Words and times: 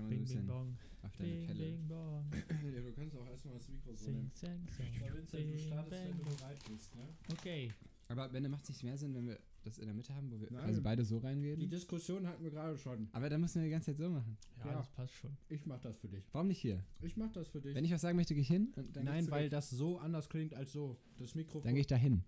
kann 0.00 0.16
man 0.16 0.26
so 0.26 0.38
ein 0.38 0.46
Bing, 0.46 0.46
bing, 0.46 0.46
bisschen 0.46 0.46
bong. 0.46 0.78
auf 1.02 1.16
deine 1.16 1.30
Bing, 1.32 1.46
Pelle. 1.46 1.64
bing, 1.70 1.88
bong. 1.88 2.30
ja, 2.74 2.80
du 2.82 2.92
kannst 2.92 3.16
auch 3.16 3.26
erstmal 3.26 3.54
das 3.54 3.68
Mikro 3.68 3.90
so 3.94 4.04
Sing, 4.04 4.14
nehmen. 4.14 4.30
sang, 4.34 4.66
So, 4.68 4.82
song. 4.82 5.14
Vincent, 5.14 5.32
du 5.32 5.36
Bing, 5.50 5.58
startest, 5.58 5.92
wenn 6.02 6.10
bang, 6.10 6.18
du 6.18 6.24
bong. 6.24 6.36
bereit 6.36 6.58
bist, 6.70 6.96
ne? 6.96 7.08
Okay. 7.32 7.72
Aber 8.08 8.28
Benne, 8.28 8.48
macht 8.48 8.64
es 8.64 8.70
nicht 8.70 8.82
mehr 8.82 8.98
Sinn, 8.98 9.14
wenn 9.14 9.26
wir 9.28 9.38
das 9.62 9.78
in 9.78 9.84
der 9.86 9.94
Mitte 9.94 10.12
haben, 10.12 10.32
wo 10.32 10.40
wir 10.40 10.50
Nein. 10.50 10.64
quasi 10.64 10.80
beide 10.80 11.04
so 11.04 11.20
Die 11.20 11.26
reingehen? 11.26 11.70
Diskussion 11.70 12.26
hatten 12.26 12.42
wir 12.42 12.50
gerade 12.50 12.76
schon. 12.76 13.08
Aber 13.12 13.28
dann 13.30 13.40
müssen 13.40 13.60
wir 13.60 13.66
die 13.66 13.70
ganze 13.70 13.86
Zeit 13.92 13.98
so 13.98 14.08
machen. 14.10 14.36
Ja, 14.58 14.66
Ja. 14.66 14.72
das 14.78 14.90
passt 14.90 15.14
schon. 15.14 15.36
Ich 15.48 15.64
mach 15.64 15.78
das 15.78 15.96
für 15.96 16.08
dich. 16.08 16.24
Warum 16.32 16.48
nicht 16.48 16.58
hier? 16.58 16.82
Ich 17.02 17.16
mach 17.16 17.30
das 17.30 17.48
für 17.50 17.60
dich. 17.60 17.72
Wenn 17.74 17.84
ich 17.84 17.92
was 17.92 18.00
sagen 18.00 18.16
möchte, 18.16 18.34
gehe 18.34 18.40
ich 18.42 18.48
hin. 18.48 18.72
Und 18.74 18.96
dann 18.96 19.04
Nein, 19.04 19.26
du 19.26 19.30
weil 19.30 19.44
weg. 19.44 19.50
das 19.52 19.70
so 19.70 19.98
anders 19.98 20.28
klingt 20.28 20.54
als 20.54 20.72
so. 20.72 20.98
Das 21.18 21.36
Mikrofon. 21.36 21.62
Dann 21.62 21.74
gehe 21.74 21.82
ich 21.82 21.86
da 21.86 21.94
hin. 21.94 22.24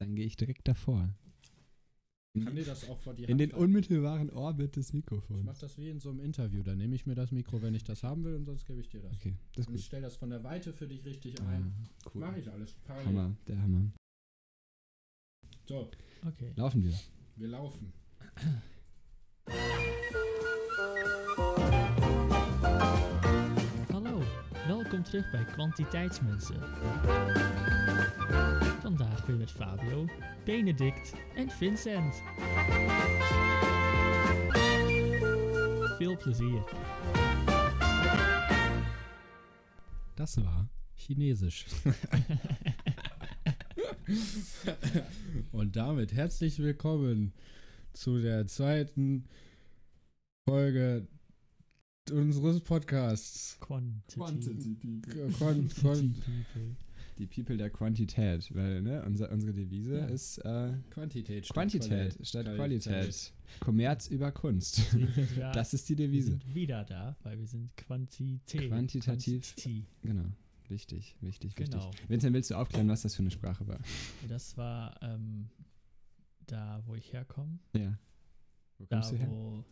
Dann 0.00 0.14
gehe 0.16 0.26
ich 0.26 0.36
direkt 0.36 0.68
davor. 0.68 1.14
Kann 2.40 2.56
dir 2.56 2.64
das 2.64 2.88
auch 2.88 2.98
vor 2.98 3.12
die 3.14 3.24
In 3.24 3.36
den 3.38 3.50
halten. 3.52 3.62
unmittelbaren 3.64 4.30
Orbit 4.30 4.76
des 4.76 4.88
Ich 4.88 4.94
Mikrofons. 4.94 5.44
mach 5.44 5.58
das 5.58 5.76
wie 5.78 5.90
in 5.90 6.00
so 6.00 6.08
einem 6.10 6.20
Interview. 6.20 6.62
Dann 6.62 6.78
nehme 6.78 6.94
ich 6.94 7.04
mir 7.04 7.14
das 7.14 7.30
Mikro, 7.30 7.60
wenn 7.60 7.74
ich 7.74 7.84
das 7.84 8.02
haben 8.02 8.24
will, 8.24 8.34
und 8.34 8.46
sonst 8.46 8.64
gebe 8.66 8.80
ich 8.80 8.88
dir 8.88 9.00
das. 9.00 9.12
Okay, 9.16 9.34
das 9.54 9.64
ist 9.64 9.68
Und 9.68 9.74
ich 9.74 9.84
stelle 9.84 10.02
das 10.02 10.16
von 10.16 10.30
der 10.30 10.42
Weite 10.42 10.72
für 10.72 10.86
dich 10.88 11.04
richtig 11.04 11.40
Ah, 11.42 11.48
ein. 11.48 11.74
cool. 12.14 12.20
Mache 12.22 12.38
ich 12.40 12.50
alles. 12.50 12.74
Parallel. 12.86 13.06
Hammer, 13.06 13.36
der 13.46 13.60
Hammer. 13.62 13.92
So, 15.68 15.90
Okay. 16.26 16.52
Laufen 16.56 16.82
wir. 16.84 16.94
wir 17.36 17.48
laufen. 17.48 17.92
Hallo, 23.92 24.22
welkom 24.66 25.02
terug 25.04 25.30
bij 25.30 25.44
Kwantiteitsmensen. 25.44 26.56
Vandaag 28.82 29.26
weer 29.26 29.36
met 29.36 29.50
Fabio, 29.50 30.06
Benedict 30.44 31.14
en 31.36 31.48
Vincent. 31.58 32.14
Veel 35.98 36.16
plezier. 36.16 36.64
Das 40.16 40.36
war 40.36 40.68
Chinesisch. 40.96 41.66
Und 45.52 45.76
damit 45.76 46.12
herzlich 46.12 46.58
willkommen 46.58 47.32
zu 47.92 48.20
der 48.20 48.48
zweiten 48.48 49.28
Folge 50.48 51.06
unseres 52.10 52.60
Podcasts. 52.60 53.58
Quantity. 53.60 54.76
Kon 55.38 55.68
people. 55.68 56.14
Die 57.18 57.26
People 57.26 57.56
der 57.56 57.70
Quantität, 57.70 58.54
weil 58.54 58.82
ne, 58.82 59.04
unser, 59.04 59.30
unsere 59.30 59.52
Devise 59.52 59.98
Ja. 59.98 60.04
ist 60.06 60.38
äh, 60.38 60.72
Quantität 60.90 61.44
statt 61.44 61.54
Quantität 61.54 62.12
Quali- 62.14 62.24
statt 62.24 62.44
Qualität. 62.46 62.92
Qualität. 62.92 63.32
Kommerz 63.60 64.06
über 64.08 64.32
Kunst. 64.32 64.80
Wir 65.36 65.50
Das 65.52 65.74
ist 65.74 65.88
die 65.88 65.98
wir 65.98 66.06
Devise. 66.06 66.30
sind 66.30 66.54
wieder 66.54 66.84
da, 66.84 67.16
weil 67.22 67.38
wir 67.38 67.46
sind 67.46 67.76
Quantität. 67.76 68.68
Quantitativ. 68.68 69.54
Quantity. 69.54 69.84
Genau. 70.02 70.24
Wichtig, 70.68 71.16
wichtig, 71.20 71.58
wichtig. 71.58 71.70
Genau. 71.80 71.90
Vincent, 72.08 72.32
willst 72.34 72.50
du 72.50 72.54
aufklären, 72.54 72.88
was 72.88 73.02
das 73.02 73.14
für 73.14 73.20
eine 73.22 73.30
Sprache 73.30 73.66
war? 73.68 73.78
Das 74.28 74.56
war 74.56 74.94
ähm, 75.02 75.50
da, 76.46 76.82
wo 76.86 76.94
ich 76.94 77.12
herkomme. 77.12 77.58
Ja. 77.76 77.98
Wo 78.78 78.86
Da, 78.86 78.96
kommst 78.96 79.12
du 79.12 79.16
her? 79.16 79.28
wo 79.28 79.64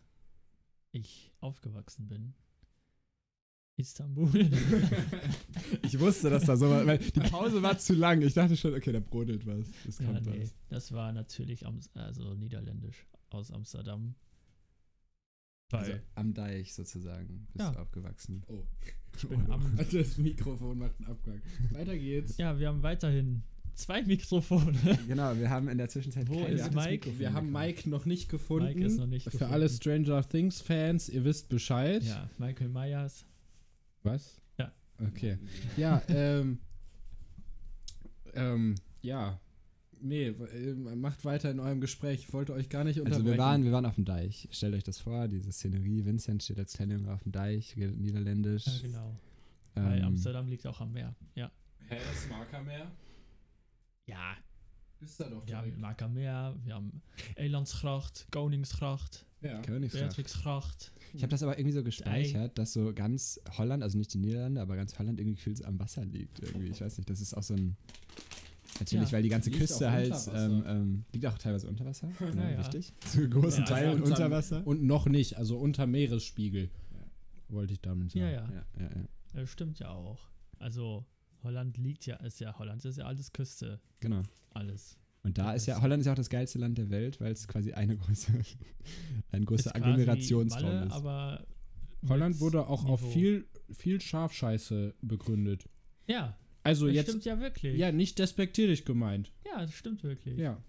ich 0.92 1.32
aufgewachsen 1.40 2.06
bin. 2.08 2.34
Istanbul. 3.80 4.30
Ich 5.82 5.98
wusste, 5.98 6.30
dass 6.30 6.44
da 6.44 6.56
so 6.56 6.68
war, 6.70 6.86
weil 6.86 6.98
die 6.98 7.20
Pause 7.20 7.62
war 7.62 7.76
zu 7.78 7.94
lang. 7.94 8.22
Ich 8.22 8.34
dachte 8.34 8.56
schon, 8.56 8.74
okay, 8.74 8.92
da 8.92 9.00
brodelt 9.00 9.46
was. 9.46 9.66
Ja, 9.98 10.06
kommt 10.06 10.26
nee, 10.26 10.42
was. 10.42 10.54
das 10.68 10.92
war 10.92 11.12
natürlich 11.12 11.66
Am 11.66 11.80
also 11.94 12.34
niederländisch 12.34 13.06
aus 13.30 13.50
Amsterdam. 13.50 14.14
Also 15.72 15.92
am 16.16 16.34
Deich 16.34 16.74
sozusagen 16.74 17.46
bist 17.52 17.60
Ja. 17.64 17.72
du 17.72 17.78
aufgewachsen. 17.80 18.42
Oh, 18.48 18.64
ich 19.16 19.28
bin 19.28 19.48
am, 19.50 19.78
das 19.92 20.18
Mikrofon 20.18 20.78
macht 20.78 20.98
einen 20.98 21.08
Abgang. 21.08 21.40
Weiter 21.70 21.96
geht's. 21.96 22.36
ja, 22.38 22.58
wir 22.58 22.68
haben 22.68 22.82
weiterhin 22.82 23.42
zwei 23.74 24.02
Mikrofone. 24.02 24.76
Genau, 25.08 25.36
wir 25.36 25.48
haben 25.50 25.68
in 25.68 25.78
der 25.78 25.88
Zwischenzeit 25.88 26.28
Wo 26.28 26.44
ist 26.44 26.74
Mike? 26.74 26.90
Mikrofon 26.90 27.18
Wir 27.20 27.32
haben. 27.32 27.52
Mike 27.52 27.88
noch 27.88 28.04
nicht 28.06 28.28
gefunden. 28.28 28.66
Mike 28.66 28.84
ist 28.84 28.98
noch 28.98 29.06
nicht 29.06 29.24
Für 29.24 29.30
gefunden. 29.30 29.52
alle 29.54 29.68
Stranger 29.68 30.28
Things 30.28 30.60
Fans, 30.60 31.08
ihr 31.08 31.24
wisst 31.24 31.48
Bescheid. 31.48 32.02
ja, 32.02 32.28
Michael 32.38 32.68
Myers. 32.68 33.24
Was? 34.02 34.40
Ja. 34.58 34.72
Okay. 34.98 35.38
Ja, 35.76 36.02
ähm. 36.08 36.58
Ähm, 38.34 38.74
ja. 39.02 39.40
Nee, 40.02 40.28
äh, 40.28 40.74
macht 40.74 41.24
weiter 41.24 41.50
in 41.50 41.60
eurem 41.60 41.80
Gespräch. 41.80 42.20
Ich 42.20 42.32
wollte 42.32 42.54
euch 42.54 42.70
gar 42.70 42.84
nicht 42.84 42.98
unterbrechen. 43.00 43.22
Also 43.26 43.32
wir 43.32 43.38
waren, 43.38 43.64
wir 43.64 43.72
waren 43.72 43.84
auf 43.84 43.96
dem 43.96 44.06
Deich. 44.06 44.48
Stellt 44.50 44.74
euch 44.74 44.84
das 44.84 44.98
vor, 44.98 45.28
diese 45.28 45.52
Szenerie. 45.52 46.04
Vincent 46.06 46.42
steht 46.42 46.58
als 46.58 46.72
kleiner 46.72 46.94
Junge 46.94 47.12
auf 47.12 47.22
dem 47.22 47.32
Deich, 47.32 47.76
redet 47.76 47.98
Niederländisch. 47.98 48.66
Ja, 48.66 48.80
genau. 48.82 49.16
Weil 49.74 49.98
Ähm, 49.98 50.04
Amsterdam 50.06 50.48
liegt 50.48 50.66
auch 50.66 50.80
am 50.80 50.92
Meer. 50.92 51.14
Ja. 51.34 51.50
Hä, 51.88 51.96
das 52.10 52.28
Markermeer? 52.30 52.90
Ja, 54.06 54.36
Ist 55.00 55.18
da 55.20 55.28
doch 55.28 55.46
wir 55.46 55.56
haben. 55.56 55.80
Markermeer, 55.80 56.56
wir 56.62 56.74
haben 56.74 57.00
Elandsgracht, 57.36 58.26
Koningsgracht, 58.30 59.24
Ja. 59.42 59.60
Königsgracht. 59.62 60.04
Beatrixgracht. 60.08 60.92
Ich 61.14 61.22
habe 61.22 61.30
das 61.30 61.42
aber 61.42 61.58
irgendwie 61.58 61.74
so 61.74 61.82
gespeichert, 61.82 62.58
dass 62.58 62.72
so 62.72 62.92
ganz 62.94 63.40
Holland, 63.56 63.82
also 63.82 63.96
nicht 63.98 64.12
die 64.14 64.18
Niederlande, 64.18 64.60
aber 64.60 64.76
ganz 64.76 64.98
Holland 64.98 65.18
irgendwie 65.18 65.36
gefühlt 65.36 65.64
am 65.64 65.78
Wasser 65.80 66.04
liegt. 66.04 66.40
Irgendwie. 66.40 66.68
Ich 66.68 66.80
weiß 66.80 66.98
nicht, 66.98 67.08
das 67.10 67.20
ist 67.20 67.34
auch 67.34 67.42
so 67.42 67.54
ein. 67.54 67.76
Natürlich, 68.78 69.08
Ja. 69.08 69.12
weil 69.16 69.22
die 69.22 69.28
ganze 69.28 69.50
Liegt 69.50 69.60
Küste 69.62 69.90
halt 69.90 70.14
ähm, 70.32 70.64
ähm, 70.66 71.04
liegt 71.12 71.26
auch 71.26 71.36
teilweise 71.38 71.66
unter 71.68 71.84
Wasser. 71.84 72.08
Genau, 72.18 72.42
Ja, 72.42 72.50
ja. 72.50 72.58
richtig. 72.60 72.92
Zu 73.00 73.28
großen 73.28 73.64
Ja, 73.64 73.68
Teilen 73.68 73.90
also 73.90 74.04
unter 74.04 74.24
unter- 74.24 74.30
Wasser. 74.30 74.66
Und 74.66 74.82
noch 74.84 75.06
nicht, 75.06 75.36
also 75.36 75.58
unter 75.58 75.86
Meeresspiegel. 75.86 76.70
Wollte 77.48 77.72
ich 77.72 77.80
damit 77.80 78.12
sagen. 78.12 78.24
Ja, 78.24 78.30
ja, 78.30 78.48
Ja, 78.48 78.64
ja, 78.78 78.90
ja. 78.96 79.08
Das 79.34 79.50
stimmt 79.50 79.78
ja 79.80 79.90
auch. 79.90 80.20
Also 80.60 81.04
Holland 81.42 81.76
liegt 81.78 82.06
ja, 82.06 82.16
ist 82.16 82.40
ja 82.40 82.58
Holland 82.58 82.84
ist 82.84 82.98
ja 82.98 83.04
alles 83.06 83.32
Küste, 83.32 83.80
Genau. 84.00 84.22
alles. 84.50 84.96
Und 85.22 85.36
da 85.36 85.52
ist 85.52 85.66
ja, 85.66 85.80
Holland 85.82 86.00
ist 86.00 86.06
ja 86.06 86.12
auch 86.12 86.16
das 86.16 86.30
geilste 86.30 86.58
Land 86.58 86.78
der 86.78 86.88
Welt, 86.90 87.20
weil 87.20 87.32
es 87.32 87.46
quasi 87.46 87.72
eine 87.72 87.96
große, 87.96 88.32
ein 89.32 89.44
großer 89.44 89.74
Agglomerationsraum 89.76 90.84
ist. 90.84 90.92
Aber 90.92 91.46
Holland 92.08 92.40
wurde 92.40 92.66
auch 92.66 92.84
auf 92.86 93.02
Niveau. 93.02 93.12
viel, 93.12 93.46
viel 93.70 94.00
Schafscheiße 94.00 94.94
begründet. 95.02 95.68
Ja, 96.06 96.38
Also 96.62 96.86
das 96.86 96.94
jetzt, 96.94 97.08
stimmt 97.08 97.24
ja 97.26 97.38
wirklich. 97.40 97.76
ja, 97.78 97.92
nicht 97.92 98.18
despektierlich 98.18 98.84
gemeint. 98.86 99.32
Ja, 99.46 99.60
das 99.60 99.74
stimmt 99.74 100.02
wirklich. 100.02 100.38
Ja. 100.38 100.62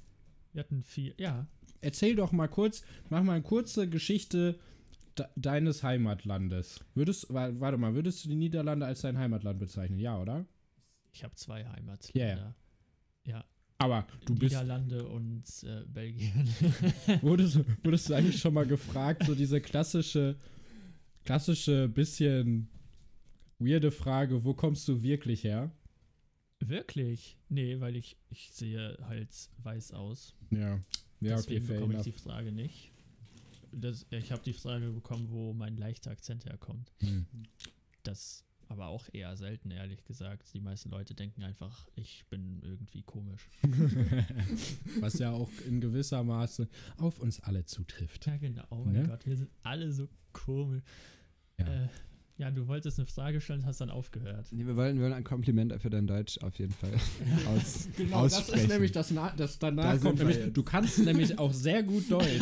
Wir 0.53 0.59
hatten 0.63 0.83
viel, 0.83 1.13
ja. 1.17 1.47
Erzähl 1.79 2.15
doch 2.17 2.33
mal 2.33 2.47
kurz, 2.49 2.83
mach 3.09 3.23
mal 3.23 3.33
eine 3.35 3.43
kurze 3.43 3.87
Geschichte 3.89 4.59
de 5.17 5.25
deines 5.37 5.81
Heimatlandes. 5.83 6.79
Würdest, 6.93 7.33
wa- 7.33 7.51
warte 7.59 7.77
mal, 7.77 7.95
würdest 7.95 8.23
du 8.25 8.29
die 8.29 8.35
Niederlande 8.35 8.85
als 8.85 9.01
dein 9.01 9.17
Heimatland 9.17 9.59
bezeichnen? 9.59 9.97
Ja, 9.97 10.19
oder? 10.21 10.45
Ich 11.11 11.23
habe 11.23 11.35
zwei 11.35 11.65
Heimatländer. 11.65 12.55
Ja, 13.25 13.45
Aber 13.77 14.07
du 14.25 14.33
bist, 14.35 14.53
Niederlande 14.53 15.07
und 15.07 15.43
äh, 15.63 15.85
Belgien. 15.85 16.47
wurdest, 17.21 17.59
wurdest 17.83 18.09
du 18.09 18.13
eigentlich 18.13 18.39
schon 18.39 18.53
mal 18.53 18.65
gefragt, 18.65 19.25
so 19.25 19.35
diese 19.35 19.61
klassische, 19.61 20.37
klassische, 21.23 21.87
bisschen 21.87 22.69
weirde 23.59 23.91
Frage, 23.91 24.43
wo 24.43 24.53
kommst 24.53 24.87
du 24.87 25.03
wirklich 25.03 25.43
her? 25.43 25.71
wirklich? 26.67 27.37
Nee, 27.49 27.79
weil 27.79 27.95
ich, 27.95 28.17
ich 28.29 28.51
sehe 28.51 28.97
halt 29.07 29.29
weiß 29.63 29.93
aus. 29.93 30.35
Ja. 30.51 30.79
Ja, 31.19 31.35
okay, 31.37 31.59
Deswegen 31.59 31.65
fair 31.65 31.75
bekomme 31.75 31.95
ich 31.97 32.01
die 32.01 32.11
Frage 32.11 32.51
nicht. 32.51 32.91
Das, 33.71 34.05
ich 34.09 34.31
habe 34.31 34.41
die 34.43 34.53
Frage 34.53 34.91
bekommen, 34.91 35.27
wo 35.29 35.53
mein 35.53 35.77
leichter 35.77 36.11
Akzent 36.11 36.45
herkommt. 36.45 36.91
Hm. 36.99 37.25
Das 38.03 38.43
aber 38.71 38.87
auch 38.87 39.07
eher 39.11 39.35
selten, 39.37 39.71
ehrlich 39.71 40.03
gesagt. 40.05 40.53
Die 40.53 40.59
meisten 40.59 40.89
Leute 40.89 41.13
denken 41.13 41.43
einfach, 41.43 41.87
ich 41.95 42.25
bin 42.29 42.61
irgendwie 42.63 43.03
komisch. 43.03 43.47
Was 44.99 45.19
ja 45.19 45.31
auch 45.31 45.49
in 45.67 45.81
gewisser 45.81 46.23
Maße 46.23 46.67
auf 46.97 47.19
uns 47.19 47.39
alle 47.41 47.65
zutrifft. 47.65 48.25
Ja, 48.27 48.37
genau. 48.37 48.63
Oh 48.69 48.83
mein 48.83 48.93
Ne? 48.93 49.07
Gott, 49.07 49.25
wir 49.25 49.37
sind 49.37 49.49
alle 49.63 49.91
so 49.91 50.07
komisch. 50.33 50.83
Ja. 51.59 51.83
Äh, 51.83 51.87
ja, 52.41 52.49
du 52.49 52.67
wolltest 52.67 52.97
eine 52.97 53.05
Frage 53.05 53.39
stellen, 53.39 53.65
hast 53.67 53.81
dann 53.81 53.91
aufgehört. 53.91 54.47
Nee, 54.51 54.65
wir 54.65 54.75
wollen, 54.75 54.95
wir 54.97 55.03
wollen 55.03 55.13
ein 55.13 55.23
Kompliment 55.23 55.79
für 55.79 55.89
dein 55.91 56.07
Deutsch 56.07 56.39
auf 56.39 56.57
jeden 56.57 56.73
Fall 56.73 56.91
aus, 57.55 57.87
Genau, 57.97 58.23
das 58.23 58.33
aussprechen. 58.33 58.63
ist 58.65 58.69
nämlich 58.69 58.91
das, 58.91 59.11
Na 59.11 59.31
das 59.37 59.59
danach 59.59 59.83
Da 59.83 59.91
sind 59.93 60.01
kommt. 60.03 60.19
wir 60.19 60.25
Nämlich, 60.25 60.45
jetzt. 60.45 60.57
du 60.57 60.63
kannst 60.63 60.97
nämlich 60.99 61.37
auch 61.37 61.53
sehr 61.53 61.83
gut 61.83 62.03
Deutsch. 62.11 62.41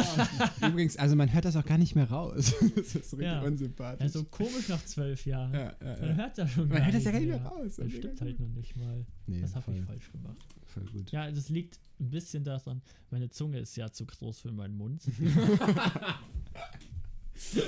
Übrigens, 0.66 0.96
also 0.96 1.16
man 1.18 1.32
hört 1.34 1.44
das 1.46 1.56
auch 1.58 1.66
gar 1.66 1.78
nicht 1.78 1.96
mehr 1.96 2.10
raus. 2.10 2.56
das 2.76 2.96
ist 2.96 2.96
richtig 2.96 3.20
Ja. 3.24 3.42
unsympathisch. 3.42 4.02
Also 4.02 4.24
komisch 4.24 4.70
nach 4.70 4.84
zwölf 4.86 5.26
Jahren. 5.26 5.54
ja, 5.54 5.60
ja, 5.60 5.76
Man 6.00 6.10
ja. 6.10 6.16
hört 6.16 6.38
das 6.38 6.50
schon 6.52 6.68
Man 6.70 6.78
gar 6.78 6.86
hört 6.86 6.96
das 6.96 7.04
ja 7.04 7.12
gar 7.12 7.20
nicht 7.20 7.30
mehr 7.30 7.40
mehr. 7.40 7.48
raus. 7.50 7.76
Das 7.76 7.92
stimmt 7.92 8.22
halt 8.22 8.40
noch 8.40 8.50
nicht 8.50 8.76
mal. 8.78 9.06
Nee, 9.28 9.42
Was 9.44 9.54
habe 9.56 9.66
voll, 9.66 9.76
ich 9.76 9.84
falsch 9.84 10.12
gemacht? 10.14 10.38
voll 10.66 10.84
gut. 10.94 11.12
Ja, 11.12 11.30
das 11.30 11.50
liegt 11.50 11.78
ein 12.00 12.10
bisschen 12.10 12.46
daran, 12.46 12.82
meine 13.12 13.30
Zunge 13.30 13.60
ist 13.60 13.76
ja 13.76 13.92
zu 13.92 14.06
groß 14.06 14.40
für 14.40 14.52
meinen 14.54 14.78
Mund. 14.78 15.04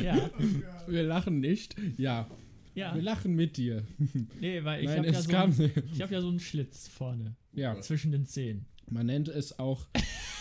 Ja, 0.03 0.29
Wir 0.87 1.03
lachen 1.03 1.39
nicht. 1.39 1.75
Ja, 1.97 2.27
ja. 2.75 2.93
wir 2.95 3.01
lachen 3.01 3.33
mit 3.35 3.57
dir. 3.57 3.83
Nee, 4.39 4.63
weil 4.63 4.83
ich 4.83 4.89
habe 4.89 5.07
ja, 5.07 5.21
so 5.21 5.29
kam. 5.29 5.51
ein- 5.51 5.71
ich 5.93 6.01
hab 6.01 6.11
ja 6.11 6.21
so 6.21 6.29
einen 6.29 6.39
Schlitz 6.39 6.87
vorne 6.87 7.35
ja, 7.53 7.79
zwischen 7.81 8.11
den 8.11 8.25
Zähnen. 8.25 8.65
man 8.89 9.05
nennt 9.07 9.27
es 9.27 9.57
auch 9.59 9.87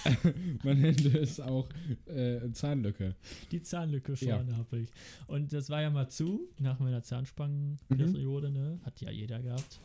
man 0.65 0.81
nennt 0.81 1.05
es 1.05 1.41
auch 1.41 1.69
äh, 2.07 2.51
Zahnlücke. 2.53 3.15
Die 3.53 3.61
Zahnlücke 3.63 4.15
Ja. 4.21 4.37
vorne 4.37 4.57
habe 4.57 4.79
ich. 4.79 4.89
Und 5.27 5.53
das 5.53 5.69
war 5.71 5.83
ja 5.83 5.91
mal 5.91 6.09
zu, 6.09 6.49
nach 6.59 6.79
meiner 6.79 7.03
Zahnspangenperiode, 7.03 8.51
ne? 8.51 8.81
Hat 8.85 9.01
ja 9.01 9.11
jeder 9.11 9.41
gehabt. 9.41 9.81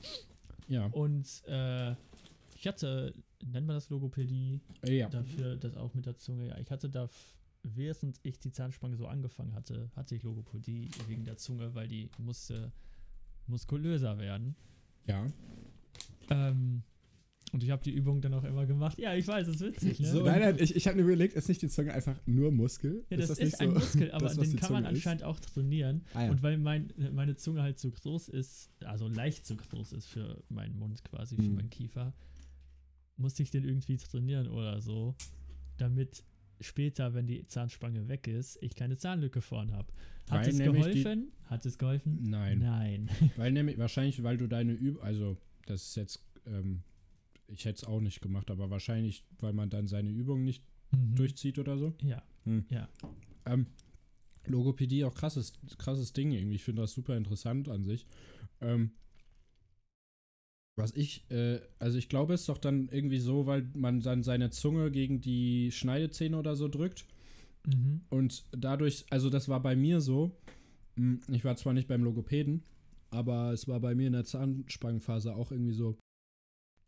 Ja. 0.68 0.86
Und 0.88 1.27
äh, 1.48 1.91
ich 2.57 2.65
hatte, 2.65 3.13
nennen 3.45 3.68
wir 3.68 3.74
das 3.74 3.89
Logopädie, 3.89 4.62
ja. 4.86 5.09
dafür 5.09 5.57
das 5.57 5.75
auch 5.77 5.94
mit 5.94 6.06
der 6.06 6.15
Zunge. 6.18 6.48
Ja, 6.48 6.57
ich 6.59 6.71
hatte 6.71 6.89
da, 6.89 7.09
während 7.75 8.19
ich 8.23 8.39
die 8.39 8.51
Zahnspange 8.51 8.95
so 8.97 9.07
angefangen 9.07 9.53
hatte, 9.53 9.89
hatte 9.95 10.15
ich 10.15 10.23
Logopädie 10.23 10.89
wegen 11.07 11.25
der 11.25 11.38
Zunge, 11.38 11.73
weil 11.73 11.88
die 11.88 12.09
musste 12.17 12.71
muskulöser 13.47 14.17
werden. 14.17 14.56
Ja. 15.07 15.25
Ähm, 16.29 16.83
und 17.51 17.63
ich 17.63 17.69
habe 17.69 17.81
die 17.83 17.91
Übung 17.91 18.21
dann 18.21 18.33
auch 18.33 18.44
immer 18.44 18.65
gemacht. 18.65 18.97
Ja, 19.00 19.13
ich 19.13 19.27
weiß, 19.27 19.47
das 19.47 19.56
ist 19.57 19.62
witzig, 19.62 20.00
ne? 20.00 20.12
So. 20.12 20.25
Nein, 20.25 20.41
nein, 20.41 20.57
ich, 20.59 20.75
ich 20.75 20.88
habe 20.88 20.97
mir 20.97 21.03
überlegt, 21.03 21.35
ist 21.35 21.47
nicht 21.47 21.62
die 21.62 21.69
Zunge 21.69 21.94
einfach 21.94 22.19
nur 22.25 22.51
Muskel? 22.51 23.06
Ja, 23.09 23.17
das 23.17 23.29
ist, 23.29 23.39
nicht 23.39 23.59
ein 23.62 23.69
so 23.69 23.79
Muskel, 23.79 24.12
aber 24.12 24.25
das, 24.25 24.38
den 24.38 24.56
kann 24.57 24.73
man 24.73 24.83
ist? 24.83 24.89
anscheinend 24.89 25.23
auch 25.23 25.39
trainieren. 25.39 26.03
Ah, 26.13 26.25
ja. 26.25 26.31
Und 26.31 26.44
weil 26.44 26.57
mein, 26.57 26.91
meine 27.13 27.35
Zunge 27.35 27.62
halt 27.62 27.79
zu 27.79 27.91
groß 27.91 28.29
ist, 28.29 28.71
also 28.83 29.07
leicht 29.07 29.45
zu 29.45 29.56
groß 29.56 29.94
ist 29.94 30.07
für 30.07 30.44
meinen 30.50 30.77
Mund 30.77 31.03
quasi, 31.06 31.35
für 31.38 31.44
Mhm. 31.44 31.56
meinen 31.56 31.69
Kiefer, 31.69 32.13
musste 33.15 33.44
ich 33.44 33.51
den 33.51 33.63
irgendwie 33.63 33.97
trainieren 33.97 34.47
oder 34.50 34.81
so, 34.81 35.15
damit 35.77 36.23
später, 36.61 37.13
wenn 37.13 37.27
die 37.27 37.45
Zahnspange 37.45 38.07
weg 38.07 38.27
ist, 38.27 38.57
ich 38.61 38.75
keine 38.75 38.97
Zahnlücke 38.97 39.41
vorn 39.41 39.71
habe. 39.73 39.87
Hat 40.29 40.41
Weil 40.41 40.49
es 40.49 40.57
nämlich 40.57 40.85
die- 40.87 41.03
geholfen? 41.03 41.31
Hat 41.45 41.65
es 41.65 41.77
geholfen? 41.77 42.19
Nein. 42.23 42.59
Nein. 42.59 43.09
Weil 43.37 43.51
nämlich, 43.51 43.77
wahrscheinlich, 43.77 44.23
weil 44.23 44.37
du 44.37 44.47
deine 44.47 44.73
Übung, 44.73 45.03
also 45.03 45.37
das 45.67 45.83
ist 45.89 45.95
jetzt, 45.95 46.23
ähm, 46.47 46.81
ich 47.47 47.65
hätte 47.65 47.77
es 47.77 47.83
auch 47.83 48.01
nicht 48.01 48.21
gemacht, 48.21 48.49
aber 48.49 48.69
wahrscheinlich, 48.71 49.23
weil 49.39 49.53
man 49.53 49.69
dann 49.69 49.87
seine 49.87 50.09
Übung 50.09 50.43
nicht 50.43 50.63
Mhm. 50.91 51.15
durchzieht 51.15 51.59
oder 51.59 51.77
so. 51.77 51.93
Ja. 52.03 52.23
Hm. 52.45 52.65
Ja. 52.69 52.87
Ähm, 53.45 53.67
Logopädie 54.47 55.03
auch 55.03 55.13
krasses, 55.15 55.53
krasses 55.77 56.13
Ding 56.13 56.31
irgendwie. 56.31 56.55
Ich 56.55 56.63
finde 56.63 56.83
das 56.83 56.93
super 56.93 57.17
interessant 57.17 57.69
an 57.69 57.83
sich. 57.83 58.05
Ähm, 58.61 58.91
was 60.75 60.92
ich, 60.95 61.30
äh, 61.31 61.60
also 61.80 61.98
ich 61.98 62.10
glaube, 62.10 62.33
es 62.33 62.42
ist 62.42 62.50
doch 62.50 62.57
dann 62.57 62.89
irgendwie 62.92 63.19
so, 63.19 63.45
weil 63.45 63.69
man 63.74 64.01
dann 64.01 64.24
seine 64.24 64.50
Zunge 64.50 64.92
gegen 64.92 65.22
die 65.22 65.72
Schneidezähne 65.72 66.38
oder 66.38 66.56
so 66.56 66.68
drückt. 66.68 67.06
Mhm. 67.66 68.01
Und 68.10 68.45
dadurch, 68.51 69.06
also 69.10 69.30
das 69.30 69.48
war 69.48 69.62
bei 69.62 69.75
mir 69.75 70.01
so, 70.01 70.38
mh, 70.95 71.19
ich 71.31 71.45
war 71.45 71.56
zwar 71.56 71.74
nicht 71.74 71.88
beim 71.88 72.04
Logopäden, 72.04 72.63
aber 73.10 73.54
es 73.54 73.68
war 73.68 73.80
bei 73.80 73.95
mir 73.95 74.07
in 74.07 74.13
der 74.13 74.25
Zahnspangenphase 74.25 75.36
auch 75.36 75.51
irgendwie 75.51 75.74
so, 75.74 75.98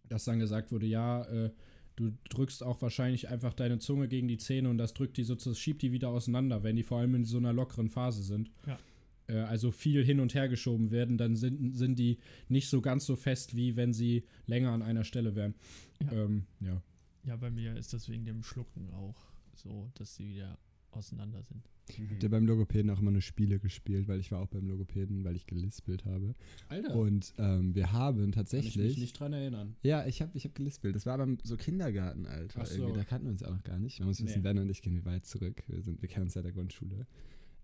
dass 0.10 0.25
dann 0.25 0.39
gesagt 0.39 0.72
wurde, 0.72 0.86
ja, 0.86 1.24
äh, 1.25 1.51
du 1.95 2.12
drückst 2.30 2.63
auch 2.63 2.81
wahrscheinlich 2.81 3.30
einfach 3.30 3.54
deine 3.54 3.80
Zunge 3.80 4.07
gegen 4.07 4.28
die 4.28 4.38
Zähne 4.38 4.69
und 4.69 4.78
das 4.78 4.94
drückt 4.94 5.18
die 5.18 5.24
sozusagen, 5.24 5.56
schiebt 5.56 5.81
die 5.81 5.92
wieder 5.92 6.10
auseinander, 6.10 6.63
wenn 6.63 6.75
die 6.75 6.84
vor 6.84 7.00
allem 7.00 7.16
in 7.16 7.25
so 7.25 7.38
einer 7.38 7.54
lockeren 7.54 7.89
Phase 7.89 8.22
sind. 8.22 8.51
Ja. 8.66 8.78
Äh, 9.27 9.39
also 9.39 9.71
viel 9.71 10.03
hin 10.03 10.19
und 10.19 10.33
her 10.33 10.50
geschoben 10.50 10.91
werden, 10.91 11.18
dann 11.18 11.35
sind, 11.35 11.75
sind 11.75 12.00
die 12.00 12.18
nicht 12.50 12.69
so 12.69 12.81
ganz 12.81 13.06
so 13.06 13.15
fest, 13.15 13.56
wie 13.56 13.75
wenn 13.75 13.94
sie 13.94 14.24
länger 14.45 14.71
an 14.71 14.81
einer 14.81 15.03
Stelle 15.03 15.35
wären. 15.35 15.56
Ja. 16.01 16.12
Ähm, 16.12 16.45
ja. 16.59 16.81
Ja, 17.24 17.35
bei 17.35 17.50
mir 17.51 17.75
ist 17.75 17.94
das 17.94 18.07
wegen 18.09 18.25
dem 18.25 18.41
Schlucken 18.44 18.89
auch 18.91 19.18
so, 19.53 19.91
dass 19.95 20.15
sie 20.15 20.29
wieder 20.29 20.57
auseinander 20.91 21.44
sind. 21.44 21.69
Habt 22.09 22.24
ihr 22.24 22.29
beim 22.29 22.45
Logopäden 22.45 22.89
auch 22.91 23.00
immer 23.00 23.12
eine 23.12 23.21
Spiele 23.21 23.59
gespielt, 23.59 24.07
weil 24.09 24.19
ich 24.19 24.31
war 24.31 24.41
auch 24.41 24.47
beim 24.47 24.68
Logopäden, 24.68 25.24
weil 25.24 25.35
ich 25.35 25.45
gelispelt 25.45 26.03
habe. 26.06 26.35
Alter, 26.68 26.95
Und 26.95 27.33
ähm, 27.38 27.75
wir 27.75 27.94
haben 27.94 28.18
kann 28.18 28.29
ich 28.29 28.35
tatsächlich. 28.35 28.75
mich 28.77 28.97
nicht 28.97 29.19
dran 29.19 29.31
erinnern. 29.31 29.75
Ja, 29.83 30.06
ich 30.06 30.21
habe 30.21 30.31
ich 30.35 30.44
hab 30.45 30.53
gelispelt. 30.53 30.95
Das 30.95 31.06
war 31.06 31.13
aber 31.13 31.38
so 31.44 31.56
Kindergartenalter. 31.56 32.59
Ach 32.62 32.65
so. 32.65 32.81
Irgendwie. 32.81 33.00
Da 33.00 33.06
kannten 33.06 33.27
wir 33.27 33.31
uns 33.31 33.44
auch 33.44 33.51
noch 33.51 33.63
gar 33.63 33.79
nicht. 33.79 34.00
Man 34.00 34.09
muss 34.09 34.21
wissen, 34.21 34.39
Nee. 34.39 34.44
Ben 34.44 34.57
und 34.57 34.69
ich 34.69 34.81
gehen 34.81 35.06
weit 35.06 35.25
zurück. 35.25 35.63
Wir, 35.68 35.81
sind, 35.81 36.01
wir 36.01 36.09
kennen 36.09 36.25
uns 36.25 36.33
seit 36.33 36.44
der 36.44 36.51
Grundschule. 36.51 37.07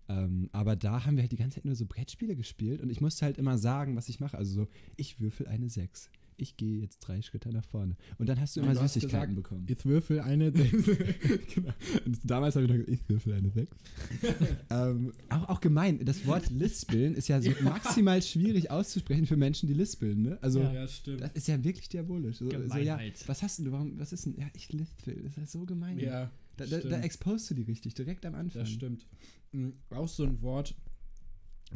Ähm, 0.08 0.48
aber 0.52 0.76
da 0.76 1.04
haben 1.04 1.16
wir 1.16 1.22
halt 1.22 1.32
die 1.32 1.36
ganze 1.36 1.56
Zeit 1.56 1.64
nur 1.64 1.74
so 1.76 1.86
Brettspiele 1.86 2.36
gespielt 2.36 2.80
und 2.82 2.90
ich 2.90 3.00
musste 3.00 3.24
halt 3.24 3.38
immer 3.38 3.58
sagen, 3.58 3.96
was 3.96 4.08
ich 4.08 4.20
mache. 4.20 4.36
Also 4.36 4.52
so, 4.64 4.68
ich 4.96 5.20
würfel 5.20 5.46
eine 5.46 5.68
6. 5.68 6.10
Ich 6.36 6.56
gehe 6.56 6.80
jetzt 6.80 6.98
drei 6.98 7.22
Schritte 7.22 7.50
nach 7.50 7.64
vorne. 7.64 7.96
Und 8.18 8.28
dann 8.28 8.40
hast 8.40 8.56
du 8.56 8.60
immer 8.60 8.74
du 8.74 8.80
hast 8.80 8.94
Süßigkeiten 8.94 9.36
gesagt, 9.36 9.50
bekommen. 9.50 9.66
Ich 9.68 9.84
würfel 9.84 10.20
eine. 10.20 10.50
genau. 11.54 11.72
Und 12.04 12.18
damals 12.24 12.56
habe 12.56 12.64
ich 12.64 12.70
noch 12.72 12.78
gesagt, 12.78 13.00
ich 13.02 13.08
würfel 13.08 13.32
eine 13.34 13.50
6. 13.50 13.76
ähm, 14.70 15.12
auch, 15.28 15.48
auch 15.48 15.60
gemein, 15.60 16.04
das 16.04 16.26
Wort 16.26 16.50
lispeln 16.50 17.14
ist 17.14 17.28
ja 17.28 17.40
so 17.40 17.52
maximal 17.62 18.20
schwierig 18.20 18.70
auszusprechen 18.70 19.26
für 19.26 19.36
Menschen, 19.36 19.68
die 19.68 19.74
lispeln. 19.74 20.22
Ne? 20.22 20.38
Also, 20.42 20.60
Ja. 20.60 20.88
stimmt. 20.88 21.20
das 21.20 21.32
ist 21.34 21.46
ja 21.46 21.62
wirklich 21.62 21.88
diabolisch. 21.88 22.38
So, 22.38 22.50
so, 22.50 22.78
ja, 22.78 22.98
was 23.26 23.42
hast 23.42 23.58
denn 23.58 23.66
du? 23.66 23.72
Warum, 23.72 23.98
was 23.98 24.12
ist 24.12 24.26
denn? 24.26 24.34
Ja, 24.36 24.48
ich 24.54 24.72
lispel. 24.72 25.14
Das 25.22 25.32
ist 25.32 25.36
ja 25.38 25.46
so 25.46 25.64
gemein. 25.64 26.00
Ja, 26.00 26.32
da, 26.56 26.66
da, 26.66 26.78
da 26.78 27.00
exposst 27.00 27.50
du 27.50 27.54
die 27.54 27.62
richtig, 27.62 27.94
direkt 27.94 28.24
am 28.26 28.34
Anfang. 28.34 28.62
das 28.62 28.70
stimmt. 28.70 29.06
Mhm, 29.52 29.74
Auch 29.90 30.08
so 30.08 30.24
ein 30.24 30.40
Wort, 30.42 30.74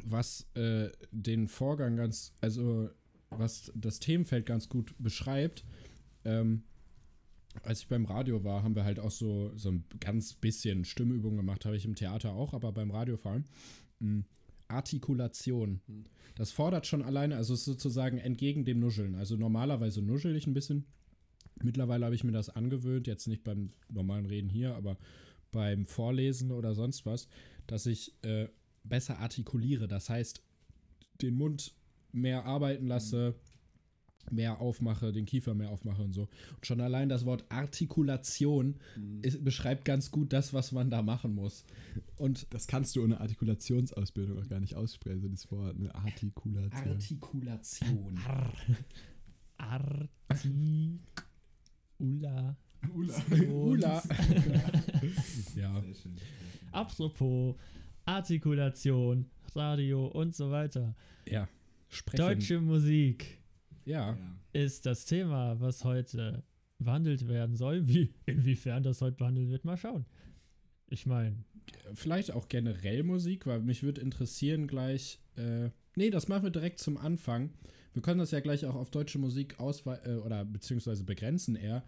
was 0.05 0.47
äh, 0.55 0.91
den 1.11 1.49
Vorgang 1.49 1.97
ganz, 1.97 2.33
also 2.41 2.91
was 3.31 3.73
das 3.75 3.99
Themenfeld 4.01 4.47
ganz 4.47 4.69
gut 4.69 4.95
beschreibt. 4.99 5.65
Ähm, 6.25 6.63
als 7.63 7.81
ich 7.81 7.89
beim 7.89 8.05
Radio 8.05 8.45
war, 8.45 8.63
haben 8.63 8.77
wir 8.77 8.85
halt 8.85 9.01
auch 9.01 9.11
so, 9.11 9.53
so 9.57 9.71
ein 9.71 9.85
ganz 10.01 10.35
bisschen 10.35 10.85
Stimmübung 10.85 11.37
gemacht, 11.37 11.65
habe 11.65 11.77
ich 11.77 11.85
im 11.85 11.95
Theater 11.95 12.33
auch, 12.33 12.55
aber 12.55 12.73
beim 12.73 12.91
Radio 12.91 13.17
vor 13.17 13.33
allem. 13.33 13.45
Mhm. 13.99 14.25
Artikulation. 14.69 15.81
Mhm. 15.87 16.05
Das 16.37 16.53
fordert 16.53 16.87
schon 16.87 17.03
alleine, 17.03 17.37
also 17.37 17.55
sozusagen 17.57 18.19
entgegen 18.19 18.65
dem 18.65 18.79
Nuscheln. 18.79 19.15
Also 19.15 19.37
normalerweise 19.37 20.03
nuschel 20.03 20.37
ich 20.37 20.47
ein 20.47 20.55
bisschen. 20.55 20.85
Mittlerweile 21.63 22.05
habe 22.05 22.15
ich 22.15 22.25
mir 22.25 22.33
das 22.33 22.51
angewöhnt, 22.51 23.07
jetzt 23.07 23.27
nicht 23.27 23.45
beim 23.45 23.71
normalen 23.89 24.27
Reden 24.27 24.49
hier, 24.49 24.75
aber 24.75 24.97
beim 25.51 25.87
Vorlesen 25.87 26.53
oder 26.53 26.75
sonst 26.75 27.07
was, 27.07 27.29
dass 27.67 27.87
ich 27.87 28.13
äh, 28.23 28.49
besser 28.85 29.19
artikuliere. 29.19 29.89
Das 29.89 30.09
heißt, 30.11 30.43
den 31.23 31.35
Mund 31.35 31.75
mehr 32.13 32.45
arbeiten 32.45 32.87
lasse, 32.87 33.35
mehr 34.31 34.61
aufmache, 34.61 35.11
den 35.11 35.25
Kiefer 35.25 35.55
mehr 35.55 35.71
aufmache 35.71 36.03
und 36.03 36.13
so. 36.13 36.23
Und 36.55 36.67
schon 36.67 36.81
allein 36.83 37.09
das 37.09 37.25
Wort 37.25 37.45
Artikulation 37.49 38.77
Mhm. 38.97 39.21
ist, 39.23 39.43
beschreibt 39.43 39.85
ganz 39.87 40.11
gut 40.11 40.33
das, 40.35 40.53
was 40.53 40.71
man 40.73 40.91
da 40.91 41.01
machen 41.03 41.35
muss. 41.35 41.65
Und 42.17 42.47
Das 42.51 42.67
kannst 42.67 42.95
du 42.95 43.03
ohne 43.03 43.21
Artikulationsausbildung 43.21 44.39
auch 44.39 44.49
gar 44.49 44.61
nicht 44.61 44.75
aussprechen, 44.75 45.23
so 45.23 45.29
das 45.29 45.51
Wort, 45.51 45.79
ne? 45.79 45.95
Artikulation. 45.95 46.89
Artikulation. 46.93 48.19
Arti. 52.01 52.57
Ula. 52.95 53.15
Ula. 53.51 54.03
ja. 55.57 55.81
Sehr 55.83 55.95
schön. 55.95 56.15
Apropos 56.73 57.57
Artikulation, 58.05 59.27
Radio 59.55 60.07
und 60.07 60.35
so 60.35 60.51
weiter. 60.51 60.95
Ja. 61.27 61.49
Sprechen. 61.89 62.19
Deutsche 62.25 62.61
Musik 62.61 63.39
Ja. 63.85 64.17
ist 64.53 64.87
das 64.87 65.05
Thema, 65.07 65.59
was 65.61 65.85
heute 65.85 66.43
behandelt 66.79 67.27
werden 67.27 67.57
soll. 67.57 67.87
Wie, 67.89 68.13
inwiefern 68.27 68.83
das 68.83 69.01
heute 69.01 69.17
behandelt 69.17 69.49
wird, 69.49 69.65
mal 69.65 69.77
schauen. 69.77 70.05
Ich 70.91 71.07
meine, 71.07 71.37
Vielleicht 71.95 72.33
auch 72.33 72.49
generell 72.49 73.03
Musik, 73.03 73.47
weil 73.47 73.61
mich 73.61 73.83
würde 73.83 74.01
interessieren 74.01 74.67
gleich. 74.67 75.21
Äh, 75.37 75.71
nee, 75.97 76.11
das 76.11 76.29
machen 76.29 76.45
wir 76.45 76.51
direkt 76.51 76.79
zum 76.79 76.97
Anfang. 76.97 77.51
Wir 77.99 78.03
können 78.03 78.21
das 78.21 78.31
ja 78.31 78.39
gleich 78.39 78.65
auch 78.65 78.77
auf 78.77 78.91
deutsche 78.91 79.19
Musik 79.19 79.59
ausweiten 79.59 80.19
äh, 80.19 80.21
oder 80.21 80.45
beziehungsweise 80.45 81.03
begrenzen 81.03 81.57
eher. 81.57 81.83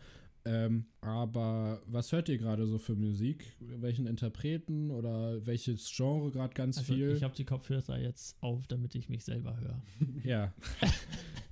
Ähm, 0.45 0.87
aber 1.03 1.81
was 1.87 2.11
hört 2.11 2.29
ihr 2.29 2.37
gerade 2.37 2.67
so 2.67 2.79
für 2.79 2.97
Musik? 2.97 3.45
Welchen 3.61 4.09
Interpreten 4.09 4.91
oder 4.91 5.47
welches 5.47 5.89
Genre 5.95 6.33
gerade 6.33 6.53
ganz 6.55 6.79
also 6.79 6.93
viel? 6.93 7.11
ich 7.13 7.23
habe 7.23 7.37
die 7.37 7.45
Kopfhörer 7.45 7.97
jetzt 8.01 8.37
auf, 8.43 8.67
damit 8.67 8.97
ich 8.97 9.09
mich 9.09 9.25
selber 9.25 9.57
höre. 9.61 9.81
ja. 10.25 10.53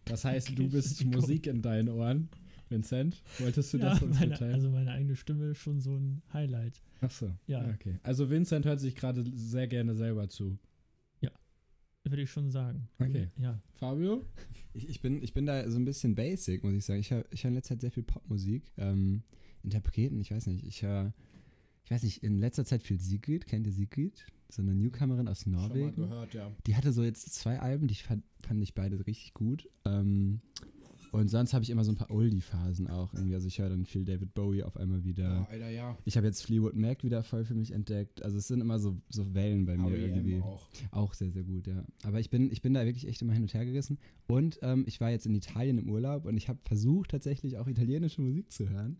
Das 0.06 0.24
heißt, 0.24 0.48
Okay, 0.48 0.56
du 0.56 0.70
bist. 0.70 1.04
Musik 1.04 1.46
in 1.46 1.62
deinen 1.62 1.88
Ohren. 1.88 2.28
Vincent, 2.68 3.22
wolltest 3.38 3.72
du 3.72 3.78
Ja, 3.78 3.90
das 3.90 4.02
uns 4.02 4.18
meine, 4.18 4.32
mitteilen? 4.32 4.54
also 4.54 4.70
meine 4.70 4.90
eigene 4.90 5.14
Stimme 5.14 5.46
ist 5.52 5.58
schon 5.58 5.80
so 5.80 5.96
ein 5.96 6.20
Highlight. 6.32 6.82
Achso. 7.00 7.30
Ja. 7.46 7.64
Okay. 7.74 7.98
Also 8.02 8.28
Vincent 8.28 8.66
hört 8.66 8.80
sich 8.80 8.96
gerade 8.96 9.24
sehr 9.34 9.68
gerne 9.68 9.94
selber 9.94 10.28
zu. 10.28 10.58
Würde 12.04 12.22
ich 12.22 12.30
schon 12.30 12.50
sagen. 12.50 12.88
Okay. 12.98 13.28
Ja. 13.38 13.60
Fabio? 13.74 14.24
Ich, 14.72 14.88
ich, 14.88 15.00
bin, 15.00 15.22
ich 15.22 15.34
bin 15.34 15.46
da 15.46 15.68
so 15.70 15.78
ein 15.78 15.84
bisschen 15.84 16.14
basic, 16.14 16.64
muss 16.64 16.72
ich 16.72 16.84
sagen. 16.84 17.00
Ich 17.00 17.10
höre 17.10 17.24
ich 17.30 17.44
hör 17.44 17.48
in 17.48 17.54
letzter 17.54 17.74
Zeit 17.74 17.80
sehr 17.82 17.90
viel 17.90 18.02
Popmusik. 18.02 18.72
Ähm, 18.76 19.22
Interpreten, 19.62 20.20
ich 20.20 20.30
weiß 20.30 20.46
nicht. 20.46 20.64
Ich 20.64 20.82
höre, 20.82 21.12
ich 21.84 21.90
weiß 21.90 22.02
nicht, 22.02 22.22
in 22.22 22.38
letzter 22.38 22.64
Zeit 22.64 22.82
viel 22.82 22.98
Sigrid. 22.98 23.46
Kennt 23.46 23.66
ihr 23.66 23.72
Sigrid? 23.72 24.26
So 24.48 24.62
eine 24.62 24.74
Newcomerin 24.74 25.28
aus 25.28 25.44
Norwegen. 25.44 25.92
Schon 25.92 26.02
mal 26.02 26.08
gehört, 26.08 26.34
ja. 26.34 26.50
Die 26.66 26.76
hatte 26.76 26.92
so 26.92 27.02
jetzt 27.02 27.34
zwei 27.34 27.58
Alben, 27.58 27.86
die 27.86 27.94
fand, 27.94 28.24
fand 28.40 28.62
ich 28.62 28.74
beide 28.74 29.06
richtig 29.06 29.34
gut. 29.34 29.68
Ähm, 29.84 30.40
und 31.12 31.28
sonst 31.28 31.54
habe 31.54 31.62
ich 31.62 31.70
immer 31.70 31.84
so 31.84 31.92
ein 31.92 31.96
paar 31.96 32.10
Oldie-Phasen 32.10 32.88
auch 32.88 33.14
irgendwie. 33.14 33.34
Also 33.34 33.48
ich 33.48 33.58
höre 33.58 33.68
dann 33.68 33.84
viel 33.84 34.04
David 34.04 34.34
Bowie 34.34 34.62
auf 34.62 34.76
einmal 34.76 35.04
wieder. 35.04 35.46
Oh, 35.48 35.52
Alter, 35.52 35.70
ja. 35.70 35.96
Ich 36.04 36.16
habe 36.16 36.26
jetzt 36.26 36.42
Fleetwood 36.42 36.76
Mac 36.76 37.04
wieder 37.04 37.22
voll 37.22 37.44
für 37.44 37.54
mich 37.54 37.72
entdeckt. 37.72 38.22
Also 38.22 38.38
es 38.38 38.48
sind 38.48 38.60
immer 38.60 38.78
so, 38.78 38.96
so 39.08 39.34
Wellen 39.34 39.66
bei 39.66 39.76
mir 39.76 39.96
irgendwie. 39.96 40.32
R.E.M. 40.32 40.42
auch. 40.42 40.68
Auch 40.90 41.14
sehr, 41.14 41.30
sehr 41.30 41.44
gut, 41.44 41.66
ja. 41.66 41.84
Aber 42.04 42.20
ich 42.20 42.30
bin, 42.30 42.50
ich 42.50 42.62
bin 42.62 42.74
da 42.74 42.84
wirklich 42.84 43.06
echt 43.06 43.22
immer 43.22 43.32
hin 43.32 43.42
und 43.42 43.54
her 43.54 43.64
gerissen. 43.64 43.98
Und 44.28 44.58
ähm, 44.62 44.84
ich 44.86 45.00
war 45.00 45.10
jetzt 45.10 45.26
in 45.26 45.34
Italien 45.34 45.78
im 45.78 45.88
Urlaub 45.88 46.24
und 46.24 46.36
ich 46.36 46.48
habe 46.48 46.58
versucht, 46.64 47.10
tatsächlich 47.10 47.58
auch 47.58 47.66
italienische 47.66 48.20
Musik 48.20 48.52
zu 48.52 48.68
hören. 48.68 48.98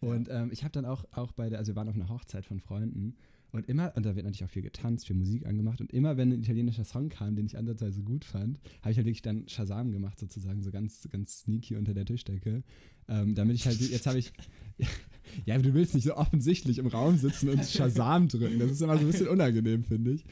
Und 0.00 0.28
ähm, 0.30 0.50
ich 0.52 0.62
habe 0.62 0.72
dann 0.72 0.84
auch, 0.84 1.04
auch 1.12 1.32
bei 1.32 1.48
der, 1.48 1.58
also 1.58 1.72
wir 1.72 1.76
waren 1.76 1.88
auf 1.88 1.94
einer 1.94 2.08
Hochzeit 2.08 2.46
von 2.46 2.60
Freunden 2.60 3.16
und 3.52 3.68
immer, 3.68 3.92
und 3.96 4.04
da 4.04 4.14
wird 4.14 4.26
natürlich 4.26 4.44
auch 4.44 4.50
viel 4.50 4.62
getanzt, 4.62 5.06
viel 5.06 5.16
Musik 5.16 5.46
angemacht 5.46 5.80
und 5.80 5.92
immer, 5.92 6.16
wenn 6.16 6.32
ein 6.32 6.42
italienischer 6.42 6.84
Song 6.84 7.08
kam, 7.08 7.34
den 7.34 7.46
ich 7.46 7.56
ansatzweise 7.56 8.02
gut 8.02 8.24
fand, 8.24 8.60
habe 8.82 8.90
ich 8.90 8.96
halt 8.98 9.06
wirklich 9.06 9.22
dann 9.22 9.48
Shazam 9.48 9.90
gemacht, 9.90 10.18
sozusagen, 10.18 10.62
so 10.62 10.70
ganz, 10.70 11.08
ganz 11.10 11.40
sneaky 11.40 11.76
unter 11.76 11.94
der 11.94 12.04
Tischdecke. 12.04 12.62
Ähm, 13.08 13.34
damit 13.34 13.56
ich 13.56 13.66
halt, 13.66 13.80
jetzt 13.80 14.06
habe 14.06 14.18
ich, 14.18 14.32
ja, 15.46 15.56
du 15.56 15.72
willst 15.72 15.94
nicht 15.94 16.04
so 16.04 16.14
offensichtlich 16.14 16.76
im 16.76 16.88
Raum 16.88 17.16
sitzen 17.16 17.48
und 17.48 17.64
Shazam 17.64 18.28
drücken. 18.28 18.58
Das 18.58 18.70
ist 18.70 18.82
immer 18.82 18.96
so 18.98 19.00
ein 19.00 19.10
bisschen 19.10 19.28
unangenehm, 19.28 19.82
finde 19.82 20.12
ich. 20.12 20.24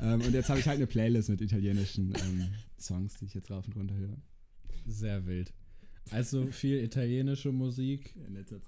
Ähm, 0.00 0.22
und 0.22 0.32
jetzt 0.32 0.48
habe 0.48 0.58
ich 0.58 0.66
halt 0.66 0.78
eine 0.78 0.86
Playlist 0.86 1.28
mit 1.28 1.42
italienischen 1.42 2.14
ähm, 2.14 2.48
Songs, 2.78 3.18
die 3.18 3.26
ich 3.26 3.34
jetzt 3.34 3.50
rauf 3.50 3.66
und 3.66 3.76
runter 3.76 3.96
höre. 3.96 4.16
Sehr 4.86 5.26
wild. 5.26 5.52
Also 6.10 6.46
viel 6.46 6.78
italienische 6.82 7.52
Musik, 7.52 8.14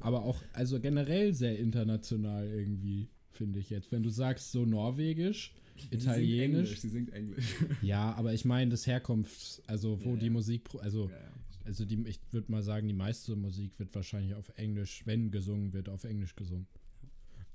aber 0.01 0.25
auch, 0.25 0.41
also 0.53 0.81
generell 0.81 1.35
sehr 1.35 1.59
international 1.59 2.47
irgendwie, 2.47 3.09
finde 3.37 3.59
ich 3.59 3.71
jetzt. 3.71 3.91
Wenn 3.93 4.03
du 4.03 4.11
sagst 4.11 4.53
so 4.53 4.65
norwegisch, 4.65 5.53
italienisch. 5.91 6.81
Sie 6.81 6.89
singt 6.89 7.13
Englisch. 7.13 7.55
Ja, 7.83 8.13
aber 8.15 8.33
ich 8.35 8.45
meine 8.45 8.71
das 8.71 8.87
Herkunfts, 8.87 9.63
also 9.67 10.03
wo 10.05 10.11
Ja, 10.15 10.17
die 10.21 10.27
ja. 10.27 10.33
Musik, 10.33 10.65
pro- 10.65 10.79
also, 10.79 11.09
Ja, 11.11 11.17
ja. 11.17 11.33
also 11.65 11.85
die, 11.85 12.03
ich 12.09 12.21
würde 12.31 12.51
mal 12.51 12.63
sagen, 12.63 12.87
die 12.89 12.95
meiste 12.95 13.37
Musik 13.37 13.79
wird 13.79 13.95
wahrscheinlich 13.95 14.35
auf 14.35 14.49
Englisch, 14.57 15.03
wenn 15.07 15.31
gesungen 15.31 15.73
wird, 15.73 15.89
auf 15.89 16.05
Englisch 16.05 16.35
gesungen. 16.37 16.67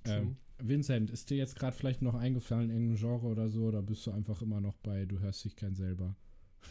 Ähm, 0.05 0.35
Vincent, 0.57 1.09
ist 1.09 1.29
dir 1.29 1.37
jetzt 1.37 1.55
gerade 1.57 1.75
vielleicht 1.75 2.01
noch 2.01 2.15
eingefallen, 2.15 2.69
irgendein 2.69 2.97
Genre 2.97 3.27
oder 3.27 3.49
so, 3.49 3.63
oder 3.65 3.81
bist 3.81 4.05
du 4.07 4.11
einfach 4.11 4.41
immer 4.41 4.59
noch 4.61 4.75
bei, 4.77 5.05
du 5.05 5.19
hörst 5.19 5.43
dich 5.45 5.55
kein 5.55 5.75
selber? 5.75 6.15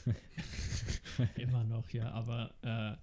Immer 1.37 1.65
noch, 1.65 1.89
ja, 1.91 2.11
aber 2.11 2.55
äh, 2.63 2.97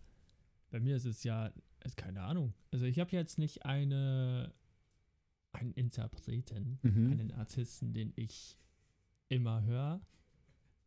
bei 0.72 0.80
mir 0.80 0.96
ist 0.96 1.06
es 1.06 1.24
ja, 1.24 1.52
ist 1.84 1.98
keine 1.98 2.22
Ahnung. 2.22 2.54
Also 2.72 2.86
ich 2.86 3.00
habe 3.00 3.12
jetzt 3.12 3.38
nicht 3.38 3.66
eine, 3.66 4.54
einen 5.56 5.72
Interpreten, 5.74 6.80
Mhm. 6.84 7.12
einen 7.12 7.32
Artisten, 7.32 7.94
den 7.94 8.14
ich 8.16 8.58
immer 9.30 9.64
höre. 9.64 10.02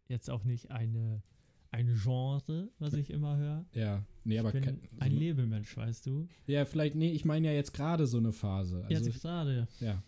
Jetzt 0.09 0.31
auch 0.31 0.45
nicht 0.45 0.71
eine, 0.71 1.23
ein 1.71 1.95
Genre, 2.03 2.71
was 2.79 2.95
ich 2.95 3.11
immer 3.11 3.37
höre. 3.37 3.67
Ja, 3.75 4.05
nee, 4.25 4.39
aber 4.39 4.49
ich 4.49 4.55
bin 4.55 4.65
kein- 4.65 4.81
ein 5.01 5.13
so- 5.13 5.19
Lebemensch, 5.19 5.77
weißt 5.77 6.07
du? 6.07 6.27
Ja, 6.47 6.65
vielleicht, 6.65 6.95
nee, 6.95 7.11
ich 7.13 7.25
meine 7.25 7.49
ja 7.49 7.53
jetzt 7.55 7.73
gerade 7.75 8.07
so 8.07 8.17
eine 8.19 8.33
Phase. 8.33 8.85
Also, 8.89 9.07
Jetzt 9.11 9.21
gerade. 9.21 9.69
ja. 9.81 10.03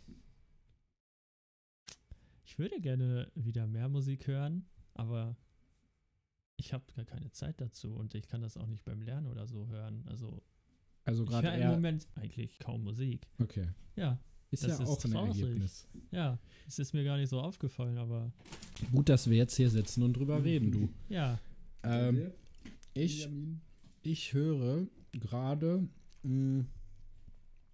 Ich 2.45 2.59
würde 2.59 2.81
gerne 2.81 3.31
wieder 3.35 3.67
mehr 3.67 3.89
Musik 3.89 4.27
hören, 4.27 4.67
aber 4.95 5.37
ich 6.57 6.73
habe 6.73 6.85
gar 6.95 7.05
keine 7.05 7.31
Zeit 7.31 7.61
dazu 7.61 7.95
und 7.95 8.15
ich 8.15 8.27
kann 8.29 8.43
das 8.43 8.57
auch 8.57 8.67
nicht 8.67 8.85
beim 8.85 9.01
Lernen 9.03 9.27
oder 9.27 9.47
so 9.47 9.69
hören. 9.69 10.05
Also 10.09 10.43
Also 11.05 11.25
ich 11.25 11.31
gerade 11.31 11.53
höre 11.53 11.65
im. 11.67 11.71
Moment 11.71 12.09
eigentlich 12.17 12.59
kaum 12.59 12.85
Musik. 12.85 13.27
Okay. 13.39 13.69
Ja, 13.97 14.19
Ist 14.51 14.65
Das 14.65 14.79
ja 14.79 14.83
ist 14.85 14.89
auch 14.91 15.05
ein 15.05 15.11
traurig. 15.13 15.43
Ergebnis. 15.43 15.87
ja, 16.11 16.39
es 16.67 16.79
ist 16.79 16.93
mir 16.93 17.05
gar 17.05 17.17
nicht 17.17 17.29
so 17.29 17.41
aufgefallen, 17.41 17.99
aber 17.99 18.33
Gut, 18.93 19.09
dass 19.09 19.29
wir 19.31 19.37
jetzt 19.37 19.57
hier 19.57 19.71
sitzen 19.71 20.03
und 20.03 20.15
drüber 20.15 20.43
reden, 20.43 20.73
du. 20.73 20.89
ja, 21.09 21.39
Ähm, 21.83 22.33
ich, 22.95 23.29
ich 24.03 24.33
höre 24.33 24.87
gerade. 25.13 25.87
mh, 26.23 26.65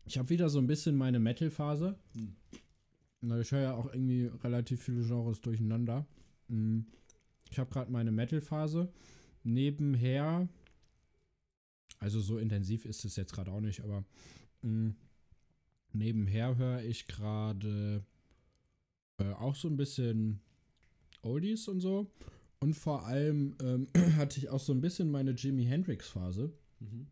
Ich 0.05 0.19
habe 0.19 0.29
wieder 0.31 0.49
so 0.51 0.59
ein 0.59 0.67
bisschen 0.67 0.97
meine 0.97 1.19
Metal-Phase. 1.19 1.99
Hm. 2.15 2.37
Ich 3.41 3.51
höre 3.51 3.61
ja 3.63 3.75
auch 3.75 3.87
irgendwie 3.87 4.27
relativ 4.45 4.83
viele 4.83 5.03
Genres 5.03 5.41
durcheinander. 5.41 6.07
Mh, 6.49 6.85
Ich 7.51 7.59
habe 7.59 7.71
gerade 7.71 7.91
meine 7.91 8.13
Metal-Phase. 8.13 8.93
Nebenher, 9.45 10.49
also 12.01 12.21
so 12.21 12.37
intensiv 12.39 12.85
ist 12.85 13.05
es 13.05 13.17
jetzt 13.17 13.33
gerade 13.33 13.51
auch 13.51 13.61
nicht, 13.61 13.81
aber 13.83 14.05
mh, 14.63 14.93
nebenher 15.99 16.57
höre 16.57 16.83
ich 16.83 17.07
gerade 17.07 18.05
äh, 19.19 19.33
auch 19.33 19.55
so 19.55 19.69
ein 19.69 19.77
bisschen 19.77 20.41
Oldies 21.23 21.69
und 21.69 21.81
so. 21.81 22.11
Und 22.61 22.75
vor 22.75 23.07
allem 23.07 23.57
ähm, 23.63 23.87
hatte 24.17 24.39
ich 24.39 24.49
auch 24.49 24.61
so 24.61 24.73
ein 24.73 24.81
bisschen 24.81 25.11
meine 25.11 25.33
Jimi 25.33 25.65
Hendrix-Phase. 25.65 26.53
Mhm. 26.81 27.07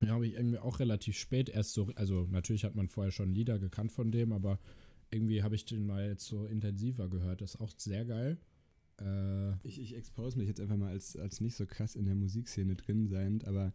Da 0.00 0.08
habe 0.08 0.26
ich 0.26 0.34
irgendwie 0.34 0.58
auch 0.58 0.80
relativ 0.80 1.18
spät 1.18 1.50
erst 1.50 1.74
so, 1.74 1.88
also 1.94 2.26
natürlich 2.30 2.64
hat 2.64 2.74
man 2.74 2.88
vorher 2.88 3.12
schon 3.12 3.34
Lieder 3.34 3.58
gekannt 3.58 3.92
von 3.92 4.10
dem, 4.10 4.32
aber 4.32 4.58
irgendwie 5.10 5.42
habe 5.42 5.54
ich 5.54 5.66
den 5.66 5.86
mal 5.86 6.08
jetzt 6.08 6.26
so 6.26 6.46
intensiver 6.46 7.08
gehört. 7.08 7.42
Das 7.42 7.54
ist 7.54 7.60
auch 7.60 7.70
sehr 7.76 8.04
geil. 8.06 8.38
Äh, 8.98 9.52
Ich, 9.62 9.80
ich 9.80 9.94
expose 9.96 10.38
mich 10.38 10.48
jetzt 10.48 10.60
einfach 10.60 10.76
mal 10.76 10.90
als, 10.90 11.16
als 11.16 11.40
nicht 11.40 11.56
so 11.56 11.66
krass 11.66 11.96
in 11.96 12.06
der 12.06 12.14
Musikszene 12.14 12.76
drin 12.76 13.08
seiend, 13.08 13.44
aber 13.44 13.74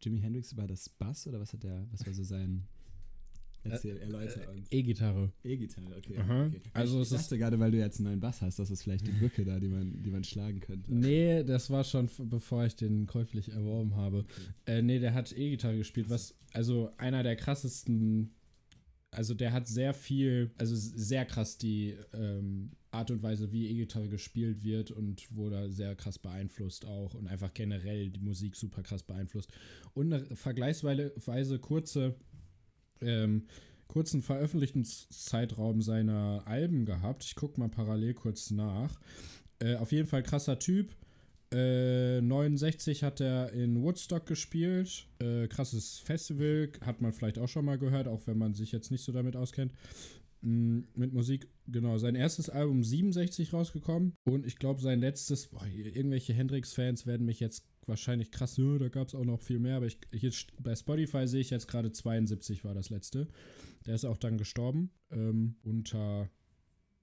Jimi 0.00 0.20
Hendrix 0.20 0.56
war 0.56 0.68
das 0.68 0.88
Bass 0.88 1.26
oder 1.26 1.40
was 1.40 1.52
hat 1.52 1.64
der, 1.64 1.86
was 1.90 2.06
war 2.06 2.12
so 2.14 2.24
sein 2.24 2.68
Erzähl, 3.72 3.96
erläuter 3.98 4.50
uns. 4.52 4.70
E-Gitarre. 4.70 5.32
E-Gitarre, 5.42 5.96
okay. 5.96 6.18
Okay. 6.18 6.60
Also 6.72 6.96
ich 6.96 7.02
es 7.06 7.12
ist- 7.12 7.22
dachte 7.22 7.38
gerade, 7.38 7.58
weil 7.58 7.70
du 7.70 7.78
jetzt 7.78 7.98
einen 7.98 8.08
neuen 8.08 8.20
Bass 8.20 8.42
hast, 8.42 8.58
das 8.58 8.70
ist 8.70 8.82
vielleicht 8.82 9.06
die 9.06 9.12
Brücke 9.12 9.44
da, 9.44 9.58
die 9.58 9.68
man, 9.68 10.02
die 10.02 10.10
man 10.10 10.22
schlagen 10.24 10.60
könnte. 10.60 10.94
Nee, 10.94 11.42
das 11.44 11.70
war 11.70 11.84
schon 11.84 12.08
bevor 12.28 12.64
ich 12.66 12.76
den 12.76 13.06
käuflich 13.06 13.50
erworben 13.50 13.96
habe. 13.96 14.24
Äh, 14.66 14.82
nee, 14.82 14.98
der 14.98 15.14
hat 15.14 15.32
E-Gitarre 15.36 15.76
gespielt, 15.78 16.10
was, 16.10 16.34
also 16.52 16.90
einer 16.98 17.22
der 17.22 17.36
krassesten, 17.36 18.30
also 19.10 19.32
der 19.34 19.52
hat 19.52 19.68
sehr 19.68 19.94
viel, 19.94 20.50
also 20.58 20.74
sehr 20.76 21.24
krass 21.24 21.56
die 21.56 21.94
ähm, 22.12 22.72
Art 22.90 23.10
und 23.10 23.22
Weise, 23.22 23.52
wie 23.52 23.68
E-Gitarre 23.68 24.08
gespielt 24.08 24.62
wird 24.62 24.90
und 24.90 25.34
wurde 25.34 25.70
sehr 25.70 25.94
krass 25.96 26.18
beeinflusst 26.18 26.84
auch 26.84 27.14
und 27.14 27.26
einfach 27.28 27.52
generell 27.54 28.10
die 28.10 28.20
Musik 28.20 28.54
super 28.56 28.82
krass 28.82 29.02
beeinflusst. 29.02 29.50
Und 29.94 30.12
eine 30.12 30.24
vergleichsweise 30.36 31.58
kurze, 31.58 32.14
ähm, 33.00 33.46
kurzen 33.88 34.22
Veröffentlichungszeitraum 34.22 35.82
seiner 35.82 36.42
Alben 36.46 36.84
gehabt. 36.84 37.24
Ich 37.24 37.34
gucke 37.34 37.60
mal 37.60 37.68
parallel 37.68 38.14
kurz 38.14 38.50
nach. 38.50 38.98
Äh, 39.60 39.76
auf 39.76 39.92
jeden 39.92 40.08
Fall 40.08 40.22
krasser 40.22 40.58
Typ. 40.58 40.94
Äh, 41.52 42.20
69 42.20 43.04
hat 43.04 43.20
er 43.20 43.52
in 43.52 43.80
Woodstock 43.82 44.26
gespielt. 44.26 45.06
Äh, 45.20 45.46
krasses 45.46 45.98
Festival, 45.98 46.72
hat 46.80 47.00
man 47.00 47.12
vielleicht 47.12 47.38
auch 47.38 47.48
schon 47.48 47.64
mal 47.64 47.78
gehört, 47.78 48.08
auch 48.08 48.26
wenn 48.26 48.38
man 48.38 48.54
sich 48.54 48.72
jetzt 48.72 48.90
nicht 48.90 49.04
so 49.04 49.12
damit 49.12 49.36
auskennt. 49.36 49.72
Mm, 50.40 50.80
mit 50.94 51.12
Musik, 51.12 51.48
genau. 51.68 51.98
Sein 51.98 52.16
erstes 52.16 52.50
Album 52.50 52.82
67 52.82 53.52
rausgekommen. 53.52 54.14
Und 54.24 54.46
ich 54.46 54.56
glaube, 54.56 54.80
sein 54.80 55.00
letztes, 55.00 55.46
boah, 55.46 55.66
irgendwelche 55.66 56.32
Hendrix-Fans 56.32 57.06
werden 57.06 57.26
mich 57.26 57.40
jetzt 57.40 57.64
wahrscheinlich 57.88 58.30
krass, 58.30 58.58
"Nö, 58.58 58.78
da 58.78 58.88
gab 58.88 59.08
es 59.08 59.14
auch 59.14 59.24
noch 59.24 59.40
viel 59.40 59.58
mehr, 59.58 59.76
aber 59.76 59.86
ich, 59.86 59.98
st- 60.12 60.48
bei 60.62 60.74
Spotify 60.74 61.26
sehe 61.26 61.40
ich 61.40 61.50
jetzt 61.50 61.68
gerade 61.68 61.92
72 61.92 62.64
war 62.64 62.74
das 62.74 62.90
letzte. 62.90 63.28
Der 63.86 63.94
ist 63.94 64.04
auch 64.04 64.16
dann 64.18 64.38
gestorben. 64.38 64.90
Ähm, 65.10 65.56
unter 65.62 66.30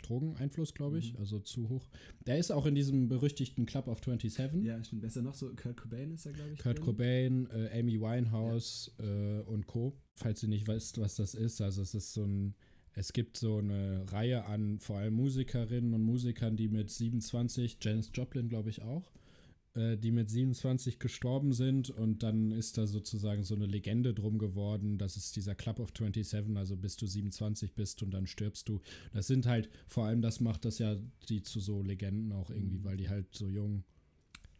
Drogeneinfluss, 0.03 0.73
glaube 0.73 0.97
ich, 0.97 1.13
Mhm. 1.13 1.19
also 1.19 1.39
zu 1.39 1.69
hoch. 1.69 1.87
Der 2.25 2.37
ist 2.39 2.51
auch 2.51 2.65
in 2.65 2.73
diesem 2.73 3.07
berüchtigten 3.07 3.67
Club 3.67 3.87
of 3.87 3.99
27. 4.03 4.63
Ja, 4.63 4.83
stimmt. 4.83 5.01
Besser 5.03 5.21
noch 5.21 5.35
so, 5.35 5.53
Kurt 5.55 5.77
Cobain 5.77 6.11
ist 6.11 6.25
er, 6.25 6.33
glaube 6.33 6.53
ich. 6.53 6.59
Kurt 6.59 6.77
drin. 6.79 6.85
Cobain, 6.85 7.47
äh, 7.51 7.79
Amy 7.79 8.01
Winehouse 8.01 8.91
äh, 8.99 9.41
und 9.41 9.67
Co. 9.67 9.95
Falls 10.15 10.41
ihr 10.41 10.49
nicht 10.49 10.67
wisst, 10.67 10.99
was 10.99 11.15
das 11.15 11.35
ist, 11.35 11.61
also 11.61 11.83
es 11.83 11.93
ist 11.93 12.13
so 12.13 12.23
ein, 12.23 12.55
es 12.93 13.13
gibt 13.13 13.37
so 13.37 13.57
eine 13.57 14.11
Reihe 14.11 14.45
an 14.45 14.79
vor 14.79 14.97
allem 14.97 15.13
Musikerinnen 15.13 15.93
und 15.93 16.01
Musikern, 16.03 16.57
die 16.57 16.67
mit 16.67 16.89
27, 16.89 17.77
Janis 17.79 18.09
Joplin 18.13 18.49
glaube 18.49 18.69
ich 18.71 18.81
auch, 18.81 19.11
die 19.75 20.11
mit 20.11 20.29
27 20.29 20.99
gestorben 20.99 21.53
sind 21.53 21.89
und 21.89 22.23
dann 22.23 22.51
ist 22.51 22.77
da 22.77 22.87
sozusagen 22.87 23.43
so 23.43 23.55
eine 23.55 23.67
Legende 23.67 24.13
drum 24.13 24.37
geworden, 24.37 24.97
das 24.97 25.15
ist 25.15 25.35
dieser 25.37 25.55
Club 25.55 25.79
of 25.79 25.91
27, 25.97 26.57
also 26.57 26.75
bis 26.75 26.97
du 26.97 27.07
27 27.07 27.73
bist 27.73 28.03
und 28.03 28.11
dann 28.11 28.27
stirbst 28.27 28.67
du. 28.67 28.81
Das 29.13 29.27
sind 29.27 29.45
halt, 29.45 29.69
vor 29.87 30.05
allem 30.05 30.21
das 30.21 30.41
macht 30.41 30.65
das 30.65 30.77
ja 30.79 30.97
die 31.29 31.41
zu 31.43 31.61
so 31.61 31.81
Legenden 31.81 32.33
auch 32.33 32.49
irgendwie, 32.49 32.79
Mhm. 32.79 32.83
weil 32.83 32.97
die 32.97 33.07
halt 33.09 33.33
so 33.33 33.47
jung 33.47 33.83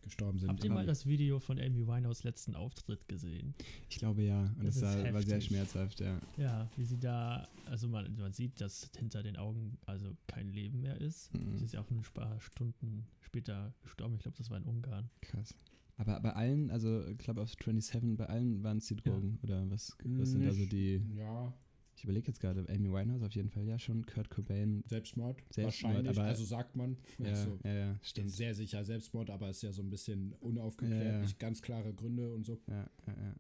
gestorben 0.02 0.40
sind. 0.40 0.50
Habt 0.50 0.64
ihr 0.64 0.72
mal 0.72 0.86
das 0.86 1.06
Video 1.06 1.40
von 1.40 1.60
Amy 1.60 1.86
Winehouse 1.88 2.24
letzten 2.24 2.56
Auftritt 2.56 3.08
gesehen? 3.08 3.54
Ich 3.90 3.98
glaube 4.00 4.24
ja. 4.24 4.44
Und 4.58 4.66
Das 4.66 4.80
das, 4.80 4.96
ist 4.96 5.04
war, 5.06 5.14
war 5.14 5.22
sehr 5.22 5.42
schmerzhaft, 5.42 6.00
ja. 6.00 6.20
Ja, 6.38 6.70
wie 6.78 6.84
sie 6.86 6.98
da, 7.00 7.48
also 7.66 7.88
man, 7.88 8.16
man 8.18 8.34
sieht, 8.34 8.60
dass 8.62 8.90
hinter 8.98 9.24
den 9.24 9.38
Augen 9.38 9.78
also 9.86 10.16
kein 10.28 10.50
Leben 10.50 10.82
mehr 10.82 11.00
ist. 11.00 11.34
Mhm. 11.34 11.58
Sie 11.58 11.66
ist 11.66 11.74
ja 11.74 11.82
auch 11.82 11.90
ein 11.92 12.02
paar 12.14 12.40
Stunden 12.40 13.06
später 13.22 13.74
gestorben. 13.84 14.16
Ich 14.16 14.22
glaube, 14.22 14.38
das 14.38 14.50
war 14.50 14.58
in 14.58 14.64
Ungarn. 14.64 15.10
Krass. 15.22 15.54
Aber 15.98 16.20
bei 16.20 16.34
allen, 16.34 16.72
also 16.72 17.04
Club 17.20 17.38
of 17.38 17.50
27, 17.54 18.18
bei 18.18 18.26
allen 18.26 18.64
waren 18.64 18.78
es 18.78 18.88
die 18.88 18.96
Ja. 18.96 19.02
Drogen. 19.12 19.38
Oder 19.44 19.70
was, 19.70 19.96
was 20.04 20.30
sind 20.32 20.44
da 20.46 20.52
so 20.52 20.60
Nicht- 20.62 20.72
die. 20.72 21.02
Ja, 21.16 21.54
Ich 22.02 22.06
überlege 22.06 22.26
jetzt 22.30 22.40
gerade, 22.40 22.66
Amy 22.68 22.92
Winehouse 22.92 23.22
auf 23.22 23.36
jeden 23.36 23.52
Fall, 23.52 23.68
ja 23.68 23.78
schon, 23.78 24.04
Kurt 24.08 24.32
Cobain. 24.32 24.84
Selbstmord. 24.88 25.38
Selbstmord, 25.52 25.94
wahrscheinlich, 25.94 26.18
aber- 26.18 26.28
also 26.28 26.44
sagt 26.46 26.76
man. 26.76 26.98
Ja, 27.20 27.26
also, 27.28 27.60
ja, 27.64 27.74
ja, 27.74 28.00
stimmt. 28.02 28.32
Sehr 28.32 28.56
sicher 28.56 28.84
Selbstmord, 28.84 29.30
aber 29.30 29.52
ist 29.52 29.62
ja 29.62 29.72
so 29.72 29.84
ein 29.84 29.92
bisschen 29.92 30.34
unaufgeklärt, 30.40 31.06
Ja, 31.14 31.22
nicht 31.22 31.38
ganz 31.38 31.62
klare 31.62 31.94
Gründe 31.94 32.34
und 32.34 32.44
so. 32.44 32.60
Ja, 32.68 32.90
ja, 33.06 33.14
ja. 33.22 33.36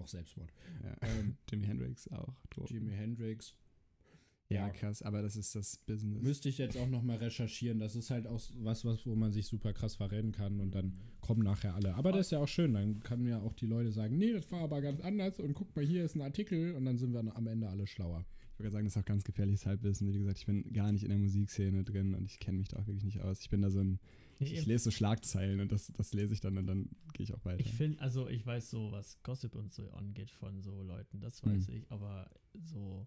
Auch 0.00 0.08
Selbstmord. 0.08 0.50
ja. 0.82 0.96
Ähm, 1.02 1.36
Jimi 1.50 1.66
Hendrix 1.66 2.08
auch. 2.08 2.34
Drogen. 2.48 2.72
Jimi 2.72 2.92
Hendrix. 2.92 3.54
Ja, 4.52 4.66
Ja. 4.66 4.72
krass, 4.72 5.02
aber 5.02 5.22
das 5.22 5.36
ist 5.36 5.54
das 5.54 5.78
Business. 5.78 6.22
Müsste 6.22 6.48
ich 6.48 6.58
jetzt 6.58 6.76
auch 6.76 6.88
nochmal 6.88 7.16
recherchieren. 7.18 7.78
Das 7.78 7.96
ist 7.96 8.10
halt 8.10 8.26
auch 8.26 8.40
was, 8.58 8.84
was, 8.84 9.06
wo 9.06 9.14
man 9.14 9.32
sich 9.32 9.46
super 9.46 9.72
krass 9.72 9.94
verrennen 9.96 10.32
kann 10.32 10.60
und 10.60 10.74
dann 10.74 10.94
kommen 11.20 11.42
nachher 11.42 11.74
alle. 11.74 11.94
Aber 11.94 12.12
das 12.12 12.26
ist 12.26 12.30
ja 12.32 12.38
auch 12.38 12.48
schön. 12.48 12.74
Dann 12.74 13.00
kann 13.00 13.26
ja 13.26 13.40
auch 13.40 13.54
die 13.54 13.66
Leute 13.66 13.92
sagen, 13.92 14.18
nee, 14.18 14.32
das 14.32 14.50
war 14.52 14.60
aber 14.60 14.80
ganz 14.80 15.00
anders 15.00 15.38
und 15.40 15.54
guck 15.54 15.74
mal, 15.76 15.84
hier 15.84 16.04
ist 16.04 16.14
ein 16.14 16.22
Artikel 16.22 16.74
und 16.74 16.84
dann 16.84 16.98
sind 16.98 17.12
wir 17.12 17.20
am 17.36 17.46
Ende 17.46 17.68
alle 17.68 17.86
schlauer. 17.86 18.24
Ich 18.54 18.58
würde 18.58 18.70
sagen, 18.70 18.84
das 18.84 18.94
ist 18.96 19.00
auch 19.02 19.06
ganz 19.06 19.24
gefährliches 19.24 19.64
Halbwissen. 19.66 20.12
Wie 20.12 20.18
gesagt, 20.18 20.38
ich 20.38 20.46
bin 20.46 20.72
gar 20.72 20.92
nicht 20.92 21.02
in 21.02 21.08
der 21.08 21.18
Musikszene 21.18 21.82
drin 21.84 22.14
und 22.14 22.26
ich 22.26 22.38
kenne 22.38 22.58
mich 22.58 22.68
da 22.68 22.78
auch 22.78 22.86
wirklich 22.86 23.02
nicht 23.04 23.20
aus. 23.22 23.40
Ich 23.40 23.50
bin 23.50 23.62
da 23.62 23.70
so 23.70 23.80
ein, 23.80 23.98
ich, 24.38 24.52
ich 24.52 24.66
lese 24.66 24.84
so 24.84 24.90
Schlagzeilen 24.90 25.58
und 25.60 25.72
das, 25.72 25.90
das 25.96 26.12
lese 26.12 26.34
ich 26.34 26.40
dann 26.40 26.58
und 26.58 26.66
dann 26.66 26.90
gehe 27.14 27.24
ich 27.24 27.34
auch 27.34 27.44
weiter. 27.44 27.60
Ich 27.60 27.72
finde, 27.72 28.00
also 28.00 28.28
ich 28.28 28.44
weiß 28.44 28.70
so, 28.70 28.92
was 28.92 29.20
Gossip 29.22 29.54
und 29.56 29.72
so 29.72 29.90
angeht 29.92 30.30
von 30.30 30.60
so 30.60 30.82
Leuten, 30.82 31.18
das 31.20 31.42
Hm. 31.42 31.52
weiß 31.52 31.68
ich, 31.70 31.90
aber 31.90 32.28
so, 32.62 33.06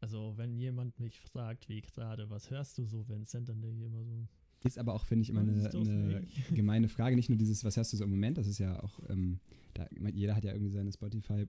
also 0.00 0.34
wenn 0.36 0.56
jemand 0.56 0.98
mich 1.00 1.20
fragt, 1.20 1.68
wie 1.68 1.80
gerade, 1.80 2.28
was 2.30 2.50
hörst 2.50 2.78
du 2.78 2.84
so, 2.84 3.08
Vincent, 3.08 3.48
dann 3.48 3.60
denke 3.60 3.80
ich 3.80 3.86
immer 3.86 4.04
so, 4.04 4.26
Ist 4.64 4.78
aber 4.78 4.94
auch, 4.94 5.04
finde 5.04 5.22
ich, 5.22 5.30
immer 5.30 5.40
eine, 5.40 5.70
eine 5.70 6.26
gemeine 6.54 6.88
Frage. 6.88 7.16
Nicht 7.16 7.28
nur 7.28 7.38
dieses, 7.38 7.64
was 7.64 7.76
hörst 7.76 7.92
du 7.92 7.96
so 7.96 8.04
im 8.04 8.10
Moment, 8.10 8.38
das 8.38 8.46
ist 8.46 8.58
ja 8.58 8.82
auch, 8.82 9.00
ähm, 9.08 9.40
da, 9.74 9.86
jeder 10.12 10.36
hat 10.36 10.44
ja 10.44 10.52
irgendwie 10.52 10.72
seine 10.72 10.92
Spotify 10.92 11.46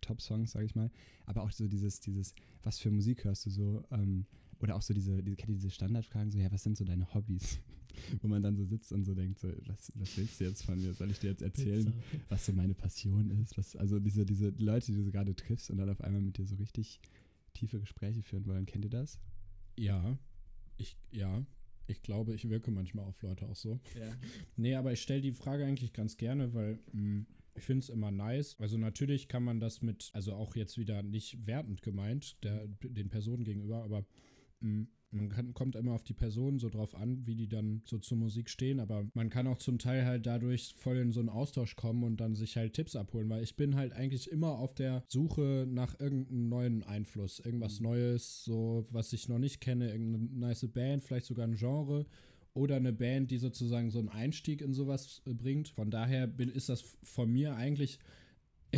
Top-Songs, 0.00 0.52
sage 0.52 0.66
ich 0.66 0.74
mal, 0.74 0.90
aber 1.26 1.42
auch 1.42 1.50
so 1.50 1.66
dieses, 1.66 2.00
dieses, 2.00 2.34
was 2.62 2.78
für 2.78 2.90
Musik 2.90 3.24
hörst 3.24 3.44
du 3.46 3.50
so, 3.50 3.84
ähm, 3.90 4.26
oder 4.60 4.76
auch 4.76 4.82
so 4.82 4.94
diese, 4.94 5.22
diese, 5.22 5.36
kennt 5.36 5.50
ihr 5.50 5.56
diese 5.56 5.70
Standardfragen, 5.70 6.30
so, 6.30 6.38
ja, 6.38 6.50
was 6.50 6.62
sind 6.62 6.76
so 6.76 6.84
deine 6.84 7.12
Hobbys? 7.12 7.58
Wo 8.20 8.28
man 8.28 8.42
dann 8.42 8.56
so 8.56 8.64
sitzt 8.64 8.92
und 8.92 9.04
so 9.04 9.14
denkt, 9.14 9.38
so, 9.38 9.48
was, 9.66 9.90
was 9.94 10.16
willst 10.18 10.38
du 10.38 10.44
jetzt 10.44 10.62
von 10.64 10.78
mir? 10.78 10.92
Soll 10.92 11.10
ich 11.10 11.18
dir 11.18 11.30
jetzt 11.30 11.40
erzählen, 11.40 11.94
was 12.28 12.44
so 12.44 12.52
meine 12.52 12.74
Passion 12.74 13.30
ist? 13.30 13.56
Was, 13.56 13.74
also 13.74 13.98
diese, 13.98 14.26
diese 14.26 14.50
Leute, 14.58 14.92
die 14.92 14.98
du 14.98 15.04
so 15.04 15.10
gerade 15.10 15.34
triffst 15.34 15.70
und 15.70 15.78
dann 15.78 15.88
auf 15.88 16.02
einmal 16.02 16.20
mit 16.20 16.36
dir 16.36 16.46
so 16.46 16.56
richtig 16.56 17.00
tiefe 17.56 17.80
Gespräche 17.80 18.22
führen 18.22 18.46
wollen, 18.46 18.66
kennt 18.66 18.84
ihr 18.84 18.90
das? 18.90 19.18
Ja, 19.78 20.18
ich, 20.76 20.96
ja, 21.10 21.44
ich 21.86 22.02
glaube, 22.02 22.34
ich 22.34 22.48
wirke 22.48 22.70
manchmal 22.70 23.04
auf 23.04 23.22
Leute 23.22 23.46
auch 23.46 23.56
so. 23.56 23.80
Ja. 23.98 24.14
Nee, 24.56 24.74
aber 24.74 24.92
ich 24.92 25.02
stelle 25.02 25.20
die 25.20 25.32
Frage 25.32 25.64
eigentlich 25.64 25.92
ganz 25.92 26.16
gerne, 26.16 26.54
weil 26.54 26.78
mh, 26.92 27.26
ich 27.54 27.64
finde 27.64 27.82
es 27.82 27.88
immer 27.88 28.10
nice. 28.10 28.56
Also 28.58 28.76
natürlich 28.78 29.28
kann 29.28 29.42
man 29.42 29.60
das 29.60 29.82
mit, 29.82 30.10
also 30.12 30.34
auch 30.34 30.56
jetzt 30.56 30.78
wieder 30.78 31.02
nicht 31.02 31.46
wertend 31.46 31.82
gemeint, 31.82 32.42
der, 32.44 32.66
den 32.66 33.08
Personen 33.08 33.44
gegenüber, 33.44 33.82
aber 33.82 34.04
mh, 34.60 34.86
man 35.10 35.28
kann, 35.28 35.54
kommt 35.54 35.76
immer 35.76 35.92
auf 35.92 36.04
die 36.04 36.14
Personen 36.14 36.58
so 36.58 36.68
drauf 36.68 36.94
an, 36.94 37.26
wie 37.26 37.34
die 37.34 37.48
dann 37.48 37.82
so 37.84 37.98
zur 37.98 38.18
Musik 38.18 38.50
stehen, 38.50 38.80
aber 38.80 39.06
man 39.14 39.30
kann 39.30 39.46
auch 39.46 39.58
zum 39.58 39.78
Teil 39.78 40.04
halt 40.04 40.26
dadurch 40.26 40.74
voll 40.76 40.98
in 40.98 41.12
so 41.12 41.20
einen 41.20 41.28
Austausch 41.28 41.76
kommen 41.76 42.02
und 42.04 42.20
dann 42.20 42.34
sich 42.34 42.56
halt 42.56 42.74
Tipps 42.74 42.96
abholen, 42.96 43.28
weil 43.28 43.42
ich 43.42 43.56
bin 43.56 43.76
halt 43.76 43.92
eigentlich 43.92 44.30
immer 44.30 44.58
auf 44.58 44.74
der 44.74 45.04
Suche 45.08 45.66
nach 45.68 45.98
irgendeinem 46.00 46.48
neuen 46.48 46.82
Einfluss, 46.82 47.38
irgendwas 47.38 47.80
Neues, 47.80 48.44
so 48.44 48.84
was 48.90 49.12
ich 49.12 49.28
noch 49.28 49.38
nicht 49.38 49.60
kenne, 49.60 49.90
irgendeine 49.90 50.24
nice 50.38 50.66
Band, 50.68 51.02
vielleicht 51.02 51.26
sogar 51.26 51.46
ein 51.46 51.56
Genre 51.56 52.06
oder 52.56 52.76
eine 52.76 52.92
Band, 52.92 53.30
die 53.30 53.38
sozusagen 53.38 53.90
so 53.90 53.98
einen 53.98 54.08
Einstieg 54.08 54.62
in 54.62 54.72
sowas 54.72 55.22
äh, 55.26 55.34
bringt. 55.34 55.68
Von 55.68 55.90
daher 55.90 56.26
bin, 56.26 56.48
ist 56.48 56.68
das 56.68 56.82
von 57.02 57.30
mir 57.30 57.54
eigentlich 57.54 57.98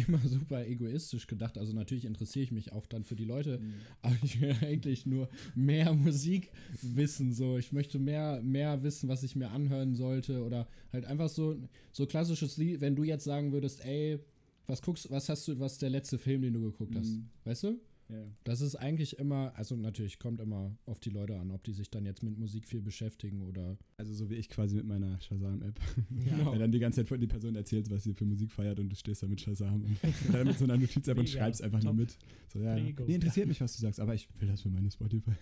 immer 0.07 0.19
super 0.27 0.67
egoistisch 0.67 1.27
gedacht. 1.27 1.59
Also 1.59 1.73
natürlich 1.73 2.05
interessiere 2.05 2.45
ich 2.45 2.53
mich 2.53 2.73
auch 2.73 2.87
dann 2.87 3.05
für 3.05 3.17
die 3.17 3.25
Leute, 3.25 3.61
aber 4.03 4.17
ich 4.23 4.41
will 4.41 4.55
eigentlich 4.63 5.07
nur 5.07 5.29
mehr 5.55 5.93
Musik 5.95 6.51
wissen. 6.83 7.33
So, 7.33 7.59
ich 7.59 7.73
möchte 7.73 7.99
mehr, 7.99 8.41
mehr 8.43 8.83
wissen, 8.83 9.09
was 9.09 9.23
ich 9.23 9.37
mir 9.37 9.51
anhören 9.51 9.95
sollte 9.95 10.45
oder 10.45 10.69
halt 10.93 11.05
einfach 11.05 11.29
so 11.29 11.57
so 11.93 12.07
klassisches 12.07 12.57
Lied. 12.57 12.81
Wenn 12.81 12.97
du 12.97 13.05
jetzt 13.05 13.25
sagen 13.25 13.53
würdest, 13.53 13.85
ey, 13.85 14.19
was 14.67 14.83
guckst, 14.83 15.11
was 15.11 15.29
hast 15.29 15.49
du, 15.49 15.59
was 15.59 15.73
ist 15.73 15.83
der 15.83 15.91
letzte 15.91 16.19
Film, 16.19 16.43
den 16.43 16.53
du 16.53 16.61
geguckt 16.61 16.95
hast, 16.95 17.09
Mhm. 17.17 17.27
weißt 17.45 17.63
du? 17.65 17.81
Ja. 18.11 18.25
Das 18.45 18.61
ist 18.63 18.75
eigentlich 18.75 19.19
immer, 19.19 19.53
also 19.57 19.77
natürlich 19.77 20.19
kommt 20.19 20.41
immer 20.41 20.77
auf 20.87 20.99
die 20.99 21.11
Leute 21.11 21.39
an, 21.39 21.51
ob 21.51 21.63
die 21.65 21.73
sich 21.73 21.91
dann 21.91 22.07
jetzt 22.07 22.23
mit 22.23 22.39
Musik 22.39 22.67
viel 22.67 22.81
beschäftigen 22.81 23.43
oder 23.43 23.77
Also 23.99 24.15
so 24.15 24.31
wie 24.31 24.37
ich 24.37 24.49
quasi 24.49 24.77
mit 24.77 24.87
meiner 24.87 25.21
Shazam-App. 25.21 25.79
Genau. 26.11 26.53
Weil 26.53 26.59
dann 26.59 26.73
die 26.73 26.79
ganze 26.79 27.01
Zeit 27.01 27.09
von 27.09 27.21
die 27.21 27.27
Person 27.27 27.55
erzählt, 27.55 27.91
was 27.91 28.05
sie 28.05 28.15
für 28.15 28.25
Musik 28.25 28.51
feiert 28.51 28.81
und 28.81 28.89
du 28.89 28.97
stehst 28.97 29.23
da 29.23 29.27
mit 29.27 29.41
Shazam 29.41 29.85
und 29.85 29.99
dann 30.33 30.47
mit 30.47 30.59
so 30.59 30.65
einer 30.65 30.77
Notiz-App 30.79 31.19
und 31.19 31.29
schreibst 31.29 31.63
einfach 31.63 31.83
nur 31.83 31.93
top. 31.93 32.01
mit. 32.01 32.19
So, 32.53 32.61
ja, 32.61 32.75
Prego. 32.75 33.05
nee, 33.07 33.15
interessiert 33.15 33.47
mich, 33.49 33.61
was 33.61 33.77
du 33.77 33.83
sagst, 33.83 34.01
aber 34.01 34.15
ich 34.15 34.29
will 34.41 34.49
das 34.49 34.63
für 34.63 34.71
meine 34.71 34.91
Spotify. 34.91 35.33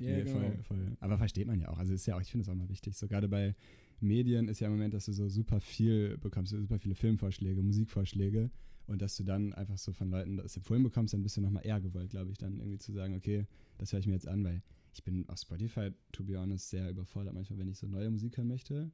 Ja, 0.00 0.16
nee, 0.16 0.22
genau. 0.22 0.38
voll, 0.38 0.58
voll. 0.62 0.96
Aber 1.00 1.18
versteht 1.18 1.46
man 1.46 1.60
ja 1.60 1.68
auch. 1.68 1.76
Also 1.76 1.92
ist 1.92 2.06
ja 2.06 2.16
auch, 2.16 2.22
ich 2.22 2.30
finde 2.30 2.44
es 2.44 2.48
auch 2.48 2.54
mal 2.54 2.70
wichtig. 2.70 2.96
So 2.96 3.06
gerade 3.06 3.28
bei 3.28 3.54
Medien 4.00 4.48
ist 4.48 4.60
ja 4.60 4.68
im 4.68 4.72
Moment, 4.72 4.94
dass 4.94 5.04
du 5.04 5.12
so 5.12 5.28
super 5.28 5.60
viel 5.60 6.16
bekommst, 6.16 6.52
super 6.52 6.78
viele 6.78 6.94
Filmvorschläge, 6.94 7.62
Musikvorschläge 7.62 8.50
und 8.88 9.02
dass 9.02 9.16
du 9.16 9.22
dann 9.22 9.52
einfach 9.52 9.78
so 9.78 9.92
von 9.92 10.10
Leuten 10.10 10.38
das 10.38 10.56
empfohlen 10.56 10.82
bekommst, 10.82 11.12
dann 11.12 11.22
bist 11.22 11.36
du 11.36 11.40
nochmal 11.42 11.64
eher 11.64 11.80
gewollt, 11.80 12.10
glaube 12.10 12.30
ich, 12.30 12.38
dann 12.38 12.58
irgendwie 12.58 12.78
zu 12.78 12.92
sagen, 12.92 13.14
okay, 13.14 13.46
das 13.76 13.92
höre 13.92 14.00
ich 14.00 14.06
mir 14.06 14.14
jetzt 14.14 14.26
an, 14.26 14.42
weil 14.42 14.62
ich 14.94 15.04
bin 15.04 15.28
auf 15.28 15.38
Spotify, 15.38 15.92
to 16.12 16.24
be 16.24 16.38
honest, 16.38 16.70
sehr 16.70 16.90
überfordert 16.90 17.34
manchmal, 17.34 17.58
wenn 17.58 17.68
ich 17.68 17.78
so 17.78 17.86
neue 17.86 18.10
Musik 18.10 18.36
hören 18.38 18.48
möchte. 18.48 18.90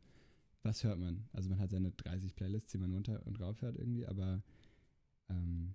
Was 0.63 0.83
hört 0.83 0.99
man? 0.99 1.29
Also 1.33 1.49
man 1.49 1.59
hat 1.61 1.71
seine 1.71 1.93
30 1.93 2.35
Playlists, 2.35 2.73
die 2.73 2.79
man 2.79 2.93
runter 2.93 3.25
und 3.27 3.41
rauf 3.41 3.63
hört 3.63 3.77
irgendwie, 3.77 4.07
aber 4.07 4.43
ähm, 5.31 5.75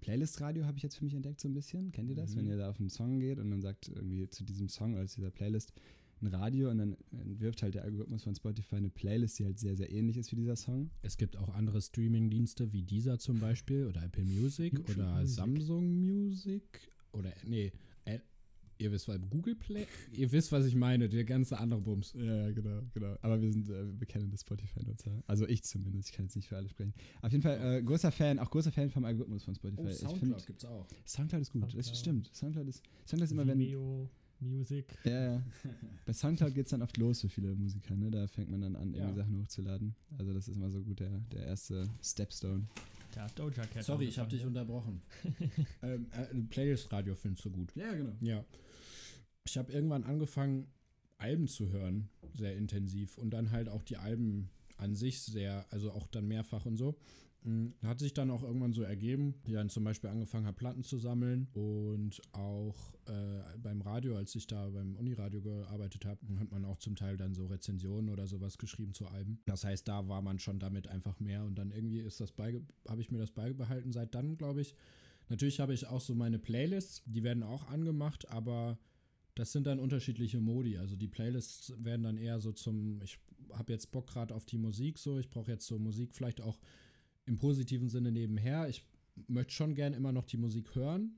Playlist-Radio 0.00 0.66
habe 0.66 0.76
ich 0.76 0.82
jetzt 0.82 0.96
für 0.96 1.04
mich 1.04 1.14
entdeckt 1.14 1.40
so 1.40 1.48
ein 1.48 1.54
bisschen. 1.54 1.92
Kennt 1.92 2.10
ihr 2.10 2.16
das? 2.16 2.34
Mhm. 2.34 2.38
Wenn 2.38 2.46
ihr 2.46 2.58
da 2.58 2.70
auf 2.70 2.80
einen 2.80 2.90
Song 2.90 3.20
geht 3.20 3.38
und 3.38 3.50
dann 3.50 3.60
sagt 3.60 3.88
irgendwie 3.88 4.28
zu 4.28 4.44
diesem 4.44 4.68
Song 4.68 4.94
oder 4.94 5.06
zu 5.06 5.16
dieser 5.16 5.30
Playlist 5.30 5.72
ein 6.22 6.28
Radio 6.28 6.70
und 6.70 6.78
dann 6.78 6.96
entwirft 7.12 7.62
halt 7.62 7.74
der 7.74 7.84
Algorithmus 7.84 8.22
von 8.24 8.34
Spotify 8.34 8.76
eine 8.76 8.90
Playlist, 8.90 9.38
die 9.38 9.44
halt 9.44 9.58
sehr, 9.58 9.76
sehr 9.76 9.90
ähnlich 9.92 10.16
ist 10.16 10.30
wie 10.32 10.36
dieser 10.36 10.56
Song. 10.56 10.90
Es 11.02 11.16
gibt 11.16 11.36
auch 11.36 11.48
andere 11.54 11.80
Streaming-Dienste 11.80 12.72
wie 12.72 12.82
dieser 12.82 13.18
zum 13.18 13.38
Beispiel 13.40 13.86
oder 13.86 14.02
Apple 14.04 14.24
Music 14.24 14.72
YouTube 14.74 14.96
oder 14.96 15.20
Music. 15.20 15.36
Samsung 15.36 16.04
Music 16.04 16.62
oder 17.12 17.32
nee, 17.46 17.72
äh, 18.04 18.18
ihr 18.78 18.92
wisst 18.92 19.08
was, 19.08 19.18
Google 19.28 19.56
Play, 19.56 19.86
ihr 20.12 20.30
wisst, 20.32 20.52
was 20.52 20.64
ich 20.64 20.74
meine, 20.74 21.08
der 21.08 21.24
ganze 21.24 21.58
andere 21.58 21.80
Bums. 21.80 22.14
Ja, 22.14 22.22
ja, 22.46 22.50
genau, 22.50 22.80
genau. 22.94 23.16
Aber 23.20 23.40
wir 23.42 23.52
sind 23.52 23.68
äh, 23.68 23.84
bekennende 23.92 24.38
Spotify-Nutzer. 24.38 25.22
Also 25.26 25.46
ich 25.46 25.62
zumindest, 25.64 26.08
ich 26.10 26.14
kann 26.16 26.26
jetzt 26.26 26.36
nicht 26.36 26.48
für 26.48 26.56
alle 26.56 26.68
sprechen. 26.68 26.94
Auf 27.20 27.32
jeden 27.32 27.42
Fall 27.42 27.58
äh, 27.78 27.82
großer 27.82 28.10
Fan, 28.12 28.38
auch 28.38 28.50
großer 28.50 28.72
Fan 28.72 28.88
vom 28.90 29.04
Algorithmus 29.04 29.44
von 29.44 29.54
Spotify. 29.54 29.90
ich 29.90 29.98
finde, 30.18 30.36
Oh, 30.38 30.44
gibt's 30.46 30.64
auch. 30.64 30.86
Soundcloud 31.04 31.42
ist 31.42 31.52
gut, 31.52 31.62
das 31.64 31.72
Soundcloud. 31.72 31.96
stimmt. 31.96 32.30
Soundcloud 32.34 32.68
ist, 32.68 32.82
Soundcloud 33.06 33.22
ist 33.24 33.32
immer, 33.32 33.46
wenn, 33.46 33.58
Vimeo, 33.58 34.08
Music. 34.40 34.86
Ja, 35.04 35.32
ja. 35.34 35.42
Bei 36.06 36.12
Soundcloud 36.12 36.54
geht 36.54 36.66
es 36.66 36.70
dann 36.70 36.82
oft 36.82 36.96
los 36.96 37.20
für 37.20 37.28
viele 37.28 37.54
Musiker, 37.54 37.94
ne? 37.94 38.10
Da 38.10 38.26
fängt 38.26 38.50
man 38.50 38.60
dann 38.60 38.76
an, 38.76 38.94
irgendwie 38.94 39.10
Ja. 39.10 39.14
Sachen 39.14 39.38
hochzuladen. 39.40 39.94
Also 40.18 40.32
das 40.32 40.48
ist 40.48 40.56
immer 40.56 40.70
so 40.70 40.82
gut 40.82 41.00
der, 41.00 41.10
der 41.32 41.44
erste 41.46 41.88
Stepstone. 42.02 42.66
Hat 43.16 43.36
Doja 43.38 43.66
Cat 43.66 43.84
Sorry, 43.84 44.04
ich 44.04 44.18
habe 44.18 44.30
dich 44.30 44.44
angefangen. 44.44 44.68
unterbrochen. 44.70 45.02
ähm, 45.82 46.06
äh, 46.12 46.42
Playlist-Radio 46.48 47.14
findest 47.16 47.44
du 47.44 47.50
gut. 47.50 47.74
Ja, 47.74 47.92
genau. 47.92 48.12
Ja. 48.20 48.44
Ich 49.44 49.58
habe 49.58 49.72
irgendwann 49.72 50.04
angefangen, 50.04 50.68
Alben 51.18 51.48
zu 51.48 51.70
hören, 51.70 52.08
sehr 52.34 52.56
intensiv. 52.56 53.18
Und 53.18 53.30
dann 53.30 53.50
halt 53.50 53.68
auch 53.68 53.82
die 53.82 53.96
Alben 53.96 54.48
an 54.78 54.94
sich 54.94 55.20
sehr, 55.22 55.66
also 55.70 55.90
auch 55.92 56.06
dann 56.06 56.28
mehrfach 56.28 56.64
und 56.66 56.76
so. 56.76 56.96
Mm, 57.42 57.68
Hat 57.82 57.98
sich 57.98 58.12
dann 58.12 58.30
auch 58.30 58.42
irgendwann 58.42 58.72
so 58.72 58.82
ergeben, 58.82 59.34
ich 59.46 59.54
dann 59.54 59.70
zum 59.70 59.84
Beispiel 59.84 60.10
angefangen 60.10 60.46
habe, 60.46 60.56
Platten 60.56 60.84
zu 60.84 60.98
sammeln 60.98 61.48
und 61.54 62.20
auch 62.32 62.94
äh, 63.06 63.58
beim 63.62 63.80
Radio, 63.80 64.16
als 64.16 64.34
ich 64.34 64.46
da 64.46 64.68
beim 64.68 64.94
Uniradio 64.96 65.40
gearbeitet 65.40 66.04
habe, 66.04 66.20
hat 66.38 66.50
man 66.50 66.64
auch 66.66 66.76
zum 66.76 66.96
Teil 66.96 67.16
dann 67.16 67.34
so 67.34 67.46
Rezensionen 67.46 68.10
oder 68.10 68.26
sowas 68.26 68.58
geschrieben 68.58 68.92
zu 68.92 69.06
Alben. 69.06 69.40
Das 69.46 69.64
heißt, 69.64 69.88
da 69.88 70.06
war 70.08 70.20
man 70.20 70.38
schon 70.38 70.58
damit 70.58 70.88
einfach 70.88 71.18
mehr 71.18 71.44
und 71.44 71.56
dann 71.56 71.70
irgendwie 71.70 72.00
ist 72.00 72.20
das 72.20 72.32
habe 72.38 73.00
ich 73.00 73.10
mir 73.10 73.18
das 73.18 73.30
beibehalten 73.30 73.92
seit 73.92 74.14
dann, 74.14 74.36
glaube 74.36 74.60
ich. 74.60 74.74
Natürlich 75.28 75.60
habe 75.60 75.72
ich 75.72 75.86
auch 75.86 76.00
so 76.00 76.14
meine 76.14 76.38
Playlists, 76.38 77.02
die 77.06 77.22
werden 77.22 77.42
auch 77.42 77.68
angemacht, 77.68 78.28
aber 78.30 78.78
das 79.34 79.52
sind 79.52 79.66
dann 79.66 79.78
unterschiedliche 79.78 80.40
Modi. 80.40 80.76
Also 80.76 80.96
die 80.96 81.08
Playlists 81.08 81.72
werden 81.78 82.02
dann 82.02 82.16
eher 82.16 82.40
so 82.40 82.52
zum, 82.52 83.00
ich 83.02 83.18
habe 83.52 83.72
jetzt 83.72 83.92
Bock 83.92 84.08
gerade 84.08 84.34
auf 84.34 84.44
die 84.44 84.58
Musik 84.58 84.98
so, 84.98 85.18
ich 85.18 85.30
brauche 85.30 85.50
jetzt 85.50 85.66
so 85.66 85.78
Musik 85.78 86.12
vielleicht 86.12 86.40
auch 86.40 86.58
im 87.30 87.38
positiven 87.38 87.88
Sinne 87.88 88.10
nebenher. 88.10 88.68
Ich 88.68 88.84
möchte 89.28 89.52
schon 89.52 89.74
gern 89.74 89.94
immer 89.94 90.12
noch 90.12 90.26
die 90.26 90.36
Musik 90.36 90.74
hören, 90.74 91.12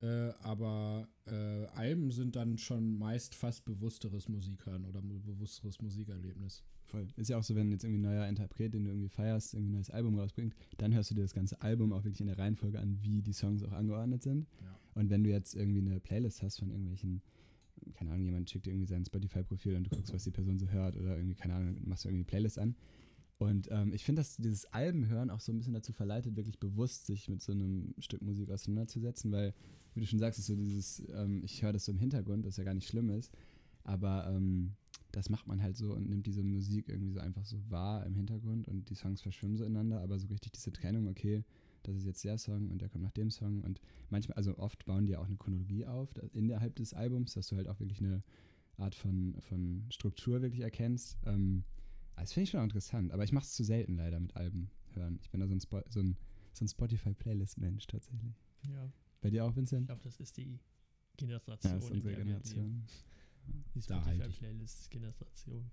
äh, 0.00 0.30
aber 0.42 1.08
äh, 1.26 1.66
Alben 1.74 2.12
sind 2.12 2.36
dann 2.36 2.58
schon 2.58 2.96
meist 2.96 3.34
fast 3.34 3.64
bewussteres 3.64 4.28
Musik 4.28 4.64
hören 4.66 4.84
oder 4.84 5.02
bewussteres 5.02 5.82
Musikerlebnis. 5.82 6.62
Voll. 6.84 7.08
Ist 7.16 7.28
ja 7.28 7.38
auch 7.38 7.42
so, 7.42 7.56
wenn 7.56 7.72
jetzt 7.72 7.82
irgendwie 7.82 7.98
ein 7.98 8.12
neuer 8.12 8.28
Interpret, 8.28 8.72
den 8.72 8.84
du 8.84 8.90
irgendwie 8.90 9.08
feierst, 9.08 9.54
irgendwie 9.54 9.72
ein 9.72 9.74
neues 9.74 9.90
Album 9.90 10.16
rausbringt, 10.16 10.54
dann 10.78 10.94
hörst 10.94 11.10
du 11.10 11.16
dir 11.16 11.22
das 11.22 11.34
ganze 11.34 11.60
Album 11.60 11.92
auch 11.92 12.04
wirklich 12.04 12.20
in 12.20 12.28
der 12.28 12.38
Reihenfolge 12.38 12.78
an, 12.78 12.96
wie 13.02 13.20
die 13.20 13.32
Songs 13.32 13.64
auch 13.64 13.72
angeordnet 13.72 14.22
sind. 14.22 14.46
Ja. 14.62 14.78
Und 14.94 15.10
wenn 15.10 15.24
du 15.24 15.30
jetzt 15.30 15.56
irgendwie 15.56 15.80
eine 15.80 15.98
Playlist 15.98 16.44
hast 16.44 16.60
von 16.60 16.70
irgendwelchen, 16.70 17.20
keine 17.94 18.12
Ahnung, 18.12 18.26
jemand 18.26 18.48
schickt 18.48 18.66
dir 18.66 18.70
irgendwie 18.70 18.86
sein 18.86 19.04
Spotify-Profil 19.04 19.74
und 19.74 19.84
du 19.84 19.90
guckst, 19.90 20.14
was 20.14 20.22
die 20.22 20.30
Person 20.30 20.60
so 20.60 20.68
hört 20.68 20.96
oder 20.96 21.16
irgendwie, 21.16 21.34
keine 21.34 21.54
Ahnung, 21.54 21.76
machst 21.84 22.04
du 22.04 22.08
irgendwie 22.08 22.20
eine 22.20 22.26
Playlist 22.26 22.60
an. 22.60 22.76
Und 23.38 23.68
ähm, 23.70 23.92
ich 23.92 24.04
finde, 24.04 24.20
dass 24.20 24.36
dieses 24.36 24.64
Albenhören 24.72 25.30
auch 25.30 25.40
so 25.40 25.52
ein 25.52 25.58
bisschen 25.58 25.74
dazu 25.74 25.92
verleitet, 25.92 26.36
wirklich 26.36 26.58
bewusst 26.58 27.06
sich 27.06 27.28
mit 27.28 27.42
so 27.42 27.52
einem 27.52 27.94
Stück 27.98 28.22
Musik 28.22 28.50
auseinanderzusetzen, 28.50 29.30
weil, 29.30 29.52
wie 29.94 30.00
du 30.00 30.06
schon 30.06 30.18
sagst, 30.18 30.38
ist 30.38 30.46
so 30.46 30.56
dieses, 30.56 31.02
ähm, 31.14 31.42
ich 31.44 31.62
höre 31.62 31.74
das 31.74 31.84
so 31.84 31.92
im 31.92 31.98
Hintergrund, 31.98 32.46
das 32.46 32.56
ja 32.56 32.64
gar 32.64 32.72
nicht 32.72 32.88
schlimm 32.88 33.10
ist, 33.10 33.30
aber 33.84 34.26
ähm, 34.28 34.72
das 35.12 35.28
macht 35.28 35.46
man 35.46 35.62
halt 35.62 35.76
so 35.76 35.94
und 35.94 36.08
nimmt 36.08 36.26
diese 36.26 36.42
Musik 36.42 36.88
irgendwie 36.88 37.12
so 37.12 37.20
einfach 37.20 37.44
so 37.44 37.58
wahr 37.68 38.06
im 38.06 38.14
Hintergrund 38.14 38.68
und 38.68 38.88
die 38.88 38.94
Songs 38.94 39.20
verschwimmen 39.20 39.56
so 39.56 39.64
ineinander, 39.64 40.00
aber 40.00 40.18
so 40.18 40.28
richtig 40.28 40.52
diese 40.52 40.72
Trennung, 40.72 41.06
okay, 41.06 41.44
das 41.82 41.96
ist 41.96 42.04
jetzt 42.04 42.24
der 42.24 42.38
Song 42.38 42.70
und 42.70 42.80
der 42.80 42.88
kommt 42.88 43.04
nach 43.04 43.12
dem 43.12 43.30
Song. 43.30 43.62
Und 43.62 43.80
manchmal, 44.10 44.36
also 44.36 44.58
oft 44.58 44.84
bauen 44.86 45.06
die 45.06 45.16
auch 45.16 45.26
eine 45.26 45.36
Chronologie 45.36 45.86
auf 45.86 46.10
innerhalb 46.32 46.74
des 46.76 46.94
Albums, 46.94 47.34
dass 47.34 47.48
du 47.48 47.56
halt 47.56 47.68
auch 47.68 47.80
wirklich 47.80 48.00
eine 48.00 48.22
Art 48.76 48.94
von, 48.94 49.36
von 49.40 49.84
Struktur 49.90 50.42
wirklich 50.42 50.62
erkennst. 50.62 51.16
Ähm, 51.24 51.64
das 52.22 52.32
finde 52.32 52.44
ich 52.44 52.50
schon 52.50 52.60
auch 52.60 52.64
interessant, 52.64 53.12
aber 53.12 53.24
ich 53.24 53.32
mache 53.32 53.44
es 53.44 53.54
zu 53.54 53.64
selten 53.64 53.96
leider 53.96 54.18
mit 54.20 54.34
Alben 54.36 54.70
hören. 54.94 55.18
Ich 55.22 55.30
bin 55.30 55.40
da 55.40 55.46
so 55.46 55.54
ein, 55.54 55.60
Spo 55.60 55.82
so 55.88 56.00
ein, 56.00 56.16
so 56.52 56.64
ein 56.64 56.68
Spotify-Playlist-Mensch 56.68 57.86
tatsächlich. 57.86 58.34
Ja. 58.68 58.90
Bei 59.20 59.30
dir 59.30 59.44
auch, 59.44 59.54
Vincent? 59.54 59.82
Ich 59.82 59.86
glaube, 59.86 60.02
das 60.04 60.20
ist 60.20 60.36
die 60.36 60.58
Generation. 61.16 61.72
Ja, 61.72 61.76
das 61.76 61.84
ist 61.84 61.90
unsere. 61.90 62.14
Generation. 62.14 62.84
Die 63.74 63.78
ich. 63.78 63.84
Spotify-Playlist-Generation. 63.84 65.70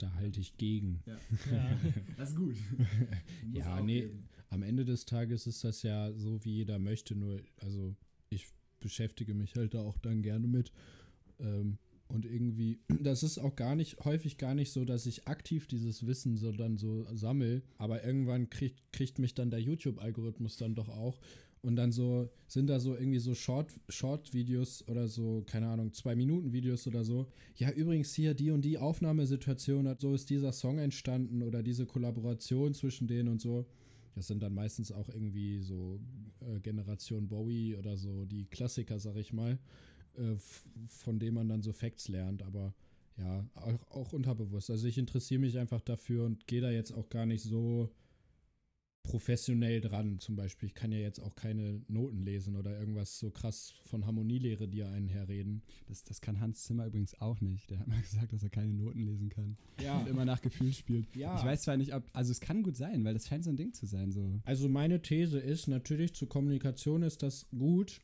Da 0.00 0.14
halte 0.14 0.40
ich 0.40 0.56
gegen. 0.56 1.02
Ja. 1.04 1.18
Ja. 1.52 1.78
Das 2.16 2.30
ist 2.30 2.36
gut. 2.36 2.56
Ja, 3.52 3.80
nee, 3.80 4.10
am 4.48 4.62
Ende 4.62 4.84
des 4.84 5.04
Tages 5.04 5.46
ist 5.46 5.62
das 5.62 5.82
ja 5.82 6.12
so, 6.12 6.42
wie 6.44 6.56
jeder 6.56 6.78
möchte, 6.78 7.14
nur, 7.14 7.40
also 7.58 7.94
ich 8.30 8.48
beschäftige 8.80 9.34
mich 9.34 9.54
halt 9.56 9.74
da 9.74 9.80
auch 9.80 9.98
dann 9.98 10.22
gerne 10.22 10.46
mit. 10.46 10.72
Ähm, 11.38 11.78
und 12.10 12.26
irgendwie, 12.26 12.80
das 13.02 13.22
ist 13.22 13.38
auch 13.38 13.56
gar 13.56 13.74
nicht, 13.74 14.04
häufig 14.04 14.36
gar 14.36 14.54
nicht 14.54 14.72
so, 14.72 14.84
dass 14.84 15.06
ich 15.06 15.26
aktiv 15.28 15.66
dieses 15.66 16.06
Wissen 16.06 16.36
so 16.36 16.52
dann 16.52 16.76
so 16.76 17.06
sammel, 17.14 17.62
aber 17.78 18.04
irgendwann 18.04 18.50
kriegt, 18.50 18.92
kriegt 18.92 19.18
mich 19.18 19.34
dann 19.34 19.50
der 19.50 19.60
YouTube-Algorithmus 19.60 20.56
dann 20.56 20.74
doch 20.74 20.88
auch. 20.88 21.20
Und 21.62 21.76
dann 21.76 21.92
so, 21.92 22.30
sind 22.46 22.68
da 22.68 22.80
so 22.80 22.96
irgendwie 22.96 23.18
so 23.18 23.34
Short- 23.34 23.80
Short-Videos 23.90 24.88
oder 24.88 25.08
so, 25.08 25.44
keine 25.46 25.68
Ahnung, 25.68 25.92
Zwei-Minuten-Videos 25.92 26.86
oder 26.86 27.04
so. 27.04 27.26
Ja, 27.54 27.70
übrigens 27.70 28.14
hier 28.14 28.32
die 28.32 28.50
und 28.50 28.64
die 28.64 28.78
Aufnahmesituation, 28.78 29.94
so 29.98 30.14
ist 30.14 30.30
dieser 30.30 30.52
Song 30.52 30.78
entstanden 30.78 31.42
oder 31.42 31.62
diese 31.62 31.84
Kollaboration 31.84 32.72
zwischen 32.72 33.08
denen 33.08 33.28
und 33.28 33.42
so. 33.42 33.66
Das 34.14 34.26
sind 34.26 34.42
dann 34.42 34.54
meistens 34.54 34.90
auch 34.90 35.08
irgendwie 35.08 35.60
so 35.60 36.00
äh, 36.40 36.60
Generation 36.60 37.28
Bowie 37.28 37.76
oder 37.76 37.96
so, 37.96 38.24
die 38.24 38.46
Klassiker, 38.46 38.98
sag 38.98 39.16
ich 39.16 39.32
mal, 39.32 39.58
äh, 40.20 40.36
von 40.88 41.18
denen 41.18 41.34
man 41.34 41.48
dann 41.48 41.62
so 41.62 41.72
Facts 41.72 42.08
lernt, 42.08 42.42
aber 42.42 42.74
ja, 43.16 43.44
auch, 43.54 43.90
auch 43.90 44.12
unterbewusst. 44.12 44.70
Also 44.70 44.86
ich 44.86 44.98
interessiere 44.98 45.40
mich 45.40 45.58
einfach 45.58 45.80
dafür 45.80 46.24
und 46.24 46.46
gehe 46.46 46.60
da 46.60 46.70
jetzt 46.70 46.92
auch 46.92 47.08
gar 47.10 47.26
nicht 47.26 47.42
so 47.42 47.90
professionell 49.02 49.80
dran. 49.80 50.18
Zum 50.18 50.36
Beispiel, 50.36 50.68
ich 50.68 50.74
kann 50.74 50.92
ja 50.92 50.98
jetzt 50.98 51.20
auch 51.20 51.34
keine 51.34 51.82
Noten 51.88 52.22
lesen 52.22 52.56
oder 52.56 52.78
irgendwas 52.78 53.18
so 53.18 53.30
krass 53.30 53.72
von 53.84 54.06
Harmonielehre, 54.06 54.68
die 54.68 54.82
einen 54.82 55.08
herreden. 55.08 55.62
Das, 55.88 56.04
das 56.04 56.20
kann 56.20 56.40
Hans 56.40 56.64
Zimmer 56.64 56.86
übrigens 56.86 57.20
auch 57.20 57.40
nicht. 57.40 57.70
Der 57.70 57.80
hat 57.80 57.88
mal 57.88 58.00
gesagt, 58.00 58.32
dass 58.32 58.42
er 58.42 58.50
keine 58.50 58.72
Noten 58.72 59.02
lesen 59.02 59.28
kann. 59.28 59.56
Ja, 59.82 60.00
Und 60.00 60.08
immer 60.08 60.24
nach 60.24 60.40
Gefühl 60.42 60.72
spielt. 60.72 61.14
ja. 61.16 61.38
Ich 61.38 61.44
weiß 61.44 61.62
zwar 61.62 61.76
nicht, 61.76 61.94
ob. 61.94 62.04
Also, 62.12 62.30
es 62.32 62.40
kann 62.40 62.62
gut 62.62 62.76
sein, 62.76 63.04
weil 63.04 63.14
das 63.14 63.26
scheint 63.26 63.44
so 63.44 63.50
ein 63.50 63.56
Ding 63.56 63.72
zu 63.72 63.86
sein. 63.86 64.12
So. 64.12 64.40
Also 64.44 64.68
meine 64.68 65.00
These 65.02 65.38
ist, 65.38 65.66
natürlich 65.66 66.14
zur 66.14 66.28
Kommunikation 66.28 67.02
ist 67.02 67.22
das 67.22 67.46
gut, 67.50 68.00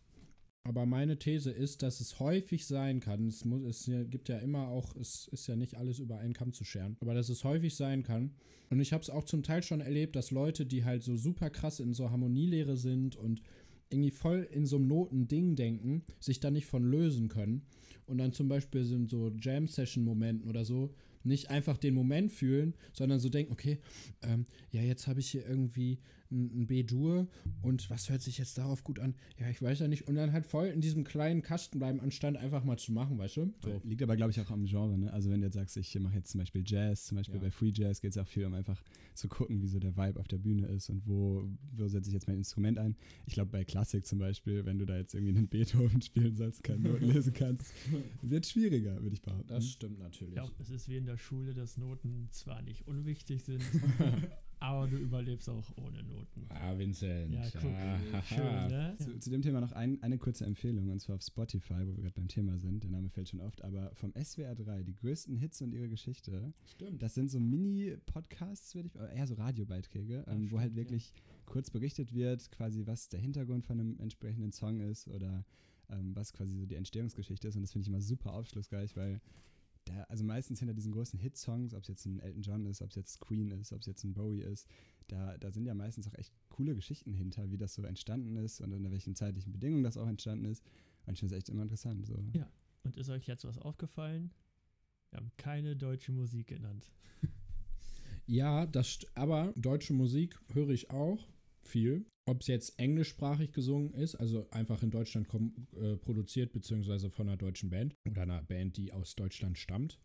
aber 0.66 0.84
meine 0.84 1.16
These 1.18 1.52
ist, 1.52 1.82
dass 1.82 2.00
es 2.00 2.18
häufig 2.18 2.66
sein 2.66 2.98
kann, 2.98 3.28
es, 3.28 3.44
muss, 3.44 3.62
es 3.62 4.10
gibt 4.10 4.28
ja 4.28 4.38
immer 4.38 4.66
auch, 4.68 4.96
es 4.96 5.28
ist 5.28 5.46
ja 5.46 5.54
nicht 5.54 5.76
alles 5.76 6.00
über 6.00 6.18
einen 6.18 6.34
Kamm 6.34 6.52
zu 6.52 6.64
scheren, 6.64 6.96
aber 7.00 7.14
dass 7.14 7.28
es 7.28 7.44
häufig 7.44 7.76
sein 7.76 8.02
kann. 8.02 8.32
Und 8.68 8.80
ich 8.80 8.92
habe 8.92 9.02
es 9.02 9.10
auch 9.10 9.24
zum 9.24 9.44
Teil 9.44 9.62
schon 9.62 9.80
erlebt, 9.80 10.16
dass 10.16 10.32
Leute, 10.32 10.66
die 10.66 10.84
halt 10.84 11.04
so 11.04 11.16
super 11.16 11.50
krass 11.50 11.78
in 11.78 11.94
so 11.94 12.10
Harmonielehre 12.10 12.76
sind 12.76 13.14
und 13.14 13.42
irgendwie 13.90 14.10
voll 14.10 14.48
in 14.50 14.66
so 14.66 14.76
einem 14.76 14.88
Notending 14.88 15.54
denken, 15.54 16.02
sich 16.18 16.40
da 16.40 16.50
nicht 16.50 16.66
von 16.66 16.84
lösen 16.84 17.28
können. 17.28 17.62
Und 18.06 18.18
dann 18.18 18.32
zum 18.32 18.48
Beispiel 18.48 18.84
sind 18.84 19.08
so 19.08 19.32
Jam-Session-Momenten 19.40 20.48
oder 20.48 20.64
so, 20.64 20.94
nicht 21.22 21.50
einfach 21.50 21.76
den 21.76 21.94
Moment 21.94 22.32
fühlen, 22.32 22.74
sondern 22.92 23.20
so 23.20 23.28
denken, 23.28 23.52
okay, 23.52 23.78
ähm, 24.22 24.46
ja, 24.70 24.82
jetzt 24.82 25.06
habe 25.06 25.20
ich 25.20 25.30
hier 25.30 25.46
irgendwie 25.46 25.98
ein, 26.30 26.66
B-Dur 26.66 27.28
und 27.62 27.88
was 27.90 28.08
hört 28.10 28.22
sich 28.22 28.38
jetzt 28.38 28.58
darauf 28.58 28.82
gut 28.84 28.98
an? 28.98 29.14
Ja, 29.38 29.48
ich 29.48 29.60
weiß 29.62 29.78
ja 29.80 29.88
nicht. 29.88 30.08
Und 30.08 30.14
dann 30.16 30.32
halt 30.32 30.46
voll 30.46 30.66
in 30.68 30.80
diesem 30.80 31.04
kleinen 31.04 31.42
Kasten 31.42 31.78
bleiben, 31.78 32.00
anstatt 32.00 32.36
einfach 32.36 32.64
mal 32.64 32.78
zu 32.78 32.92
machen, 32.92 33.18
weißt 33.18 33.36
du? 33.36 33.52
So. 33.62 33.80
Liegt 33.84 34.02
aber, 34.02 34.16
glaube 34.16 34.30
ich, 34.32 34.40
auch 34.40 34.50
am 34.50 34.64
Genre. 34.64 34.98
Ne? 34.98 35.12
Also, 35.12 35.30
wenn 35.30 35.40
du 35.40 35.46
jetzt 35.46 35.54
sagst, 35.54 35.76
ich 35.76 35.98
mache 36.00 36.16
jetzt 36.16 36.30
zum 36.30 36.38
Beispiel 36.40 36.62
Jazz, 36.64 37.06
zum 37.06 37.16
Beispiel 37.16 37.36
Ja. 37.36 37.42
bei 37.42 37.50
Free 37.50 37.72
Jazz 37.74 38.00
geht 38.00 38.10
es 38.12 38.18
auch 38.18 38.26
viel 38.28 38.44
um 38.44 38.54
einfach 38.54 38.82
zu 39.14 39.28
gucken, 39.28 39.62
wie 39.62 39.68
so 39.68 39.78
der 39.78 39.96
Vibe 39.96 40.20
auf 40.20 40.28
der 40.28 40.38
Bühne 40.38 40.66
ist 40.66 40.90
und 40.90 41.06
wo, 41.06 41.48
wo 41.72 41.88
setze 41.88 42.10
ich 42.10 42.14
jetzt 42.14 42.26
mein 42.28 42.36
Instrument 42.38 42.78
ein. 42.78 42.96
Ich 43.26 43.34
glaube, 43.34 43.50
bei 43.50 43.64
Klassik 43.64 44.06
zum 44.06 44.18
Beispiel, 44.18 44.64
wenn 44.66 44.78
du 44.78 44.84
da 44.86 44.96
jetzt 44.96 45.14
irgendwie 45.14 45.36
einen 45.36 45.48
Beethoven 45.48 46.02
spielen 46.02 46.34
sollst, 46.34 46.62
keine 46.62 46.88
Noten 46.88 47.06
lesen 47.06 47.32
kannst, 47.32 47.72
wird 48.22 48.46
schwieriger, 48.46 49.00
würde 49.02 49.14
ich 49.14 49.22
behaupten. 49.22 49.48
Das 49.48 49.66
stimmt 49.68 49.98
natürlich. 49.98 50.34
Ja, 50.34 50.48
es 50.58 50.70
ist 50.70 50.88
wie 50.88 50.96
in 50.96 51.06
der 51.06 51.16
Schule, 51.16 51.54
dass 51.54 51.76
Noten 51.78 52.28
zwar 52.30 52.62
nicht 52.62 52.86
unwichtig 52.86 53.42
sind, 53.44 53.62
aber 54.70 54.86
du 54.88 54.96
überlebst 54.96 55.48
auch 55.48 55.64
ohne 55.76 56.02
Noten. 56.02 56.46
Ah, 56.50 56.76
Vincent. 56.78 57.32
Ja, 57.32 57.42
guck, 57.52 57.70
Ah, 57.72 58.22
schön, 58.22 58.66
ne? 58.68 58.94
Zu, 58.98 59.18
zu 59.18 59.30
dem 59.30 59.42
Thema 59.42 59.60
noch 59.60 59.72
ein, 59.72 60.02
eine 60.02 60.18
kurze 60.18 60.44
Empfehlung, 60.44 60.88
und 60.90 61.00
zwar 61.00 61.16
auf 61.16 61.22
Spotify, 61.22 61.86
wo 61.86 61.96
wir 61.96 62.02
gerade 62.02 62.14
beim 62.14 62.28
Thema 62.28 62.58
sind. 62.58 62.82
Der 62.82 62.90
Name 62.90 63.08
fällt 63.08 63.28
schon 63.28 63.40
oft, 63.40 63.62
aber 63.62 63.90
vom 63.94 64.12
SWR 64.14 64.54
3, 64.54 64.82
die 64.82 64.94
größten 64.94 65.36
Hits 65.36 65.62
und 65.62 65.72
ihre 65.72 65.88
Geschichte. 65.88 66.52
Stimmt. 66.66 67.02
Das 67.02 67.14
sind 67.14 67.30
so 67.30 67.38
Mini-Podcasts, 67.40 68.74
würde 68.74 68.88
ich, 68.88 68.94
oder 68.96 69.10
eher 69.10 69.26
so 69.26 69.34
Radiobeiträge, 69.34 70.24
Ja, 70.26 70.32
ähm, 70.32 70.42
wo 70.42 70.46
stimmt, 70.46 70.60
halt 70.60 70.72
ja. 70.72 70.76
wirklich 70.76 71.12
kurz 71.46 71.70
berichtet 71.70 72.12
wird, 72.14 72.50
quasi 72.50 72.82
was 72.86 73.08
der 73.08 73.20
Hintergrund 73.20 73.64
von 73.64 73.78
einem 73.80 73.98
entsprechenden 74.00 74.52
Song 74.52 74.80
ist 74.80 75.08
oder 75.08 75.44
ähm, 75.90 76.14
was 76.16 76.32
quasi 76.32 76.56
so 76.58 76.66
die 76.66 76.74
Entstehungsgeschichte 76.74 77.46
ist. 77.48 77.56
Und 77.56 77.62
das 77.62 77.72
finde 77.72 77.82
ich 77.84 77.88
immer 77.88 78.00
super 78.00 78.32
aufschlussreich, 78.32 78.96
weil 78.96 79.20
da, 79.86 80.02
also 80.04 80.22
meistens 80.24 80.58
hinter 80.58 80.74
diesen 80.74 80.92
großen 80.92 81.18
Hit-Songs, 81.18 81.72
ob 81.74 81.82
es 81.82 81.88
jetzt 81.88 82.04
ein 82.06 82.20
Elton 82.20 82.42
John 82.42 82.66
ist, 82.66 82.82
ob 82.82 82.90
es 82.90 82.96
jetzt 82.96 83.20
Queen 83.20 83.50
ist, 83.50 83.72
ob 83.72 83.80
es 83.80 83.86
jetzt 83.86 84.04
ein 84.04 84.12
Bowie 84.14 84.42
ist, 84.42 84.68
da, 85.08 85.36
da 85.38 85.50
sind 85.50 85.64
ja 85.64 85.74
meistens 85.74 86.06
auch 86.08 86.14
echt 86.14 86.32
coole 86.50 86.74
Geschichten 86.74 87.12
hinter, 87.14 87.50
wie 87.50 87.56
das 87.56 87.74
so 87.74 87.82
entstanden 87.82 88.36
ist 88.36 88.60
und 88.60 88.72
unter 88.72 88.90
welchen 88.90 89.14
zeitlichen 89.14 89.52
Bedingungen 89.52 89.84
das 89.84 89.96
auch 89.96 90.08
entstanden 90.08 90.44
ist. 90.46 90.62
Und 91.06 91.14
ich 91.14 91.20
finde 91.20 91.34
es 91.34 91.38
echt 91.38 91.48
immer 91.48 91.62
interessant. 91.62 92.04
So. 92.06 92.22
Ja. 92.32 92.48
Und 92.82 92.96
ist 92.96 93.08
euch 93.08 93.26
jetzt 93.26 93.44
was 93.44 93.58
aufgefallen? 93.58 94.32
Wir 95.10 95.18
haben 95.18 95.30
keine 95.36 95.76
deutsche 95.76 96.12
Musik 96.12 96.48
genannt. 96.48 96.90
Ja, 98.28 98.66
das 98.66 98.88
st- 98.88 99.06
aber 99.14 99.52
deutsche 99.54 99.92
Musik 99.92 100.36
höre 100.52 100.70
ich 100.70 100.90
auch 100.90 101.28
viel. 101.62 102.04
Ob 102.28 102.40
es 102.40 102.48
jetzt 102.48 102.78
englischsprachig 102.78 103.52
gesungen 103.52 103.94
ist, 103.94 104.16
also 104.16 104.48
einfach 104.50 104.82
in 104.82 104.90
Deutschland 104.90 105.28
kom- 105.28 105.52
äh, 105.80 105.96
produziert, 105.96 106.52
beziehungsweise 106.52 107.08
von 107.08 107.28
einer 107.28 107.36
deutschen 107.36 107.70
Band 107.70 107.94
oder 108.08 108.22
einer 108.22 108.42
Band, 108.42 108.76
die 108.76 108.92
aus 108.92 109.14
Deutschland 109.14 109.58
stammt, 109.58 110.00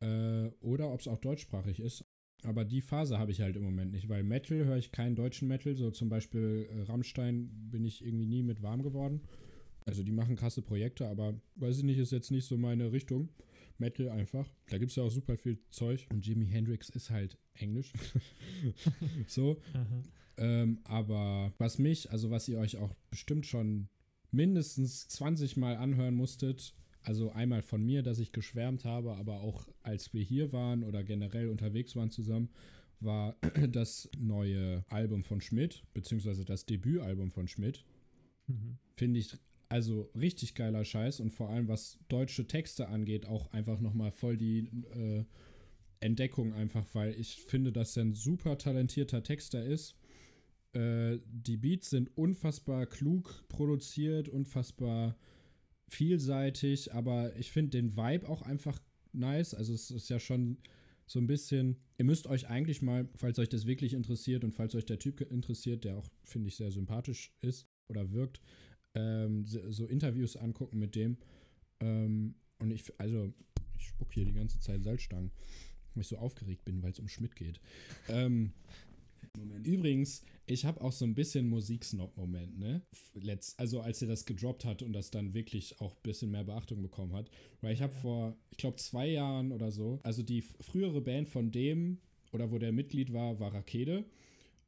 äh, 0.00 0.48
oder 0.60 0.92
ob 0.92 1.00
es 1.00 1.08
auch 1.08 1.18
deutschsprachig 1.18 1.80
ist. 1.80 2.04
Aber 2.42 2.66
die 2.66 2.82
Phase 2.82 3.18
habe 3.18 3.32
ich 3.32 3.40
halt 3.40 3.56
im 3.56 3.62
Moment 3.62 3.92
nicht, 3.92 4.10
weil 4.10 4.22
Metal 4.22 4.62
höre 4.66 4.76
ich 4.76 4.92
keinen 4.92 5.16
deutschen 5.16 5.48
Metal, 5.48 5.74
so 5.74 5.90
zum 5.90 6.10
Beispiel 6.10 6.68
äh, 6.70 6.82
Rammstein 6.82 7.48
bin 7.70 7.86
ich 7.86 8.04
irgendwie 8.04 8.26
nie 8.26 8.42
mit 8.42 8.60
warm 8.60 8.82
geworden. 8.82 9.22
Also 9.86 10.02
die 10.02 10.12
machen 10.12 10.36
krasse 10.36 10.60
Projekte, 10.60 11.08
aber 11.08 11.40
weiß 11.56 11.78
ich 11.78 11.84
nicht, 11.84 11.98
ist 11.98 12.12
jetzt 12.12 12.30
nicht 12.30 12.44
so 12.46 12.58
meine 12.58 12.92
Richtung. 12.92 13.30
Metal 13.78 14.08
einfach. 14.10 14.46
Da 14.68 14.78
gibt 14.78 14.90
es 14.90 14.96
ja 14.96 15.02
auch 15.02 15.10
super 15.10 15.36
viel 15.36 15.58
Zeug. 15.70 16.06
Und 16.12 16.26
Jimi 16.26 16.46
Hendrix 16.46 16.90
ist 16.90 17.10
halt 17.10 17.38
Englisch. 17.54 17.92
so. 19.26 19.60
Ähm, 20.36 20.80
aber 20.84 21.52
was 21.58 21.78
mich, 21.78 22.10
also 22.10 22.30
was 22.30 22.48
ihr 22.48 22.58
euch 22.58 22.76
auch 22.76 22.94
bestimmt 23.10 23.46
schon 23.46 23.88
mindestens 24.30 25.08
20 25.08 25.56
Mal 25.56 25.76
anhören 25.76 26.14
musstet, 26.14 26.74
also 27.02 27.30
einmal 27.30 27.62
von 27.62 27.84
mir, 27.84 28.02
dass 28.02 28.18
ich 28.18 28.32
geschwärmt 28.32 28.84
habe, 28.84 29.14
aber 29.16 29.40
auch 29.40 29.68
als 29.82 30.12
wir 30.12 30.22
hier 30.22 30.52
waren 30.52 30.82
oder 30.82 31.04
generell 31.04 31.48
unterwegs 31.48 31.94
waren 31.96 32.10
zusammen, 32.10 32.48
war 33.00 33.36
das 33.70 34.08
neue 34.18 34.84
Album 34.88 35.22
von 35.22 35.40
Schmidt, 35.40 35.84
beziehungsweise 35.92 36.44
das 36.44 36.66
Debütalbum 36.66 37.30
von 37.30 37.46
Schmidt. 37.46 37.84
Mhm. 38.46 38.78
Finde 38.96 39.20
ich 39.20 39.36
also 39.68 40.10
richtig 40.14 40.54
geiler 40.54 40.84
Scheiß 40.84 41.20
und 41.20 41.32
vor 41.32 41.50
allem 41.50 41.68
was 41.68 41.98
deutsche 42.08 42.46
Texte 42.46 42.88
angeht, 42.88 43.26
auch 43.26 43.52
einfach 43.52 43.80
nochmal 43.80 44.10
voll 44.10 44.36
die 44.36 44.70
äh, 44.94 45.24
Entdeckung 46.00 46.52
einfach, 46.52 46.86
weil 46.92 47.18
ich 47.18 47.42
finde, 47.42 47.72
dass 47.72 47.96
er 47.96 48.04
ein 48.04 48.14
super 48.14 48.58
talentierter 48.58 49.22
Texter 49.22 49.64
ist. 49.64 49.96
Äh, 50.74 51.20
die 51.26 51.56
Beats 51.56 51.90
sind 51.90 52.16
unfassbar 52.16 52.86
klug 52.86 53.44
produziert, 53.48 54.28
unfassbar 54.28 55.16
vielseitig, 55.88 56.92
aber 56.92 57.36
ich 57.36 57.52
finde 57.52 57.70
den 57.70 57.96
Vibe 57.96 58.28
auch 58.28 58.42
einfach 58.42 58.80
nice. 59.12 59.54
Also 59.54 59.72
es 59.72 59.90
ist 59.90 60.10
ja 60.10 60.18
schon 60.18 60.58
so 61.06 61.18
ein 61.18 61.26
bisschen, 61.26 61.76
ihr 61.98 62.04
müsst 62.04 62.26
euch 62.26 62.48
eigentlich 62.48 62.82
mal, 62.82 63.08
falls 63.14 63.38
euch 63.38 63.48
das 63.48 63.66
wirklich 63.66 63.94
interessiert 63.94 64.42
und 64.42 64.52
falls 64.52 64.74
euch 64.74 64.86
der 64.86 64.98
Typ 64.98 65.20
interessiert, 65.20 65.84
der 65.84 65.96
auch, 65.96 66.08
finde 66.24 66.48
ich, 66.48 66.56
sehr 66.56 66.70
sympathisch 66.70 67.32
ist 67.40 67.68
oder 67.88 68.10
wirkt, 68.12 68.40
ähm, 68.94 69.44
so 69.46 69.86
Interviews 69.86 70.36
angucken 70.36 70.78
mit 70.78 70.94
dem. 70.94 71.18
Ähm, 71.80 72.34
und 72.58 72.70
ich, 72.70 72.84
also, 72.98 73.32
ich 73.78 73.88
spuck 73.88 74.12
hier 74.12 74.24
die 74.24 74.32
ganze 74.32 74.60
Zeit 74.60 74.82
Salzstangen, 74.82 75.30
weil 75.94 76.02
ich 76.02 76.08
so 76.08 76.16
aufgeregt 76.16 76.64
bin, 76.64 76.82
weil 76.82 76.92
es 76.92 76.98
um 76.98 77.08
Schmidt 77.08 77.36
geht. 77.36 77.60
Ähm, 78.08 78.52
Übrigens, 79.64 80.22
ich 80.46 80.64
habe 80.64 80.80
auch 80.82 80.92
so 80.92 81.04
ein 81.04 81.14
bisschen 81.14 81.48
Musiksnob-Moment, 81.48 82.58
ne? 82.58 82.82
Letzt, 83.14 83.58
also 83.58 83.80
als 83.80 84.02
er 84.02 84.08
das 84.08 84.26
gedroppt 84.26 84.64
hat 84.64 84.82
und 84.82 84.92
das 84.92 85.10
dann 85.10 85.32
wirklich 85.34 85.80
auch 85.80 85.92
ein 85.94 86.02
bisschen 86.02 86.30
mehr 86.30 86.44
Beachtung 86.44 86.82
bekommen 86.82 87.14
hat. 87.14 87.30
Weil 87.60 87.72
ich 87.72 87.80
habe 87.80 87.94
Ja. 87.94 88.00
vor, 88.00 88.36
ich 88.50 88.58
glaube, 88.58 88.76
zwei 88.76 89.08
Jahren 89.08 89.52
oder 89.52 89.72
so, 89.72 90.00
also 90.02 90.22
die 90.22 90.42
frühere 90.42 91.00
Band 91.00 91.28
von 91.28 91.50
dem, 91.50 91.98
oder 92.32 92.50
wo 92.50 92.58
der 92.58 92.72
Mitglied 92.72 93.12
war, 93.12 93.40
war 93.40 93.54
Rakete. 93.54 94.04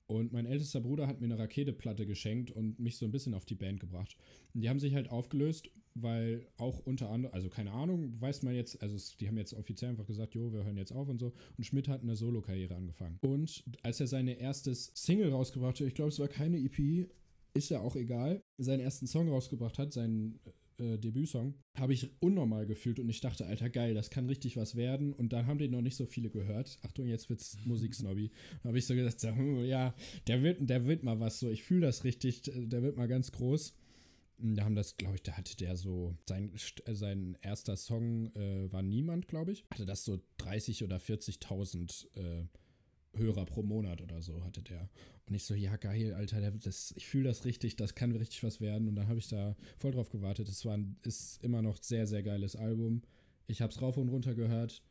Und 0.07 0.33
mein 0.33 0.47
ältester 0.47 0.81
Bruder 0.81 1.09
hat 1.09 1.21
mir 1.21 1.27
eine 1.27 1.39
Raketeplatte 1.39 2.07
geschenkt 2.07 2.53
und 2.53 2.79
mich 2.79 2.97
so 2.97 3.07
ein 3.07 3.13
bisschen 3.13 3.35
auf 3.35 3.45
die 3.45 3.57
Band 3.57 3.81
gebracht. 3.81 4.17
Und 4.55 4.61
die 4.63 4.69
haben 4.69 4.79
sich 4.79 4.95
halt 4.95 5.11
aufgelöst, 5.11 5.69
weil 6.01 6.47
auch 6.57 6.79
unter 6.81 7.11
anderem, 7.11 7.35
also 7.35 7.49
keine 7.49 7.73
Ahnung, 7.73 8.21
weiß 8.21 8.43
man 8.43 8.55
jetzt, 8.55 8.83
also 8.83 8.97
es, 8.97 9.17
die 9.17 9.29
haben 9.29 9.39
jetzt 9.39 9.55
offiziell 9.55 9.91
einfach 9.91 10.07
gesagt, 10.07 10.35
jo, 10.35 10.53
wir 10.53 10.65
hören 10.65 10.77
jetzt 10.77 10.93
auf 10.93 11.09
und 11.09 11.19
so. 11.19 11.33
Und 11.57 11.65
Schmidt 11.65 11.89
hat 11.89 12.03
eine 12.03 12.17
Solo-Karriere 12.17 12.75
angefangen. 12.75 13.19
Und 13.23 13.65
als 13.83 14.01
er 14.01 14.07
seine 14.07 14.39
erstes 14.39 14.93
Single 14.95 15.31
rausgebracht 15.31 15.81
hat, 15.81 15.87
ich 15.87 15.95
glaube, 15.95 16.11
es 16.11 16.19
war 16.19 16.29
keine 16.29 16.59
EP, 16.59 17.09
ist 17.55 17.71
ja 17.71 17.81
auch 17.81 17.97
egal, 17.97 18.43
seinen 18.59 18.81
ersten 18.81 19.07
Song 19.07 19.29
rausgebracht 19.29 19.79
hat, 19.79 19.93
seinen 19.93 20.39
äh, 20.79 20.99
Debütsong, 20.99 21.55
habe 21.79 21.95
ich 21.95 22.11
unnormal 22.21 22.67
gefühlt 22.67 23.01
und 23.01 23.09
ich 23.09 23.21
dachte, 23.21 23.47
Alter, 23.47 23.71
geil, 23.71 23.95
das 23.95 24.11
kann 24.11 24.27
richtig 24.27 24.57
was 24.57 24.77
werden. 24.77 25.13
Und 25.13 25.33
dann 25.33 25.47
haben 25.47 25.59
den 25.59 25.71
noch 25.71 25.81
nicht 25.81 25.97
so 25.97 26.07
viele 26.07 26.31
gehört. 26.31 26.79
Achtung, 26.83 27.07
jetzt 27.07 27.31
wird's 27.31 27.57
Musiksnobby. 27.65 28.31
Da 28.63 28.69
habe 28.69 28.79
ich 28.79 28.87
so 28.87 28.95
so, 28.95 29.29
hm, 29.29 29.65
ja, 29.65 29.95
der 30.27 30.43
wird, 30.43 30.69
der 30.69 30.85
wird 30.87 31.03
mal 31.03 31.19
was 31.21 31.41
so. 31.41 31.51
Ich 31.51 31.63
fühle 31.63 31.83
das 31.83 32.05
richtig, 32.05 32.43
der 32.55 32.83
wird 32.83 32.97
mal 32.97 33.09
ganz 33.09 33.33
groß. 33.33 33.75
Da 34.39 34.65
haben 34.65 34.75
das, 34.75 34.97
glaube 34.97 35.17
ich, 35.17 35.23
da 35.23 35.33
hatte 35.33 35.57
der 35.57 35.77
so, 35.77 36.15
sein, 36.29 36.53
äh, 36.85 36.95
sein 36.95 37.39
erster 37.41 37.77
Song 37.77 38.27
äh, 38.35 38.71
war 38.71 38.83
Niemand, 38.83 39.29
glaube 39.29 39.53
ich. 39.53 39.65
Hatte 39.73 39.87
das 39.87 40.05
so 40.05 40.21
30 40.39 40.85
oder 40.85 40.99
40.000 40.99 42.07
äh, 42.17 42.47
Hörer 43.19 43.47
pro 43.47 43.63
Monat 43.63 44.03
oder 44.03 44.21
so 44.21 44.45
hatte 44.45 44.63
der. 44.63 44.89
Und 45.27 45.35
ich 45.35 45.45
so, 45.45 45.55
ja, 45.55 45.77
geil, 45.77 46.13
Alter, 46.15 46.41
der, 46.41 46.53
das, 46.53 46.93
ich 46.97 47.07
fühle 47.07 47.25
das 47.25 47.45
richtig, 47.45 47.77
das 47.77 47.95
kann 47.95 48.15
richtig 48.15 48.43
was 48.43 48.61
werden. 48.61 48.89
Und 48.89 48.95
dann 48.95 49.09
habe 49.09 49.19
ich 49.19 49.29
da 49.29 49.57
voll 49.79 49.93
drauf 49.93 50.11
gewartet. 50.11 50.49
Es 50.49 50.65
war 50.65 50.79
ist 51.03 51.43
immer 51.43 51.63
noch 51.63 51.83
sehr, 51.83 52.07
sehr 52.07 52.23
geiles 52.23 52.57
Album. 52.57 53.03
Ich 53.47 53.63
habe 53.63 53.73
es 53.73 53.81
rauf 53.81 53.97
und 53.97 54.09
runter 54.09 54.35
gehört. 54.35 54.83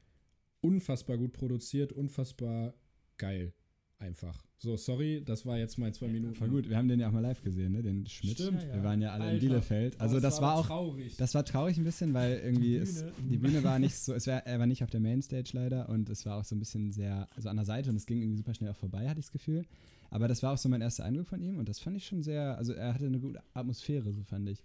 Unfassbar 0.62 1.18
gut 1.18 1.34
produziert, 1.34 1.94
unfassbar 1.94 2.74
geil. 3.18 3.54
Einfach. 3.98 4.44
So, 4.58 4.76
sorry, 4.76 5.24
das 5.24 5.46
war 5.46 5.58
jetzt 5.58 5.78
mal 5.78 5.94
zwei 5.94 6.08
Minuten. 6.08 6.36
Voll 6.36 6.50
gut, 6.50 6.70
wir 6.70 6.76
haben 6.78 6.88
den 6.88 7.00
ja 7.00 7.08
auch 7.08 7.12
mal 7.14 7.22
live 7.22 7.42
gesehen, 7.42 7.72
ne? 7.72 7.82
Den 7.82 8.06
Schmidt. 8.08 8.34
Stimmt. 8.40 8.62
Ja. 8.64 8.76
Wir 8.76 8.84
waren 8.84 9.02
ja 9.02 9.12
alle 9.12 9.24
in 9.24 9.30
Alter. 9.32 9.40
Bielefeld. 9.40 10.00
Also 10.02 10.16
Aber 10.16 10.22
das 10.22 10.36
es 10.36 10.42
war 10.42 10.56
auch 10.56 10.68
traurig. 10.68 11.16
Das 11.18 11.34
war 11.34 11.46
traurig 11.46 11.78
ein 11.78 11.84
bisschen, 11.84 12.14
weil 12.14 12.40
irgendwie 12.40 12.72
Die 12.72 12.76
es, 12.76 13.04
Bühne. 13.04 13.14
die 13.30 13.38
Bühne 13.38 13.64
war 13.64 13.80
nicht 13.80 13.96
so, 13.96 14.14
es 14.14 14.28
war, 14.28 14.46
er 14.46 14.60
war 14.60 14.68
nicht 14.68 14.84
auf 14.84 14.90
der 14.90 15.00
Mainstage 15.00 15.50
leider 15.54 15.88
und 15.90 16.10
es 16.10 16.26
war 16.26 16.38
auch 16.40 16.44
so 16.44 16.56
ein 16.56 16.60
bisschen 16.60 16.92
sehr, 16.92 17.28
also 17.36 17.48
an 17.50 17.56
der 17.56 17.66
Seite 17.66 17.90
und 17.90 17.96
es 17.96 18.06
ging 18.06 18.20
irgendwie 18.22 18.38
super 18.38 18.54
schnell 18.54 18.72
auch 18.72 18.78
vorbei, 18.78 19.08
hatte 19.08 19.20
ich 19.20 19.28
das 19.28 19.32
Gefühl. 19.32 19.66
Aber 20.10 20.28
das 20.28 20.44
war 20.44 20.54
auch 20.54 20.58
so 20.58 20.68
mein 20.68 20.82
erster 20.82 21.06
Eindruck 21.06 21.28
von 21.28 21.42
ihm 21.42 21.58
und 21.58 21.70
das 21.70 21.80
fand 21.80 21.96
ich 21.96 22.06
schon 22.06 22.22
sehr, 22.22 22.58
also 22.58 22.74
er 22.74 22.94
hatte 22.94 23.06
eine 23.06 23.20
gute 23.20 23.42
Atmosphäre, 23.54 24.12
so 24.12 24.24
fand 24.24 24.50
ich. 24.50 24.64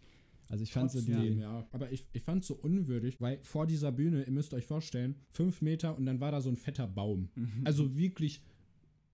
Also 0.49 0.65
ich 0.65 0.73
fand 0.73 0.91
so 0.91 1.01
die, 1.01 1.39
ja. 1.39 1.65
Aber 1.71 1.93
ich, 1.93 2.09
ich 2.13 2.23
fand 2.23 2.43
es 2.43 2.49
so 2.49 2.55
unwürdig, 2.55 3.21
weil 3.21 3.39
vor 3.43 3.67
dieser 3.69 3.93
Bühne, 3.93 4.25
ihr 4.25 4.33
müsst 4.33 4.53
euch 4.53 4.67
vorstellen, 4.67 5.15
fünf 5.31 5.63
Meter 5.63 5.97
und 5.97 6.07
dann 6.07 6.19
war 6.19 6.33
da 6.33 6.41
so 6.41 6.49
ein 6.49 6.57
fetter 6.57 6.89
Baum. 6.89 7.29
Mhm. 7.37 7.63
Also 7.65 7.97
wirklich 7.97 8.43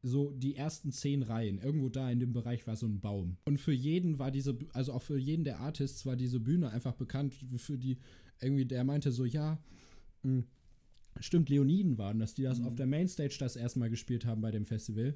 so 0.08 0.30
die 0.30 0.54
ersten 0.54 0.92
zehn 0.92 1.22
Reihen. 1.22 1.58
Irgendwo 1.58 1.88
da 1.88 2.08
in 2.10 2.20
dem 2.20 2.32
Bereich 2.32 2.66
war 2.66 2.76
so 2.76 2.86
ein 2.86 3.00
Baum. 3.00 3.36
Und 3.44 3.58
für 3.58 3.72
jeden 3.72 4.18
war 4.20 4.30
diese, 4.30 4.56
also 4.72 4.92
auch 4.92 5.02
für 5.02 5.18
jeden 5.18 5.42
der 5.44 5.58
Artists 5.60 6.06
war 6.06 6.14
diese 6.16 6.38
Bühne 6.38 6.70
einfach 6.70 6.94
bekannt. 6.94 7.34
Für 7.56 7.76
die, 7.76 7.98
irgendwie, 8.40 8.64
der 8.66 8.84
meinte 8.84 9.10
so, 9.10 9.24
ja, 9.24 9.58
mh, 10.22 10.44
stimmt, 11.20 11.48
Leoniden 11.48 11.98
waren 11.98 12.18
das, 12.20 12.34
die 12.34 12.42
das 12.42 12.60
Mhm. 12.60 12.66
auf 12.66 12.74
der 12.76 12.86
Mainstage 12.86 13.36
das 13.38 13.56
erstmal 13.56 13.90
gespielt 13.90 14.24
haben 14.26 14.40
bei 14.42 14.50
dem 14.52 14.64
Festival. 14.64 15.14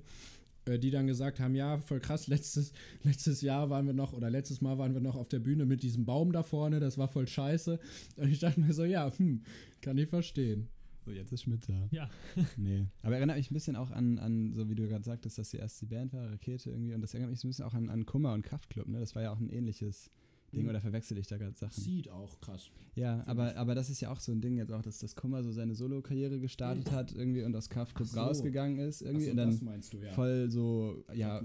Äh, 0.66 0.78
Die 0.78 0.90
dann 0.90 1.06
gesagt 1.06 1.38
haben, 1.40 1.54
ja, 1.54 1.78
voll 1.78 2.00
krass, 2.00 2.26
letztes, 2.26 2.72
letztes 3.04 3.42
Jahr 3.42 3.70
waren 3.70 3.86
wir 3.86 3.94
noch, 3.94 4.12
oder 4.12 4.28
letztes 4.28 4.60
Mal 4.60 4.76
waren 4.76 4.92
wir 4.94 5.00
noch 5.00 5.14
auf 5.16 5.28
der 5.28 5.38
Bühne 5.38 5.66
mit 5.66 5.82
diesem 5.82 6.04
Baum 6.04 6.32
da 6.32 6.42
vorne, 6.42 6.80
das 6.80 6.98
war 6.98 7.08
voll 7.08 7.28
scheiße. 7.28 7.78
Und 8.16 8.28
ich 8.28 8.40
dachte 8.40 8.60
mir 8.60 8.72
so, 8.72 8.84
ja, 8.84 9.10
hm, 9.16 9.42
kann 9.82 9.98
ich 9.98 10.08
verstehen. 10.08 10.68
So 11.04 11.10
jetzt 11.10 11.32
ist 11.32 11.42
Schmidt 11.42 11.68
da. 11.68 11.88
Ja. 11.90 12.08
Nee. 12.56 12.86
Aber 13.02 13.16
erinnert 13.16 13.36
mich 13.36 13.50
ein 13.50 13.54
bisschen 13.54 13.76
auch 13.76 13.90
an, 13.90 14.18
an 14.18 14.52
so 14.54 14.68
wie 14.68 14.74
du 14.74 14.86
gerade 14.88 15.04
sagtest, 15.04 15.38
dass 15.38 15.50
die 15.50 15.56
erste 15.58 15.86
Band 15.86 16.12
war, 16.12 16.30
Rakete 16.30 16.70
irgendwie 16.70 16.94
und 16.94 17.00
das 17.00 17.14
erinnert 17.14 17.30
mich 17.30 17.40
so 17.40 17.46
ein 17.48 17.50
bisschen 17.50 17.64
auch 17.64 17.74
an, 17.74 17.88
an 17.88 18.06
Kummer 18.06 18.32
und 18.34 18.42
Kraftklub, 18.42 18.86
ne? 18.88 18.98
Das 19.00 19.14
war 19.14 19.22
ja 19.22 19.32
auch 19.32 19.40
ein 19.40 19.48
ähnliches 19.50 20.10
Ding 20.52 20.64
Mhm. 20.64 20.70
oder 20.70 20.80
verwechsel 20.80 21.16
ich 21.16 21.28
da 21.28 21.36
gerade 21.38 21.56
Sachen? 21.56 21.80
Sieht 21.80 22.08
auch 22.10 22.40
krass. 22.40 22.70
Ja, 22.96 23.22
aber, 23.26 23.52
ich. 23.52 23.56
aber 23.56 23.76
das 23.76 23.88
ist 23.88 24.00
ja 24.00 24.10
auch 24.10 24.18
so 24.18 24.32
ein 24.32 24.40
Ding 24.40 24.56
jetzt 24.56 24.72
auch, 24.72 24.82
dass 24.82 24.98
das 24.98 25.14
Kummer 25.14 25.44
so 25.44 25.52
seine 25.52 25.76
Solo-Karriere 25.76 26.40
gestartet 26.40 26.90
hat 26.90 27.12
irgendwie 27.14 27.44
und 27.44 27.54
aus 27.54 27.70
Kraftklub 27.70 28.08
so. 28.08 28.18
rausgegangen 28.18 28.80
ist 28.80 29.00
irgendwie 29.00 29.26
Achso, 29.26 29.30
und 29.30 29.36
dann 29.36 29.50
das 29.50 29.60
meinst 29.62 29.92
du, 29.92 29.98
ja. 29.98 30.10
voll 30.12 30.50
so, 30.50 31.04
ja, 31.14 31.40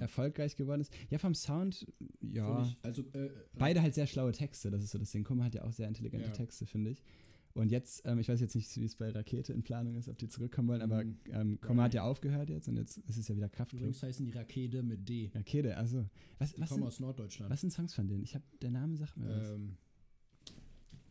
erfolgreich 0.00 0.56
geworden 0.56 0.80
ist. 0.80 0.92
Ja, 1.10 1.18
vom 1.18 1.34
Sound, 1.34 1.86
ja. 2.22 2.62
Ich, 2.62 2.76
also, 2.82 3.02
äh, 3.12 3.30
Beide 3.56 3.82
halt 3.82 3.94
sehr 3.94 4.08
schlaue 4.08 4.32
Texte, 4.32 4.70
das 4.72 4.82
ist 4.82 4.90
so 4.90 4.98
das 4.98 5.12
Ding. 5.12 5.22
Kummer 5.22 5.44
hat 5.44 5.54
ja 5.54 5.62
auch 5.62 5.72
sehr 5.72 5.86
intelligente 5.86 6.26
Ja. 6.26 6.32
Texte, 6.32 6.66
finde 6.66 6.90
ich. 6.90 7.04
Und 7.52 7.70
jetzt, 7.72 8.02
ähm, 8.06 8.18
ich 8.20 8.28
weiß 8.28 8.40
jetzt 8.40 8.54
nicht, 8.54 8.74
wie 8.76 8.84
es 8.84 8.94
bei 8.94 9.10
Rakete 9.10 9.52
in 9.52 9.62
Planung 9.62 9.96
ist, 9.96 10.08
ob 10.08 10.16
die 10.18 10.28
zurückkommen 10.28 10.68
wollen, 10.68 10.82
aber 10.82 11.02
Mhm. 11.04 11.16
ähm, 11.32 11.60
Kummer 11.60 11.82
hat 11.84 11.94
ja 11.94 12.04
aufgehört 12.04 12.48
jetzt 12.48 12.68
und 12.68 12.76
jetzt 12.76 12.98
ist 12.98 13.16
es 13.16 13.26
ja 13.28 13.36
wieder 13.36 13.48
Kraftklub. 13.48 13.80
Übrigens 13.80 14.02
heißen 14.02 14.24
die 14.24 14.30
Rakete 14.32 14.82
mit 14.84 15.08
D. 15.08 15.30
Rakete, 15.34 15.76
also. 15.76 16.06
Was, 16.38 16.52
Die 16.54 16.60
was, 16.60 16.68
kommen 16.68 16.80
sind, 16.82 16.86
aus 16.88 17.00
Norddeutschland. 17.00 17.50
was 17.50 17.60
sind 17.60 17.72
Songs 17.72 17.92
von 17.94 18.06
denen? 18.06 18.22
Ich 18.22 18.34
habe, 18.36 18.44
der 18.62 18.70
Name 18.70 18.96
sagt 18.96 19.16
mir 19.16 19.28
was. 19.28 19.50
Ähm, 19.50 19.76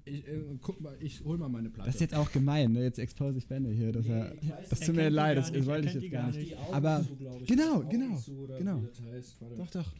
ich, 0.05 0.27
äh, 0.27 0.41
guck 0.61 0.79
mal, 0.81 0.95
ich 1.01 1.23
hol 1.23 1.37
mal 1.37 1.49
meine 1.49 1.69
Platte. 1.69 1.87
Das 1.87 1.95
ist 1.95 2.01
jetzt 2.01 2.15
auch 2.15 2.31
gemein, 2.31 2.71
ne? 2.71 2.83
Jetzt 2.83 2.97
expose 2.99 3.37
ich 3.37 3.47
Bände 3.47 3.69
hier. 3.71 3.91
Dass 3.91 4.07
er, 4.07 4.33
ich 4.41 4.49
weiß 4.49 4.69
das 4.69 4.79
nicht. 4.79 4.87
tut 4.87 4.95
mir 4.95 5.01
Er 5.03 5.09
leid, 5.11 5.35
gar 5.35 5.43
das 5.43 5.51
nicht, 5.51 5.59
er 5.61 5.65
wollte 5.67 5.87
ich 5.89 5.93
jetzt 5.93 6.11
gar 6.11 6.21
gar 6.21 6.27
nicht. 6.31 6.37
nicht. 6.39 6.51
Die 6.51 6.55
Augen 6.55 6.73
Aber- 6.73 7.03
zu, 7.05 7.15
genau, 7.45 7.79
genau, 7.87 8.17
zu, 8.17 8.47
genau. 8.57 8.79
Das 8.81 9.01
heißt. 9.01 9.37
Doch, 9.57 9.69
doch. 9.71 9.93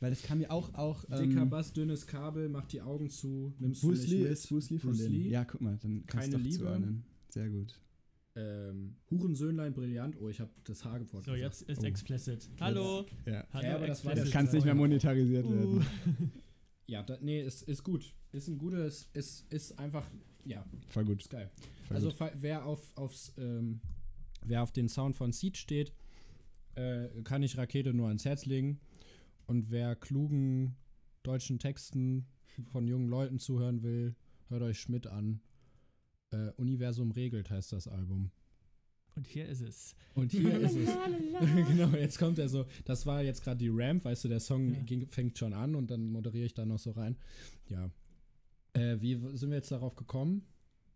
Weil 0.00 0.10
das 0.10 0.22
kam 0.22 0.38
mir 0.38 0.50
auch, 0.50 0.72
auch 0.74 1.04
Dicker 1.06 1.42
ähm, 1.42 1.50
Bass, 1.50 1.72
dünnes 1.72 2.06
Kabel, 2.06 2.48
mach 2.48 2.66
die 2.66 2.80
Augen 2.80 3.10
zu, 3.10 3.52
nimmst 3.58 3.82
Bruce 3.82 4.06
Lee 4.06 4.22
ist 4.28 4.48
Bruce 4.48 4.70
Lee 4.70 4.78
von 4.78 4.90
Bruce. 4.90 5.08
Lee. 5.08 5.28
Ja, 5.28 5.44
guck 5.44 5.60
mal, 5.60 5.76
dann 5.82 6.04
kannst 6.06 6.28
du 6.28 6.32
Keine 6.32 6.42
doch 6.44 6.50
Liebe. 6.50 6.58
zuordnen. 6.64 7.04
Sehr 7.30 7.48
gut. 7.48 7.80
Ähm, 8.36 8.94
Hurensöhnlein 9.10 9.74
brillant. 9.74 10.16
Oh, 10.20 10.28
ich 10.28 10.38
habe 10.38 10.50
das 10.62 10.84
H-Wort 10.84 11.24
So, 11.24 11.34
jetzt 11.34 11.62
ist 11.62 11.80
Oh. 11.80 11.84
explicit. 11.84 12.48
Hallo. 12.60 13.04
Ja. 13.26 13.44
Hallo, 13.52 13.66
Ja, 13.66 13.74
aber 13.76 13.86
das 13.88 14.04
war 14.04 14.14
Das 14.14 14.30
kann 14.30 14.48
nicht 14.48 14.64
mehr 14.64 14.74
monetarisiert 14.76 15.44
Uh. 15.46 15.50
werden. 15.50 15.84
Ja, 16.90 17.02
da, 17.02 17.18
nee, 17.20 17.42
ist, 17.42 17.64
ist 17.64 17.84
gut. 17.84 18.14
Ist 18.32 18.48
ein 18.48 18.56
gutes, 18.56 19.10
ist, 19.12 19.44
ist 19.52 19.78
einfach, 19.78 20.10
ja, 20.46 20.64
Voll 20.88 21.04
gut. 21.04 21.20
ist 21.20 21.28
geil. 21.28 21.50
Voll 21.86 21.96
also 21.96 22.08
gut. 22.10 22.30
wer 22.36 22.64
auf, 22.64 22.96
aufs, 22.96 23.34
ähm, 23.36 23.80
wer 24.46 24.62
auf 24.62 24.72
den 24.72 24.88
Sound 24.88 25.14
von 25.14 25.32
Seed 25.32 25.58
steht, 25.58 25.92
äh, 26.76 27.08
kann 27.24 27.42
ich 27.42 27.58
Rakete 27.58 27.92
nur 27.92 28.08
ans 28.08 28.24
Herz 28.24 28.46
legen. 28.46 28.80
Und 29.48 29.70
wer 29.70 29.96
klugen 29.96 30.76
deutschen 31.22 31.58
Texten 31.58 32.26
von 32.70 32.86
jungen 32.86 33.08
Leuten 33.08 33.38
zuhören 33.38 33.82
will, 33.82 34.14
hört 34.48 34.62
euch 34.62 34.78
Schmidt 34.78 35.06
an. 35.06 35.40
Äh, 36.30 36.50
Universum 36.58 37.10
regelt 37.12 37.50
heißt 37.50 37.72
das 37.72 37.88
Album. 37.88 38.30
Und 39.16 39.26
hier 39.26 39.46
ist 39.48 39.62
es. 39.62 39.96
Und 40.14 40.32
hier 40.32 40.60
ist 40.60 40.76
es. 40.76 40.90
genau, 41.68 41.88
jetzt 41.96 42.18
kommt 42.18 42.38
er 42.38 42.50
so. 42.50 42.66
Das 42.84 43.06
war 43.06 43.22
jetzt 43.22 43.42
gerade 43.42 43.56
die 43.56 43.70
Ramp, 43.72 44.04
weißt 44.04 44.24
du, 44.24 44.28
der 44.28 44.38
Song 44.40 44.74
Ja. 44.74 44.80
ging, 44.82 45.06
fängt 45.08 45.38
schon 45.38 45.54
an 45.54 45.74
und 45.74 45.90
dann 45.90 46.10
moderiere 46.10 46.44
ich 46.44 46.54
da 46.54 46.66
noch 46.66 46.78
so 46.78 46.90
rein. 46.90 47.16
Ja. 47.68 47.90
Äh, 48.74 49.00
wie 49.00 49.14
sind 49.34 49.48
wir 49.48 49.56
jetzt 49.56 49.72
darauf 49.72 49.96
gekommen, 49.96 50.42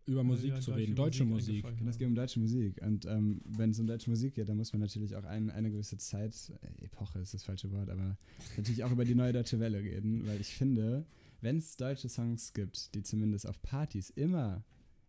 über 0.05 0.23
Musik 0.23 0.51
Ja, 0.51 0.59
zu 0.59 0.71
reden? 0.71 0.95
Deutsche 0.95 1.23
Musik. 1.25 1.63
eingefallen, 1.65 1.87
Es 1.87 1.97
geht 1.97 2.07
um 2.07 2.15
deutsche 2.15 2.39
Musik. 2.39 2.81
Und 2.81 3.05
ähm, 3.05 3.41
wenn 3.45 3.69
es 3.71 3.79
um 3.79 3.87
deutsche 3.87 4.09
Musik 4.09 4.35
geht, 4.35 4.49
dann 4.49 4.57
muss 4.57 4.73
man 4.73 4.81
natürlich 4.81 5.15
auch 5.15 5.23
ein, 5.23 5.49
eine 5.49 5.71
gewisse 5.71 5.97
Zeit, 5.97 6.51
äh, 6.79 6.85
Epoche 6.85 7.19
ist 7.19 7.33
das 7.33 7.43
falsche 7.43 7.71
Wort, 7.71 7.89
aber 7.89 8.17
natürlich 8.57 8.83
auch 8.83 8.91
über 8.91 9.05
die 9.05 9.15
neue 9.15 9.31
deutsche 9.33 9.59
Welle 9.59 9.79
reden, 9.81 10.25
weil 10.27 10.39
ich 10.41 10.53
finde, 10.55 11.05
wenn 11.41 11.57
es 11.57 11.77
deutsche 11.77 12.09
Songs 12.09 12.53
gibt, 12.53 12.93
die 12.95 13.03
zumindest 13.03 13.47
auf 13.47 13.61
Partys 13.61 14.09
immer, 14.09 14.63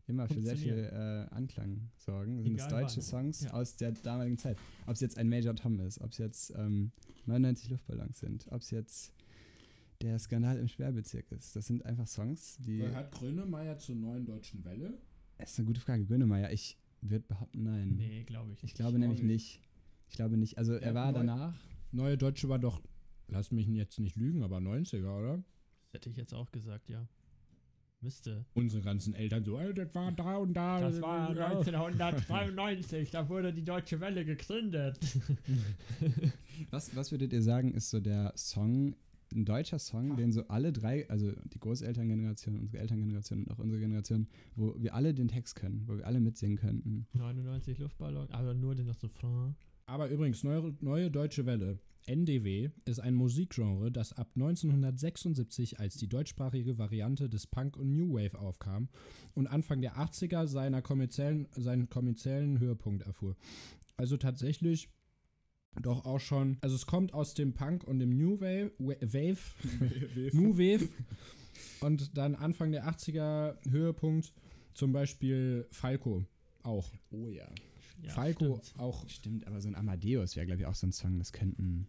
immer 0.07 0.29
für 0.29 0.41
sehr 0.43 0.57
viel 0.57 0.75
äh, 0.93 1.35
Anklang 1.35 1.91
sorgen, 1.97 2.43
sind 2.43 2.59
es 2.61 2.69
deutsche 2.69 2.97
wann. 2.99 3.03
Songs 3.33 3.45
Ja. 3.45 3.51
aus 3.53 3.77
der 3.77 3.93
damaligen 3.93 4.39
Zeit. 4.39 4.59
Ob 4.87 4.95
es 4.95 5.01
jetzt 5.01 5.17
ein 5.19 5.29
Major 5.29 5.55
Tom 5.57 5.81
ist, 5.81 6.01
ob 6.01 6.11
es 6.11 6.19
jetzt 6.19 6.53
ähm, 6.57 6.91
99 7.27 7.71
Luftballons 7.71 8.19
sind, 8.21 8.47
ob 8.51 8.61
es 8.61 8.71
jetzt 8.71 9.13
der 10.05 10.19
Skandal 10.19 10.59
im 10.59 10.69
Sperrbezirk 10.69 11.33
ist. 11.33 11.57
Das 11.57 11.67
sind 11.67 11.85
einfach 11.85 12.07
Songs, 12.07 12.59
die. 12.59 12.79
Gehört 12.79 13.11
Grönemeyer 13.13 13.79
zur 13.79 13.97
neuen 13.97 14.25
deutschen 14.25 14.65
Welle? 14.65 14.99
Das 15.39 15.53
ist 15.53 15.59
eine 15.59 15.67
gute 15.67 15.81
Frage. 15.81 16.05
Grönemeyer, 16.05 16.53
ich 16.53 16.79
würde 17.01 17.25
behaupten, 17.27 17.63
nein. 17.65 17.97
Nee, 17.97 18.23
glaube 18.25 18.53
ich 18.53 18.63
nicht. 18.63 18.73
Ich 18.73 18.75
glaube 18.77 18.95
auch 18.97 19.01
nämlich 19.01 19.23
nicht. 19.23 19.61
nicht. 19.61 19.61
Ich 20.11 20.17
glaube 20.17 20.37
nicht. 20.37 20.59
Also 20.59 20.75
er 20.75 20.89
Ja, 20.89 20.95
war 20.95 21.07
neu- 21.13 21.19
danach. 21.19 21.55
Neue 21.93 22.17
Deutsche 22.19 22.49
war 22.49 22.59
doch, 22.59 22.83
lass 23.29 23.51
mich 23.51 23.67
jetzt 23.69 23.99
nicht 23.99 24.17
lügen, 24.17 24.43
aber 24.43 24.59
90er, 24.59 25.19
oder? 25.19 25.37
Das 25.39 25.95
hätte 25.95 26.11
ich 26.11 26.17
jetzt 26.17 26.35
auch 26.35 26.51
gesagt, 26.53 26.89
ja. 26.91 27.07
Müsste. 28.01 28.45
Unsere 28.53 28.83
ganzen 28.83 29.15
Eltern 29.15 29.45
so, 29.45 29.59
ey, 29.59 29.73
das 29.73 29.95
war 29.95 30.13
da 30.13 30.37
und 30.37 30.53
da. 30.55 30.79
Das 30.81 31.01
war 31.01 31.31
1992, 31.31 33.11
da 33.11 33.27
wurde 33.31 33.53
die 33.55 33.65
Deutsche 33.65 33.99
Welle 34.01 34.25
gegründet. 34.27 34.99
Was, 36.71 36.95
was 36.95 37.11
würdet 37.11 37.33
ihr 37.33 37.43
sagen, 37.43 37.73
ist 37.75 37.91
so 37.91 38.01
der 38.01 38.33
Song, 38.37 38.95
ein 39.35 39.45
deutscher 39.45 39.79
Song, 39.79 40.17
den 40.17 40.33
so 40.33 40.47
alle 40.49 40.73
drei, 40.73 41.09
also 41.09 41.33
die 41.45 41.59
Großelterngeneration, 41.59 42.59
unsere 42.59 42.79
Elterngeneration 42.79 43.45
und 43.45 43.51
auch 43.51 43.59
unsere 43.59 43.81
Generation, 43.81 44.29
wo 44.57 44.75
wir 44.79 44.95
alle 44.95 45.15
den 45.15 45.29
Text 45.29 45.57
können, 45.57 45.85
wo 45.87 45.97
wir 45.97 46.07
alle 46.07 46.21
mitsingen 46.21 46.59
könnten. 46.59 47.07
99 47.13 47.79
Luftballon, 47.79 48.31
aber 48.31 48.55
nur 48.55 48.75
den 48.75 48.89
Refrain. 48.89 49.55
Aber 49.87 50.09
übrigens, 50.09 50.43
neue, 50.45 50.75
neue 50.81 51.11
Deutsche 51.11 51.45
Welle, 51.45 51.79
NDW, 52.07 52.71
ist 52.85 53.01
ein 53.01 53.15
Musikgenre, 53.15 53.91
das 53.91 54.13
ab 54.13 54.31
1976 54.35 55.81
als 55.81 55.97
die 55.97 56.09
deutschsprachige 56.09 56.79
Variante 56.79 57.29
des 57.29 57.47
Punk 57.47 57.77
und 57.77 57.93
New 57.93 58.15
Wave 58.15 58.39
aufkam 58.39 58.89
und 59.35 59.47
Anfang 59.47 59.81
der 59.81 59.97
80er 59.97 60.47
seiner 60.47 60.83
kommerziellen, 60.83 61.49
seinen 61.53 61.89
kommerziellen 61.89 62.61
Höhepunkt 62.61 63.03
erfuhr. 63.03 63.37
Also 63.97 64.17
tatsächlich 64.17 64.89
doch 65.81 66.05
auch 66.05 66.21
schon, 66.21 66.57
also 66.61 66.75
es 66.77 66.87
kommt 66.87 67.13
aus 67.15 67.35
dem 67.35 67.53
Punk 67.55 67.85
und 67.85 67.99
dem 67.99 68.17
New 68.17 68.41
Wave, 68.41 68.73
Wa- 68.79 68.95
Wave, 69.01 69.39
New 70.33 70.57
Wave 70.57 70.89
und 71.81 72.17
dann 72.17 72.35
Anfang 72.35 72.73
der 72.73 72.87
80er 72.89 73.57
Höhepunkt 73.71 74.33
zum 74.75 74.93
Beispiel 74.93 75.67
Falco 75.71 76.25
auch. 76.63 76.93
Oh 77.11 77.29
ja. 77.29 77.47
Ja, 78.03 78.11
Falco 78.13 78.61
stimmt. 78.63 78.81
auch. 78.81 79.09
Stimmt, 79.09 79.47
aber 79.47 79.61
so 79.61 79.69
ein 79.69 79.75
Amadeus 79.75 80.37
wäre, 80.37 80.47
glaube 80.47 80.61
ich, 80.63 80.67
auch 80.67 80.75
so 80.75 80.87
ein 80.87 80.93
Song, 80.93 81.19
das 81.19 81.33
könnten 81.33 81.87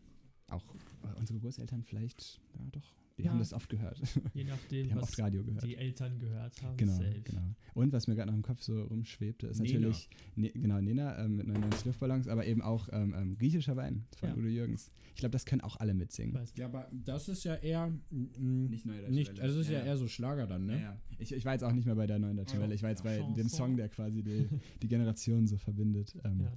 auch 0.47 0.63
äh, 1.03 1.17
unsere 1.19 1.39
Großeltern 1.39 1.83
vielleicht, 1.83 2.39
ja 2.57 2.65
doch, 2.71 2.93
die 3.17 3.23
Ja. 3.23 3.31
haben 3.31 3.39
das 3.39 3.53
oft 3.53 3.69
gehört. 3.69 4.01
Je 4.33 4.43
nachdem, 4.43 4.85
Die 4.85 4.91
haben 4.91 4.97
was 5.01 5.09
oft 5.09 5.19
Radio 5.19 5.43
gehört. 5.43 5.63
die 5.63 5.75
Eltern 5.77 6.19
gehört 6.19 6.61
haben. 6.61 6.75
Genau, 6.77 6.93
safe. 6.97 7.21
genau. 7.23 7.55
Und 7.73 7.93
was 7.93 8.07
mir 8.07 8.15
gerade 8.15 8.29
noch 8.29 8.35
im 8.35 8.41
Kopf 8.43 8.61
so 8.61 8.83
rumschwebte, 8.83 9.47
ist 9.47 9.59
Nena. 9.61 9.73
natürlich, 9.79 10.09
ne, 10.35 10.49
genau, 10.51 10.81
Nena 10.81 11.17
ähm, 11.23 11.37
mit 11.37 11.47
99 11.47 11.85
Luftballons, 11.85 12.27
aber 12.27 12.45
eben 12.45 12.61
auch 12.61 12.89
ähm, 12.91 13.13
ähm, 13.17 13.37
griechischer 13.37 13.75
Wein 13.77 14.05
von 14.17 14.29
Ja. 14.29 14.35
Udo 14.35 14.47
Jürgens. 14.47 14.91
Ich 15.13 15.19
glaube, 15.21 15.31
das 15.31 15.45
können 15.45 15.61
auch 15.61 15.77
alle 15.77 15.93
mitsingen. 15.93 16.37
Ja, 16.57 16.65
aber 16.65 16.89
das 16.91 17.29
ist 17.29 17.45
ja 17.45 17.55
eher 17.55 17.89
Nicht 18.11 18.85
Neue 18.85 18.99
Deutsche 18.99 19.11
nicht, 19.13 19.31
Welle. 19.31 19.41
also 19.43 19.59
es 19.61 19.67
ist 19.67 19.71
ja, 19.71 19.79
Ja, 19.79 19.85
eher 19.85 19.97
so 19.97 20.07
Schlager 20.09 20.45
dann, 20.45 20.65
ne? 20.65 20.73
Ja, 20.73 20.79
ja. 20.81 21.01
Ich, 21.17 21.31
ich 21.31 21.45
war 21.45 21.53
jetzt 21.53 21.63
auch 21.63 21.71
nicht 21.71 21.85
mehr 21.85 21.95
bei 21.95 22.05
der 22.07 22.19
neuen 22.19 22.35
Deutschen 22.35 22.57
Ja, 22.57 22.63
Welle, 22.63 22.75
ich 22.75 22.83
war 22.83 22.89
jetzt 22.89 23.05
ja. 23.05 23.11
bei 23.11 23.17
dem 23.17 23.33
Chanson. 23.35 23.49
Song, 23.49 23.77
der 23.77 23.87
quasi 23.87 24.23
die, 24.23 24.47
die 24.81 24.87
Generation 24.89 25.47
so 25.47 25.57
verbindet. 25.57 26.13
Ähm, 26.25 26.41
ja. 26.41 26.51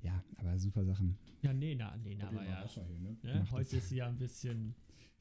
Ja. 0.00 0.24
aber 0.36 0.56
super 0.60 0.84
Sachen. 0.84 1.18
ja, 1.42 1.52
nee, 1.52 1.74
na, 1.74 1.96
nee, 1.96 2.14
na, 2.16 2.28
aber 2.28 2.36
Probier 2.36 2.50
mal 2.52 2.60
ja. 2.62 2.68
Hier, 2.86 3.00
ne? 3.00 3.16
Ne? 3.40 3.50
Heute 3.50 3.76
ist 3.78 3.88
sie 3.88 3.96
ja 3.96 4.06
ein 4.08 4.16
bisschen 4.16 4.76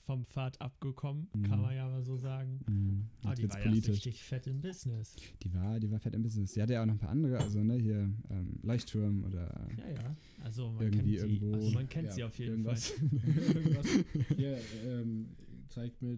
vom 0.07 0.25
Pfad 0.25 0.59
abgekommen, 0.61 1.27
Mhm. 1.35 1.43
kann 1.43 1.61
man 1.61 1.75
ja 1.75 1.87
mal 1.87 2.01
so 2.01 2.15
sagen. 2.17 2.61
Mhm. 2.67 3.05
Aber 3.23 3.35
die 3.35 3.49
war 3.49 3.59
ja 3.59 3.65
politisch. 3.65 3.89
richtig 3.97 4.23
fett 4.23 4.47
im 4.47 4.61
Business. 4.61 5.15
Die 5.43 5.53
war, 5.53 5.79
die 5.79 5.91
war 5.91 5.99
fett 5.99 6.15
im 6.15 6.23
Business. 6.23 6.53
Sie 6.53 6.61
hatte 6.61 6.73
ja 6.73 6.81
auch 6.81 6.85
noch 6.85 6.93
ein 6.95 6.99
paar 6.99 7.09
andere, 7.09 7.37
also 7.37 7.61
ne, 7.61 7.75
hier 7.75 8.09
ähm, 8.29 8.57
Leuchtturm 8.63 9.23
oder 9.25 9.67
Ja, 9.77 9.89
ja. 10.01 10.15
Also 10.43 10.71
man 10.71 10.81
Irgendwie 10.83 11.17
kennt, 11.17 11.29
sie, 11.29 11.35
irgendwo- 11.37 11.53
also 11.53 11.71
man 11.71 11.89
kennt 11.89 12.07
Ja, 12.07 12.13
sie 12.13 12.23
auf 12.23 12.39
jeden 12.39 12.51
irgendwas. 12.51 12.89
Fall. 12.91 13.09
irgendwas, 13.55 13.87
hier, 14.37 14.57
ähm, 14.85 15.27
zeigt 15.67 16.01
mir 16.01 16.17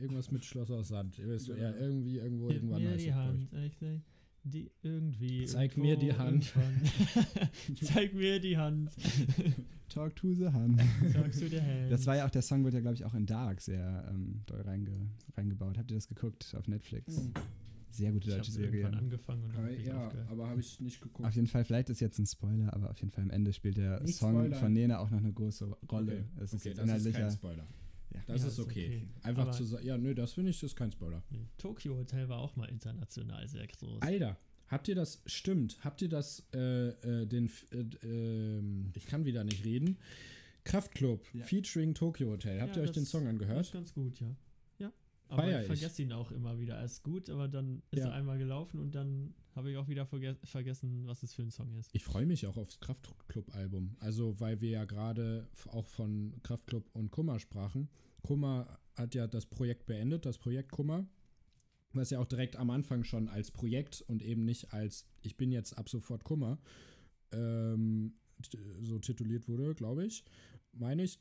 irgendwas 0.00 0.30
mit 0.30 0.44
Schloss 0.44 0.70
aus 0.70 0.88
Sand. 0.88 1.18
Ja, 1.18 1.72
irgendwie, 1.74 2.18
irgendwo, 2.18 2.46
Gib 2.46 2.56
irgendwann 2.56 2.82
mir 2.82 2.90
heißt 2.92 3.04
die. 3.04 3.12
Hand. 3.14 3.48
Ich 3.66 3.76
sag, 3.78 4.00
die 4.50 4.70
irgendwie. 4.82 5.44
Zeig 5.46 5.76
mir 5.76 5.96
die 5.96 6.12
Hand. 6.14 6.52
irgendwann. 6.56 7.76
Zeig 7.82 8.14
mir 8.14 8.40
die 8.40 8.56
Hand. 8.56 8.90
Talk 9.88 10.14
to 10.16 10.34
the 10.34 10.48
Hand. 10.48 10.80
Sagst 11.12 11.40
du 11.42 11.48
der 11.48 11.62
Hand. 11.64 11.90
Das 11.92 12.06
war 12.06 12.16
ja 12.16 12.26
auch, 12.26 12.30
der 12.30 12.42
Song 12.42 12.62
wurde 12.64 12.76
ja, 12.76 12.80
glaube 12.80 12.94
ich, 12.96 13.04
auch 13.04 13.14
in 13.14 13.26
Dark 13.26 13.60
sehr 13.60 14.06
ähm, 14.10 14.42
doll 14.46 14.60
reinge, 14.60 15.08
reingebaut. 15.36 15.78
Habt 15.78 15.90
ihr 15.90 15.96
das 15.96 16.08
geguckt 16.08 16.54
auf 16.58 16.68
Netflix? 16.68 17.16
Mhm. 17.16 17.32
Sehr 17.90 18.12
gute 18.12 18.28
ich 18.28 18.34
deutsche 18.36 18.52
irgendwann 18.60 18.72
Serie. 18.92 18.98
angefangen 18.98 19.44
und 19.44 19.56
Aber, 19.56 19.70
ich 19.70 19.86
ja, 19.86 20.06
aufgehört. 20.06 20.30
aber 20.30 20.48
habe 20.50 20.60
ich 20.60 20.78
nicht 20.80 21.00
geguckt. 21.00 21.26
Auf 21.26 21.34
jeden 21.34 21.46
Fall, 21.46 21.64
vielleicht 21.64 21.88
ist 21.88 22.00
jetzt 22.00 22.18
ein 22.18 22.26
Spoiler, 22.26 22.72
aber 22.74 22.90
auf 22.90 22.98
jeden 23.00 23.10
Fall 23.10 23.24
am 23.24 23.30
Ende 23.30 23.52
spielt 23.54 23.78
der 23.78 24.00
Nicht 24.02 24.18
Song 24.18 24.34
Spoiler. 24.34 24.56
von 24.56 24.72
Nena 24.74 24.98
auch 24.98 25.10
noch 25.10 25.18
eine 25.18 25.32
große 25.32 25.64
Rolle. 25.90 26.12
Okay, 26.12 26.24
Es 26.44 26.52
ist 26.52 26.66
okay, 26.66 26.74
das 26.76 27.04
ist 27.06 27.12
kein 27.14 27.30
Spoiler. 27.30 27.66
Ja. 28.14 28.20
Das 28.26 28.40
Ja, 28.42 28.46
ist 28.48 28.52
ist 28.54 28.58
okay. 28.60 28.86
okay. 28.86 29.08
Einfach 29.22 29.42
Aber- 29.42 29.52
zu 29.52 29.64
sagen, 29.64 29.84
ja, 29.86 29.98
nö, 29.98 30.14
das 30.14 30.32
finde 30.32 30.50
ich, 30.50 30.60
das 30.60 30.70
ist 30.70 30.76
kein 30.76 30.90
Spoiler. 30.92 31.22
Nee. 31.30 31.46
Tokyo 31.58 31.96
Hotel 31.96 32.28
war 32.28 32.38
auch 32.38 32.56
mal 32.56 32.66
international 32.68 33.46
sehr 33.48 33.66
groß. 33.66 34.00
Alter, 34.02 34.38
habt 34.68 34.88
ihr 34.88 34.94
das, 34.94 35.22
stimmt, 35.26 35.78
habt 35.84 36.00
ihr 36.02 36.08
das, 36.08 36.46
äh, 36.54 36.88
äh, 36.88 37.26
den, 37.26 37.50
äh, 37.72 38.06
ähm, 38.06 38.90
ich 38.94 39.06
kann 39.06 39.24
wieder 39.24 39.44
nicht 39.44 39.64
reden, 39.64 39.98
Kraftklub 40.64 41.24
Ja. 41.34 41.44
featuring 41.44 41.94
Tokyo 41.94 42.28
Hotel. 42.30 42.60
Habt 42.60 42.76
Ja, 42.76 42.82
ihr 42.82 42.88
euch 42.88 42.92
den 42.92 43.04
Song 43.06 43.24
Das 43.24 43.34
ist 43.34 43.40
angehört? 43.40 43.72
ganz 43.72 43.94
gut, 43.94 44.20
ja. 44.20 44.34
Aber 45.28 45.42
Feier 45.42 45.60
ich 45.60 45.66
vergesse 45.66 46.02
ihn 46.02 46.12
auch 46.12 46.30
immer 46.32 46.58
wieder. 46.58 46.76
Er 46.76 46.84
ist 46.84 47.02
gut, 47.02 47.28
aber 47.30 47.48
dann 47.48 47.82
ist 47.90 48.00
Ja. 48.00 48.08
er 48.08 48.14
einmal 48.14 48.38
gelaufen 48.38 48.80
und 48.80 48.94
dann 48.94 49.34
habe 49.54 49.70
ich 49.70 49.76
auch 49.76 49.88
wieder 49.88 50.06
verge 50.06 50.36
vergessen, 50.44 51.06
was 51.06 51.22
es 51.22 51.34
für 51.34 51.42
ein 51.42 51.50
Song 51.50 51.74
ist. 51.76 51.90
Ich 51.92 52.04
freue 52.04 52.26
mich 52.26 52.46
auch 52.46 52.56
aufs 52.56 52.80
Kraftklub-Album. 52.80 53.96
Also, 54.00 54.38
weil 54.40 54.60
wir 54.60 54.70
ja 54.70 54.84
gerade 54.84 55.48
auch 55.66 55.86
von 55.86 56.34
Kraftklub 56.42 56.88
und 56.94 57.10
Kummer 57.10 57.38
sprachen. 57.40 57.88
Kummer 58.22 58.78
hat 58.96 59.14
ja 59.14 59.26
das 59.26 59.46
Projekt 59.46 59.86
beendet, 59.86 60.24
das 60.26 60.38
Projekt 60.38 60.72
Kummer, 60.72 61.06
was 61.92 62.10
ja 62.10 62.20
auch 62.20 62.26
direkt 62.26 62.56
am 62.56 62.70
Anfang 62.70 63.04
schon 63.04 63.28
als 63.28 63.50
Projekt 63.50 64.02
und 64.02 64.22
eben 64.22 64.44
nicht 64.44 64.72
als 64.72 65.08
Ich 65.22 65.36
bin 65.36 65.50
jetzt 65.52 65.76
ab 65.76 65.88
sofort 65.88 66.24
Kummer 66.24 66.58
ähm, 67.32 68.14
so 68.80 68.98
tituliert 68.98 69.48
wurde, 69.48 69.74
glaube 69.74 70.06
ich. 70.06 70.24
Meine 70.72 71.02
ich 71.02 71.18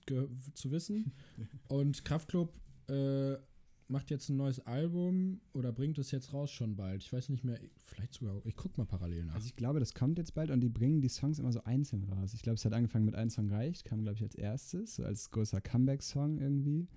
zu 0.54 0.72
wissen. 0.72 1.14
Und 1.68 2.06
Kraftklub 2.06 2.54
äh, 2.90 3.38
macht 3.90 4.10
jetzt 4.10 4.30
ein 4.30 4.36
neues 4.36 4.60
Album 4.66 5.40
oder 5.54 5.72
bringt 5.72 5.98
es 5.98 6.12
jetzt 6.12 6.34
raus 6.34 6.52
schon 6.52 6.76
bald. 6.76 7.04
Ich 7.04 7.12
weiß 7.12 7.30
nicht 7.30 7.44
mehr, 7.44 7.60
vielleicht 7.84 8.14
sogar, 8.16 8.42
ich 8.46 8.56
gucke 8.56 8.78
mal 8.78 8.86
parallel 8.86 9.26
nach. 9.26 9.36
Also 9.36 9.48
ich 9.48 9.56
glaube, 9.56 9.80
das 9.80 9.94
kommt 9.94 10.18
jetzt 10.18 10.34
bald 10.34 10.52
und 10.52 10.60
die 10.60 10.70
bringen 10.70 11.02
die 11.02 11.10
Songs 11.10 11.40
immer 11.40 11.52
so 11.52 11.64
einzeln 11.64 12.04
raus. 12.04 12.34
Ich 12.34 12.42
glaube, 12.42 12.56
es 12.56 12.66
hat 12.66 12.74
angefangen 12.74 13.06
mit 13.06 13.16
Ein 13.16 13.30
Song 13.30 13.50
reicht, 13.50 13.86
kam, 13.86 14.02
glaube 14.02 14.16
ich, 14.16 14.24
als 14.24 14.36
erstes, 14.36 14.96
so 14.96 15.04
als 15.04 15.32
großer 15.32 15.62
Comeback-Song 15.62 16.38
irgendwie. 16.38 16.88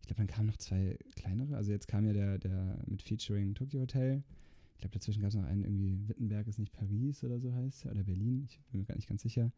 Ich 0.00 0.06
glaube, 0.06 0.18
dann 0.18 0.26
kamen 0.26 0.46
noch 0.46 0.58
zwei 0.58 0.98
kleinere. 1.16 1.56
Also 1.56 1.72
jetzt 1.72 1.88
kam 1.88 2.04
ja 2.04 2.12
der, 2.12 2.38
der 2.38 2.84
mit 2.86 3.02
Featuring 3.02 3.54
Tokyo 3.54 3.80
Hotel. 3.80 4.22
Ich 4.74 4.80
glaube, 4.80 4.92
dazwischen 4.92 5.22
gab 5.22 5.30
es 5.30 5.34
noch 5.34 5.44
einen 5.44 5.64
irgendwie, 5.64 6.06
Wittenberg 6.06 6.46
ist 6.46 6.58
nicht 6.58 6.72
Paris 6.72 7.24
oder 7.24 7.40
so 7.40 7.52
heißt 7.52 7.86
er, 7.86 7.92
oder 7.92 8.04
Berlin, 8.04 8.46
ich 8.46 8.60
bin 8.70 8.80
mir 8.80 8.86
gar 8.86 8.96
nicht 8.96 9.08
ganz 9.08 9.22
sicher. 9.22 9.50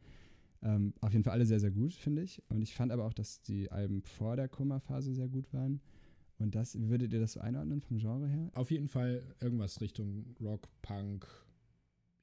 Ähm, 0.62 0.94
auf 1.00 1.12
jeden 1.12 1.24
Fall 1.24 1.32
alle 1.32 1.46
sehr, 1.46 1.60
sehr 1.60 1.70
gut, 1.70 1.92
finde 1.92 2.22
ich. 2.22 2.42
Und 2.48 2.62
ich 2.62 2.74
fand 2.74 2.92
aber 2.92 3.04
auch, 3.04 3.14
dass 3.14 3.42
die 3.42 3.70
Alben 3.70 4.02
vor 4.02 4.36
der 4.36 4.48
Kummerphase 4.48 5.12
sehr 5.12 5.28
gut 5.28 5.52
waren. 5.52 5.80
Und 6.38 6.54
das, 6.54 6.78
wie 6.78 6.88
würdet 6.88 7.12
ihr 7.12 7.20
das 7.20 7.32
so 7.32 7.40
einordnen 7.40 7.80
vom 7.80 7.98
Genre 7.98 8.28
her? 8.28 8.50
Auf 8.54 8.70
jeden 8.70 8.88
Fall 8.88 9.22
irgendwas 9.40 9.80
Richtung 9.80 10.36
Rock, 10.40 10.68
Punk. 10.82 11.26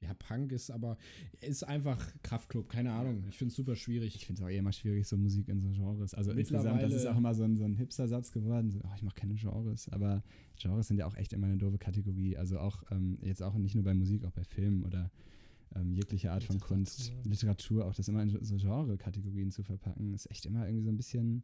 Ja, 0.00 0.14
Punk 0.14 0.52
ist 0.52 0.70
aber, 0.70 0.98
ist 1.40 1.64
einfach 1.64 1.98
Kraftklub, 2.22 2.68
keine 2.68 2.92
Ahnung. 2.92 3.24
Ich 3.28 3.38
finde 3.38 3.50
es 3.50 3.56
super 3.56 3.76
schwierig. 3.76 4.14
Ich 4.14 4.26
finde 4.26 4.40
es 4.40 4.46
auch 4.46 4.50
eh 4.50 4.58
immer 4.58 4.72
schwierig, 4.72 5.06
so 5.06 5.16
Musik 5.16 5.48
in 5.48 5.60
so 5.60 5.68
Genres. 5.70 6.14
Also 6.14 6.32
insgesamt, 6.32 6.82
das 6.82 6.94
ist 6.94 7.06
auch 7.06 7.16
immer 7.16 7.34
so 7.34 7.44
ein, 7.44 7.56
so 7.56 7.64
ein 7.64 7.74
Hipster-Satz 7.74 8.32
geworden. 8.32 8.70
So, 8.70 8.80
oh, 8.84 8.90
ich 8.94 9.02
mache 9.02 9.14
keine 9.16 9.34
Genres. 9.34 9.88
Aber 9.90 10.22
Genres 10.58 10.88
sind 10.88 10.98
ja 10.98 11.06
auch 11.06 11.16
echt 11.16 11.32
immer 11.32 11.46
eine 11.46 11.56
doofe 11.56 11.78
Kategorie. 11.78 12.36
Also 12.36 12.58
auch 12.58 12.82
ähm, 12.90 13.18
jetzt 13.22 13.42
auch 13.42 13.54
nicht 13.54 13.74
nur 13.74 13.84
bei 13.84 13.94
Musik, 13.94 14.24
auch 14.24 14.32
bei 14.32 14.44
Filmen 14.44 14.82
oder 14.84 15.10
ähm, 15.74 15.92
jegliche 15.92 16.30
Art 16.30 16.44
von 16.44 16.60
Kunst, 16.60 16.98
Literatur. 16.98 17.30
Literatur, 17.30 17.86
auch 17.86 17.94
das 17.94 18.08
immer 18.08 18.22
in 18.22 18.44
so 18.44 18.56
Genre-Kategorien 18.56 19.50
zu 19.50 19.62
verpacken, 19.62 20.14
ist 20.14 20.30
echt 20.30 20.46
immer 20.46 20.66
irgendwie 20.66 20.84
so 20.84 20.90
ein 20.90 20.96
bisschen, 20.96 21.42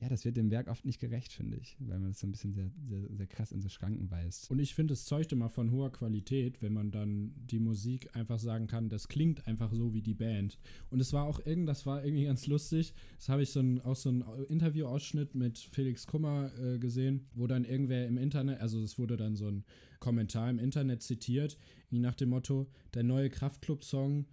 ja, 0.00 0.08
das 0.08 0.24
wird 0.24 0.36
dem 0.36 0.50
Werk 0.50 0.68
oft 0.68 0.84
nicht 0.84 1.00
gerecht, 1.00 1.32
finde 1.32 1.56
ich, 1.56 1.76
weil 1.80 1.98
man 1.98 2.10
das 2.10 2.20
so 2.20 2.26
ein 2.26 2.30
bisschen 2.30 2.52
sehr, 2.52 2.70
sehr, 2.88 3.08
sehr 3.10 3.26
krass 3.26 3.50
in 3.50 3.60
so 3.60 3.68
Schranken 3.68 4.10
weist. 4.10 4.50
Und 4.50 4.60
ich 4.60 4.74
finde, 4.74 4.94
es 4.94 5.04
zeugt 5.04 5.32
immer 5.32 5.48
von 5.48 5.72
hoher 5.72 5.90
Qualität, 5.90 6.62
wenn 6.62 6.72
man 6.72 6.90
dann 6.92 7.32
die 7.36 7.58
Musik 7.58 8.14
einfach 8.14 8.38
sagen 8.38 8.68
kann, 8.68 8.88
das 8.88 9.08
klingt 9.08 9.46
einfach 9.48 9.72
so 9.72 9.94
wie 9.94 10.02
die 10.02 10.14
Band. 10.14 10.58
Und 10.90 11.00
es 11.00 11.12
war 11.12 11.24
auch 11.24 11.44
irgend, 11.44 11.68
das 11.68 11.84
war 11.84 12.04
irgendwie 12.04 12.26
ganz 12.26 12.46
lustig. 12.46 12.94
Das 13.16 13.28
habe 13.28 13.42
ich 13.42 13.50
so 13.50 13.60
ein, 13.60 13.80
auch 13.80 13.96
so 13.96 14.10
ein 14.10 14.24
Interviewausschnitt 14.48 15.34
mit 15.34 15.58
Felix 15.58 16.06
Kummer 16.06 16.52
äh, 16.58 16.78
gesehen, 16.78 17.26
wo 17.34 17.48
dann 17.48 17.64
irgendwer 17.64 18.06
im 18.06 18.18
Internet, 18.18 18.60
also 18.60 18.80
es 18.82 18.98
wurde 18.98 19.16
dann 19.16 19.34
so 19.34 19.48
ein 19.48 19.64
Kommentar 19.98 20.48
im 20.48 20.60
Internet 20.60 21.02
zitiert, 21.02 21.58
nach 21.90 22.14
dem 22.14 22.28
Motto, 22.28 22.70
der 22.94 23.02
neue 23.02 23.30
Kraftklub-Song 23.30 24.26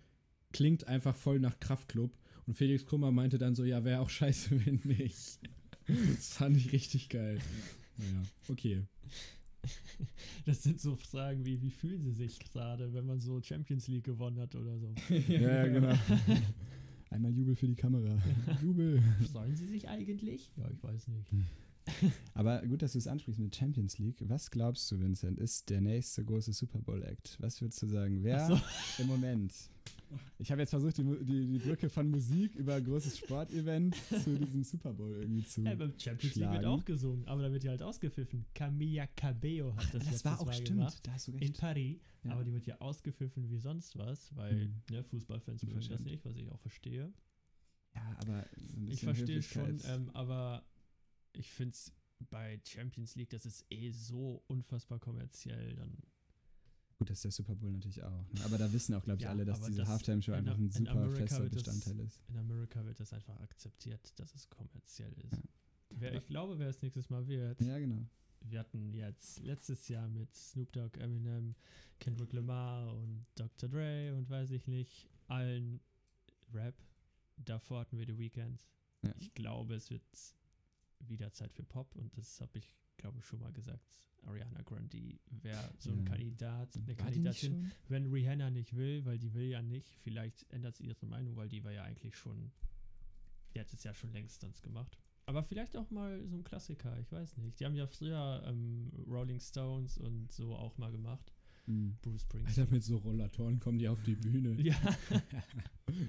klingt 0.51 0.87
einfach 0.87 1.15
voll 1.15 1.39
nach 1.39 1.59
Kraftklub. 1.59 2.17
Und 2.47 2.53
Felix 2.53 2.85
Kummer 2.85 3.11
meinte 3.11 3.37
dann 3.37 3.55
so, 3.55 3.63
ja, 3.63 3.83
wäre 3.83 4.01
auch 4.01 4.09
scheiße, 4.09 4.49
wenn 4.65 4.81
nicht. 4.83 5.39
Das 5.87 6.33
fand 6.33 6.57
ich 6.57 6.71
richtig 6.71 7.09
geil. 7.09 7.39
Naja, 7.97 8.23
okay. 8.49 8.83
Das 10.45 10.61
sind 10.61 10.79
so 10.79 10.95
Fragen 10.95 11.43
wie, 11.45 11.61
wie 11.61 11.71
fühlen 11.71 12.03
sie 12.03 12.11
sich 12.11 12.39
gerade, 12.39 12.93
wenn 12.93 13.05
man 13.05 13.19
so 13.19 13.41
Champions 13.41 13.87
League 13.87 14.03
gewonnen 14.03 14.39
hat 14.39 14.53
oder 14.55 14.77
so. 14.77 14.93
ja, 15.27 15.67
genau. 15.67 15.95
Einmal 17.09 17.31
Jubel 17.31 17.55
für 17.55 17.67
die 17.67 17.75
Kamera. 17.75 18.21
Jubel. 18.61 19.01
Freuen 19.31 19.55
sie 19.55 19.67
sich 19.67 19.87
eigentlich? 19.87 20.51
Ja, 20.57 20.69
ich 20.69 20.83
weiß 20.83 21.07
nicht. 21.07 21.31
Aber 22.33 22.61
gut, 22.65 22.81
dass 22.81 22.93
du 22.93 22.97
es 22.97 23.07
ansprichst 23.07 23.39
mit 23.39 23.55
Champions 23.55 23.97
League. 23.99 24.17
Was 24.27 24.51
glaubst 24.51 24.91
du, 24.91 24.99
Vincent, 24.99 25.39
ist 25.39 25.69
der 25.69 25.81
nächste 25.81 26.25
große 26.25 26.53
Super 26.53 26.79
Bowl-Act? 26.79 27.37
Was 27.39 27.61
würdest 27.61 27.81
du 27.83 27.87
sagen? 27.87 28.23
Wer 28.23 28.49
Ach 28.51 28.99
im 28.99 29.07
Moment? 29.07 29.53
Ich 30.37 30.51
habe 30.51 30.61
jetzt 30.61 30.69
versucht, 30.71 30.97
die, 30.97 31.03
die, 31.03 31.47
die 31.47 31.59
Brücke 31.59 31.89
von 31.89 32.09
Musik 32.09 32.55
über 32.55 32.79
großes 32.81 33.17
Sportevent 33.19 33.95
zu 34.23 34.37
diesem 34.37 34.63
Super 34.63 34.93
Bowl 34.93 35.13
irgendwie 35.15 35.45
zu. 35.45 35.61
Ja, 35.61 35.75
beim 35.75 35.93
Champions 35.97 36.35
League 36.35 36.49
wird 36.51 36.61
schlagen. 36.61 36.65
auch 36.65 36.85
gesungen, 36.85 37.25
aber 37.27 37.41
da 37.43 37.51
wird 37.51 37.63
ja 37.63 37.71
halt 37.71 37.81
ausgepfiffen. 37.81 38.45
Camilla 38.53 39.07
Cabello 39.15 39.75
hat 39.75 39.83
das, 39.85 39.91
das 39.93 40.03
letztes 40.05 40.25
war 40.25 40.39
auch 40.41 40.45
Mal 40.45 40.53
stimmt. 40.53 40.69
gemacht. 40.69 40.99
Da 41.03 41.13
hast 41.13 41.27
du 41.27 41.31
In 41.33 41.39
recht. 41.39 41.57
Paris, 41.59 41.97
Ja. 42.23 42.31
aber 42.31 42.43
die 42.43 42.53
wird 42.53 42.65
ja 42.67 42.79
ausgepfiffen 42.81 43.49
wie 43.49 43.57
sonst 43.57 43.97
was, 43.97 44.35
weil 44.35 44.67
Mhm. 44.67 44.81
ne, 44.91 45.03
Fußballfans 45.03 45.63
mögen 45.63 45.87
das 45.89 46.03
nicht, 46.03 46.23
was 46.25 46.35
ich 46.35 46.49
auch 46.51 46.59
verstehe. 46.59 47.11
Ja, 47.95 48.15
aber 48.19 48.45
ein 48.77 48.87
Ich 48.89 49.01
verstehe 49.01 49.41
schon, 49.41 49.79
ähm, 49.85 50.09
aber 50.13 50.65
ich 51.33 51.49
finde 51.51 51.71
es 51.73 51.93
bei 52.29 52.59
Champions 52.67 53.15
League, 53.15 53.29
das 53.29 53.45
ist 53.45 53.65
eh 53.69 53.91
so 53.91 54.43
unfassbar 54.47 54.99
kommerziell. 54.99 55.75
Dann 55.75 55.97
Gut, 56.97 57.09
das 57.09 57.17
ist 57.17 57.23
der 57.25 57.31
Super 57.31 57.55
Bowl 57.55 57.71
natürlich 57.71 58.01
auch. 58.03 58.25
Ne? 58.31 58.41
Aber 58.45 58.57
da 58.57 58.71
wissen 58.71 58.93
auch, 58.93 59.03
glaube 59.03 59.17
ich, 59.17 59.23
Ja, 59.23 59.31
alle, 59.31 59.43
dass 59.45 59.61
diese 59.61 59.79
das- 59.79 59.87
Halftime-Show 59.89 60.31
in 60.31 60.37
einfach 60.39 60.55
ein 60.57 60.65
in 60.65 60.71
super 60.71 61.09
fester 61.11 61.43
das- 61.43 61.51
Bestandteil 61.51 61.99
ist. 62.05 62.21
in 62.29 62.37
Amerika 62.37 62.85
wird 62.85 62.99
das 62.99 63.11
einfach 63.13 63.37
akzeptiert, 63.41 64.13
dass 64.17 64.33
es 64.33 64.49
kommerziell 64.49 65.11
ist. 65.13 65.33
Ja. 65.33 65.43
Wer, 65.97 66.13
ich 66.15 66.25
glaube, 66.27 66.57
wer 66.57 66.69
es 66.69 66.81
nächstes 66.81 67.09
Mal 67.09 67.27
wird, 67.27 67.59
Ja, 67.61 67.77
genau. 67.79 68.05
wir 68.41 68.59
hatten 68.59 68.93
jetzt 68.93 69.39
letztes 69.43 69.87
Jahr 69.89 70.07
mit 70.07 70.33
Snoop 70.35 70.71
Dogg, 70.71 70.97
Eminem, 70.99 71.55
Kendrick 71.99 72.31
Lamar 72.33 72.93
und 72.95 73.25
Dr. 73.35 73.69
Dre 73.69 74.13
und 74.15 74.29
weiß 74.29 74.51
ich 74.51 74.67
nicht, 74.67 75.09
allen 75.27 75.81
Rap, 76.53 76.75
davor 77.37 77.81
hatten 77.81 77.97
wir 77.97 78.05
The 78.05 78.17
Weeknd. 78.17 78.65
Ja. 79.03 79.13
Ich 79.19 79.33
glaube, 79.33 79.75
es 79.75 79.89
wird 79.91 80.03
wieder 80.99 81.31
Zeit 81.33 81.53
für 81.53 81.63
Pop 81.63 81.93
und 81.95 82.17
das 82.17 82.39
habe 82.41 82.57
ich, 82.57 82.73
glaube 82.97 83.19
ich, 83.19 83.25
schon 83.25 83.39
mal 83.39 83.51
gesagt. 83.51 83.97
Ariana 84.25 84.61
Grande 84.63 85.19
wäre 85.29 85.73
so 85.77 85.91
ein 85.91 85.99
Ja. 85.99 86.05
Kandidat, 86.05 86.75
eine 86.75 86.87
War 86.87 86.95
Kandidatin. 86.95 87.71
Wenn 87.87 88.05
Rihanna 88.07 88.49
nicht 88.49 88.75
will, 88.75 89.05
weil 89.05 89.17
die 89.17 89.33
will 89.33 89.45
ja 89.45 89.61
nicht, 89.61 89.87
vielleicht 90.03 90.45
ändert 90.51 90.75
sie 90.75 90.85
ihre 90.85 91.05
Meinung, 91.05 91.35
weil 91.35 91.49
die 91.49 91.63
war 91.63 91.71
ja 91.71 91.83
eigentlich 91.83 92.15
schon, 92.15 92.51
die 93.53 93.59
hat 93.59 93.71
es 93.73 93.83
ja 93.83 93.93
schon 93.93 94.11
längst 94.11 94.41
sonst 94.41 94.61
gemacht. 94.63 94.97
Aber 95.27 95.43
vielleicht 95.43 95.75
auch 95.75 95.89
mal 95.89 96.23
so 96.27 96.35
ein 96.35 96.43
Klassiker, 96.43 96.99
ich 96.99 97.11
weiß 97.11 97.37
nicht. 97.37 97.59
Die 97.59 97.65
haben 97.65 97.75
ja 97.75 97.87
früher 97.87 98.43
ähm, 98.45 98.91
Rolling 99.07 99.39
Stones 99.39 99.97
und 99.97 100.31
so 100.31 100.55
auch 100.55 100.77
mal 100.77 100.91
gemacht. 100.91 101.33
Mhm. 101.67 101.97
Bruce 102.01 102.21
Springsteen. 102.21 102.63
Alter, 102.63 102.73
mit 102.73 102.83
so 102.83 102.97
Rollatoren 102.97 103.59
kommen 103.59 103.77
die 103.79 103.87
auf 103.87 104.01
die 104.03 104.15
Bühne. 104.15 104.55
ja, 104.61 104.75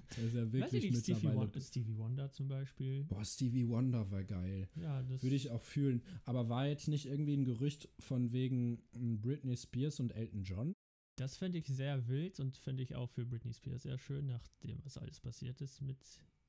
Das 0.09 0.19
ist 0.19 0.35
ja 0.35 0.53
weiß 0.53 0.73
ich 0.73 0.73
wirklich 0.73 0.91
nicht, 0.91 1.03
Stevie, 1.03 1.27
mittlerweile. 1.27 1.55
Won 1.55 1.61
Stevie 1.61 1.97
Wonder 1.97 2.31
zum 2.33 2.49
Beispiel. 2.49 3.05
Boah, 3.05 3.25
Stevie 3.25 3.69
Wonder 3.69 4.11
war 4.11 4.25
geil. 4.25 4.69
Ja, 4.75 5.03
das 5.03 5.23
Würde 5.23 5.37
ich 5.37 5.51
auch 5.51 5.63
fühlen. 5.63 6.03
Aber 6.25 6.49
war 6.49 6.67
jetzt 6.67 6.89
nicht 6.89 7.07
irgendwie 7.07 7.35
ein 7.37 7.45
Gerücht 7.45 7.89
von 7.99 8.33
wegen 8.33 8.83
m, 8.95 9.21
Britney 9.21 9.57
Spears 9.57 10.01
und 10.01 10.13
Elton 10.15 10.43
John? 10.45 10.73
Das 11.19 11.37
fände 11.37 11.59
ich 11.59 11.67
sehr 11.67 12.09
wild 12.09 12.41
und 12.41 12.57
fände 12.59 12.83
ich 12.83 12.95
auch 12.95 13.09
für 13.11 13.25
Britney 13.25 13.53
Spears 13.55 13.83
sehr 13.83 13.99
schön, 13.99 14.27
nachdem 14.27 14.85
was 14.85 14.99
alles 14.99 15.21
passiert 15.21 15.61
ist 15.61 15.81
mit. 15.81 15.99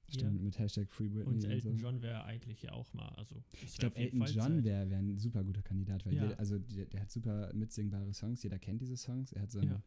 Stimmt, 0.09 0.41
mit 0.41 0.57
Hashtag 0.57 0.89
Free 0.89 1.09
Britney 1.09 1.33
Und 1.35 1.43
Elton 1.43 1.75
so. 1.77 1.81
John 1.83 2.01
wäre 2.01 2.23
eigentlich 2.23 2.61
ja 2.61 2.71
auch 2.71 2.93
mal, 2.93 3.09
also 3.15 3.43
Ich 3.65 3.77
glaube, 3.77 3.95
Elton 3.97 4.19
Fall 4.19 4.31
John 4.31 4.63
wäre 4.63 4.89
wär 4.89 4.99
ein 4.99 5.17
super 5.17 5.43
guter 5.43 5.61
Kandidat, 5.61 6.05
weil 6.05 6.13
Ja. 6.13 6.23
jeder, 6.23 6.39
also 6.39 6.57
der, 6.59 6.85
der 6.85 7.01
hat 7.01 7.11
super 7.11 7.51
mitsingbare 7.53 8.13
Songs, 8.13 8.41
jeder 8.43 8.57
kennt 8.59 8.81
diese 8.81 8.95
Songs, 8.95 9.33
er 9.33 9.41
hat 9.41 9.51
so 9.51 9.59
einen 9.59 9.71
Ja. 9.71 9.83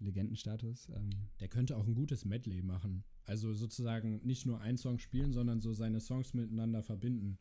Legendenstatus. 0.00 0.88
Ähm, 0.94 1.10
Der 1.40 1.48
könnte 1.48 1.76
auch 1.76 1.86
ein 1.86 1.94
gutes 1.94 2.24
Medley 2.24 2.62
machen. 2.62 3.04
Also 3.24 3.52
sozusagen 3.52 4.20
nicht 4.24 4.46
nur 4.46 4.60
einen 4.60 4.78
Song 4.78 4.98
spielen, 4.98 5.32
sondern 5.32 5.60
so 5.60 5.72
seine 5.74 6.00
Songs 6.00 6.34
miteinander 6.34 6.82
verbinden. 6.82 7.38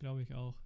Glaube 0.00 0.22
ich 0.22 0.34
auch. 0.34 0.60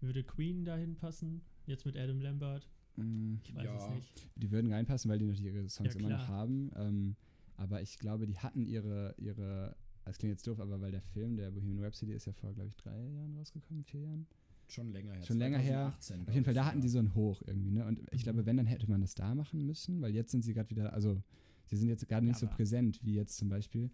Würde 0.00 0.22
Queen 0.24 0.64
dahin 0.64 0.94
passen? 0.94 1.42
Jetzt 1.66 1.84
mit 1.84 1.96
Adam 1.96 2.20
Lambert? 2.20 2.68
mh, 2.96 3.40
Ich 3.42 3.54
weiß 3.54 3.64
Ja. 3.64 3.76
es 3.88 3.94
nicht. 3.96 4.28
die 4.36 4.50
würden 4.50 4.72
reinpassen, 4.72 5.10
weil 5.10 5.18
die 5.18 5.26
noch 5.26 5.38
ihre 5.38 5.68
Songs 5.68 5.94
Ja, 5.94 6.00
immer 6.00 6.10
noch 6.10 6.28
haben. 6.28 6.70
Ähm, 6.76 7.16
aber 7.56 7.82
ich 7.82 7.98
glaube, 7.98 8.26
die 8.26 8.38
hatten 8.38 8.64
ihre, 8.66 9.14
ihre, 9.18 9.76
das 10.04 10.18
klingt 10.18 10.32
jetzt 10.32 10.46
doof, 10.46 10.60
aber 10.60 10.80
weil 10.80 10.90
der 10.92 11.00
Film, 11.02 11.36
der 11.36 11.50
Bohemian 11.50 11.82
Rhapsody, 11.84 12.12
ist 12.12 12.26
ja 12.26 12.32
vor, 12.32 12.52
glaube 12.54 12.68
ich, 12.68 12.76
drei 12.76 12.96
Jahren 13.10 13.34
rausgekommen, 13.36 13.84
vier 13.84 14.00
Jahren. 14.02 14.26
Schon 14.68 14.92
länger 14.92 15.12
her. 15.14 15.22
Schon 15.24 15.38
länger 15.38 15.58
her. 15.58 15.92
2018, 16.00 16.28
Auf 16.28 16.34
jeden 16.34 16.44
Fall, 16.44 16.54
da 16.54 16.64
hatten 16.66 16.78
ich 16.78 16.84
die 16.84 16.88
so 16.88 16.98
ein 16.98 17.14
Hoch 17.14 17.42
irgendwie, 17.46 17.70
ne? 17.70 17.84
Und 17.86 18.00
ich 18.12 18.20
Mhm. 18.20 18.22
glaube, 18.24 18.46
wenn, 18.46 18.56
dann 18.56 18.66
hätte 18.66 18.88
man 18.90 19.00
das 19.02 19.14
da 19.14 19.34
machen 19.34 19.64
müssen, 19.66 20.00
weil 20.00 20.14
jetzt 20.14 20.30
sind 20.30 20.42
sie 20.42 20.54
gerade 20.54 20.70
wieder, 20.70 20.92
also 20.94 21.22
sie 21.66 21.76
sind 21.76 21.88
jetzt 21.88 22.06
gerade 22.08 22.24
nicht 22.26 22.38
so 22.38 22.46
aber- 22.46 22.56
präsent 22.56 23.00
wie 23.04 23.14
jetzt 23.14 23.36
zum 23.36 23.48
Beispiel. 23.50 23.90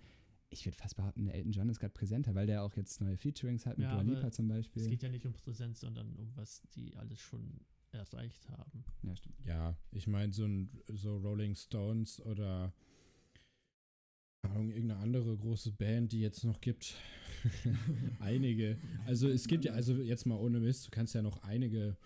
Ich 0.53 0.65
würde 0.67 0.77
fast 0.77 0.97
behaupten, 0.97 1.25
der 1.27 1.35
Elton 1.35 1.53
John 1.53 1.69
ist 1.69 1.79
gerade 1.81 1.93
präsenter, 1.95 2.35
weil 2.35 2.47
der 2.47 2.63
auch 2.65 2.75
jetzt 2.77 3.01
neue 3.01 3.17
Featurings 3.17 3.67
hat 3.67 3.79
mit 3.79 3.87
Ja, 3.87 3.93
Dua 3.95 4.03
Lipa 4.03 4.31
zum 4.33 4.49
Beispiel. 4.49 4.83
Es 4.83 4.89
geht 4.89 5.03
ja 5.03 5.09
nicht 5.09 5.25
um 5.27 5.33
Präsenz, 5.33 5.81
sondern 5.81 6.15
um 6.17 6.31
was 6.37 6.63
die 6.75 6.95
alles 6.97 7.21
schon 7.21 7.61
erreicht 7.93 8.49
haben. 8.49 8.85
ja, 9.03 9.17
stimmt. 9.17 9.37
Ja, 9.45 9.77
ich 9.93 10.07
meine, 10.07 10.33
so, 10.33 10.45
ein, 10.45 10.71
so 10.93 11.19
Rolling 11.19 11.55
Stones 11.57 12.21
oder 12.25 12.73
Ahnung, 14.43 14.71
irgendeine 14.71 15.01
andere 15.01 15.37
große 15.37 15.73
Band, 15.73 16.13
die 16.13 16.21
jetzt 16.21 16.45
noch 16.45 16.61
gibt. 16.61 16.95
einige. 18.21 18.77
Also 19.07 19.29
es 19.29 19.47
gibt 19.47 19.65
ja, 19.65 19.73
also 19.73 19.95
jetzt 19.95 20.27
mal 20.27 20.37
ohne 20.37 20.61
Mist, 20.61 20.87
du 20.87 20.91
kannst 20.91 21.15
ja 21.15 21.23
noch 21.23 21.43
einige 21.43 21.97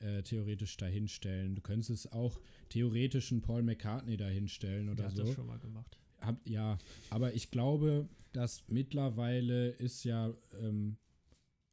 äh, 0.00 0.22
theoretisch 0.22 0.76
dahinstellen. 0.76 1.54
Du 1.54 1.62
könntest 1.62 1.90
es 1.90 2.12
auch 2.12 2.40
theoretisch 2.68 3.32
einen 3.32 3.42
Paul 3.42 3.62
McCartney 3.62 4.16
dahinstellen 4.16 4.86
Der 4.86 4.92
oder 4.92 5.04
hat 5.04 5.16
so. 5.16 5.24
das 5.24 5.34
schon 5.34 5.46
mal 5.46 5.58
gemacht. 5.58 5.98
Hab, 6.20 6.36
ja, 6.48 6.78
aber 7.10 7.34
ich 7.34 7.50
glaube, 7.50 8.08
dass 8.32 8.64
mittlerweile 8.68 9.70
ist 9.70 10.04
ja, 10.04 10.32
ähm, 10.60 10.96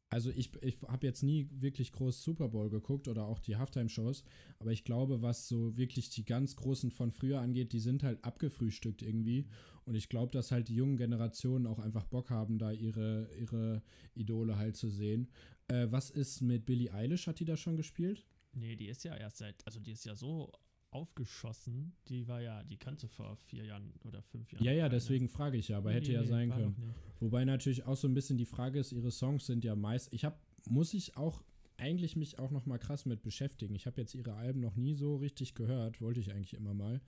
also 0.08 0.30
ich, 0.30 0.50
ich 0.62 0.82
habe 0.82 1.06
jetzt 1.06 1.22
nie 1.22 1.48
wirklich 1.50 1.92
groß 1.92 2.22
Super 2.22 2.48
Bowl 2.48 2.70
geguckt 2.70 3.08
oder 3.08 3.26
auch 3.26 3.40
die 3.40 3.56
Halftime-Shows, 3.56 4.24
aber 4.58 4.72
ich 4.72 4.84
glaube, 4.84 5.20
was 5.22 5.48
so 5.48 5.76
wirklich 5.76 6.10
die 6.10 6.24
ganz 6.24 6.56
großen 6.56 6.90
von 6.90 7.10
früher 7.10 7.40
angeht, 7.40 7.72
die 7.72 7.80
sind 7.80 8.02
halt 8.02 8.24
abgefrühstückt 8.24 9.02
irgendwie. 9.02 9.46
Und 9.84 9.94
ich 9.94 10.08
glaube, 10.08 10.32
dass 10.32 10.52
halt 10.52 10.68
die 10.68 10.74
jungen 10.74 10.96
Generationen 10.96 11.66
auch 11.66 11.78
einfach 11.78 12.04
Bock 12.06 12.30
haben, 12.30 12.58
da 12.58 12.72
ihre, 12.72 13.28
ihre 13.38 13.82
Idole 14.14 14.56
halt 14.56 14.76
zu 14.76 14.88
sehen. 14.88 15.28
Äh, 15.68 15.88
was 15.90 16.10
ist 16.10 16.40
mit 16.40 16.66
Billie 16.66 16.92
Eilish? 16.92 17.26
Hat 17.26 17.40
die 17.40 17.44
da 17.44 17.56
schon 17.56 17.76
gespielt? 17.76 18.26
Nee, 18.52 18.76
die 18.76 18.88
ist 18.88 19.04
ja 19.04 19.14
erst 19.16 19.38
seit, 19.38 19.66
also 19.66 19.80
die 19.80 19.92
ist 19.92 20.04
ja 20.04 20.14
so 20.14 20.50
aufgeschossen. 20.90 21.92
Die 22.08 22.26
war 22.28 22.40
ja, 22.40 22.62
die 22.64 22.76
kannte 22.76 23.08
vor 23.08 23.36
vier 23.36 23.64
Jahren 23.64 23.92
oder 24.04 24.22
fünf 24.22 24.52
Jahren. 24.52 24.64
Ja, 24.64 24.72
ja, 24.72 24.88
deswegen 24.88 25.28
frage 25.28 25.56
ich 25.58 25.68
ja, 25.68 25.78
aber 25.78 25.90
Nee, 25.90 25.96
hätte 25.96 26.08
nee, 26.08 26.14
ja 26.14 26.20
nee, 26.22 26.26
sein 26.26 26.50
können. 26.50 26.94
Wobei 27.20 27.44
natürlich 27.44 27.84
auch 27.84 27.96
so 27.96 28.08
ein 28.08 28.14
bisschen 28.14 28.38
die 28.38 28.46
Frage 28.46 28.78
ist, 28.78 28.92
ihre 28.92 29.10
Songs 29.10 29.46
sind 29.46 29.64
ja 29.64 29.74
meist, 29.74 30.12
ich 30.12 30.24
habe, 30.24 30.36
muss 30.68 30.94
ich 30.94 31.16
auch 31.16 31.42
eigentlich 31.78 32.16
mich 32.16 32.38
auch 32.38 32.50
noch 32.50 32.66
mal 32.66 32.78
krass 32.78 33.04
mit 33.04 33.22
beschäftigen. 33.22 33.74
Ich 33.74 33.86
habe 33.86 34.00
jetzt 34.00 34.14
ihre 34.14 34.34
Alben 34.34 34.60
noch 34.60 34.76
nie 34.76 34.94
so 34.94 35.16
richtig 35.16 35.54
gehört, 35.54 36.00
wollte 36.00 36.20
ich 36.20 36.32
eigentlich 36.32 36.54
immer 36.54 36.74
mal. 36.74 37.00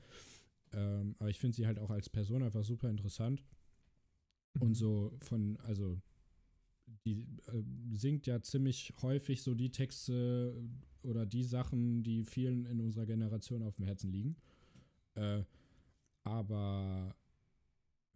Ähm, 0.72 1.14
aber 1.18 1.30
ich 1.30 1.38
finde 1.38 1.56
sie 1.56 1.66
halt 1.66 1.78
auch 1.78 1.90
als 1.90 2.10
Person 2.10 2.42
einfach 2.42 2.64
super 2.64 2.90
interessant. 2.90 3.42
Mhm. 4.54 4.62
Und 4.62 4.74
so 4.74 5.16
von, 5.20 5.56
also 5.62 6.00
die 7.04 7.26
äh, 7.46 7.62
singt 7.92 8.26
ja 8.26 8.42
ziemlich 8.42 8.92
häufig 9.02 9.42
so 9.42 9.54
die 9.54 9.70
Texte 9.70 10.54
oder 11.02 11.26
die 11.26 11.44
Sachen, 11.44 12.02
die 12.02 12.24
vielen 12.24 12.64
in 12.66 12.80
unserer 12.80 13.06
Generation 13.06 13.62
auf 13.62 13.76
dem 13.76 13.84
Herzen 13.84 14.10
liegen. 14.10 14.36
Äh, 15.14 15.42
aber 16.24 17.14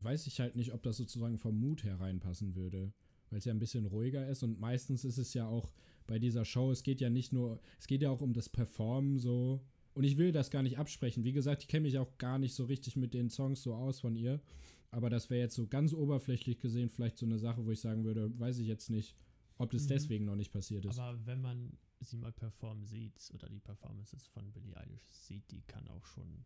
weiß 0.00 0.26
ich 0.26 0.40
halt 0.40 0.56
nicht, 0.56 0.72
ob 0.72 0.82
das 0.82 0.96
sozusagen 0.96 1.38
vom 1.38 1.58
Mut 1.58 1.84
her 1.84 2.00
reinpassen 2.00 2.54
würde, 2.54 2.92
weil 3.30 3.38
es 3.38 3.44
ja 3.44 3.52
ein 3.54 3.58
bisschen 3.60 3.86
ruhiger 3.86 4.26
ist 4.28 4.42
und 4.42 4.58
meistens 4.60 5.04
ist 5.04 5.18
es 5.18 5.32
ja 5.34 5.46
auch 5.46 5.72
bei 6.06 6.18
dieser 6.18 6.44
Show, 6.44 6.70
es 6.72 6.82
geht 6.82 7.00
ja 7.00 7.08
nicht 7.08 7.32
nur, 7.32 7.60
es 7.78 7.86
geht 7.86 8.02
ja 8.02 8.10
auch 8.10 8.20
um 8.20 8.32
das 8.32 8.48
Performen 8.48 9.18
so 9.18 9.64
und 9.94 10.04
ich 10.04 10.16
will 10.16 10.32
das 10.32 10.50
gar 10.50 10.62
nicht 10.62 10.78
absprechen. 10.78 11.22
Wie 11.24 11.32
gesagt, 11.32 11.62
ich 11.62 11.68
kenne 11.68 11.82
mich 11.84 11.98
auch 11.98 12.18
gar 12.18 12.38
nicht 12.38 12.54
so 12.54 12.64
richtig 12.64 12.96
mit 12.96 13.14
den 13.14 13.30
Songs 13.30 13.62
so 13.62 13.74
aus 13.74 14.00
von 14.00 14.16
ihr, 14.16 14.40
aber 14.90 15.08
das 15.08 15.30
wäre 15.30 15.40
jetzt 15.40 15.54
so 15.54 15.68
ganz 15.68 15.94
oberflächlich 15.94 16.58
gesehen 16.58 16.90
vielleicht 16.90 17.16
so 17.16 17.24
eine 17.26 17.38
Sache, 17.38 17.64
wo 17.64 17.70
ich 17.70 17.80
sagen 17.80 18.04
würde, 18.04 18.36
weiß 18.38 18.58
ich 18.58 18.66
jetzt 18.66 18.90
nicht, 18.90 19.14
ob 19.56 19.70
das 19.70 19.84
Mhm. 19.84 19.88
deswegen 19.88 20.24
noch 20.24 20.36
nicht 20.36 20.52
passiert 20.52 20.84
ist. 20.84 20.98
Aber 20.98 21.24
wenn 21.24 21.40
man 21.40 21.78
sie 22.10 22.16
mal 22.16 22.32
performen 22.32 22.84
sieht 22.86 23.30
oder 23.34 23.48
die 23.48 23.60
Performances 23.60 24.26
von 24.28 24.52
Billie 24.52 24.76
Eilish 24.76 25.08
sieht, 25.10 25.50
die 25.50 25.62
kann 25.62 25.86
auch 25.88 26.04
schon. 26.04 26.44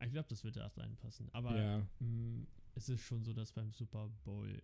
Ich 0.00 0.12
glaube, 0.12 0.28
das 0.28 0.44
würde 0.44 0.60
erst 0.60 0.78
reinpassen. 0.78 1.28
Aber 1.32 1.56
ja, 1.56 1.86
mh, 1.98 2.46
es 2.74 2.88
ist 2.88 3.00
schon 3.02 3.24
so, 3.24 3.32
dass 3.32 3.52
beim 3.52 3.72
Super 3.72 4.08
Bowl 4.24 4.62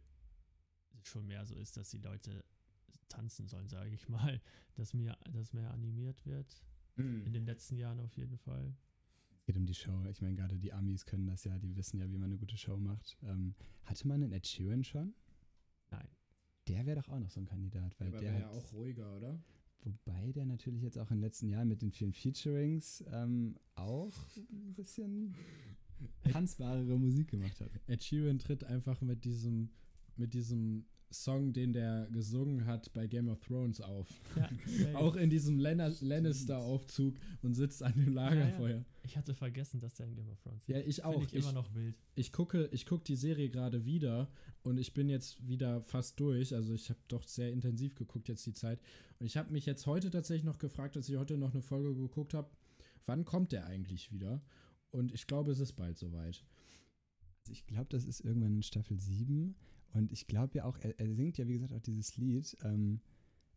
es 1.01 1.09
schon 1.09 1.27
mehr 1.27 1.45
so 1.45 1.55
ist, 1.57 1.77
dass 1.77 1.91
die 1.91 1.99
Leute 1.99 2.45
tanzen 3.09 3.49
sollen, 3.49 3.69
sage 3.69 3.91
ich 3.91 4.09
mal, 4.09 4.41
dass 4.77 4.95
mehr, 4.95 5.19
dass 5.33 5.53
mehr 5.53 5.71
animiert 5.73 6.25
wird. 6.25 6.63
In 7.27 7.33
den 7.33 7.45
letzten 7.45 7.77
Jahren 7.77 7.99
auf 7.99 8.17
jeden 8.17 8.39
Fall. 8.39 8.73
Es 9.37 9.45
geht 9.47 9.57
um 9.57 9.67
die 9.67 9.75
Show. 9.75 10.05
Ich 10.05 10.23
meine, 10.23 10.37
gerade 10.37 10.57
die 10.57 10.73
Amis 10.73 11.05
können 11.05 11.27
das 11.27 11.43
ja, 11.45 11.59
die 11.59 11.75
wissen 11.77 11.99
ja, 11.99 12.09
wie 12.09 12.17
man 12.17 12.31
eine 12.31 12.39
gute 12.39 12.57
Show 12.57 12.79
macht. 12.79 13.19
Ähm, 13.25 13.55
hatte 13.85 14.07
man 14.07 14.23
einen 14.23 14.33
Ed 14.33 14.47
Sheeran 14.47 14.85
schon? 14.85 15.13
Nein. 15.91 16.09
Der 16.69 16.87
wäre 16.87 17.01
doch 17.01 17.09
auch 17.09 17.19
noch 17.19 17.31
so 17.31 17.41
ein 17.41 17.47
Kandidat, 17.47 17.99
weil 17.99 18.09
aber 18.09 18.21
der 18.21 18.33
wäre 18.33 18.45
hat, 18.47 18.53
ja 18.53 18.59
auch 18.59 18.73
ruhiger, 18.73 19.17
oder? 19.17 19.43
Wobei 19.85 20.33
der 20.33 20.47
natürlich 20.47 20.83
jetzt 20.83 20.99
auch 20.99 21.11
in 21.11 21.19
den 21.19 21.23
letzten 21.23 21.49
Jahren 21.49 21.69
mit 21.69 21.83
den 21.83 21.93
vielen 21.93 22.13
Featurings 22.13 23.05
ähm, 23.13 23.57
auch 23.75 24.15
ein 24.51 24.75
bisschen 24.75 25.35
tanzbarere 26.31 26.99
Musik 26.99 27.29
gemacht 27.29 27.61
hat. 27.61 27.71
Ed 27.87 28.03
Sheeran 28.03 28.39
tritt 28.39 28.65
einfach 28.65 29.01
mit 29.01 29.25
diesem, 29.25 29.71
mit 30.17 30.35
diesem 30.35 30.87
Song, 31.11 31.53
den 31.53 31.73
der 31.73 32.09
gesungen 32.11 32.67
hat 32.67 32.93
bei 32.93 33.07
Game 33.07 33.29
of 33.29 33.41
Thrones 33.41 33.81
auf. 33.81 34.09
Ja. 34.37 34.49
Auch 34.95 35.15
in 35.17 35.31
diesem 35.31 35.59
Lannister-Aufzug 35.59 37.15
und 37.43 37.55
sitzt 37.55 37.83
an 37.83 37.95
dem 37.95 38.15
Lagerfeuer. 38.15 38.85
ich 39.03 39.17
hatte 39.17 39.35
vergessen, 39.35 39.81
dass 39.81 39.95
der 39.95 40.07
in 40.07 40.15
Game 40.17 40.29
of 40.29 40.41
Thrones 40.41 40.67
Ja, 40.67 40.79
ich 40.79 41.05
auch. 41.05 41.23
ich 41.23 41.35
Ich, 41.35 41.45
immer 41.45 41.53
noch 41.53 41.73
wild. 41.75 41.97
ich 42.15 42.33
gucke, 42.33 42.69
ich 42.73 42.87
gucke 42.87 43.05
die 43.05 43.17
Serie 43.17 43.49
gerade 43.49 43.85
wieder 43.85 44.29
und 44.63 44.79
ich 44.79 44.93
bin 44.95 45.09
jetzt 45.09 45.47
wieder 45.47 45.83
fast 45.83 46.19
durch. 46.21 46.55
Also 46.55 46.75
ich 46.75 46.91
habe 46.91 47.01
doch 47.09 47.27
sehr 47.29 47.53
intensiv 47.53 47.95
geguckt 47.95 48.29
jetzt 48.29 48.45
die 48.47 48.53
Zeit. 48.55 48.81
Und 49.19 49.27
ich 49.27 49.37
habe 49.37 49.53
mich 49.53 49.67
jetzt 49.67 49.87
heute 49.87 50.11
tatsächlich 50.11 50.45
noch 50.45 50.59
gefragt, 50.59 50.97
als 50.97 51.09
ich 51.09 51.17
heute 51.17 51.37
noch 51.37 51.53
eine 51.53 51.63
Folge 51.63 51.95
geguckt 51.95 52.35
habe, 52.35 52.51
wann 53.07 53.25
kommt 53.25 53.53
der 53.53 53.67
eigentlich 53.67 54.11
wieder? 54.11 54.43
Und 54.91 55.13
ich 55.13 55.27
glaube, 55.27 55.51
es 55.53 55.61
ist 55.61 55.75
bald 55.75 55.99
soweit. 55.99 56.45
Also 57.41 57.53
ich 57.53 57.67
glaube, 57.67 57.87
das 57.91 58.05
ist 58.05 58.21
irgendwann 58.21 58.55
in 58.55 58.63
Staffel 58.63 58.99
7. 58.99 59.55
Und 59.95 60.13
ich 60.13 60.27
glaube 60.27 60.59
ja 60.59 60.65
auch, 60.65 60.77
er, 60.81 60.99
er 60.99 61.15
singt 61.15 61.39
ja, 61.39 61.49
wie 61.49 61.55
gesagt, 61.55 61.73
auch 61.73 61.81
dieses 61.81 62.17
Lied. 62.17 62.57
Ähm, 62.63 63.01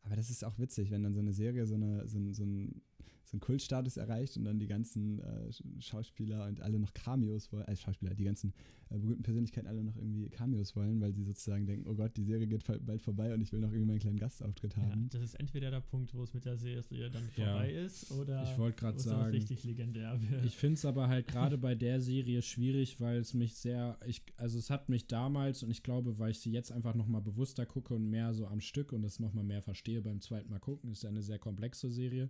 aber 0.04 0.16
das 0.16 0.30
ist 0.30 0.46
auch 0.46 0.58
witzig, 0.58 0.92
wenn 0.92 1.04
dann 1.04 1.14
so 1.14 1.20
eine 1.20 1.34
Serie 1.34 1.66
so, 1.66 1.76
eine, 1.76 2.08
so, 2.08 2.32
so 2.32 2.44
ein 2.44 2.82
so 3.28 3.34
einen 3.34 3.42
Kultstatus 3.42 3.98
erreicht 3.98 4.38
und 4.38 4.46
dann 4.46 4.58
die 4.58 4.68
ganzen 4.68 5.20
äh, 5.20 5.52
Schauspieler 5.80 6.48
und 6.48 6.62
alle 6.62 6.80
noch 6.80 6.94
Cameos 6.94 7.52
wollen, 7.52 7.66
also 7.66 7.82
Schauspieler, 7.82 8.16
die 8.16 8.24
ganzen 8.24 8.54
äh, 8.90 8.98
berühmten 8.98 9.24
Persönlichkeiten 9.24 9.68
alle 9.68 9.84
noch 9.84 9.98
irgendwie 9.98 10.30
Cameos 10.30 10.78
wollen, 10.78 11.02
weil 11.02 11.14
sie 11.14 11.24
sozusagen 11.24 11.66
denken, 11.66 11.90
oh 11.90 11.94
Gott, 11.94 12.16
die 12.16 12.24
Serie 12.24 12.48
geht 12.48 12.64
bald 12.86 13.02
vorbei 13.02 13.34
und 13.34 13.42
ich 13.42 13.52
will 13.52 13.60
noch 13.60 13.72
irgendwie 13.72 13.88
meinen 13.88 14.00
kleinen 14.00 14.18
Gastauftritt 14.18 14.78
haben. 14.78 15.04
Ja, 15.04 15.08
das 15.10 15.24
ist 15.24 15.34
entweder 15.36 15.72
der 15.72 15.82
Punkt, 15.82 16.14
wo 16.14 16.24
es 16.24 16.34
mit 16.34 16.46
der 16.46 16.56
Serie 16.56 17.10
dann 17.10 17.28
vorbei 17.28 17.74
ja. 17.74 17.82
ist 17.82 18.12
oder 18.12 18.44
ich 18.44 18.58
wollte 18.58 18.80
gerade 18.80 19.00
sagen, 19.00 19.32
richtig 19.32 19.66
legendär 19.66 20.18
wird. 20.30 20.46
Ich 20.46 20.56
finde 20.56 20.76
es 20.76 20.86
aber 20.86 21.10
halt 21.10 21.28
gerade 21.28 21.58
bei 21.58 21.76
der 21.76 22.00
Serie 22.00 22.42
schwierig, 22.42 23.02
weil 23.02 23.18
es 23.18 23.34
mich 23.34 23.56
sehr, 23.56 23.98
ich, 24.06 24.24
also 24.38 24.58
es 24.58 24.70
hat 24.70 24.88
mich 24.88 25.08
damals 25.08 25.64
und 25.64 25.72
ich 25.72 25.84
glaube, 25.84 26.18
weil 26.18 26.32
ich 26.32 26.40
sie 26.40 26.52
jetzt 26.52 26.72
einfach 26.72 26.96
nochmal 26.96 27.22
bewusster 27.22 27.66
gucke 27.66 27.94
und 27.94 28.10
mehr 28.10 28.34
so 28.34 28.48
am 28.48 28.62
Stück 28.62 28.94
und 28.94 29.04
es 29.04 29.20
nochmal 29.20 29.44
mehr 29.44 29.62
verstehe 29.62 30.02
beim 30.02 30.22
zweiten 30.22 30.50
Mal 30.50 30.60
gucken, 30.60 30.92
ist 30.92 31.04
ja 31.04 31.10
eine 31.10 31.22
sehr 31.22 31.40
komplexe 31.40 31.90
Serie. 31.90 32.30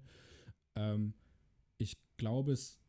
Ähm, 0.77 1.13
ich 1.77 1.97
glaube 2.17 2.51
es, 2.53 2.79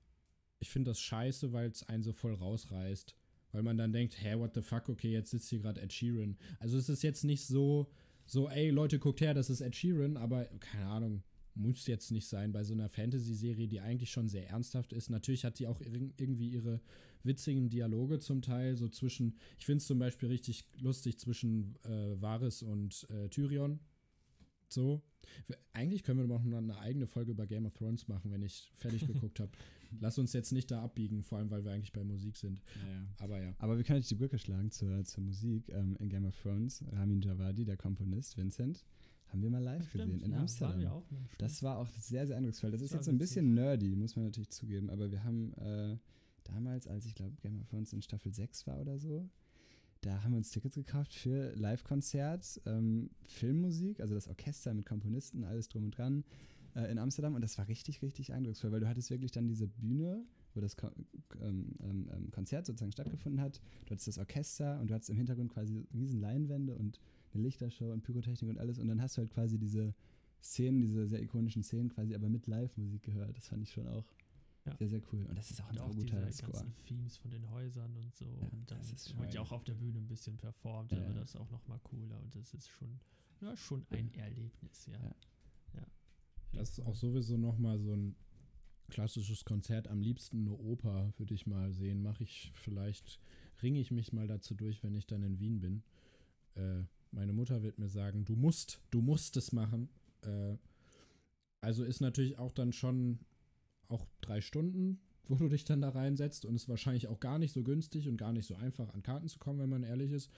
ich 0.60 0.70
finde 0.70 0.90
das 0.90 1.00
scheiße, 1.00 1.52
weil 1.52 1.70
es 1.70 1.88
einen 1.88 2.02
so 2.02 2.12
voll 2.12 2.34
rausreißt. 2.34 3.14
Weil 3.52 3.62
man 3.62 3.78
dann 3.78 3.92
denkt, 3.92 4.22
hä, 4.22 4.34
what 4.36 4.54
the 4.54 4.60
fuck, 4.60 4.88
okay, 4.88 5.10
jetzt 5.10 5.30
sitzt 5.30 5.48
hier 5.48 5.60
gerade 5.60 5.80
Ed 5.80 5.92
Sheeran. 5.92 6.36
Also 6.58 6.76
es 6.76 6.88
ist 6.88 7.02
jetzt 7.02 7.24
nicht 7.24 7.46
so, 7.46 7.90
so, 8.26 8.48
ey, 8.48 8.68
Leute, 8.70 8.98
guckt 8.98 9.22
her, 9.22 9.32
das 9.32 9.48
ist 9.48 9.62
Ed 9.62 9.74
Sheeran, 9.74 10.18
aber 10.18 10.44
keine 10.60 10.86
Ahnung, 10.86 11.22
muss 11.54 11.86
jetzt 11.86 12.10
nicht 12.10 12.28
sein 12.28 12.52
bei 12.52 12.62
so 12.62 12.74
einer 12.74 12.88
Fantasy-Serie, 12.88 13.66
die 13.66 13.80
eigentlich 13.80 14.10
schon 14.10 14.28
sehr 14.28 14.48
ernsthaft 14.48 14.92
ist. 14.92 15.08
Natürlich 15.08 15.44
hat 15.44 15.58
die 15.58 15.66
auch 15.66 15.80
irgendwie 15.80 16.50
ihre 16.50 16.80
witzigen 17.24 17.68
Dialoge 17.68 18.20
zum 18.20 18.42
Teil, 18.42 18.76
so 18.76 18.88
zwischen, 18.88 19.38
ich 19.58 19.66
finde 19.66 19.78
es 19.78 19.86
zum 19.86 19.98
Beispiel 19.98 20.28
richtig 20.28 20.64
lustig 20.78 21.18
zwischen 21.18 21.76
äh, 21.84 22.20
Varys 22.20 22.62
und 22.62 23.06
äh, 23.10 23.28
Tyrion. 23.28 23.80
So. 24.68 25.02
Eigentlich 25.72 26.02
können 26.02 26.20
wir 26.20 26.26
noch 26.26 26.44
eine 26.44 26.78
eigene 26.78 27.06
Folge 27.06 27.32
über 27.32 27.46
Game 27.46 27.66
of 27.66 27.74
Thrones 27.74 28.08
machen, 28.08 28.30
wenn 28.30 28.42
ich 28.42 28.70
fertig 28.74 29.06
geguckt 29.06 29.40
habe. 29.40 29.52
Lass 30.00 30.18
uns 30.18 30.32
jetzt 30.32 30.52
nicht 30.52 30.70
da 30.70 30.82
abbiegen, 30.82 31.22
vor 31.22 31.38
allem 31.38 31.50
weil 31.50 31.64
wir 31.64 31.72
eigentlich 31.72 31.92
bei 31.92 32.04
Musik 32.04 32.36
sind. 32.36 32.60
Ja, 32.86 33.24
Aber 33.24 33.40
ja. 33.40 33.54
Aber 33.58 33.76
wir 33.76 33.84
können 33.84 33.98
nicht 33.98 34.10
die 34.10 34.16
Brücke 34.16 34.38
schlagen 34.38 34.70
zur, 34.70 35.04
zur 35.04 35.24
Musik 35.24 35.68
ähm, 35.70 35.96
in 35.98 36.08
Game 36.08 36.26
of 36.26 36.36
Thrones. 36.40 36.84
Ramin 36.92 37.22
Javadi, 37.22 37.64
der 37.64 37.76
Komponist, 37.76 38.36
Vincent, 38.36 38.84
haben 39.28 39.42
wir 39.42 39.50
mal 39.50 39.62
live 39.62 39.88
Stimmt, 39.88 40.04
gesehen 40.04 40.20
in 40.20 40.32
ja, 40.32 40.40
Amsterdam. 40.40 40.82
War 40.82 41.02
das 41.38 41.62
war 41.62 41.78
auch 41.78 41.88
sehr, 41.88 42.26
sehr 42.26 42.36
eindrucksvoll. 42.36 42.70
Das, 42.70 42.80
das 42.80 42.90
ist 42.90 42.94
jetzt 42.94 43.04
so 43.06 43.10
ein 43.10 43.18
bisschen 43.18 43.54
nerdy, 43.54 43.94
muss 43.96 44.16
man 44.16 44.26
natürlich 44.26 44.50
zugeben. 44.50 44.90
Aber 44.90 45.10
wir 45.10 45.24
haben 45.24 45.54
äh, 45.54 45.96
damals, 46.44 46.86
als 46.86 47.06
ich 47.06 47.14
glaube, 47.14 47.36
Game 47.40 47.58
of 47.58 47.66
Thrones 47.68 47.92
in 47.92 48.02
Staffel 48.02 48.32
6 48.32 48.66
war 48.66 48.80
oder 48.80 48.98
so, 48.98 49.28
da 50.00 50.22
haben 50.22 50.32
wir 50.32 50.38
uns 50.38 50.50
Tickets 50.50 50.76
gekauft 50.76 51.12
für 51.12 51.54
Live-Konzert, 51.56 52.60
ähm, 52.66 53.10
Filmmusik, 53.26 54.00
also 54.00 54.14
das 54.14 54.28
Orchester 54.28 54.72
mit 54.74 54.86
Komponisten, 54.86 55.44
alles 55.44 55.68
drum 55.68 55.84
und 55.84 55.96
dran 55.96 56.24
äh, 56.74 56.90
in 56.90 56.98
Amsterdam. 56.98 57.34
Und 57.34 57.42
das 57.42 57.58
war 57.58 57.68
richtig, 57.68 58.02
richtig 58.02 58.32
eindrucksvoll, 58.32 58.70
weil 58.72 58.80
du 58.80 58.88
hattest 58.88 59.10
wirklich 59.10 59.32
dann 59.32 59.48
diese 59.48 59.66
Bühne, 59.66 60.24
wo 60.54 60.60
das 60.60 60.76
ähm, 61.40 61.74
ähm, 61.82 62.08
ähm, 62.12 62.30
Konzert 62.30 62.66
sozusagen 62.66 62.92
stattgefunden 62.92 63.40
hat. 63.40 63.60
Du 63.86 63.90
hattest 63.90 64.08
das 64.08 64.18
Orchester 64.18 64.80
und 64.80 64.90
du 64.90 64.94
hattest 64.94 65.10
im 65.10 65.16
Hintergrund 65.16 65.52
quasi 65.52 65.86
riesen 65.92 66.20
Leinwände 66.20 66.74
und 66.74 67.00
eine 67.34 67.42
Lichtershow 67.42 67.92
und 67.92 68.02
Pyrotechnik 68.02 68.50
und 68.50 68.58
alles. 68.58 68.78
Und 68.78 68.88
dann 68.88 69.02
hast 69.02 69.16
du 69.16 69.20
halt 69.20 69.30
quasi 69.30 69.58
diese 69.58 69.94
Szenen, 70.42 70.80
diese 70.80 71.06
sehr 71.08 71.20
ikonischen 71.20 71.62
Szenen 71.62 71.88
quasi 71.88 72.14
aber 72.14 72.28
mit 72.28 72.46
Live-Musik 72.46 73.02
gehört. 73.02 73.36
Das 73.36 73.48
fand 73.48 73.62
ich 73.62 73.72
schon 73.72 73.88
auch 73.88 74.04
ja. 74.68 74.76
Sehr, 74.76 74.88
sehr 74.88 75.02
cool. 75.12 75.24
Und 75.26 75.36
das 75.36 75.50
ist 75.50 75.60
auch 75.62 75.68
ein 75.68 75.78
und 75.78 75.82
auch 75.82 75.94
guter 75.94 76.26
diese 76.26 76.38
Score. 76.38 76.52
ganzen 76.52 76.74
Themes 76.84 77.16
von 77.16 77.30
den 77.30 77.50
Häusern 77.50 77.96
und 77.96 78.14
so. 78.14 78.26
Ja, 78.40 78.48
und 78.48 78.70
dann 78.70 78.80
wird 79.18 79.34
ja 79.34 79.40
auch 79.40 79.52
auf 79.52 79.64
der 79.64 79.74
Bühne 79.74 79.98
ein 79.98 80.08
bisschen 80.08 80.36
performt, 80.36 80.92
ja, 80.92 80.98
wird 80.98 81.16
das 81.16 81.36
auch 81.36 81.50
nochmal 81.50 81.80
cooler. 81.84 82.20
Und 82.20 82.34
das 82.34 82.54
ist 82.54 82.68
schon, 82.68 83.00
ja, 83.40 83.56
schon 83.56 83.86
ein 83.90 84.12
Erlebnis, 84.14 84.86
ja. 84.86 84.98
ja. 85.74 85.86
Das 86.52 86.70
ist 86.70 86.80
auch 86.80 86.94
sowieso 86.94 87.36
nochmal 87.36 87.78
so 87.78 87.94
ein 87.94 88.16
klassisches 88.88 89.44
Konzert. 89.44 89.88
Am 89.88 90.00
liebsten 90.00 90.46
eine 90.46 90.56
Oper 90.56 91.12
würde 91.18 91.34
ich 91.34 91.46
mal 91.46 91.72
sehen. 91.72 92.02
Mache 92.02 92.24
ich 92.24 92.50
vielleicht, 92.54 93.20
ringe 93.62 93.80
ich 93.80 93.90
mich 93.90 94.12
mal 94.12 94.26
dazu 94.26 94.54
durch, 94.54 94.82
wenn 94.82 94.94
ich 94.94 95.06
dann 95.06 95.22
in 95.22 95.38
Wien 95.38 95.60
bin. 95.60 95.82
Äh, 96.54 96.84
meine 97.10 97.32
Mutter 97.32 97.62
wird 97.62 97.78
mir 97.78 97.88
sagen, 97.88 98.24
du 98.24 98.36
musst, 98.36 98.80
du 98.90 99.00
musst 99.00 99.36
es 99.36 99.52
machen. 99.52 99.88
Äh, 100.22 100.56
also 101.60 101.84
ist 101.84 102.00
natürlich 102.00 102.38
auch 102.38 102.52
dann 102.52 102.72
schon 102.72 103.18
auch 103.88 104.06
drei 104.20 104.40
Stunden, 104.40 105.00
wo 105.28 105.34
du 105.34 105.48
dich 105.48 105.64
dann 105.64 105.80
da 105.80 105.90
reinsetzt 105.90 106.44
und 106.44 106.54
es 106.54 106.62
ist 106.62 106.68
wahrscheinlich 106.68 107.08
auch 107.08 107.20
gar 107.20 107.38
nicht 107.38 107.52
so 107.52 107.62
günstig 107.62 108.08
und 108.08 108.16
gar 108.16 108.32
nicht 108.32 108.46
so 108.46 108.54
einfach 108.54 108.92
an 108.94 109.02
Karten 109.02 109.28
zu 109.28 109.38
kommen, 109.38 109.58
wenn 109.58 109.68
man 109.68 109.82
ehrlich 109.82 110.12
ist. 110.12 110.30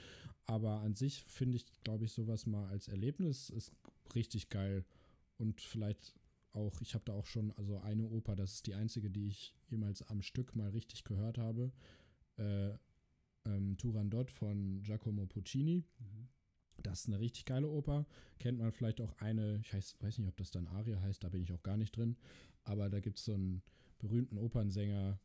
Aber 0.47 0.81
an 0.81 0.95
sich 0.95 1.23
finde 1.25 1.57
ich, 1.57 1.67
glaube 1.85 2.05
ich, 2.05 2.13
sowas 2.13 2.47
mal 2.47 2.69
als 2.69 2.89
Erlebnis 2.89 3.51
ist 3.51 3.73
richtig 4.15 4.49
geil 4.49 4.85
und 5.39 5.61
vielleicht 5.61 6.15
auch, 6.53 6.81
ich 6.81 6.95
habe 6.95 7.05
da 7.05 7.13
auch 7.13 7.27
schon, 7.27 7.53
also 7.53 7.79
eine 7.79 8.05
Oper, 8.05 8.35
das 8.35 8.55
ist 8.55 8.67
die 8.67 8.75
einzige, 8.75 9.11
die 9.11 9.29
ich 9.29 9.55
jemals 9.69 10.03
am 10.03 10.23
Stück 10.23 10.57
mal 10.57 10.71
richtig 10.71 11.05
gehört 11.05 11.39
habe. 11.39 11.73
Äh, 12.37 12.71
ähm, 13.47 13.77
Turandot 13.79 14.31
von 14.31 14.83
Giacomo 14.83 15.27
Puccini. 15.27 15.85
Mhm. 15.99 16.29
Das 16.83 17.01
ist 17.01 17.07
eine 17.09 17.20
richtig 17.20 17.45
geile 17.45 17.68
Oper. 17.68 18.07
Kennt 18.39 18.59
man 18.59 18.72
vielleicht 18.72 19.01
auch 19.01 19.12
eine, 19.18 19.61
ich 19.62 19.72
weiß, 19.74 19.97
weiß 20.01 20.18
nicht, 20.18 20.28
ob 20.28 20.37
das 20.37 20.51
dann 20.51 20.66
Aria 20.66 21.01
heißt, 21.01 21.22
da 21.22 21.28
bin 21.28 21.43
ich 21.43 21.53
auch 21.53 21.62
gar 21.62 21.76
nicht 21.76 21.97
drin 21.97 22.16
aber 22.64 22.89
da 22.89 23.01
gibt 23.01 23.18
es 23.18 23.24
so 23.24 23.35
einen 23.35 23.62
berühmten 23.99 24.39
Opernsänger. 24.39 25.18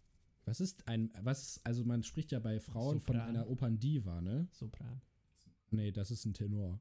Was 0.45 0.59
ist 0.59 0.87
ein, 0.87 1.11
was, 1.21 1.59
also 1.63 1.83
man 1.83 2.03
spricht 2.03 2.31
ja 2.31 2.39
bei 2.39 2.59
Frauen 2.59 2.99
Sopran. 2.99 3.17
von 3.17 3.27
einer 3.27 3.49
Operndiva, 3.49 4.21
ne? 4.21 4.47
Sopran. 4.51 5.01
Nee, 5.71 5.91
das 5.91 6.11
ist 6.11 6.25
ein 6.25 6.33
Tenor. 6.33 6.79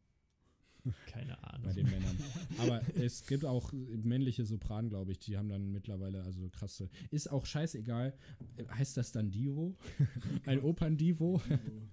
Keine 1.06 1.42
Ahnung. 1.42 1.62
Bei 1.64 1.72
den 1.72 1.86
Männern. 1.86 2.18
Aber 2.58 2.82
es 2.96 3.26
gibt 3.26 3.44
auch 3.44 3.72
männliche 3.72 4.44
Sopran, 4.44 4.88
glaube 4.88 5.12
ich, 5.12 5.18
die 5.18 5.36
haben 5.36 5.48
dann 5.48 5.72
mittlerweile 5.72 6.22
also 6.22 6.48
krasse. 6.50 6.90
Ist 7.10 7.30
auch 7.30 7.46
scheißegal. 7.46 8.14
Heißt 8.70 8.96
das 8.96 9.12
dann 9.12 9.30
Divo? 9.30 9.76
Ein 10.46 10.62
Operndivo? 10.62 11.40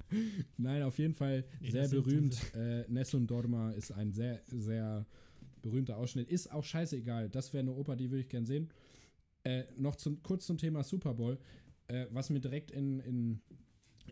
Nein, 0.57 0.83
auf 0.83 0.97
jeden 0.99 1.13
Fall 1.13 1.45
nee, 1.61 1.71
sehr 1.71 1.87
berühmt. 1.87 2.37
Äh, 2.55 2.85
Nessun 2.89 3.27
Dorma 3.27 3.71
ist 3.71 3.91
ein 3.91 4.11
sehr, 4.13 4.41
sehr 4.47 5.05
berühmter 5.61 5.97
Ausschnitt. 5.97 6.29
Ist 6.29 6.51
auch 6.51 6.63
scheißegal. 6.63 7.29
Das 7.29 7.53
wäre 7.53 7.61
eine 7.61 7.73
Oper, 7.73 7.95
die 7.95 8.09
würde 8.09 8.21
ich 8.21 8.29
gern 8.29 8.45
sehen. 8.45 8.69
Äh, 9.43 9.63
noch 9.77 9.95
zum, 9.95 10.21
kurz 10.21 10.45
zum 10.45 10.57
Thema 10.57 10.83
Super 10.83 11.13
Bowl. 11.13 11.39
Äh, 11.87 12.07
was 12.11 12.29
mir 12.29 12.39
direkt 12.39 12.71
in, 12.71 12.99
in, 12.99 13.41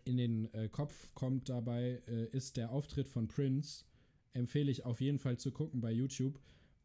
in 0.04 0.16
den 0.16 0.54
äh, 0.54 0.68
Kopf 0.68 1.14
kommt 1.14 1.48
dabei, 1.48 2.02
äh, 2.08 2.26
ist 2.36 2.56
der 2.56 2.70
Auftritt 2.70 3.08
von 3.08 3.28
Prince. 3.28 3.84
Empfehle 4.32 4.70
ich 4.70 4.84
auf 4.84 5.00
jeden 5.00 5.18
Fall 5.18 5.38
zu 5.38 5.52
gucken 5.52 5.80
bei 5.80 5.92
YouTube, 5.92 6.40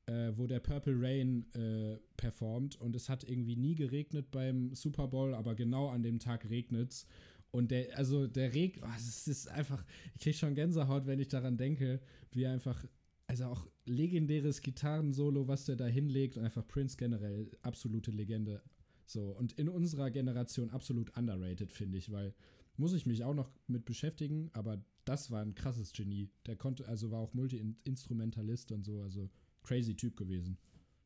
äh, 0.07 0.31
wo 0.33 0.47
der 0.47 0.59
Purple 0.59 0.95
Rain 0.99 1.45
äh, 1.53 1.97
performt. 2.17 2.79
Und 2.79 2.95
es 2.95 3.09
hat 3.09 3.23
irgendwie 3.23 3.55
nie 3.55 3.75
geregnet 3.75 4.31
beim 4.31 4.73
Super 4.73 5.07
Bowl, 5.07 5.33
aber 5.33 5.55
genau 5.55 5.89
an 5.89 6.03
dem 6.03 6.19
Tag 6.19 6.49
regnet 6.49 6.91
es. 6.91 7.07
Und 7.51 7.71
der, 7.71 7.97
also 7.97 8.27
der 8.27 8.53
Reg, 8.53 8.81
oh, 8.83 8.89
es 8.97 9.27
ist 9.27 9.47
einfach, 9.47 9.85
ich 10.13 10.21
kriege 10.21 10.37
schon 10.37 10.55
Gänsehaut, 10.55 11.05
wenn 11.05 11.19
ich 11.19 11.29
daran 11.29 11.57
denke, 11.57 12.01
wie 12.31 12.47
einfach 12.47 12.85
also 13.27 13.45
auch 13.45 13.67
legendäres 13.85 14.61
Gitarrensolo, 14.61 15.47
was 15.47 15.65
der 15.65 15.75
da 15.75 15.85
hinlegt. 15.85 16.37
Und 16.37 16.43
einfach 16.43 16.67
Prince 16.67 16.97
generell, 16.97 17.49
absolute 17.61 18.11
Legende. 18.11 18.61
So, 19.05 19.29
und 19.29 19.53
in 19.53 19.69
unserer 19.69 20.11
Generation 20.11 20.69
absolut 20.71 21.15
underrated, 21.15 21.71
finde 21.71 21.97
ich, 21.97 22.11
weil 22.11 22.33
muss 22.77 22.93
ich 22.93 23.05
mich 23.05 23.23
auch 23.23 23.33
noch 23.33 23.51
mit 23.67 23.85
beschäftigen, 23.85 24.49
aber 24.53 24.83
das 25.05 25.31
war 25.31 25.41
ein 25.41 25.55
krasses 25.55 25.93
Genie. 25.93 26.29
Der 26.45 26.55
konnte, 26.55 26.87
also 26.87 27.11
war 27.11 27.19
auch 27.19 27.33
Multi-Instrumentalist 27.33 28.71
und 28.71 28.83
so, 28.83 29.01
also 29.01 29.29
crazy 29.63 29.95
Typ 29.95 30.17
gewesen. 30.17 30.57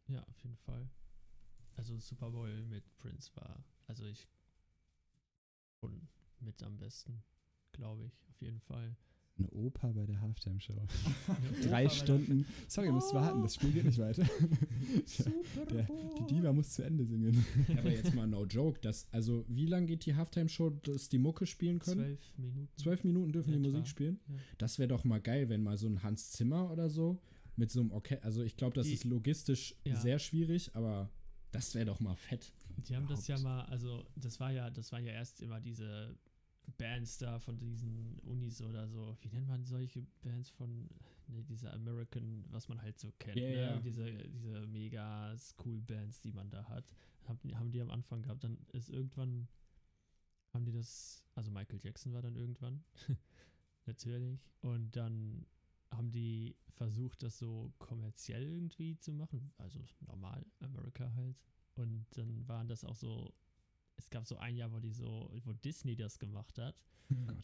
Ja, 0.08 0.24
auf 0.24 0.40
jeden 0.42 0.58
Fall. 0.58 0.90
Also 1.76 1.98
Super 2.00 2.32
Bowl 2.32 2.66
mit 2.66 2.84
Prince 2.98 3.32
war, 3.36 3.64
also 3.88 4.06
ich 4.06 4.28
schon 5.80 6.08
mit 6.40 6.62
am 6.64 6.78
besten, 6.78 7.24
glaube 7.72 8.06
ich, 8.06 8.22
auf 8.30 8.42
jeden 8.42 8.60
Fall. 8.62 8.98
Eine 9.40 9.50
Oper 9.52 9.94
bei 9.94 10.06
der 10.06 10.20
Halftime-Show. 10.20 10.74
Drei 11.64 11.88
Stunden. 11.88 12.46
Sorry, 12.68 12.88
ihr 12.88 12.94
müsst 12.94 13.14
warten, 13.14 13.42
das 13.42 13.56
Spiel 13.56 13.72
geht 13.72 13.86
nicht 13.86 13.98
weiter. 13.98 14.24
Der, 15.72 15.88
die 16.20 16.34
Diva 16.34 16.52
muss 16.52 16.72
zu 16.72 16.84
Ende 16.84 17.06
singen. 17.06 17.46
aber 17.78 17.90
jetzt 17.90 18.14
mal 18.14 18.28
no 18.28 18.46
joke. 18.46 18.80
Das, 18.82 19.08
also, 19.12 19.46
wie 19.48 19.66
lange 19.66 19.86
geht 19.86 20.06
die 20.06 20.16
Halftime-Show, 20.16 20.72
dass 20.84 21.08
die 21.08 21.20
Mucke 21.20 21.46
spielen 21.46 21.80
können? 21.80 22.18
Zwölf 22.18 22.38
Minuten. 22.38 22.70
Zwölf 22.76 23.04
Minuten 23.06 23.32
dürfen 23.32 23.52
ja, 23.52 23.58
die 23.58 23.64
Musik 23.64 23.88
spielen? 23.88 24.20
Ja. 24.28 24.36
Das 24.58 24.78
wäre 24.78 24.90
doch 24.90 25.06
mal 25.06 25.22
geil, 25.22 25.48
wenn 25.48 25.64
mal 25.64 25.78
so 25.78 25.88
ein 25.88 26.04
Hans 26.04 26.32
Zimmer 26.32 26.70
oder 26.70 26.90
so 26.90 27.22
mit 27.56 27.72
so 27.72 27.80
einem 27.80 27.92
Orchester. 27.92 28.26
Also, 28.26 28.44
ich 28.44 28.58
glaube, 28.58 28.74
das 28.74 28.88
die, 28.88 28.94
ist 28.94 29.06
logistisch 29.06 29.76
ja. 29.86 29.96
sehr 29.96 30.20
schwierig, 30.20 30.72
aber 30.74 31.10
das 31.54 31.74
wäre 31.76 31.86
doch 31.86 32.02
mal 32.02 32.16
fett. 32.16 32.52
Die 32.88 32.96
haben 32.96 33.06
Überhaupt. 33.06 33.20
das 33.20 33.28
ja 33.28 33.40
mal, 33.40 33.64
also, 33.66 34.06
das 34.18 34.40
war 34.42 34.52
ja, 34.52 34.70
das 34.70 34.92
waren 34.92 35.06
ja 35.06 35.14
erst 35.14 35.42
immer 35.42 35.62
diese 35.62 36.14
Bands 36.78 37.18
da 37.18 37.40
von 37.40 37.58
diesen 37.58 38.20
Unis 38.20 38.62
oder 38.62 38.88
so. 38.88 39.18
Wie 39.22 39.30
nennt 39.30 39.48
man 39.48 39.66
solche 39.66 40.04
Bands 40.22 40.50
von 40.50 40.90
ne, 41.28 41.44
dieser 41.44 41.74
American, 41.74 42.46
was 42.50 42.68
man 42.68 42.82
halt 42.82 43.00
so 43.00 43.12
kennt, 43.20 43.38
yeah, 43.38 43.50
ne? 43.50 43.56
yeah. 43.56 43.80
Diese, 43.80 44.12
diese 44.30 44.68
mega 44.68 45.36
School 45.38 45.82
Bands, 45.82 46.22
die 46.22 46.32
man 46.32 46.50
da 46.50 46.68
hat. 46.70 46.94
Haben, 47.26 47.40
haben 47.58 47.72
die 47.72 47.82
am 47.82 47.92
Anfang 47.92 48.22
gehabt. 48.22 48.44
Dann 48.44 48.58
ist 48.74 48.90
irgendwann, 48.90 49.48
haben 50.54 50.66
die 50.66 50.72
das, 50.72 51.24
also 51.36 51.52
Michael 51.52 51.80
Jackson 51.82 52.14
war 52.14 52.22
dann 52.22 52.36
irgendwann. 52.36 52.84
Natürlich. 53.86 54.52
Und 54.62 54.96
dann 54.96 55.46
haben 55.92 56.12
die 56.12 56.56
versucht, 56.76 57.24
das 57.24 57.38
so 57.38 57.74
kommerziell 57.80 58.44
irgendwie 58.44 58.98
zu 58.98 59.12
machen. 59.12 59.52
Also 59.58 59.80
normal, 60.08 60.46
America 60.60 61.12
halt. 61.16 61.38
Und 61.76 62.06
dann 62.12 62.48
waren 62.48 62.68
das 62.68 62.84
auch 62.84 62.96
so, 62.96 63.34
es 64.00 64.10
gab 64.10 64.26
so 64.26 64.38
ein 64.38 64.56
Jahr, 64.56 64.72
wo 64.72 64.80
die 64.80 64.92
so, 64.92 65.32
wo 65.46 65.54
Disney 65.54 65.96
das 65.96 66.18
gemacht 66.20 66.58
hat. 66.58 66.76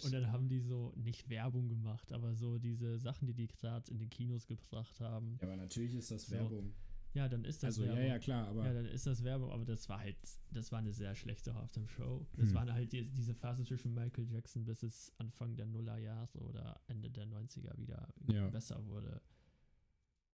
Und 0.03 0.14
dann 0.14 0.32
haben 0.32 0.47
die 0.47 0.60
so 0.60 0.93
nicht 0.95 1.28
Werbung 1.30 1.68
gemacht, 1.70 2.12
aber 2.14 2.36
so 2.36 2.60
diese 2.60 2.99
Sachen, 2.99 3.26
die 3.28 3.34
die 3.34 3.47
gerade 3.47 3.89
in 3.91 3.97
den 3.97 4.10
Kinos 4.10 4.45
gebracht 4.45 4.99
haben. 4.99 5.38
Ja, 5.41 5.47
aber 5.47 5.58
natürlich 5.58 5.95
ist 5.95 6.12
das 6.12 6.28
So. 6.28 6.36
Werbung. 6.36 6.74
Ja, 7.16 7.28
dann 7.30 7.45
ist 7.45 7.64
das 7.64 7.70
Also, 7.80 7.84
Werbung. 7.84 8.01
ja, 8.01 8.08
ja, 8.10 8.20
klar, 8.20 8.47
aber 8.47 8.66
Ja, 8.66 8.74
dann 8.74 8.86
ist 8.86 9.08
das 9.08 9.24
Werbung, 9.24 9.49
aber 9.49 9.66
das 9.66 9.88
war 9.89 9.99
halt, 9.99 10.18
das 10.51 10.72
war 10.72 10.80
eine 10.80 10.91
sehr 10.93 11.16
schlechte 11.16 11.56
Halftime-Show. 11.56 12.28
Das 12.34 12.49
Hm. 12.49 12.53
waren 12.56 12.74
halt 12.74 12.91
die, 12.91 13.06
diese 13.10 13.34
Phase 13.34 13.64
zwischen 13.64 13.93
Michael 13.93 14.30
Jackson 14.30 14.66
bis 14.66 14.84
es 14.84 15.12
Anfang 15.18 15.56
der 15.56 15.66
Nullerjahre 15.66 16.38
oder 16.41 16.80
Ende 16.88 17.10
der 17.10 17.26
90er 17.26 17.76
wieder 17.78 18.08
Ja. 18.32 18.49
besser 18.49 18.86
wurde. 18.86 19.22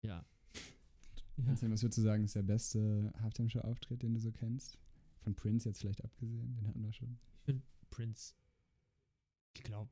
Ja. 0.03 0.25
Kannst 1.45 1.61
du 1.63 1.69
was 1.71 1.83
würdest 1.83 1.97
du 1.97 2.01
sagen, 2.01 2.23
ist 2.23 2.35
der 2.35 2.43
beste 2.43 3.13
Halftime-Show-Auftritt, 3.21 4.01
den 4.01 4.13
du 4.13 4.19
so 4.19 4.31
kennst? 4.31 4.77
Von 5.21 5.35
Prince 5.35 5.67
jetzt 5.69 5.79
vielleicht 5.81 6.03
abgesehen, 6.03 6.55
den 6.55 6.67
hatten 6.67 6.81
wir 6.81 6.93
schon. 6.93 7.17
Ich 7.39 7.41
finde 7.43 7.63
Prince, 7.89 8.33
ich 9.55 9.63
glaube, 9.63 9.91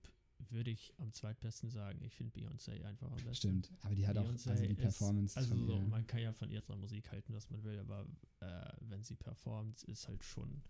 würde 0.50 0.70
ich 0.72 0.94
am 0.98 1.12
zweitbesten 1.12 1.70
sagen. 1.70 2.02
Ich 2.04 2.16
finde 2.16 2.40
Beyoncé 2.40 2.84
einfach 2.86 3.08
am 3.10 3.16
besten. 3.18 3.36
Stimmt, 3.36 3.72
aber 3.82 3.96
die 3.96 4.08
hat 4.08 4.18
auch, 4.18 4.26
Beyoncé 4.26 4.50
also 4.52 4.64
die 4.66 4.72
ist- 4.74 4.78
Performance 4.82 5.36
Also 5.38 5.50
von 5.56 5.66
so, 5.66 5.74
ihr. 5.78 5.88
man 5.88 6.06
kann 6.08 6.22
ja 6.22 6.32
von 6.32 6.50
ihrer 6.50 6.76
Musik 6.76 7.12
halten, 7.12 7.34
was 7.34 7.50
man 7.50 7.64
will, 7.64 7.80
aber 7.80 8.06
äh, 8.40 8.70
wenn 8.82 9.04
sie 9.04 9.16
performt, 9.16 9.84
ist 9.84 10.08
halt 10.08 10.24
schon. 10.24 10.62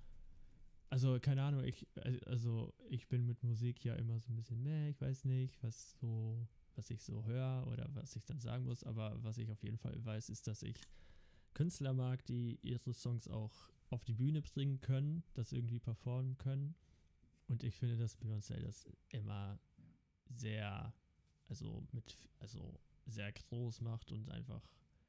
Also, 0.89 1.20
keine 1.20 1.43
Ahnung, 1.43 1.66
ich, 1.66 1.86
äh, 1.95 2.20
also 2.26 2.74
ich 2.89 3.10
bin 3.10 3.26
mit 3.26 3.43
Musik 3.43 3.84
ja 3.84 3.93
immer 3.95 4.20
so 4.20 4.32
ein 4.32 4.38
bisschen, 4.38 4.64
meh, 4.64 4.89
ich 4.89 5.01
weiß 5.01 5.26
nicht, 5.26 5.62
was 5.62 5.91
so, 5.99 6.47
was 6.76 6.89
ich 6.89 7.03
so 7.03 7.26
höre 7.26 7.68
oder 7.68 7.89
was 7.93 8.16
ich 8.16 8.24
dann 8.24 8.39
sagen 8.39 8.64
muss, 8.64 8.84
aber 8.86 9.22
was 9.22 9.38
ich 9.38 9.51
auf 9.51 9.62
jeden 9.64 9.78
Fall 9.78 10.03
weiß, 10.03 10.30
ist, 10.30 10.47
dass 10.47 10.64
ich 10.64 10.80
Künstler 11.53 11.93
mag, 11.93 12.26
die 12.26 12.58
ihre 12.62 12.93
Songs 12.93 13.28
auch 13.28 13.70
auf 13.89 14.03
die 14.03 14.13
Bühne 14.13 14.41
bringen 14.41 14.79
können, 14.81 15.23
das 15.33 15.51
irgendwie 15.51 15.79
performen 15.79 16.38
können. 16.38 16.75
Und 17.47 17.63
ich 17.63 17.75
finde, 17.75 17.97
dass 17.97 18.19
Beyoncé 18.19 18.59
das 18.59 18.89
immer 19.09 19.59
sehr, 20.29 20.93
also 21.47 21.88
mit, 21.91 22.17
also 22.39 22.79
sehr 23.05 23.31
groß 23.31 23.81
macht 23.81 24.11
und 24.11 24.29
einfach 24.29 24.67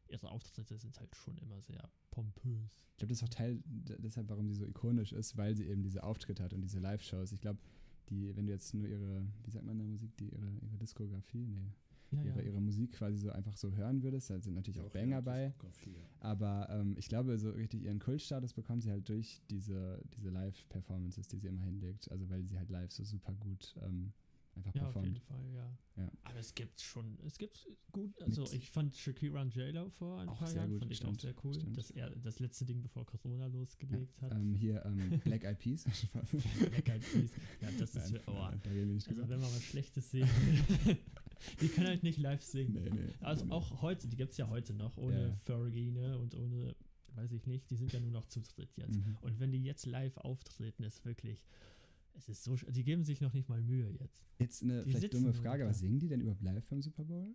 ihre 0.09 0.31
Auftritte 0.31 0.79
sind 0.79 0.99
halt 1.01 1.15
schon 1.17 1.37
immer 1.39 1.61
sehr 1.61 1.91
pompös. 2.11 2.71
Ich 2.93 2.97
glaube, 2.99 3.11
das 3.11 3.19
ist 3.19 3.25
auch 3.25 3.35
Teil 3.35 3.63
deshalb, 3.65 4.29
warum 4.29 4.49
sie 4.49 4.55
so 4.55 4.67
ikonisch 4.67 5.13
ist, 5.13 5.37
weil 5.37 5.55
sie 5.57 5.67
eben 5.67 5.83
diese 5.83 6.03
Auftritte 6.03 6.43
hat 6.43 6.53
und 6.53 6.63
diese 6.63 6.79
Live-Shows. 6.79 7.33
Ich 7.33 7.41
glaube, 7.41 7.61
die, 8.09 8.35
wenn 8.37 8.47
du 8.47 8.53
jetzt 8.53 8.73
nur 8.75 8.87
ihre, 8.87 9.27
wie 9.45 9.51
sagt 9.51 9.65
man 9.65 9.75
in 9.75 9.79
der 9.79 9.87
Musik, 9.87 10.17
die 10.17 10.31
ihre, 10.31 10.51
ihre 10.61 10.79
Diskografie, 10.79 11.47
nee, 11.47 11.73
Ja, 12.11 12.23
ihre, 12.23 12.43
ihre 12.43 12.61
Musik 12.61 12.93
quasi 12.93 13.19
so 13.19 13.31
einfach 13.31 13.57
so 13.57 13.73
hören 13.75 14.03
würdest, 14.03 14.31
da 14.31 14.41
sind 14.41 14.55
natürlich 14.55 14.81
auch, 14.81 14.91
Banger 14.91 15.21
bei. 15.21 15.53
Aber 16.21 16.67
ähm, 16.71 16.95
ich 16.99 17.09
glaube, 17.09 17.39
so 17.39 17.51
richtig 17.51 17.83
ihren 17.83 17.99
Kultstatus 17.99 18.55
bekommt 18.55 18.83
sie 18.83 18.91
halt 18.91 19.09
durch 19.09 19.43
diese, 19.51 20.01
diese 20.17 20.31
Live-Performances, 20.31 21.29
die 21.29 21.39
sie 21.39 21.49
immer 21.49 21.63
hinlegt. 21.63 22.11
Also 22.11 22.29
weil 22.31 22.45
sie 22.47 22.59
halt 22.59 22.71
live 22.71 22.91
so 22.91 23.05
super 23.05 23.35
gut 23.35 23.75
ähm, 23.83 24.13
einfach 24.57 24.75
Ja, 24.75 24.89
auf 24.89 24.95
jeden 24.97 25.15
performt. 25.15 25.21
Fall, 25.45 25.55
ja. 25.55 25.79
Ja. 25.97 26.11
Aber 26.25 26.39
es 26.39 26.55
gibt 26.55 26.81
schon, 26.81 27.19
es 27.27 27.37
gibt 27.39 27.69
gut, 27.93 28.11
also 28.23 28.43
Mit- 28.43 28.55
ich 28.55 28.71
fand 28.71 28.95
Shakira 28.97 29.43
und 29.43 29.55
J-Lo 29.55 29.91
vor 29.91 30.19
ein 30.21 30.29
Auch 30.29 30.39
paar 30.39 30.49
sehr 30.49 30.61
Jahren, 30.63 30.71
gut, 30.71 30.79
fand 30.79 30.91
ich 30.93 30.97
stimmt, 30.99 31.19
auch 31.19 31.21
sehr 31.21 31.35
cool. 31.45 31.55
stimmt. 31.55 31.77
Das, 31.77 31.91
er, 31.91 32.11
das 32.11 32.39
letzte 32.41 32.65
Ding, 32.65 32.81
bevor 32.81 33.05
Corona 33.05 33.47
losgelegt 33.49 34.21
hat. 34.23 34.33
Ähm, 34.33 34.55
hier 34.55 34.85
ähm, 34.87 35.21
Black 35.25 35.45
Eyed 35.45 35.59
Peas. 35.59 35.85
Black 36.71 36.89
Eyed 36.89 37.03
Peas. 37.13 37.31
Ja, 37.61 37.69
das 37.79 37.95
ist, 37.95 38.13
Nein, 38.13 38.23
oh, 38.29 38.33
nein, 38.33 38.91
also 38.95 39.29
wenn 39.29 39.41
man 39.41 39.51
was 39.51 39.63
Schlechtes 39.63 40.11
sehen 40.11 40.29
will. 40.87 40.97
die 41.61 41.69
können 41.69 41.87
halt 41.89 42.03
nicht 42.03 42.19
live 42.19 42.43
singen. 42.43 42.73
Nee, 42.75 42.91
nee. 42.91 43.15
Also 43.21 43.45
nee. 43.45 43.53
auch 43.53 43.83
heute, 43.83 44.09
die 44.09 44.17
gibt 44.17 44.33
es 44.33 44.39
ja 44.39 44.49
heute 44.49 44.75
noch, 44.75 44.97
ohne 44.97 45.29
Ja. 45.29 45.37
Fergie, 45.45 45.91
ne, 45.91 46.19
und 46.19 46.35
ohne, 46.35 46.75
weiß 47.15 47.33
ich 47.33 47.47
nicht, 47.47 47.71
die 47.71 47.77
sind 47.77 47.93
ja 47.93 48.01
nur 48.01 48.11
noch 48.11 48.27
zu 48.27 48.41
dritt 48.41 48.77
jetzt. 48.77 48.97
Mhm. 48.97 49.17
Und 49.21 49.41
wenn 49.41 49.51
die 49.53 49.63
jetzt 49.63 49.87
live 49.87 50.17
auftreten, 50.19 50.83
ist 50.85 51.05
wirklich, 51.05 51.43
es 52.15 52.29
ist 52.29 52.43
so, 52.45 52.57
die 52.57 52.85
geben 52.85 53.05
sich 53.05 53.21
noch 53.21 53.33
nicht 53.33 53.49
mal 53.49 53.63
Mühe 53.63 53.91
jetzt. 54.01 54.29
Jetzt 54.39 54.63
eine 54.63 54.85
Die 54.85 54.91
vielleicht 54.91 55.15
dumme 55.15 55.33
Frage, 55.33 55.67
was 55.67 55.79
singen 55.81 55.99
die 55.99 56.09
denn 56.09 56.21
überhaupt 56.21 56.43
live 56.43 56.67
beim 56.67 56.83
Super 56.83 57.05
Bowl? 57.05 57.35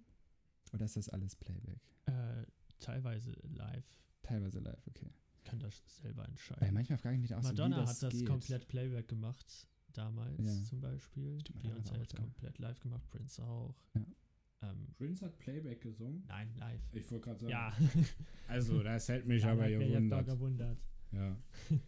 Oder 0.73 0.85
ist 0.85 0.97
das 0.97 1.09
alles 1.09 1.35
Playback? 1.35 1.79
Äh, 2.05 2.45
teilweise 2.79 3.31
live, 3.53 3.85
Teilweise 4.23 4.59
live, 4.59 4.87
okay. 4.87 5.11
kann 5.43 5.59
das 5.59 5.81
selber 5.85 6.23
Weil 6.23 6.29
entscheiden. 6.29 6.73
manchmal 6.73 6.97
frage 6.97 7.15
ich 7.15 7.21
mich 7.21 7.33
auch 7.35 7.43
Madonna 7.43 7.75
so, 7.75 7.81
wie 7.81 7.85
das 7.85 7.95
hat 7.95 8.03
das 8.03 8.19
geht. 8.19 8.27
komplett 8.27 8.67
Playback 8.67 9.07
gemacht, 9.07 9.67
damals 9.97 10.45
Ja. 10.45 10.63
zum 10.65 10.79
Beispiel. 10.81 11.39
Stimmt, 11.39 11.63
Beyoncé 11.63 11.99
hat 11.99 12.07
es 12.13 12.15
komplett 12.19 12.57
live 12.59 12.79
gemacht, 12.79 13.07
Prince 13.09 13.41
auch. 13.43 13.75
Ja. 13.95 14.05
Ähm, 14.63 14.87
Prince 14.97 15.25
hat 15.25 15.37
Playback 15.39 15.81
gesungen. 15.81 16.23
nein, 16.27 16.53
live. 16.55 16.81
Ich 16.93 17.09
wollte 17.11 17.25
gerade 17.25 17.39
sagen. 17.39 17.51
Ja, 17.51 17.73
Also, 18.47 18.81
das 18.83 19.07
hält 19.09 19.25
mich 19.25 19.45
aber 19.45 19.69
gewundert. 19.69 20.25
gewundert. 20.25 20.77
Ja. 21.11 21.37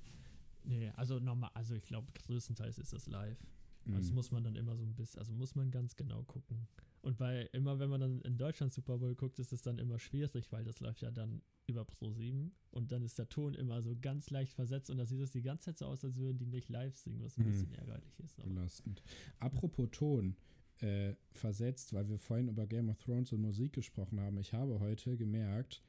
Nee, 0.68 0.90
also 0.96 1.20
normal, 1.20 1.52
also 1.54 1.76
ich 1.76 1.86
glaube, 1.86 2.12
größtenteils 2.26 2.80
ist 2.80 2.92
das 2.92 3.06
live. 3.06 3.38
Das 3.86 4.10
Mhm. 4.10 4.16
muss 4.16 4.32
man 4.32 4.44
dann 4.44 4.56
immer 4.56 4.76
so 4.76 4.84
ein 4.84 4.96
bisschen, 4.96 5.20
also 5.20 5.32
muss 5.32 5.54
man 5.54 5.70
ganz 5.70 5.96
genau 5.96 6.24
gucken. 6.24 6.68
Und 7.06 7.18
bei 7.18 7.44
immer, 7.54 7.78
wenn 7.80 7.90
man 7.90 8.02
dann 8.02 8.22
in 8.22 8.38
Deutschland 8.38 8.74
Super 8.74 8.98
Bowl 8.98 9.14
guckt, 9.16 9.38
ist 9.40 9.54
es 9.54 9.62
dann 9.62 9.78
immer 9.78 10.00
schwierig, 10.00 10.52
weil 10.52 10.64
das 10.64 10.80
läuft 10.80 11.02
ja 11.02 11.12
dann 11.12 11.42
über 11.68 11.86
Pro 11.86 12.12
7 12.12 12.52
und 12.72 12.92
dann 12.92 13.04
ist 13.04 13.18
der 13.20 13.30
Ton 13.30 13.54
immer 13.54 13.82
so 13.82 13.96
ganz 14.02 14.30
leicht 14.32 14.54
versetzt 14.54 14.90
und 14.90 14.98
da 14.98 15.06
sieht 15.06 15.20
es 15.22 15.32
die 15.32 15.42
ganze 15.44 15.66
Zeit 15.66 15.78
so 15.78 15.86
aus, 15.86 16.04
als 16.04 16.18
würden 16.18 16.38
die 16.40 16.48
nicht 16.48 16.68
live 16.70 16.96
singen, 16.98 17.22
was 17.24 17.38
ein 17.38 17.44
Mhm. 17.44 17.52
bisschen 17.52 17.74
ärgerlich 17.74 18.20
ist. 18.20 18.40
Aber 18.40 18.50
belastend. 18.50 19.04
Apropos 19.40 19.88
Ton, 19.92 20.36
äh, 20.82 21.14
versetzt, 21.32 21.94
weil 21.94 22.10
wir 22.10 22.18
vorhin 22.18 22.48
über 22.50 22.66
Game 22.68 22.90
of 22.90 22.98
Thrones 22.98 23.32
und 23.32 23.42
Musik 23.42 23.74
gesprochen 23.74 24.20
haben. 24.20 24.38
Ich 24.40 24.52
habe 24.54 24.80
heute 24.80 25.16
gemerkt, 25.16 25.82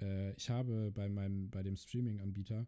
äh, 0.00 0.32
ich 0.34 0.50
habe 0.50 0.90
bei 0.92 1.08
meinem, 1.08 1.50
bei 1.50 1.62
dem 1.62 1.76
Streaming-Anbieter 1.76 2.66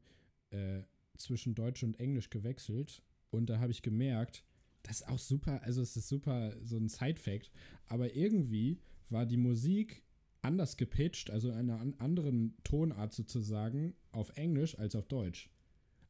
äh, 0.51 0.83
zwischen 1.17 1.55
Deutsch 1.55 1.83
und 1.85 1.99
Englisch 2.01 2.31
gewechselt 2.31 3.03
und 3.31 3.49
da 3.49 3.59
habe 3.59 3.71
ich 3.73 3.83
gemerkt, 3.83 4.45
das 4.87 5.01
ist 5.01 5.09
auch 5.09 5.19
super, 5.19 5.63
also 5.63 5.83
es 5.83 5.97
ist 5.97 6.09
super 6.09 6.53
so 6.65 6.77
ein 6.77 6.89
Side-Fact, 6.89 7.51
aber 7.87 8.15
irgendwie 8.15 8.79
war 9.11 9.27
die 9.27 9.37
Musik 9.37 10.03
anders 10.43 10.77
gepitcht, 10.77 11.31
also 11.31 11.49
in 11.51 11.57
einer 11.57 11.81
an 11.81 11.95
anderen 11.99 12.57
Tonart 12.63 13.13
sozusagen, 13.13 13.95
auf 14.13 14.31
Englisch 14.37 14.79
als 14.79 14.95
auf 14.95 15.07
Deutsch. 15.07 15.51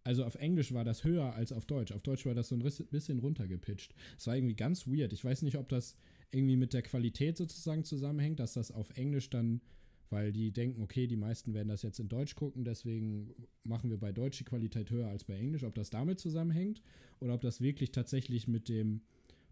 Also 0.05 0.25
auf 0.25 0.37
Englisch 0.37 0.73
war 0.73 0.85
das 0.85 1.03
höher 1.03 1.35
als 1.35 1.53
auf 1.53 1.67
Deutsch. 1.67 1.91
Auf 1.91 2.03
Deutsch 2.03 2.27
war 2.27 2.35
das 2.35 2.49
so 2.49 2.55
ein 2.55 2.63
bisschen 2.63 3.19
runtergepitcht. 3.19 3.93
Es 4.17 4.29
war 4.29 4.37
irgendwie 4.37 4.55
ganz 4.55 4.87
weird. 4.87 5.13
Ich 5.13 5.25
weiß 5.25 5.43
nicht, 5.43 5.57
ob 5.57 5.69
das 5.69 5.97
irgendwie 6.31 6.57
mit 6.57 6.75
der 6.75 6.83
Qualität 6.83 7.37
sozusagen 7.37 7.83
zusammenhängt, 7.83 8.39
dass 8.39 8.53
das 8.53 8.71
auf 8.71 8.91
Englisch 8.97 9.31
dann, 9.31 9.63
weil 10.11 10.33
die 10.33 10.53
denken, 10.53 10.83
okay, 10.83 11.07
die 11.07 11.17
meisten 11.17 11.55
werden 11.55 11.69
das 11.69 11.83
jetzt 11.83 11.99
in 11.99 12.09
Deutsch 12.09 12.35
gucken, 12.35 12.65
deswegen 12.65 13.35
machen 13.65 13.91
wir 13.91 13.99
bei 13.99 14.13
Deutsch 14.13 14.39
die 14.39 14.45
Qualität 14.45 14.91
höher 14.91 15.09
als 15.09 15.25
bei 15.25 15.35
Englisch. 15.35 15.65
Ob 15.65 15.75
das 15.75 15.91
damit 15.91 16.21
zusammenhängt 16.21 16.83
oder 17.21 17.35
ob 17.35 17.41
das 17.41 17.61
wirklich 17.61 17.93
tatsächlich 17.93 18.49
mit 18.49 18.69
dem 18.69 19.01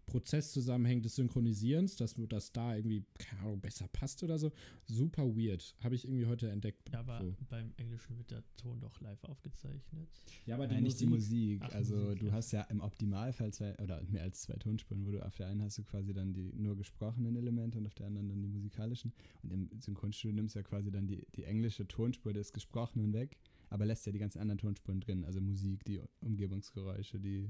Prozess 0.05 0.51
zusammenhängt 0.51 1.05
des 1.05 1.15
Synchronisierens, 1.15 1.95
dass 1.95 2.15
das 2.29 2.51
da 2.51 2.75
irgendwie, 2.75 3.03
keine 3.17 3.41
Ahnung, 3.41 3.61
besser 3.61 3.87
passt 3.87 4.23
oder 4.23 4.37
so. 4.37 4.51
Super 4.85 5.23
weird. 5.35 5.75
Habe 5.81 5.95
ich 5.95 6.05
irgendwie 6.05 6.25
heute 6.25 6.49
entdeckt. 6.49 6.89
ja, 6.91 6.99
aber 6.99 7.19
so. 7.19 7.35
beim 7.49 7.73
Englischen 7.77 8.17
wird 8.17 8.31
der 8.31 8.43
Ton 8.57 8.79
doch 8.79 8.99
live 9.01 9.23
aufgezeichnet. 9.23 10.09
ja, 10.45 10.55
aber 10.55 10.67
Nein, 10.67 10.83
nicht 10.83 10.99
die 10.99 11.07
Musik. 11.07 11.61
Ach, 11.63 11.73
also 11.73 11.95
Musik, 11.95 12.19
du 12.19 12.25
ja. 12.27 12.31
hast 12.33 12.51
ja 12.51 12.61
im 12.63 12.81
Optimalfall 12.81 13.53
zwei 13.53 13.75
oder 13.79 14.01
mehr 14.03 14.23
als 14.23 14.43
zwei 14.43 14.55
Tonspuren, 14.55 15.05
wo 15.05 15.11
du 15.11 15.25
auf 15.25 15.35
der 15.35 15.47
einen 15.47 15.61
hast 15.61 15.77
du 15.77 15.83
quasi 15.83 16.13
dann 16.13 16.33
die 16.33 16.53
nur 16.53 16.75
gesprochenen 16.75 17.35
Elemente 17.35 17.77
und 17.77 17.85
auf 17.85 17.95
der 17.95 18.07
anderen 18.07 18.29
dann 18.29 18.41
die 18.41 18.47
musikalischen. 18.47 19.13
Und 19.43 19.51
im 19.51 19.69
Synchronstudio 19.79 20.35
nimmst 20.35 20.55
du 20.55 20.59
ja 20.59 20.63
quasi 20.63 20.91
dann 20.91 21.07
die, 21.07 21.25
die 21.35 21.43
englische 21.43 21.87
Tonspur 21.87 22.33
des 22.33 22.53
Gesprochenen 22.53 23.13
weg, 23.13 23.37
aber 23.69 23.85
lässt 23.85 24.05
ja 24.05 24.11
die 24.11 24.19
ganzen 24.19 24.39
anderen 24.39 24.59
Tonspuren 24.59 25.01
drin. 25.01 25.25
Also 25.25 25.41
Musik, 25.41 25.83
die 25.85 26.01
Umgebungsgeräusche, 26.21 27.19
die 27.19 27.49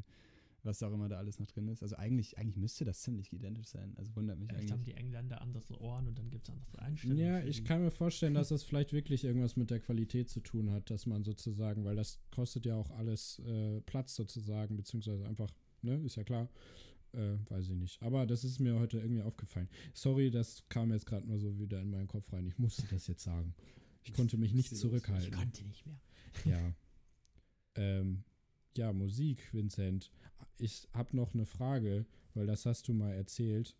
was 0.66 0.82
auch 0.84 0.94
immer 0.94 1.08
da 1.10 1.18
alles 1.18 1.40
noch 1.40 1.48
drin 1.48 1.68
ist. 1.68 1.84
Also 1.84 1.96
eigentlich, 1.96 2.38
eigentlich 2.38 2.58
müsste 2.58 2.86
das 2.86 3.02
ziemlich 3.02 3.32
identisch 3.32 3.68
sein. 3.68 3.94
Also 3.98 4.16
wundert 4.16 4.40
mich 4.40 4.50
Vielleicht 4.50 4.72
haben 4.72 4.80
eigentlich. 4.80 4.96
die 4.96 5.00
Engländer 5.00 5.42
andere 5.42 5.80
Ohren 5.82 6.08
und 6.08 6.18
dann 6.18 6.30
gibt 6.30 6.48
es 6.48 6.54
andere 6.54 6.80
Einstellungen. 6.80 7.24
Ja, 7.24 7.44
ich 7.44 7.64
kann 7.64 7.82
mir 7.82 7.92
vorstellen, 7.92 8.34
dass 8.36 8.50
das 8.50 8.64
vielleicht 8.64 8.94
wirklich 8.94 9.24
irgendwas 9.24 9.56
mit 9.56 9.70
der 9.70 9.80
Qualität 9.80 10.30
zu 10.30 10.40
tun 10.42 10.72
hat, 10.72 10.90
dass 10.90 11.06
man 11.06 11.24
sozusagen, 11.24 11.86
weil 11.86 11.96
das 11.96 12.20
kostet 12.32 12.66
ja 12.66 12.76
auch 12.76 12.90
alles 12.92 13.40
äh, 13.40 13.82
Platz 13.82 14.16
sozusagen, 14.16 14.76
beziehungsweise 14.76 15.26
einfach, 15.28 15.52
ne, 15.82 15.96
ist 16.06 16.16
ja 16.18 16.24
klar. 16.24 16.50
Äh, 17.14 17.38
weiß 17.50 17.70
ich 17.70 17.76
nicht. 17.76 18.02
Aber 18.04 18.26
das 18.26 18.44
ist 18.44 18.60
mir 18.60 18.78
heute 18.78 18.98
irgendwie 19.00 19.22
aufgefallen. 19.22 19.70
Sorry, 19.94 20.32
das 20.32 20.68
kam 20.68 20.92
jetzt 20.92 21.06
gerade 21.06 21.26
nur 21.26 21.40
so 21.40 21.58
wieder 21.60 21.80
in 21.82 21.90
meinen 21.90 22.08
Kopf 22.08 22.34
rein. 22.34 22.46
Ich 22.46 22.58
musste 22.58 22.84
das 22.90 23.08
jetzt 23.08 23.24
sagen. 23.24 23.54
Ich 24.04 24.12
konnte 24.14 24.38
mich 24.38 24.54
nicht 24.54 24.72
Ich 24.74 24.78
zurückhalten. 24.80 25.32
konnte 25.32 25.64
nicht 25.66 25.86
mehr. 25.86 26.00
Ja. 26.44 26.76
ähm, 27.76 28.24
ja, 28.76 28.92
Musik, 28.92 29.48
Vincent. 29.54 30.12
Ich 30.58 30.88
habe 30.94 31.16
noch 31.16 31.34
eine 31.34 31.46
Frage, 31.46 32.06
weil 32.34 32.48
das 32.48 32.66
hast 32.66 32.88
du 32.88 32.94
mal 32.94 33.14
erzählt, 33.14 33.76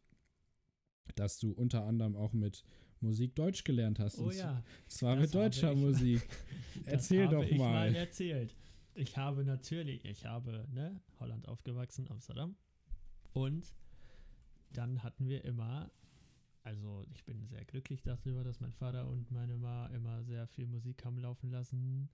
dass 1.16 1.40
du 1.40 1.52
unter 1.52 1.86
anderem 1.86 2.16
auch 2.16 2.34
mit 2.34 2.64
Musik 3.00 3.36
Deutsch 3.36 3.64
gelernt 3.64 4.00
hast. 4.00 4.20
Oh 4.20 4.32
ja. 4.32 4.64
zwar 4.88 5.16
mit 5.16 5.34
deutscher 5.34 5.74
ich- 5.74 5.80
Musik. 5.80 6.28
Erzähl 6.86 7.28
doch 7.28 7.44
ich 7.44 7.58
mal. 7.58 7.92
mal 7.92 7.96
erzählt. 7.96 8.56
Ich 8.96 9.18
habe 9.18 9.44
natürlich, 9.44 10.06
ich 10.06 10.26
habe, 10.26 10.68
ne, 10.74 11.00
Holland 11.20 11.48
aufgewachsen, 11.48 12.10
Amsterdam. 12.10 12.56
Und 13.34 13.74
dann 14.72 15.04
hatten 15.04 15.28
wir 15.28 15.44
immer 15.44 15.92
also 16.66 17.06
ich 17.14 17.24
bin 17.26 17.46
sehr 17.46 17.64
glücklich 17.64 18.02
darüber, 18.02 18.44
dass 18.44 18.60
mein 18.60 18.74
Vater 18.74 19.08
und 19.08 19.30
meine 19.30 19.56
Ma 19.56 19.86
immer 19.88 20.24
sehr 20.24 20.48
viel 20.48 20.66
Musik 20.66 21.06
haben 21.06 21.20
laufen 21.20 21.52
lassen. 21.52 22.10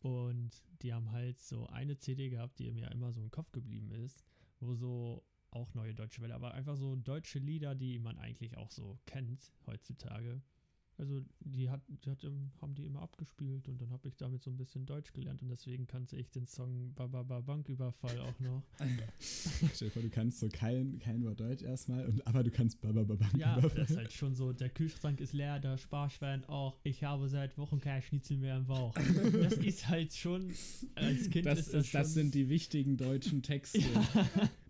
Und 0.00 0.50
die 0.82 0.94
haben 0.94 1.12
halt 1.12 1.38
so 1.38 1.66
eine 1.66 1.98
CD 1.98 2.30
gehabt, 2.30 2.58
die 2.58 2.70
mir 2.70 2.90
immer 2.90 3.12
so 3.12 3.20
im 3.20 3.30
Kopf 3.30 3.52
geblieben 3.52 3.90
ist, 3.92 4.24
wo 4.58 4.74
so 4.74 5.24
auch 5.50 5.74
neue 5.74 5.94
deutsche 5.94 6.22
Welle, 6.22 6.34
aber 6.34 6.54
einfach 6.54 6.76
so 6.76 6.96
deutsche 6.96 7.38
Lieder, 7.38 7.74
die 7.74 7.98
man 7.98 8.18
eigentlich 8.18 8.56
auch 8.56 8.70
so 8.70 8.98
kennt 9.06 9.52
heutzutage. 9.66 10.40
Also 11.00 11.22
die 11.40 11.70
hat, 11.70 11.80
die 11.88 12.10
hat, 12.10 12.22
ähm, 12.24 12.50
haben 12.60 12.74
die 12.74 12.84
immer 12.84 13.00
abgespielt 13.00 13.68
und 13.68 13.80
dann 13.80 13.88
habe 13.90 14.06
ich 14.06 14.16
damit 14.18 14.42
so 14.42 14.50
ein 14.50 14.58
bisschen 14.58 14.84
Deutsch 14.84 15.14
gelernt 15.14 15.40
und 15.40 15.48
deswegen 15.48 15.86
kannte 15.86 16.14
ich 16.16 16.30
den 16.30 16.46
Song 16.46 16.92
Bababa 16.94 17.40
Banküberfall 17.40 18.20
auch 18.20 18.38
noch. 18.38 18.62
Stell 19.18 19.88
dir 19.88 19.90
vor, 19.92 20.02
du 20.02 20.10
kannst 20.10 20.40
so 20.40 20.48
kein, 20.52 20.98
kein 20.98 21.24
Wort 21.24 21.40
Deutsch 21.40 21.62
erstmal, 21.62 22.04
und, 22.06 22.26
aber 22.26 22.42
du 22.44 22.50
kannst 22.50 22.82
Bababa 22.82 23.14
Ja, 23.34 23.54
Banküberfall. 23.54 23.80
das 23.80 23.90
ist 23.92 23.96
halt 23.96 24.12
schon 24.12 24.34
so, 24.34 24.52
der 24.52 24.68
Kühlschrank 24.68 25.20
ist 25.20 25.32
leer, 25.32 25.58
der 25.58 25.78
Sparschwein 25.78 26.44
auch, 26.44 26.78
ich 26.84 27.02
habe 27.02 27.28
seit 27.30 27.56
Wochen 27.56 27.80
kein 27.80 28.02
Schnitzel 28.02 28.36
mehr 28.36 28.58
im 28.58 28.66
Bauch. 28.66 28.94
Das 28.94 29.54
ist 29.54 29.88
halt 29.88 30.12
schon, 30.12 30.52
als 30.96 31.30
Kind 31.30 31.46
Das, 31.46 31.60
ist 31.60 31.72
das 31.74 31.86
ist, 31.86 31.94
das 31.94 32.06
schon, 32.08 32.12
sind 32.12 32.34
die 32.34 32.50
wichtigen 32.50 32.98
deutschen 32.98 33.42
Texte. 33.42 33.80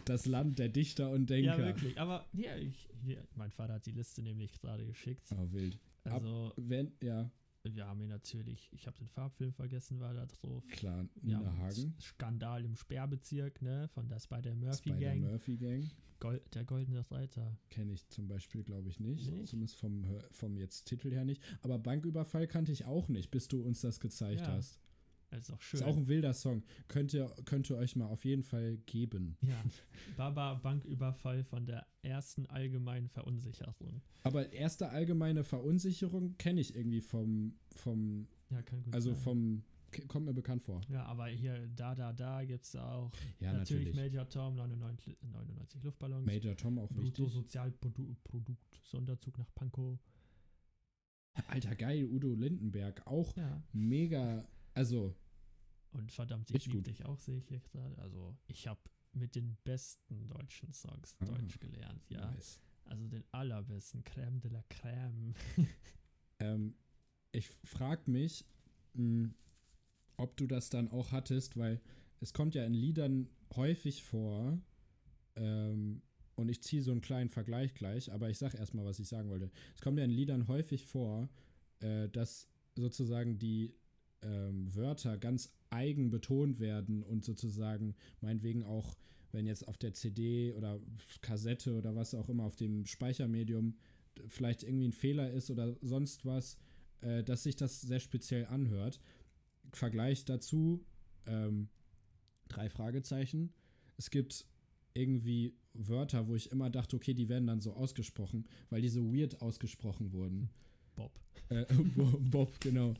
Das 0.07 0.25
Land 0.27 0.59
der 0.59 0.71
Dichter 0.71 1.11
und 1.11 1.29
Ja, 1.31 1.37
Denker. 1.37 1.59
wirklich. 1.59 2.01
Aber 2.01 2.27
ja, 2.33 2.57
ich, 2.57 2.89
hier, 3.05 3.23
mein 3.37 3.51
Vater 3.51 3.75
hat 3.75 3.87
die 3.87 3.93
Liste 3.93 4.23
nämlich 4.23 4.59
gerade 4.59 4.85
geschickt. 4.87 5.29
Oh, 5.33 5.53
wild. 5.53 5.79
Ab- 6.05 6.13
Also, 6.15 6.53
Wenn, 6.57 6.93
ja, 7.03 7.31
wir 7.65 7.87
haben 7.87 7.99
hier 8.01 8.09
natürlich, 8.09 8.69
ich 8.73 8.87
habe 8.87 8.97
den 8.99 9.09
Farbfilm 9.09 9.53
vergessen, 9.53 10.01
war 10.01 10.15
da 10.15 10.25
drauf. 10.27 10.67
klar, 10.69 11.07
Nina 11.21 11.57
Hagen, 11.59 11.95
Skandal 12.01 12.65
im 12.65 12.75
Sperrbezirk, 12.75 13.61
ne, 13.63 13.89
von 13.89 14.09
der 14.09 14.19
Spider-Murphy 14.19 14.77
Spider 14.91 14.99
Gang. 14.99 15.21
Murphy 15.21 15.57
Gang. 15.57 15.85
Gold, 16.21 16.55
der 16.55 16.65
Goldene 16.65 17.11
Reiter. 17.11 17.57
Kenne 17.71 17.93
ich 17.93 18.07
zum 18.09 18.29
Beispiel, 18.29 18.63
glaube 18.63 18.89
ich, 18.91 19.01
nicht. 19.01 19.31
Nicht? 19.31 19.49
Zumindest 19.49 19.77
vom, 19.79 20.05
vom 20.33 20.57
jetzt 20.59 20.85
Titel 20.85 21.11
her 21.11 21.25
nicht. 21.25 21.43
Aber 21.63 21.79
Banküberfall 21.79 22.47
kannte 22.47 22.73
ich 22.73 22.85
auch 22.85 23.09
nicht, 23.09 23.31
bis 23.31 23.49
du 23.49 23.63
uns 23.63 23.81
das 23.81 24.01
gezeigt 24.01 24.41
Ja, 24.43 24.49
hast. 24.53 24.79
Das 25.31 25.43
ist 25.49 25.51
auch 25.53 25.61
schön. 25.63 25.81
Ist 25.81 25.87
auch 25.87 25.97
ein 25.97 26.09
wilder 26.09 26.35
Song. 26.35 26.63
Könnt 26.89 27.13
ihr, 27.15 27.31
könnt 27.45 27.71
ihr 27.71 27.77
euch 27.77 27.95
mal 27.97 28.07
auf 28.07 28.25
jeden 28.25 28.43
Fall 28.43 28.79
geben. 28.87 29.37
ja, 29.43 29.63
Baba 30.17 30.55
Banküberfall 30.55 31.45
von 31.45 31.67
der 31.67 31.87
ersten 32.03 32.47
allgemeinen 32.47 33.09
Verunsicherung. 33.09 34.03
Aber 34.25 34.53
erste 34.53 34.89
allgemeine 34.91 35.45
Verunsicherung 35.45 36.37
kenne 36.37 36.61
ich 36.61 36.75
irgendwie 36.75 37.01
vom, 37.01 37.55
vom 37.71 38.27
Ja, 38.51 38.61
kann 38.63 38.83
gut 38.83 38.93
also 38.95 39.13
sein. 39.13 39.23
vom, 39.23 39.63
kommt 40.09 40.27
mir 40.27 40.35
bekannt 40.35 40.63
vor. 40.65 40.81
Ja, 40.89 41.05
aber 41.05 41.27
hier, 41.29 41.69
da, 41.77 41.95
da, 41.95 42.13
da 42.13 42.45
gibt 42.45 42.65
es 42.65 42.75
auch 42.77 43.13
Ja, 43.39 43.53
natürlich, 43.53 43.87
natürlich. 43.95 44.13
Major 44.13 44.29
Tom, 44.29 44.57
99, 44.57 45.17
99 45.23 45.83
Luftballons. 45.85 46.27
Major 46.27 46.57
Tom 46.57 46.79
auch 46.79 46.91
wichtig. 46.91 47.25
Bruttosozialprodukt, 47.25 48.81
Sonderzug 48.83 49.39
nach 49.39 49.55
Pankow. 49.55 49.99
Alter, 51.47 51.75
geil, 51.77 52.05
Udo 52.05 52.35
Lindenberg. 52.35 53.07
Auch 53.07 53.37
Ja. 53.37 53.63
mega, 53.73 54.45
also, 54.75 55.15
Und 55.93 56.13
verdammt, 56.13 56.51
ich 56.51 56.67
liebe 56.67 56.83
dich 56.83 57.05
auch, 57.05 57.19
sehe 57.19 57.39
ich 57.39 57.49
hier 57.49 57.61
gerade. 57.61 57.99
Also, 57.99 58.37
ich 58.47 58.67
habe 58.67 58.81
mit 59.13 59.35
den 59.35 59.57
besten 59.65 60.29
deutschen 60.29 60.73
Songs 60.73 61.17
Ah, 61.21 61.25
Deutsch 61.27 61.59
gelernt, 61.59 62.09
ja. 62.11 62.31
nice. 62.31 62.61
Also 62.85 63.07
den 63.09 63.25
allerbesten, 63.33 64.03
Crème 64.05 64.41
de 64.41 64.51
la 64.51 64.63
Crème. 64.71 65.35
Ähm, 66.41 66.75
ich 67.33 67.49
frage 67.65 68.11
mich, 68.11 68.45
mh, 68.95 69.31
ob 70.17 70.37
du 70.37 70.47
das 70.47 70.71
dann 70.71 70.89
auch 70.91 71.13
hattest, 71.13 71.57
weil 71.57 71.81
es 72.21 72.33
kommt 72.33 72.55
ja 72.55 72.65
in 72.65 72.75
Liedern 72.75 73.29
häufig 73.55 74.03
vor, 74.03 74.59
ähm, 75.37 76.03
und 76.37 76.49
ich 76.49 76.63
ziehe 76.63 76.83
so 76.83 76.91
einen 76.93 77.03
kleinen 77.03 77.29
Vergleich 77.29 77.75
gleich, 77.75 78.11
aber 78.13 78.31
ich 78.31 78.39
sage 78.39 78.57
erstmal, 78.57 78.85
was 78.87 78.99
ich 78.99 79.09
sagen 79.09 79.29
wollte. 79.29 79.51
Es 79.75 79.83
kommt 79.83 79.99
ja 79.99 80.05
in 80.05 80.11
Liedern 80.11 80.49
häufig 80.49 80.87
vor, 80.87 81.29
äh, 81.81 82.09
dass 82.09 82.49
sozusagen 82.77 83.39
die 83.39 83.75
ähm, 84.23 84.75
Wörter 84.75 85.19
ganz 85.19 85.53
eigen 85.71 86.11
betont 86.11 86.61
werden 86.61 87.03
und 87.03 87.25
sozusagen 87.25 87.95
meinetwegen 88.21 88.65
auch, 88.65 88.97
wenn 89.33 89.47
jetzt 89.47 89.67
auf 89.69 89.79
der 89.79 89.95
CD 89.95 90.53
oder 90.55 90.81
Kassette 91.23 91.75
oder 91.75 91.95
was 91.95 92.15
auch 92.15 92.29
immer 92.29 92.45
auf 92.45 92.57
dem 92.57 92.87
Speichermedium 92.87 93.77
vielleicht 94.27 94.63
irgendwie 94.63 94.89
ein 94.89 94.93
Fehler 94.93 95.31
ist 95.31 95.51
oder 95.51 95.77
sonst 95.81 96.27
was, 96.27 96.59
äh, 97.01 97.23
dass 97.23 97.45
sich 97.45 97.57
das 97.57 97.81
sehr 97.81 98.01
speziell 98.01 98.47
anhört. 98.47 99.01
Vergleich 99.73 100.25
dazu, 100.25 100.85
ähm, 101.27 101.69
drei 102.49 102.69
Fragezeichen. 102.69 103.53
Es 103.97 104.11
gibt 104.11 104.47
irgendwie 104.95 105.55
Wörter, 105.75 106.27
wo 106.27 106.35
ich 106.35 106.51
immer 106.51 106.69
dachte, 106.69 106.97
okay, 106.97 107.15
die 107.15 107.29
werden 107.29 107.47
dann 107.47 107.61
so 107.61 107.73
ausgesprochen, 107.73 108.49
weil 108.71 108.83
die 108.83 108.89
so 108.89 109.15
weird 109.15 109.41
ausgesprochen 109.41 110.13
wurden. 110.13 110.51
Bob. 110.97 111.13
Äh, 111.51 111.65
Bo- 111.97 112.19
Bob, 112.31 112.53
genau. 112.61 112.95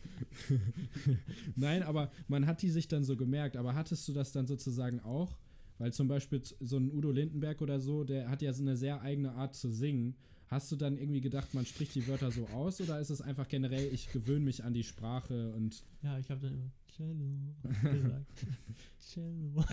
Nein, 1.57 1.83
aber 1.83 2.11
man 2.29 2.47
hat 2.47 2.63
die 2.63 2.71
sich 2.71 2.89
dann 2.89 3.05
so 3.05 3.17
gemerkt. 3.17 3.57
Aber 3.57 3.75
hattest 3.75 4.07
du 4.09 4.13
das 4.13 4.33
dann 4.33 4.47
sozusagen 4.47 5.01
auch? 5.01 5.37
Weil 5.79 5.93
zum 5.95 6.09
Beispiel 6.09 6.43
so 6.61 6.77
ein 6.77 6.91
Udo 6.93 7.11
Lindenberg 7.11 7.63
oder 7.63 7.81
so, 7.81 8.05
der 8.05 8.29
hat 8.29 8.43
ja 8.43 8.53
so 8.53 8.63
eine 8.63 8.77
sehr 8.77 9.01
eigene 9.01 9.33
Art 9.33 9.55
zu 9.55 9.71
singen. 9.71 10.15
Hast 10.49 10.71
du 10.73 10.77
dann 10.77 10.99
irgendwie 10.99 11.21
gedacht, 11.21 11.55
man 11.55 11.65
spricht 11.65 11.95
die 11.95 12.07
Wörter 12.09 12.31
so 12.33 12.45
aus 12.49 12.81
oder 12.81 12.99
ist 13.01 13.09
es 13.11 13.23
einfach 13.23 13.49
generell, 13.49 13.89
ich 13.95 14.11
gewöhne 14.13 14.45
mich 14.45 14.65
an 14.65 14.75
die 14.75 14.83
Sprache 14.83 15.53
und 15.53 15.83
Ja, 16.03 16.19
ich 16.19 16.29
habe 16.31 16.41
dann 16.41 16.55
immer 16.55 16.71
Cello 16.97 17.55
gesagt. 17.93 18.27
Cello. 18.99 19.65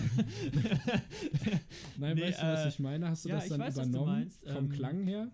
Nein, 1.98 2.16
Nee, 2.16 2.22
weißt 2.22 2.40
du, 2.42 2.44
was 2.46 2.66
äh, 2.66 2.70
ich 2.70 2.80
meine? 2.80 3.10
Hast 3.10 3.26
du 3.26 3.30
ja, 3.30 3.36
das 3.38 3.48
dann 3.50 3.60
weiß, 3.60 3.76
was 3.76 3.84
du 3.86 3.90
übernommen 3.90 4.12
meinst. 4.20 4.48
vom 4.48 4.66
Ähm, 4.66 4.70
Klang 4.70 5.04
her? 5.04 5.32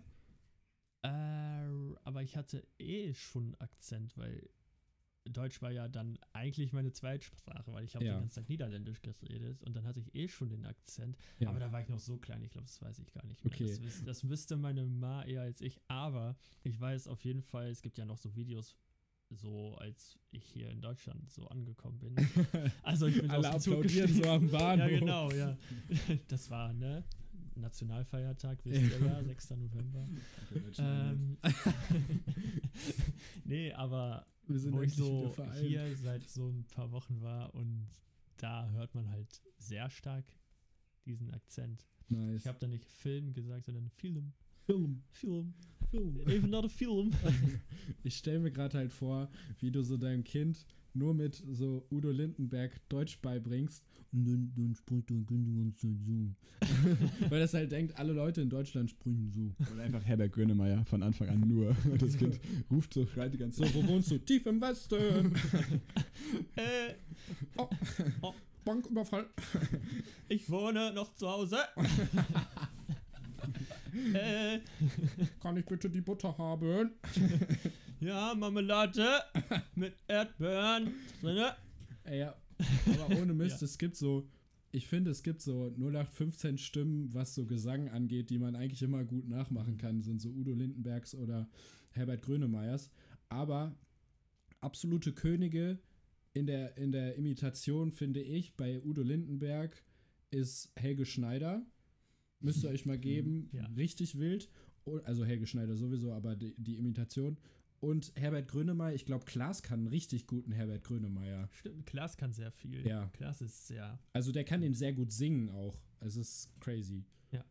Äh, 1.04 1.96
aber 2.02 2.22
ich 2.22 2.36
hatte 2.36 2.66
eh 2.78 3.12
schon 3.14 3.54
Akzent, 3.60 4.16
weil 4.16 4.48
Deutsch 5.26 5.62
war 5.62 5.70
ja 5.70 5.88
dann 5.88 6.18
eigentlich 6.34 6.72
meine 6.72 6.92
Zweitsprache, 6.92 7.72
weil 7.72 7.84
ich 7.84 7.94
habe 7.94 8.04
Ja. 8.04 8.14
den 8.14 8.20
ganzen 8.20 8.40
Tag 8.40 8.48
Niederländisch 8.50 9.00
geredet 9.00 9.62
und 9.62 9.74
dann 9.74 9.84
hatte 9.86 10.00
ich 10.00 10.14
eh 10.14 10.28
schon 10.28 10.50
den 10.50 10.66
Akzent. 10.66 11.16
Ja. 11.38 11.48
Aber 11.48 11.58
da 11.58 11.72
war 11.72 11.80
ich 11.80 11.88
noch 11.88 11.98
so 11.98 12.18
klein, 12.18 12.42
ich 12.42 12.50
glaube, 12.50 12.66
das 12.66 12.80
weiß 12.82 12.98
ich 12.98 13.10
gar 13.12 13.24
nicht 13.24 13.42
mehr. 13.44 13.52
Okay. 13.54 13.78
Das, 13.82 14.02
das 14.04 14.28
wüsste 14.28 14.56
meine 14.56 14.84
Ma 14.84 15.24
eher 15.24 15.42
als 15.42 15.60
ich, 15.62 15.80
aber 15.88 16.36
ich 16.62 16.78
weiß 16.78 17.08
auf 17.08 17.24
jeden 17.24 17.42
Fall, 17.42 17.68
es 17.70 17.80
gibt 17.80 17.96
ja 17.96 18.04
noch 18.04 18.18
so 18.18 18.34
Videos, 18.36 18.76
so 19.30 19.74
als 19.76 20.18
ich 20.30 20.44
hier 20.44 20.68
in 20.70 20.80
Deutschland 20.82 21.30
so 21.30 21.46
angekommen 21.48 21.98
bin. 21.98 22.14
Also 22.82 23.06
ich 23.06 23.20
bin 23.20 23.30
Alle 23.30 23.50
applaudieren 23.50 24.12
so 24.12 24.24
am 24.28 24.48
Bahnhof. 24.50 24.90
Ja, 24.90 24.98
genau, 24.98 25.30
ja. 25.32 25.56
Das 26.28 26.50
war, 26.50 26.72
ne? 26.74 27.02
Nationalfeiertag, 27.56 28.64
wisst 28.64 28.82
ihr 28.82 29.06
ja, 29.06 29.22
6. 29.22 29.50
November. 29.50 30.06
Ähm, 30.78 31.38
nee, 33.44 33.72
aber 33.72 34.26
Wir 34.46 34.58
sind 34.58 34.74
wo 34.74 34.82
ich 34.82 34.94
so 34.94 35.34
hier 35.60 35.96
seit 35.96 36.28
so 36.28 36.48
ein 36.48 36.64
paar 36.64 36.90
Wochen 36.92 37.20
war 37.22 37.54
und 37.54 37.88
da 38.36 38.68
hört 38.70 38.94
man 38.94 39.10
halt 39.10 39.42
sehr 39.58 39.88
stark 39.90 40.24
diesen 41.06 41.30
Akzent. 41.32 41.86
Nice. 42.08 42.40
Ich 42.40 42.46
habe 42.46 42.58
da 42.58 42.66
nicht 42.66 42.84
Film 42.84 43.32
gesagt, 43.32 43.66
sondern 43.66 43.88
Film. 43.90 44.32
Film. 44.66 45.02
Film. 45.10 45.54
Film. 45.90 46.20
Even 46.28 46.50
not 46.50 46.64
a 46.64 46.68
film. 46.68 47.12
Ich 48.02 48.16
stelle 48.16 48.40
mir 48.40 48.50
gerade 48.50 48.78
halt 48.78 48.92
vor, 48.92 49.30
wie 49.60 49.70
du 49.70 49.82
so 49.82 49.96
deinem 49.96 50.24
Kind 50.24 50.66
nur 50.94 51.12
mit 51.14 51.42
so 51.52 51.86
Udo 51.90 52.10
Lindenberg 52.10 52.72
Deutsch 52.88 53.18
beibringst 53.20 53.84
und 54.12 54.24
dann, 54.24 54.52
dann 54.56 54.74
spricht 54.74 55.08
ganze 55.08 55.76
Zeit 55.76 55.96
so. 56.06 56.34
Weil 57.30 57.40
das 57.40 57.52
halt 57.54 57.72
denkt, 57.72 57.98
alle 57.98 58.12
Leute 58.12 58.40
in 58.40 58.48
Deutschland 58.50 58.90
sprechen 58.90 59.30
so. 59.32 59.54
Oder 59.74 59.82
einfach 59.82 60.04
Herbert 60.04 60.32
Grönemeyer 60.32 60.84
von 60.84 61.02
Anfang 61.02 61.28
an 61.28 61.40
nur. 61.40 61.74
Das 61.98 62.16
Kind 62.16 62.38
ruft 62.70 62.94
so, 62.94 63.06
schreit 63.06 63.32
die 63.34 63.38
ganze 63.38 63.58
So, 63.58 63.64
Zeit. 63.64 63.74
wo 63.74 63.86
wohnst 63.88 64.10
du? 64.10 64.18
Tief 64.18 64.46
im 64.46 64.60
Westen. 64.60 65.32
äh, 66.56 66.94
Oh. 67.56 67.68
Oh. 68.22 68.34
Banküberfall. 68.64 69.26
ich 70.28 70.48
wohne 70.50 70.92
noch 70.94 71.12
zu 71.14 71.28
Hause. 71.28 71.58
äh, 74.14 74.58
Kann 75.40 75.56
ich 75.58 75.66
bitte 75.66 75.90
die 75.90 76.00
Butter 76.00 76.36
haben? 76.38 76.90
Ja, 78.00 78.34
Marmelade 78.34 79.06
mit 79.74 79.94
Erdbeeren 80.08 80.92
drinne. 81.20 81.54
Ey, 82.04 82.20
ja. 82.20 82.34
Aber 83.00 83.16
ohne 83.20 83.34
Mist, 83.34 83.62
es 83.62 83.78
gibt 83.78 83.96
so, 83.96 84.28
ich 84.72 84.86
finde, 84.86 85.10
es 85.10 85.22
gibt 85.22 85.40
so 85.42 85.68
0815 85.78 86.58
Stimmen, 86.58 87.12
was 87.14 87.34
so 87.34 87.46
Gesang 87.46 87.88
angeht, 87.88 88.30
die 88.30 88.38
man 88.38 88.56
eigentlich 88.56 88.82
immer 88.82 89.04
gut 89.04 89.28
nachmachen 89.28 89.76
kann, 89.78 90.02
sind 90.02 90.20
so 90.20 90.28
Udo 90.30 90.52
Lindenbergs 90.52 91.14
oder 91.14 91.48
Herbert 91.92 92.22
Grönemeyers. 92.22 92.90
Aber 93.28 93.74
absolute 94.60 95.12
Könige 95.12 95.78
in 96.32 96.46
der, 96.46 96.76
in 96.76 96.92
der 96.92 97.14
Imitation, 97.16 97.92
finde 97.92 98.20
ich, 98.20 98.54
bei 98.56 98.82
Udo 98.82 99.02
Lindenberg 99.02 99.82
ist 100.30 100.70
Helge 100.76 101.06
Schneider. 101.06 101.64
Müsst 102.40 102.64
ihr 102.64 102.70
euch 102.70 102.84
mal 102.86 102.98
geben. 102.98 103.48
Ja. 103.52 103.66
Richtig 103.76 104.18
wild. 104.18 104.48
O- 104.84 104.98
Also 105.04 105.24
Helge 105.24 105.46
Schneider 105.46 105.76
sowieso, 105.76 106.12
aber 106.12 106.34
die, 106.36 106.54
die 106.58 106.76
Imitation. 106.78 107.38
Und 107.84 108.12
Herbert 108.16 108.48
Grönemeyer, 108.48 108.94
ich 108.94 109.04
glaube, 109.04 109.26
Klaas 109.26 109.62
kann 109.62 109.80
einen 109.80 109.88
richtig 109.88 110.26
guten 110.26 110.52
Herbert 110.52 110.84
Grönemeyer. 110.84 111.48
Stimmt, 111.52 111.84
Klaas 111.84 112.16
kann 112.16 112.32
sehr 112.32 112.50
viel. 112.50 112.86
Ja. 112.86 113.10
Klaas 113.12 113.42
ist 113.42 113.66
sehr. 113.66 113.98
Also 114.14 114.32
der 114.32 114.44
kann 114.44 114.62
den 114.62 114.72
sehr 114.72 114.94
gut 114.94 115.12
singen 115.12 115.50
auch. 115.50 115.78
Es 116.00 116.16
ist 116.16 116.48
crazy. 116.60 117.04
Ja. 117.30 117.44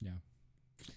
Ja. 0.00 0.20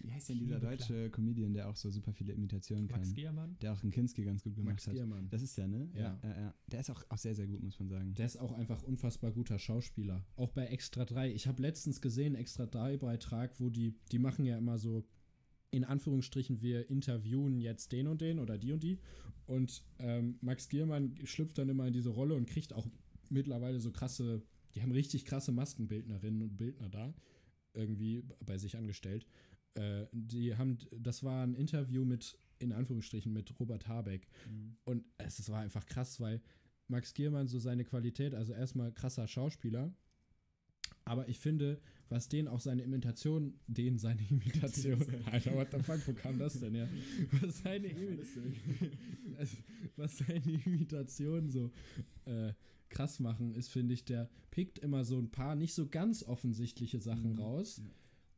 Wie 0.02 0.12
heißt 0.12 0.28
denn 0.30 0.40
dieser 0.40 0.60
deutsche 0.60 1.10
Comedian, 1.12 1.54
der 1.54 1.70
auch 1.70 1.78
so 1.78 1.90
super 1.90 2.12
viele 2.12 2.34
Imitationen 2.34 2.88
Max 2.88 3.08
kann? 3.08 3.14
Giermann. 3.14 3.58
Der 3.62 3.72
auch 3.72 3.82
einen 3.82 3.92
Kinski 3.92 4.26
ganz 4.26 4.44
gut 4.44 4.56
gemacht 4.56 4.74
Max 4.74 4.88
hat. 4.88 4.96
Giermann. 4.96 5.30
Das 5.30 5.42
ist 5.42 5.58
der, 5.58 5.68
ne? 5.68 5.90
Ja. 5.94 6.20
ja, 6.22 6.40
ja. 6.42 6.54
Der 6.68 6.80
ist 6.82 6.90
auch, 6.90 7.04
auch 7.08 7.18
sehr, 7.18 7.36
sehr 7.36 7.48
gut, 7.48 7.64
muss 7.64 7.80
man 7.80 7.88
sagen. 7.88 8.14
Der 8.16 8.26
ist 8.26 8.38
auch 8.38 8.52
einfach 8.52 8.84
unfassbar 8.84 9.32
guter 9.32 9.60
Schauspieler. 9.60 10.26
Auch 10.36 10.52
bei 10.52 10.66
Extra 10.66 11.06
3. 11.06 11.32
Ich 11.32 11.48
habe 11.48 11.62
letztens 11.62 12.02
gesehen, 12.02 12.36
Extra 12.36 12.66
3 12.66 12.98
Beitrag, 12.98 13.60
wo 13.62 13.70
die, 13.70 13.96
die 14.12 14.20
machen 14.20 14.44
ja 14.44 14.58
immer 14.58 14.78
so, 14.78 15.08
in 15.72 15.84
Anführungsstrichen, 15.84 16.62
wir 16.62 16.90
interviewen 16.90 17.60
jetzt 17.60 17.92
den 17.92 18.08
und 18.08 18.22
den 18.22 18.40
oder 18.40 18.58
die 18.58 18.72
und 18.72 18.84
die. 18.84 19.00
Und 19.46 19.84
ähm, 20.00 20.38
Max 20.42 20.70
Giermann 20.70 21.16
schlüpft 21.24 21.58
dann 21.58 21.70
immer 21.70 21.88
in 21.88 21.94
diese 21.94 22.10
Rolle 22.10 22.36
und 22.36 22.48
kriegt 22.48 22.74
auch 22.74 22.88
mittlerweile 23.30 23.80
so 23.80 23.92
krasse, 23.92 24.42
die 24.76 24.82
haben 24.82 24.92
richtig 24.92 25.26
krasse 25.26 25.52
Maskenbildnerinnen 25.52 26.42
und 26.42 26.58
Bildner 26.58 26.90
da, 26.90 27.14
irgendwie 27.74 28.24
bei 28.46 28.58
sich 28.58 28.78
angestellt. 28.78 29.26
Äh, 29.76 30.06
die 30.12 30.56
haben, 30.56 30.78
das 30.98 31.24
war 31.24 31.44
ein 31.44 31.54
Interview 31.54 32.04
mit, 32.04 32.38
in 32.60 32.72
Anführungsstrichen, 32.72 33.32
mit 33.32 33.58
Robert 33.60 33.88
Habeck. 33.88 34.28
Und 34.84 35.06
es, 35.18 35.40
es 35.40 35.50
war 35.50 35.60
einfach 35.60 35.86
krass, 35.86 36.20
weil 36.20 36.42
Max 36.88 37.14
Giermann 37.14 37.48
so 37.48 37.60
seine 37.60 37.84
Qualität, 37.84 38.34
also 38.34 38.54
erstmal 38.54 38.94
krasser 38.94 39.28
Schauspieler, 39.28 39.94
aber 41.06 41.30
ich 41.30 41.40
finde, 41.40 41.80
was 42.10 42.30
den 42.30 42.48
auch 42.48 42.60
seine 42.60 42.84
Imitation, 42.84 43.54
den 43.68 43.98
seine 43.98 44.22
Imitation, 44.30 45.06
Alter, 45.32 45.56
what 45.56 45.72
the 45.72 45.80
fuck, 45.80 46.06
wo 46.08 46.14
kam 46.14 46.38
das 46.38 46.60
denn 46.60 46.76
her? 46.76 46.88
Was 47.42 47.60
seine, 47.60 47.88
Imi 47.88 48.20
also, 49.38 49.58
was 49.96 50.18
seine 50.18 50.62
Imitation 50.66 51.50
so 51.50 51.72
äh, 52.26 52.54
krass 52.90 53.20
machen, 53.20 53.54
ist, 53.54 53.70
finde 53.70 53.94
ich, 53.94 54.06
der 54.06 54.30
pickt 54.52 54.80
immer 54.80 55.04
so 55.04 55.18
ein 55.20 55.30
paar 55.32 55.56
nicht 55.56 55.74
so 55.74 55.88
ganz 55.88 56.24
offensichtliche 56.24 57.00
Sachen 57.00 57.34
Mhm, 57.34 57.40
raus 57.40 57.82
ja. 57.84 57.90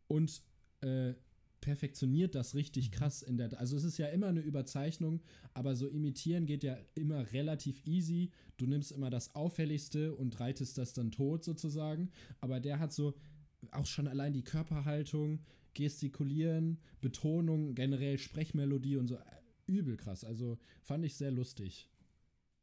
und 0.07 0.41
äh, 0.81 1.13
perfektioniert 1.61 2.35
das 2.35 2.55
richtig 2.55 2.91
krass 2.91 3.21
in 3.21 3.37
der. 3.37 3.59
Also 3.59 3.75
es 3.75 3.83
ist 3.83 3.97
ja 3.97 4.07
immer 4.07 4.27
eine 4.27 4.39
Überzeichnung, 4.39 5.21
aber 5.53 5.75
so 5.75 5.87
imitieren 5.87 6.45
geht 6.45 6.63
ja 6.63 6.77
immer 6.95 7.31
relativ 7.33 7.85
easy. 7.85 8.31
Du 8.57 8.65
nimmst 8.65 8.91
immer 8.91 9.09
das 9.09 9.35
Auffälligste 9.35 10.15
und 10.15 10.39
reitest 10.39 10.77
das 10.77 10.93
dann 10.93 11.11
tot 11.11 11.43
sozusagen. 11.43 12.11
Aber 12.39 12.59
der 12.59 12.79
hat 12.79 12.93
so 12.93 13.13
auch 13.71 13.85
schon 13.85 14.07
allein 14.07 14.33
die 14.33 14.43
Körperhaltung, 14.43 15.41
Gestikulieren, 15.73 16.79
Betonung, 17.01 17.75
generell 17.75 18.17
Sprechmelodie 18.17 18.97
und 18.97 19.07
so 19.07 19.15
äh, 19.15 19.21
übel 19.67 19.97
krass. 19.97 20.23
Also 20.23 20.57
fand 20.81 21.05
ich 21.05 21.15
sehr 21.15 21.31
lustig. 21.31 21.89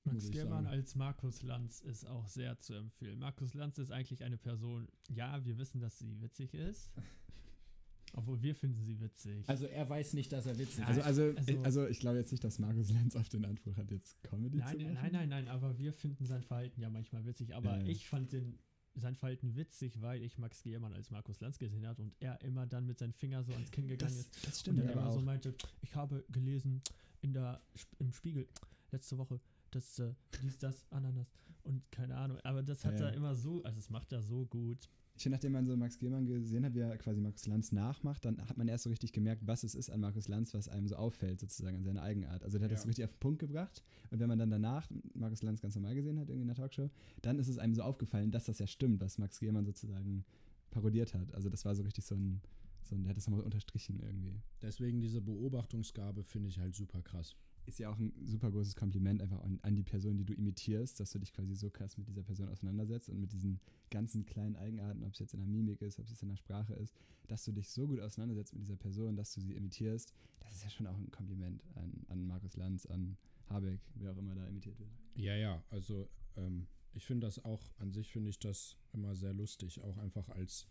Max 0.05 0.27
sagen. 0.29 0.67
als 0.67 0.95
Markus 0.95 1.43
Lanz 1.43 1.81
ist 1.81 2.07
auch 2.07 2.29
sehr 2.29 2.59
zu 2.61 2.75
empfehlen. 2.75 3.19
Markus 3.19 3.55
Lanz 3.55 3.79
ist 3.79 3.91
eigentlich 3.91 4.23
eine 4.23 4.39
Person, 4.39 4.89
ja, 5.09 5.45
wir 5.45 5.59
wissen, 5.59 5.81
dass 5.81 5.99
sie 5.99 6.21
witzig 6.21 6.55
ist. 6.55 6.93
Obwohl 8.13 8.41
wir 8.41 8.55
finden 8.55 8.83
sie 8.85 9.01
witzig. 9.01 9.49
Also 9.49 9.67
er 9.67 9.89
weiß 9.89 10.15
nicht, 10.15 10.33
dass 10.33 10.47
er 10.47 10.59
witzig 10.59 10.85
Also, 10.87 11.01
ist. 11.01 11.07
also, 11.07 11.23
also- 11.37 11.51
ich, 11.53 11.59
also 11.65 11.87
ich 11.89 12.01
glaube 12.01 12.19
jetzt 12.19 12.31
nicht, 12.33 12.45
dass 12.45 12.59
Markus 12.59 12.91
Lenz 12.91 13.17
auf 13.17 13.29
den 13.29 13.45
Anspruch 13.45 13.77
hat, 13.77 13.91
jetzt 13.91 14.23
Comedy 14.23 14.59
nein, 14.59 14.79
zu 14.79 14.85
machen. 14.85 14.95
nein, 14.95 15.13
nein, 15.13 15.29
nein, 15.29 15.49
aber 15.49 15.77
wir 15.77 15.93
finden 15.93 16.25
sein 16.25 16.43
Verhalten 16.43 16.81
ja 16.81 16.89
manchmal 16.89 17.27
witzig. 17.27 17.55
Aber 17.55 17.73
Ja, 17.77 17.79
ja. 17.83 17.87
ich 17.87 18.09
fand 18.09 18.33
den, 18.33 18.59
sein 18.97 19.15
Verhalten 19.15 19.55
witzig, 19.57 20.01
weil 20.01 20.23
ich 20.23 20.39
Max 20.39 20.63
Giermann 20.63 20.93
als 20.93 21.11
Markus 21.11 21.41
Lanz 21.41 21.59
gesehen 21.59 21.87
habe 21.87 22.03
und 22.03 22.15
er 22.21 22.41
immer 22.43 22.67
dann 22.67 22.87
mit 22.87 22.99
seinem 22.99 23.13
Finger 23.13 23.43
so 23.45 23.53
ans 23.53 23.71
Kinn 23.71 23.87
gegangen 23.89 24.15
Das, 24.17 24.27
ist. 24.27 24.37
das 24.47 24.47
Und 24.47 24.61
stimmt 24.61 24.79
dann 24.81 24.89
aber 24.89 25.01
immer 25.01 25.09
auch. 25.11 25.15
so 25.15 25.21
meinte, 25.21 25.55
ich 25.83 25.95
habe 25.95 26.25
gelesen 26.31 26.83
in 27.23 27.33
der, 27.33 27.61
im 27.99 28.13
Spiegel 28.13 28.47
letzte 28.93 29.19
Woche, 29.19 29.41
dass 29.71 29.99
äh, 29.99 30.13
dies, 30.43 30.59
das, 30.59 30.87
Ananas 30.91 31.29
und 31.65 31.83
keine 31.91 32.17
Ahnung. 32.17 32.39
Aber 32.45 32.63
das 32.63 32.85
hat 32.85 32.99
Ja, 33.01 33.07
er 33.09 33.15
immer 33.15 33.35
so, 33.35 33.63
also 33.65 33.77
das 33.77 33.91
macht 33.91 34.13
er 34.13 34.23
so 34.23 34.47
gut. 34.47 34.89
Ich 35.17 35.23
finde, 35.23 35.37
nachdem 35.37 35.53
man 35.53 35.65
so 35.65 35.77
Max 35.77 35.99
Giermann 35.99 36.27
gesehen 36.27 36.65
hat, 36.65 36.75
wie 36.75 36.81
er 36.81 36.97
quasi 36.99 37.21
Markus 37.21 37.47
Lanz 37.47 37.73
nachmacht, 37.73 38.25
dann 38.25 38.39
hat 38.39 38.59
man 38.59 38.69
erst 38.69 38.85
so 38.85 38.91
richtig 38.91 39.13
gemerkt, 39.13 39.47
was 39.47 39.65
es 39.65 39.75
ist 39.75 39.89
an 39.91 40.01
Markus 40.01 40.29
Lanz, 40.29 40.53
was 40.53 40.69
einem 40.69 40.87
so 40.87 40.97
auffällt, 40.97 41.41
sozusagen 41.41 41.77
an 41.77 41.85
seiner 41.85 42.03
Eigenart. 42.03 42.45
Also 42.45 42.59
der 42.59 42.67
hat 42.67 42.73
das 42.73 42.81
Ja. 42.81 42.83
so 42.83 42.89
richtig 42.89 43.05
auf 43.07 43.13
den 43.13 43.21
Punkt 43.21 43.39
gebracht. 43.39 43.83
Und 44.11 44.21
wenn 44.21 44.29
man 44.29 44.39
dann 44.39 44.51
danach 44.51 44.89
Markus 45.15 45.43
Lanz 45.43 45.63
ganz 45.63 45.75
normal 45.75 45.95
gesehen 45.95 46.19
hat, 46.19 46.29
irgendwie 46.29 46.43
in 46.43 46.49
der 46.49 46.57
Talkshow, 46.57 46.91
dann 47.23 47.39
ist 47.39 47.49
es 47.49 47.57
einem 47.59 47.75
so 47.75 47.83
aufgefallen, 47.83 48.31
dass 48.31 48.45
das 48.45 48.59
ja 48.59 48.67
stimmt, 48.67 49.01
was 49.01 49.17
Max 49.19 49.41
Giermann 49.41 49.65
sozusagen 49.65 50.25
parodiert 50.71 51.15
hat. 51.15 51.33
Also 51.35 51.49
das 51.49 51.65
war 51.65 51.75
so 51.75 51.83
richtig 51.83 52.05
so 52.05 52.15
ein, 52.15 52.43
so 52.83 52.95
ein 52.95 53.03
der 53.03 53.11
hat 53.11 53.17
das 53.17 53.27
nochmal 53.27 53.43
unterstrichen 53.45 53.99
irgendwie. 54.01 54.43
Deswegen 54.61 55.01
diese 55.01 55.23
Beobachtungsgabe 55.23 56.25
finde 56.25 56.51
ich 56.51 56.59
halt 56.59 56.75
super 56.75 57.01
krass. 57.01 57.35
Ist 57.67 57.79
ja 57.81 57.91
auch 57.91 57.99
ein 57.99 58.13
super 58.23 58.51
großes 58.51 58.77
Kompliment 58.77 59.21
einfach 59.21 59.43
an, 59.43 59.59
an 59.63 59.75
die 59.75 59.83
Person, 59.83 60.17
die 60.17 60.25
du 60.25 60.33
imitierst, 60.33 61.01
dass 61.01 61.11
du 61.11 61.19
dich 61.19 61.33
quasi 61.33 61.55
so 61.55 61.69
krass 61.69 61.99
mit 61.99 62.07
dieser 62.07 62.23
Person 62.23 62.49
auseinandersetzt 62.49 63.09
und 63.09 63.21
mit 63.21 63.33
diesen 63.33 63.61
ganzen 63.91 64.25
kleinen 64.25 64.57
Eigenarten, 64.57 65.03
ob 65.03 65.13
es 65.13 65.19
jetzt 65.19 65.35
in 65.35 65.41
der 65.41 65.49
Mimik 65.49 65.83
ist, 65.83 65.99
ob 65.99 66.05
es 66.05 66.13
jetzt 66.13 66.23
in 66.23 66.29
der 66.29 66.37
Sprache 66.37 66.75
ist, 66.75 66.95
dass 67.27 67.45
du 67.45 67.53
dich 67.53 67.69
so 67.69 67.89
gut 67.89 68.01
auseinandersetzt 68.01 68.53
mit 68.53 68.63
dieser 68.63 68.77
Person, 68.77 69.17
dass 69.17 69.35
du 69.35 69.41
sie 69.41 69.55
imitierst, 69.55 70.15
das 70.41 70.55
ist 70.55 70.65
ja 70.65 70.71
schon 70.71 70.87
auch 70.87 70.97
ein 70.97 71.11
Kompliment 71.11 71.63
an, 71.75 72.07
an 72.09 72.27
Markus 72.27 72.57
Lanz, 72.57 72.87
an 72.87 73.17
Habeck, 73.49 73.81
wer 73.97 74.13
auch 74.13 74.17
immer 74.17 74.35
da 74.35 74.47
imitiert 74.47 74.79
wird. 74.79 74.91
Ja, 75.17 75.35
ja, 75.35 75.63
also 75.71 76.09
ähm, 76.37 76.69
ich 76.93 77.05
finde 77.05 77.27
das 77.27 77.45
auch, 77.45 77.63
an 77.79 77.93
sich 77.93 78.11
finde 78.11 78.31
ich 78.31 78.39
das 78.39 78.77
immer 78.93 79.15
sehr 79.15 79.35
lustig, 79.35 79.83
auch 79.83 79.99
einfach 79.99 80.29
als, 80.31 80.67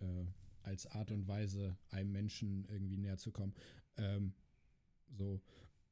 äh, 0.00 0.24
als 0.62 0.86
Art 0.86 1.10
und 1.10 1.28
Weise, 1.28 1.76
einem 1.90 2.12
Menschen 2.12 2.64
irgendwie 2.68 2.96
näher 2.96 3.18
zu 3.18 3.30
kommen. 3.30 3.54
Ähm, 3.96 4.32
so. 5.10 5.40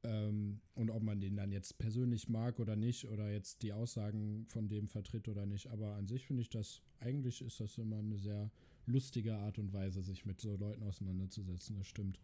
Ähm, 0.03 0.61
und 0.75 0.89
ob 0.89 1.03
man 1.03 1.19
den 1.19 1.35
dann 1.35 1.51
jetzt 1.51 1.77
persönlich 1.77 2.29
mag 2.29 2.59
oder 2.59 2.75
nicht, 2.75 3.09
oder 3.09 3.31
jetzt 3.31 3.63
die 3.63 3.73
Aussagen 3.73 4.45
von 4.47 4.69
dem 4.69 4.87
vertritt 4.87 5.27
oder 5.27 5.45
nicht. 5.45 5.67
Aber 5.67 5.95
an 5.95 6.07
sich 6.07 6.25
finde 6.25 6.41
ich 6.41 6.49
das, 6.49 6.81
eigentlich 6.99 7.41
ist 7.41 7.59
das 7.59 7.77
immer 7.77 7.99
eine 7.99 8.17
sehr 8.17 8.49
lustige 8.85 9.35
Art 9.35 9.59
und 9.59 9.73
Weise, 9.73 10.01
sich 10.01 10.25
mit 10.25 10.39
so 10.39 10.55
Leuten 10.55 10.83
auseinanderzusetzen, 10.83 11.77
das 11.77 11.87
stimmt. 11.87 12.19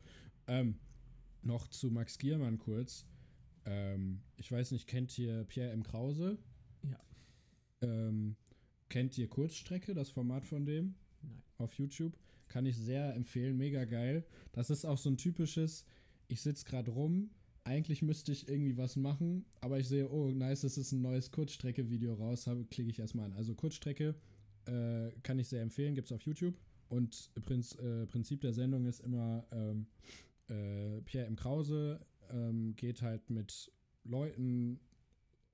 Ähm, 0.48 0.76
noch 1.42 1.68
zu 1.68 1.92
Max 1.92 2.18
Giermann 2.18 2.58
kurz. 2.58 3.06
Ähm, 3.66 4.22
ich 4.38 4.52
weiß 4.52 4.72
nicht, 4.72 4.88
kennt 4.88 5.18
ihr 5.18 5.44
Pierre 5.44 5.72
M. 5.72 5.84
Krause? 5.84 6.38
Ja. 6.84 7.00
Ähm, 7.82 8.36
kennt 8.90 9.18
ihr 9.18 9.28
Kurzstrecke, 9.28 9.94
das 9.94 10.10
Format 10.10 10.46
von 10.46 10.66
dem? 10.66 10.96
Nein. 11.22 11.44
Auf 11.58 11.74
YouTube. 11.74 12.18
Kann 12.48 12.66
ich 12.66 12.78
sehr 12.78 13.16
empfehlen, 13.16 13.58
mega 13.58 13.86
geil. 13.86 14.26
Das 14.54 14.70
ist 14.70 14.86
auch 14.86 14.98
so 14.98 15.10
ein 15.10 15.18
typisches, 15.18 15.86
ich 16.28 16.42
sitze 16.42 16.66
gerade 16.66 16.92
rum, 16.92 17.32
eigentlich 17.66 18.02
müsste 18.02 18.32
ich 18.32 18.48
irgendwie 18.48 18.78
was 18.78 18.96
machen, 18.96 19.46
aber 19.60 19.80
ich 19.80 19.88
sehe, 19.88 20.10
oh, 20.10 20.30
nice, 20.30 20.64
es 20.64 20.78
ist 20.78 20.92
ein 20.92 21.02
neues 21.02 21.32
Kurzstrecke-Video 21.32 22.14
raus, 22.14 22.50
klicke 22.70 22.92
ich 22.92 23.00
erstmal 23.00 23.26
an. 23.26 23.34
Also 23.34 23.56
Kurzstrecke 23.56 24.16
äh, 24.66 25.12
kann 25.24 25.40
ich 25.40 25.48
sehr 25.48 25.62
empfehlen, 25.62 25.96
gibt 25.96 26.08
es 26.08 26.12
auf 26.12 26.22
YouTube. 26.22 26.56
Und 26.88 27.32
Prinz, 27.46 27.76
äh, 27.80 28.06
Prinzip 28.06 28.42
der 28.42 28.54
Sendung 28.54 28.86
ist 28.86 29.00
immer, 29.00 29.46
ähm, 29.52 29.88
äh, 30.48 31.02
Pierre 31.02 31.26
M. 31.26 31.36
Krause 31.36 32.00
ähm, 32.30 32.76
geht 32.76 33.02
halt 33.02 33.30
mit 33.32 33.72
Leuten 34.04 34.80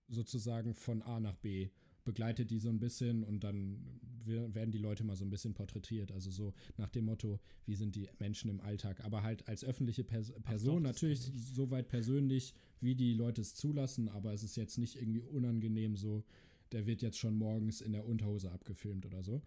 sozusagen 0.10 0.74
von 0.74 1.02
A 1.04 1.22
nach 1.22 1.38
B, 1.38 1.70
begleitet 2.04 2.52
die 2.52 2.60
so 2.60 2.70
ein 2.70 2.80
bisschen 2.80 3.24
und 3.24 3.44
dann 3.44 3.78
werden 4.26 4.72
die 4.72 4.78
Leute 4.78 5.04
mal 5.04 5.16
so 5.16 5.26
ein 5.26 5.30
bisschen 5.30 5.54
porträtiert. 5.54 6.12
Also 6.12 6.30
so 6.30 6.54
nach 6.78 6.90
dem 6.90 7.06
Motto, 7.06 7.40
wie 7.66 7.76
sind 7.76 7.96
die 7.96 8.08
Menschen 8.20 8.50
im 8.50 8.62
Alltag? 8.62 9.04
Aber 9.04 9.24
halt 9.24 9.48
als 9.48 9.64
öffentliche 9.64 10.04
Pers 10.04 10.32
Person, 10.44 10.84
das 10.84 10.94
natürlich 10.94 11.32
soweit 11.54 11.88
persönlich, 11.88 12.54
wie 12.80 12.96
die 12.96 13.14
Leute 13.14 13.42
es 13.42 13.56
zulassen, 13.56 14.10
aber 14.10 14.34
es 14.34 14.44
ist 14.44 14.58
jetzt 14.58 14.78
nicht 14.78 14.96
irgendwie 14.96 15.22
unangenehm 15.22 15.96
so, 15.96 16.24
der 16.72 16.86
wird 16.86 17.02
jetzt 17.02 17.18
schon 17.18 17.36
morgens 17.36 17.82
in 17.82 17.94
der 17.94 18.06
Unterhose 18.06 18.52
abgefilmt 18.52 19.06
oder 19.06 19.24
so. 19.24 19.42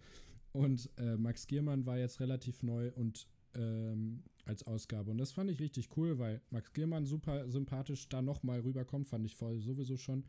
Und 0.52 0.88
äh, 0.98 1.16
Max 1.16 1.46
Giermann 1.46 1.86
war 1.86 1.98
jetzt 1.98 2.20
relativ 2.20 2.62
neu 2.62 2.92
und 2.92 3.26
ähm, 3.54 4.22
als 4.44 4.64
Ausgabe. 4.66 5.10
Und 5.10 5.18
das 5.18 5.32
fand 5.32 5.50
ich 5.50 5.58
richtig 5.58 5.88
cool, 5.96 6.18
weil 6.18 6.40
Max 6.50 6.72
Giermann 6.72 7.06
super 7.06 7.48
sympathisch 7.50 8.08
da 8.08 8.22
nochmal 8.22 8.60
rüberkommt, 8.60 9.08
fand 9.08 9.24
ich 9.24 9.34
voll 9.34 9.60
sowieso 9.60 9.96
schon. 9.96 10.24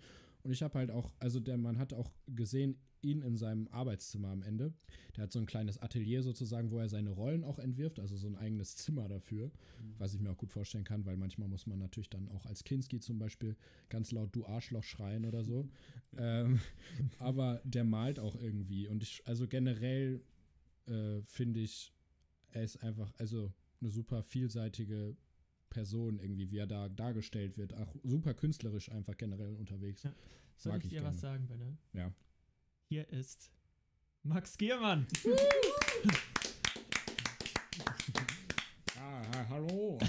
Und 0.46 0.52
ich 0.52 0.62
habe 0.62 0.78
halt 0.78 0.92
auch, 0.92 1.12
also 1.18 1.40
der 1.40 1.58
Mann 1.58 1.80
hat 1.80 1.92
auch 1.92 2.12
gesehen, 2.28 2.78
ihn 3.02 3.24
in 3.24 3.36
seinem 3.36 3.68
Arbeitszimmer 3.70 4.28
am 4.28 4.44
Ende. 4.44 4.76
Der 5.16 5.24
hat 5.24 5.32
so 5.32 5.40
ein 5.40 5.48
kleines 5.48 5.80
Atelier 5.80 6.22
sozusagen, 6.22 6.70
wo 6.70 6.78
er 6.78 6.88
seine 6.88 7.10
Rollen 7.10 7.44
auch 7.44 7.58
entwirft, 7.58 8.00
also 8.00 8.16
so 8.16 8.28
ein 8.28 8.36
eigenes 8.36 8.76
Zimmer 8.76 9.08
dafür, 9.08 9.52
was 9.98 10.14
ich 10.14 10.22
mir 10.22 10.30
auch 10.30 10.38
gut 10.38 10.52
vorstellen 10.52 10.84
kann, 10.84 11.04
weil 11.04 11.18
manchmal 11.18 11.48
muss 11.48 11.66
man 11.66 11.80
natürlich 11.80 12.12
dann 12.12 12.30
auch 12.30 12.46
als 12.46 12.64
Kinski 12.64 13.00
zum 13.00 13.18
Beispiel 13.18 13.56
ganz 13.90 14.12
laut 14.12 14.36
Du 14.36 14.46
Arschloch 14.46 14.84
schreien 14.84 15.26
oder 15.26 15.44
so. 15.44 15.68
ähm, 16.18 16.60
aber 17.18 17.60
der 17.64 17.84
malt 17.84 18.20
auch 18.20 18.36
irgendwie. 18.36 18.88
Und 18.88 19.02
ich, 19.02 19.24
also 19.26 19.48
generell 19.48 20.22
äh, 20.86 21.24
finde 21.24 21.62
ich, 21.62 21.92
er 22.52 22.64
ist 22.64 22.84
einfach, 22.84 23.12
also 23.18 23.52
eine 23.82 23.90
super 23.90 24.22
vielseitige 24.22 25.18
Person 25.76 26.20
irgendwie, 26.20 26.50
wie 26.52 26.58
er 26.58 26.68
da 26.68 26.88
dargestellt 26.88 27.58
wird. 27.58 27.74
Auch 27.74 27.94
super 28.02 28.34
künstlerisch 28.34 28.90
einfach 28.92 29.18
generell 29.18 29.54
unterwegs. 29.56 30.04
Ja. 30.04 30.14
Soll 30.56 30.72
Mag 30.72 30.80
ich 30.80 30.86
ich 30.86 30.90
dir 30.92 31.02
gerne. 31.02 31.14
was 31.14 31.20
sagen, 31.20 31.48
Benne? 31.48 31.78
Ja. 31.92 32.14
Hier 32.88 33.10
ist 33.10 33.52
Max 34.24 34.58
Giermann. 34.58 35.06
Ah, 38.98 39.46
hallo. 39.50 40.00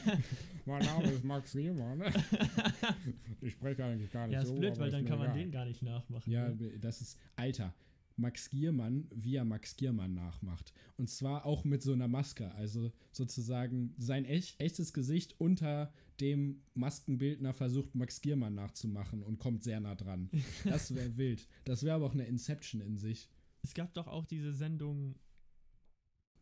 mein 0.66 0.84
Name 0.84 1.10
ist 1.12 1.24
Max 1.24 1.54
Riemann. 1.54 2.02
ich 3.40 3.52
spreche 3.52 3.84
eigentlich 3.84 4.10
gar 4.10 4.26
nicht 4.26 4.34
Ja, 4.34 4.42
ist 4.42 4.48
so. 4.48 4.54
blöd, 4.56 4.72
aber 4.72 4.80
weil 4.80 4.88
ist 4.88 4.92
dann 4.94 5.04
kann 5.04 5.18
man 5.18 5.28
egal. 5.28 5.38
den 5.38 5.50
gar 5.52 5.64
nicht 5.64 5.82
nachmachen. 5.82 6.30
Ja, 6.30 6.48
ne? 6.48 6.78
das 6.80 7.00
ist, 7.00 7.18
Alter, 7.36 7.72
Max 8.16 8.50
Giermann, 8.50 9.08
wie 9.14 9.36
er 9.36 9.44
Max 9.44 9.76
Giermann 9.76 10.14
nachmacht. 10.14 10.72
Und 10.96 11.10
zwar 11.10 11.44
auch 11.44 11.64
mit 11.64 11.82
so 11.82 11.92
einer 11.92 12.08
Maske. 12.08 12.52
Also 12.54 12.92
sozusagen 13.10 13.94
sein 13.98 14.24
echt, 14.24 14.60
echtes 14.60 14.92
Gesicht 14.92 15.34
unter 15.38 15.92
dem 16.20 16.62
Maskenbildner 16.74 17.52
versucht, 17.52 17.94
Max 17.94 18.20
Giermann 18.20 18.54
nachzumachen 18.54 19.22
und 19.22 19.38
kommt 19.38 19.64
sehr 19.64 19.80
nah 19.80 19.94
dran. 19.94 20.30
Das 20.64 20.94
wäre 20.94 21.16
wild. 21.16 21.48
Das 21.64 21.82
wäre 21.82 21.96
aber 21.96 22.06
auch 22.06 22.14
eine 22.14 22.26
Inception 22.26 22.80
in 22.80 22.96
sich. 22.96 23.28
Es 23.62 23.74
gab 23.74 23.94
doch 23.94 24.06
auch 24.06 24.26
diese 24.26 24.52
Sendung, 24.52 25.16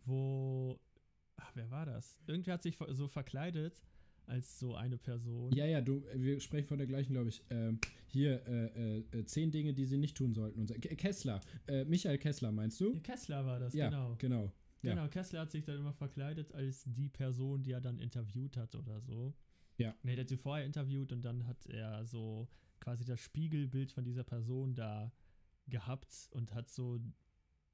wo. 0.05 0.79
Ach, 1.37 1.51
wer 1.55 1.71
war 1.71 1.87
das? 1.87 2.19
Irgendwer 2.27 2.55
hat 2.55 2.63
sich 2.63 2.77
so 2.91 3.09
verkleidet 3.09 3.81
als 4.33 4.59
so 4.59 4.75
eine 4.75 4.97
Person. 4.99 5.53
Ja, 5.53 5.67
ja, 5.67 5.81
du, 5.81 6.03
wir 6.15 6.41
sprechen 6.41 6.67
von 6.67 6.79
der 6.79 6.87
gleichen, 6.87 7.13
glaube 7.13 7.29
ich. 7.29 7.43
Ähm, 7.51 7.79
hier, 8.09 8.45
äh, 8.47 8.99
äh, 8.99 9.05
äh, 9.21 9.25
zehn 9.27 9.51
Dinge, 9.51 9.73
die 9.75 9.85
sie 9.85 9.99
nicht 9.99 10.17
tun 10.17 10.33
sollten. 10.35 10.61
Und. 10.61 10.69
Ke- 10.81 10.97
Kessler, 10.97 11.41
äh, 11.67 11.85
Michael 11.85 12.19
Kessler, 12.19 12.51
meinst 12.53 12.81
du? 12.81 12.95
Ja, 12.95 13.01
Kessler 13.01 13.45
war 13.47 13.59
das, 13.61 13.75
ja, 13.75 13.89
genau. 13.91 14.17
genau. 14.19 14.53
ja. 14.83 14.95
Genau, 14.95 15.09
Kessler 15.09 15.41
hat 15.41 15.51
sich 15.51 15.65
dann 15.65 15.77
immer 15.79 15.93
verkleidet 15.93 16.53
als 16.53 16.85
die 16.87 17.09
Person, 17.09 17.63
die 17.63 17.73
er 17.73 17.81
dann 17.81 17.99
interviewt 17.99 18.57
hat 18.57 18.75
oder 18.75 19.01
so. 19.01 19.35
Ja. 19.79 19.95
Nee, 20.03 20.15
der 20.17 20.25
hat 20.25 20.29
sie 20.29 20.37
vorher 20.37 20.67
interviewt 20.67 21.13
und 21.13 21.23
dann 21.25 21.47
hat 21.47 21.65
er 21.67 22.05
so 22.05 22.49
quasi 22.81 23.05
das 23.05 23.21
Spiegelbild 23.21 23.93
von 23.93 24.05
dieser 24.05 24.25
Person 24.25 24.75
da 24.75 25.13
gehabt 25.69 26.29
und 26.33 26.53
hat 26.55 26.71
so 26.71 27.01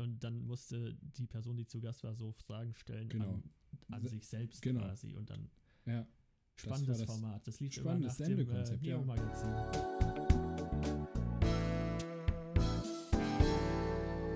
und 0.01 0.23
dann 0.23 0.43
musste 0.47 0.95
die 1.01 1.27
Person, 1.27 1.57
die 1.57 1.67
zu 1.67 1.81
Gast 1.81 2.05
war, 2.05 2.15
so 2.15 2.31
Fragen 2.33 2.73
stellen 2.75 3.09
Genau. 3.09 3.25
an, 3.35 3.43
an 3.91 4.07
sich 4.07 4.25
selbst 4.27 4.63
genau. 4.63 4.81
quasi 4.81 5.15
und 5.15 5.29
dann 5.31 5.51
Ja. 5.87 6.07
Spannendes 6.61 6.99
war 7.01 7.07
das 7.07 7.15
Format. 7.15 7.47
Das 7.47 7.61
lief 7.61 7.73
spannendes 7.73 8.21
immer 8.21 8.29
nach 8.29 8.69
dem 8.69 8.81
äh, 8.83 8.87
ja. 8.89 8.97
Neo-Magazin. 8.99 10.59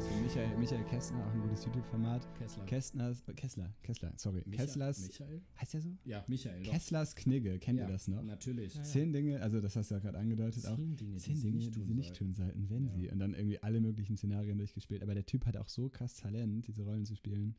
So, 0.00 0.08
Michael, 0.22 0.56
Michael 0.58 0.84
Kästner, 0.84 1.26
auch 1.26 1.32
ein 1.32 1.40
gutes 1.42 1.64
YouTube-Format. 1.64 2.26
Kessler. 2.38 2.64
Kästners, 2.64 3.22
Kessler, 3.36 3.74
Kessler, 3.82 4.12
sorry. 4.16 4.40
Micha- 4.46 4.56
Kesslers, 4.56 5.00
Michael? 5.08 5.42
heißt 5.60 5.74
der 5.74 5.80
so? 5.80 5.90
Ja, 6.04 6.24
Michael. 6.28 6.62
doch. 6.62 6.70
Kesslers 6.72 7.14
Knigge, 7.16 7.58
kennt 7.58 7.78
ja, 7.78 7.86
ihr 7.86 7.92
das 7.92 8.08
noch? 8.08 8.22
Natürlich. 8.22 8.74
Ja, 8.74 8.80
ja. 8.82 8.86
Zehn 8.86 9.12
Dinge, 9.12 9.40
also 9.42 9.60
das 9.60 9.76
hast 9.76 9.90
du 9.90 9.94
ja 9.96 10.00
gerade 10.00 10.18
angedeutet, 10.18 10.66
auch 10.66 10.76
Zehn 10.76 10.96
Dinge, 10.96 11.16
zehn 11.18 11.40
Dinge, 11.40 11.70
die 11.70 11.82
sie 11.82 11.94
nicht 11.94 12.14
tun 12.14 12.32
sollten, 12.32 12.68
wenn 12.70 12.86
Ja. 12.86 12.92
sie. 12.92 13.10
Und 13.10 13.18
dann 13.18 13.34
irgendwie 13.34 13.62
alle 13.62 13.80
möglichen 13.80 14.16
Szenarien 14.16 14.58
durchgespielt. 14.58 15.02
Aber 15.02 15.14
der 15.14 15.26
Typ 15.26 15.44
hat 15.46 15.56
auch 15.56 15.68
so 15.68 15.88
krass 15.88 16.14
Talent, 16.14 16.66
diese 16.66 16.82
Rollen 16.82 17.04
zu 17.04 17.14
spielen. 17.16 17.54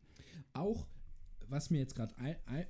Auch, 0.53 0.87
was 1.49 1.69
mir 1.69 1.79
jetzt 1.79 1.95
gerade 1.95 2.13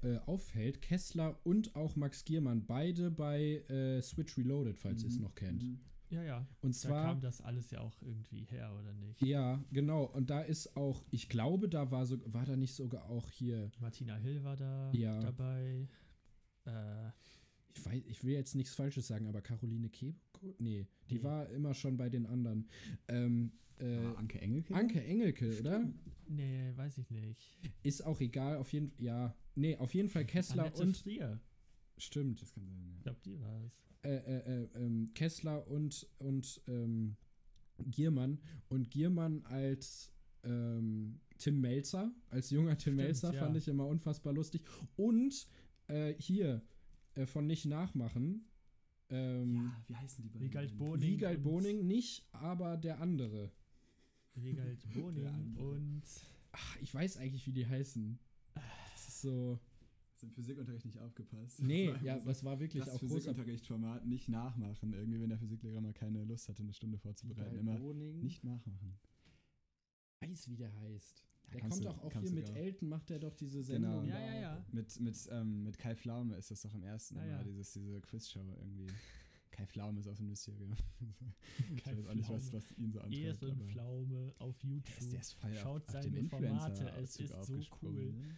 äh, 0.01 0.17
auffällt, 0.25 0.81
Kessler 0.81 1.39
und 1.43 1.75
auch 1.75 1.95
Max 1.95 2.23
Giermann, 2.25 2.65
beide 2.65 3.11
bei 3.11 3.63
äh, 3.69 4.01
Switch 4.01 4.37
Reloaded, 4.37 4.77
falls 4.79 5.03
ihr 5.03 5.09
es 5.09 5.19
noch 5.19 5.35
kennt. 5.35 5.63
Ja, 6.09 6.21
ja. 6.23 6.47
Und 6.61 6.75
Da 6.75 6.79
zwar. 6.79 7.03
kam 7.05 7.21
das 7.21 7.41
alles 7.41 7.71
ja 7.71 7.79
auch 7.81 7.99
irgendwie 8.03 8.43
her, 8.45 8.71
oder 8.79 8.93
nicht? 8.93 9.19
Ja, 9.23 9.63
genau. 9.71 10.03
Und 10.03 10.29
da 10.29 10.41
ist 10.41 10.75
auch, 10.77 11.03
ich 11.09 11.27
glaube, 11.27 11.67
da 11.69 11.89
war 11.89 12.05
so, 12.05 12.17
war 12.31 12.45
da 12.45 12.55
nicht 12.55 12.75
sogar 12.75 13.09
auch 13.09 13.31
hier, 13.31 13.71
Martina 13.79 14.15
Hill 14.17 14.43
war 14.43 14.55
da 14.55 14.91
Ja. 14.93 15.19
dabei. 15.19 15.87
Äh, 16.65 17.09
ich 17.75 17.83
weiß, 17.83 18.03
ich 18.05 18.23
will 18.23 18.33
jetzt 18.33 18.53
nichts 18.55 18.75
Falsches 18.75 19.07
sagen, 19.07 19.25
aber 19.27 19.41
Caroline 19.41 19.89
Kebko? 19.89 20.53
Nee, 20.59 20.85
die 21.09 21.15
Nee. 21.15 21.23
war 21.23 21.49
immer 21.49 21.73
schon 21.73 21.97
bei 21.97 22.09
den 22.09 22.27
anderen. 22.27 22.69
Ähm, 23.07 23.51
äh, 23.79 23.97
Ah, 23.97 24.13
Anke 24.15 24.39
Engelke? 24.41 24.73
Anke 24.73 25.03
Engelke, 25.03 25.59
oder? 25.59 25.89
nee, 26.27 26.71
weiß 26.75 26.97
ich 26.99 27.09
nicht. 27.11 27.39
Ist 27.83 28.05
auch 28.05 28.19
egal, 28.21 28.57
auf 28.57 28.71
jeden 28.73 28.89
Fall, 28.91 29.03
ja. 29.05 29.35
Nee, 29.55 29.77
auf 29.77 29.93
jeden 29.93 30.09
Fall 30.09 30.25
Kessler 30.25 30.63
Annette 30.65 30.81
und, 30.83 30.97
Frier. 30.97 31.39
stimmt, 31.97 32.41
Das 32.41 32.51
kann 32.53 32.65
sein, 32.67 32.85
Ich 32.89 32.95
ja. 32.97 33.01
glaube, 33.03 33.19
die 33.25 33.39
war 33.39 33.61
es. 33.65 33.73
äh, 34.03 34.15
äh, 34.15 34.63
äh, 34.63 34.69
ähm, 34.75 35.11
Kessler 35.13 35.67
und, 35.67 36.07
und 36.19 36.61
ähm, 36.67 37.15
Giermann. 37.85 38.39
Und 38.69 38.89
Giermann 38.89 39.43
als 39.45 40.11
ähm, 40.43 41.19
Tim 41.37 41.61
Melzer, 41.61 42.11
als 42.29 42.49
junger 42.49 42.71
Tim 42.77 42.93
Stimmt, 42.93 42.97
Melzer, 42.97 43.33
ja. 43.33 43.39
fand 43.39 43.55
ich 43.57 43.67
immer 43.67 43.85
unfassbar 43.87 44.33
lustig. 44.33 44.63
Und 44.95 45.47
äh, 45.87 46.13
hier 46.19 46.61
äh, 47.15 47.25
von 47.25 47.45
Nicht 47.47 47.65
Nachmachen. 47.65 48.45
Ähm, 49.09 49.71
wie 49.87 49.95
heißen 49.95 50.23
die 50.23 50.29
beiden? 50.29 50.47
Wiegald 50.47 50.77
Boning. 50.77 51.01
Wiegald 51.07 51.43
Boning 51.43 51.85
nicht, 51.87 52.25
aber 52.31 52.77
der 52.77 52.99
andere. 52.99 53.51
Wiegald 54.35 54.83
Boning 54.93 55.55
und. 55.57 56.03
Ach, 56.51 56.77
ich 56.81 56.93
weiß 56.93 57.17
eigentlich, 57.17 57.45
wie 57.47 57.51
die 57.53 57.67
heißen. 57.67 58.17
Das 58.93 59.07
ist 59.07 59.21
so. 59.21 59.59
Hast 60.13 60.23
im 60.23 60.31
Physikunterricht 60.31 60.85
nicht 60.85 60.99
aufgepasst? 60.99 61.61
Nee, 61.61 61.87
Das 61.87 61.95
war 61.95 62.03
ja, 62.03 62.19
so 62.19 62.25
das 62.27 62.43
war 62.43 62.59
wirklich 62.59 62.83
das 62.83 62.93
auch. 62.93 62.99
Physikunterrichtformat 62.99 64.05
nicht 64.05 64.29
nachmachen. 64.29 64.93
Irgendwie, 64.93 65.19
wenn 65.19 65.29
der 65.29 65.39
Physiklehrer 65.39 65.81
mal 65.81 65.93
keine 65.93 66.23
Lust 66.23 66.47
hatte, 66.49 66.61
eine 66.63 66.73
Stunde 66.73 66.97
vorzubereiten. 66.97 67.57
Immer 67.57 67.77
Boning. 67.77 68.19
nicht 68.21 68.43
nachmachen. 68.43 68.97
weiß, 70.21 70.49
wie 70.49 70.55
der 70.55 70.73
heißt. 70.81 71.23
Ja, 71.45 71.51
Der 71.51 71.59
kannst 71.61 71.83
kommt 71.83 71.97
du- 71.97 71.99
doch 71.99 72.03
auch 72.05 72.21
hier 72.21 72.31
mit 72.31 72.49
Elton, 72.51 72.87
macht 72.89 73.11
er 73.11 73.19
doch 73.19 73.35
diese 73.35 73.61
Genau. 73.63 73.99
Sendung. 74.01 74.05
Ja, 74.05 74.13
da. 74.19 74.25
ja, 74.25 74.39
ja. 74.41 74.65
Mit, 74.71 74.99
mit, 75.01 75.29
ähm, 75.31 75.63
mit 75.63 75.77
Kai 75.77 75.95
Pflaume 75.95 76.35
ist 76.37 76.49
das 76.51 76.61
doch 76.61 76.73
im 76.73 76.83
ersten 76.83 77.15
Ja, 77.17 77.23
immer, 77.23 77.31
ja. 77.39 77.43
dieses, 77.43 77.73
diese 77.73 77.99
Quizshow 78.01 78.55
irgendwie. 78.59 78.87
Kai 79.53 79.67
Pflaume 79.67 79.99
ist 79.99 80.07
auch 80.07 80.15
so 80.15 80.23
ein 80.23 80.29
Mysterium. 80.29 80.73
ich 81.75 81.83
Kai 81.83 81.95
weiß 81.95 82.07
auch 82.07 82.13
nicht, 82.15 82.27
was, 82.29 82.43
Pflaume. 82.49 82.63
was 82.63 82.77
ihn 82.77 82.91
so 82.91 82.99
antreibt. 83.01 83.43
aber- 83.43 83.47
Ehrenpflaume 83.47 84.33
auf 84.39 84.63
YouTube. 84.63 84.97
ist, 84.97 85.13
der 85.13 85.19
ist 85.21 85.33
voll 85.33 85.53
Schaut 85.53 85.81
auf, 85.89 85.95
auf 85.95 86.03
seine 86.03 86.23
Formate, 86.23 86.71
Influencer 86.83 86.97
es 87.03 87.19
ist 87.19 87.45
so 87.45 87.59
cool. 87.83 88.11
ne? 88.13 88.37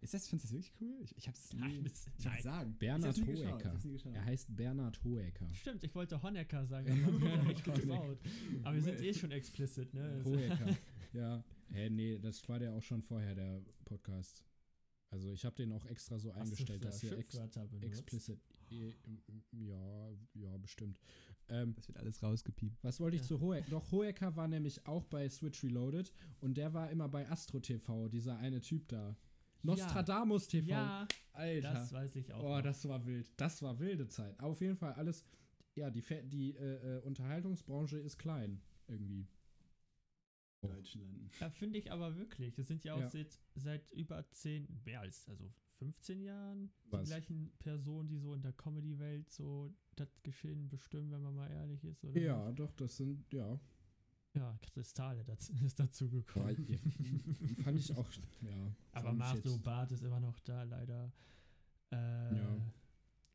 Ist 0.00 0.14
das, 0.14 0.26
findest 0.28 0.50
du 0.52 0.56
das 0.56 0.64
wirklich 0.66 0.72
cool? 0.80 0.96
Ich, 1.02 1.16
ich 1.18 1.28
hab's 1.28 1.52
nie, 1.52 1.60
Nein, 1.60 1.84
das- 1.84 2.06
ich 2.18 2.24
nein. 2.24 2.42
sagen. 2.42 2.76
Bernhard 2.78 3.18
Ich 3.18 3.26
Hohecker. 3.26 3.78
ich. 3.84 4.06
Er 4.06 4.24
heißt 4.24 4.56
Bernhard 4.56 5.04
Hohecker. 5.04 5.52
Stimmt, 5.52 5.84
ich 5.84 5.94
wollte 5.94 6.22
Honecker 6.22 6.66
sagen, 6.66 7.04
aber 7.04 7.12
Honecker. 7.12 7.72
getraut. 7.74 8.18
Aber 8.62 8.74
wir 8.74 8.82
sind 8.82 9.00
eh 9.02 9.12
schon 9.12 9.30
explicit, 9.32 9.92
ne? 9.92 10.02
Also- 10.02 10.30
Hohecker. 10.30 10.76
ja. 11.12 11.44
Hä, 11.72 11.90
nee, 11.90 12.18
das 12.18 12.46
war 12.48 12.58
der 12.58 12.72
auch 12.74 12.82
schon 12.82 13.02
vorher, 13.02 13.34
der 13.34 13.60
Podcast. 13.84 14.44
Also 15.10 15.30
ich 15.32 15.44
habe 15.44 15.54
den 15.56 15.72
auch 15.72 15.84
extra 15.86 16.18
so 16.18 16.32
Hast 16.34 16.40
eingestellt, 16.42 16.84
dass 16.84 17.00
hier 17.00 17.16
ex 17.18 17.32
benutzt? 17.36 17.82
explicit. 17.84 18.40
Eh, 18.74 18.94
Ja, 19.52 20.10
ja, 20.34 20.56
bestimmt. 20.58 20.98
Ähm, 21.48 21.74
Das 21.74 21.88
wird 21.88 21.98
alles 21.98 22.22
rausgepiept. 22.22 22.82
was 22.82 23.00
wollte 23.00 23.16
ich 23.16 23.22
Ja. 23.22 23.28
zu 23.28 23.40
Hohecker? 23.40 23.70
Doch, 23.70 23.90
Hohecker 23.92 24.34
war 24.36 24.48
nämlich 24.48 24.86
auch 24.86 25.04
bei 25.04 25.28
Switch 25.28 25.62
Reloaded 25.62 26.12
und 26.40 26.56
der 26.56 26.72
war 26.74 26.90
immer 26.90 27.08
bei 27.08 27.28
Astro 27.30 27.60
TV, 27.60 28.08
dieser 28.08 28.38
eine 28.38 28.60
Typ 28.60 28.88
da. 28.88 29.16
Nostradamus 29.62 30.46
TV. 30.48 30.68
Ja, 30.70 31.08
Alter. 31.32 31.72
das 31.72 31.92
weiß 31.92 32.16
ich 32.16 32.32
auch. 32.32 32.42
Oh, 32.42 32.56
noch. 32.56 32.62
das 32.62 32.86
war 32.86 33.04
wild. 33.06 33.32
Das 33.38 33.62
war 33.62 33.78
wilde 33.78 34.06
Zeit. 34.08 34.38
Aber 34.38 34.48
auf 34.50 34.60
jeden 34.60 34.76
Fall 34.76 34.92
alles. 34.94 35.24
Ja, 35.74 35.90
die, 35.90 36.02
die 36.28 36.54
äh, 36.54 36.98
äh, 36.98 37.00
Unterhaltungsbranche 37.00 37.98
ist 37.98 38.18
klein. 38.18 38.60
Irgendwie. 38.88 39.26
Oh. 40.62 40.68
Deutschland. 40.68 41.30
Ja, 41.40 41.50
finde 41.50 41.78
ich 41.78 41.90
aber 41.90 42.16
wirklich. 42.16 42.54
Das 42.54 42.68
sind 42.68 42.84
ja 42.84 42.94
auch 42.94 43.00
Ja. 43.00 43.08
Seit, 43.10 43.38
seit 43.54 43.90
über 43.92 44.28
zehn, 44.30 44.68
mehr 44.84 45.00
als, 45.00 45.26
also 45.28 45.50
15 45.84 46.20
Jahren 46.22 46.70
Was? 46.90 47.02
die 47.02 47.06
gleichen 47.10 47.52
Personen, 47.58 48.08
die 48.08 48.18
so 48.18 48.32
in 48.34 48.42
der 48.42 48.52
Comedy-Welt 48.52 49.30
so 49.30 49.70
das 49.96 50.08
Geschehen 50.22 50.68
bestimmen, 50.68 51.10
wenn 51.10 51.20
man 51.22 51.34
mal 51.34 51.50
ehrlich 51.50 51.84
ist. 51.84 52.02
Oder 52.04 52.20
Ja, 52.20 52.52
doch, 52.52 52.72
das 52.72 52.96
sind, 52.96 53.30
ja. 53.32 53.58
Ja, 54.34 54.58
Kristalle 54.62 55.24
das 55.24 55.50
ist 55.64 55.78
dazu 55.78 56.08
gekommen. 56.10 56.66
ja, 56.68 56.78
fand 57.62 57.78
ich 57.78 57.92
auch, 57.96 58.10
ja. 58.40 58.74
aber 58.92 59.12
jetzt- 59.34 59.62
Barth 59.62 59.92
ist 59.92 60.02
immer 60.02 60.20
noch 60.20 60.38
da, 60.40 60.62
leider. 60.64 61.12
Äh, 61.92 62.36
Ja. 62.38 62.72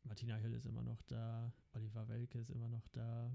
Martina 0.04 0.36
Hill 0.36 0.54
ist 0.54 0.66
immer 0.66 0.82
noch 0.82 1.00
da. 1.02 1.52
Oliver 1.72 2.08
Welke 2.08 2.38
ist 2.40 2.50
immer 2.50 2.68
noch 2.68 2.86
da. 2.88 3.30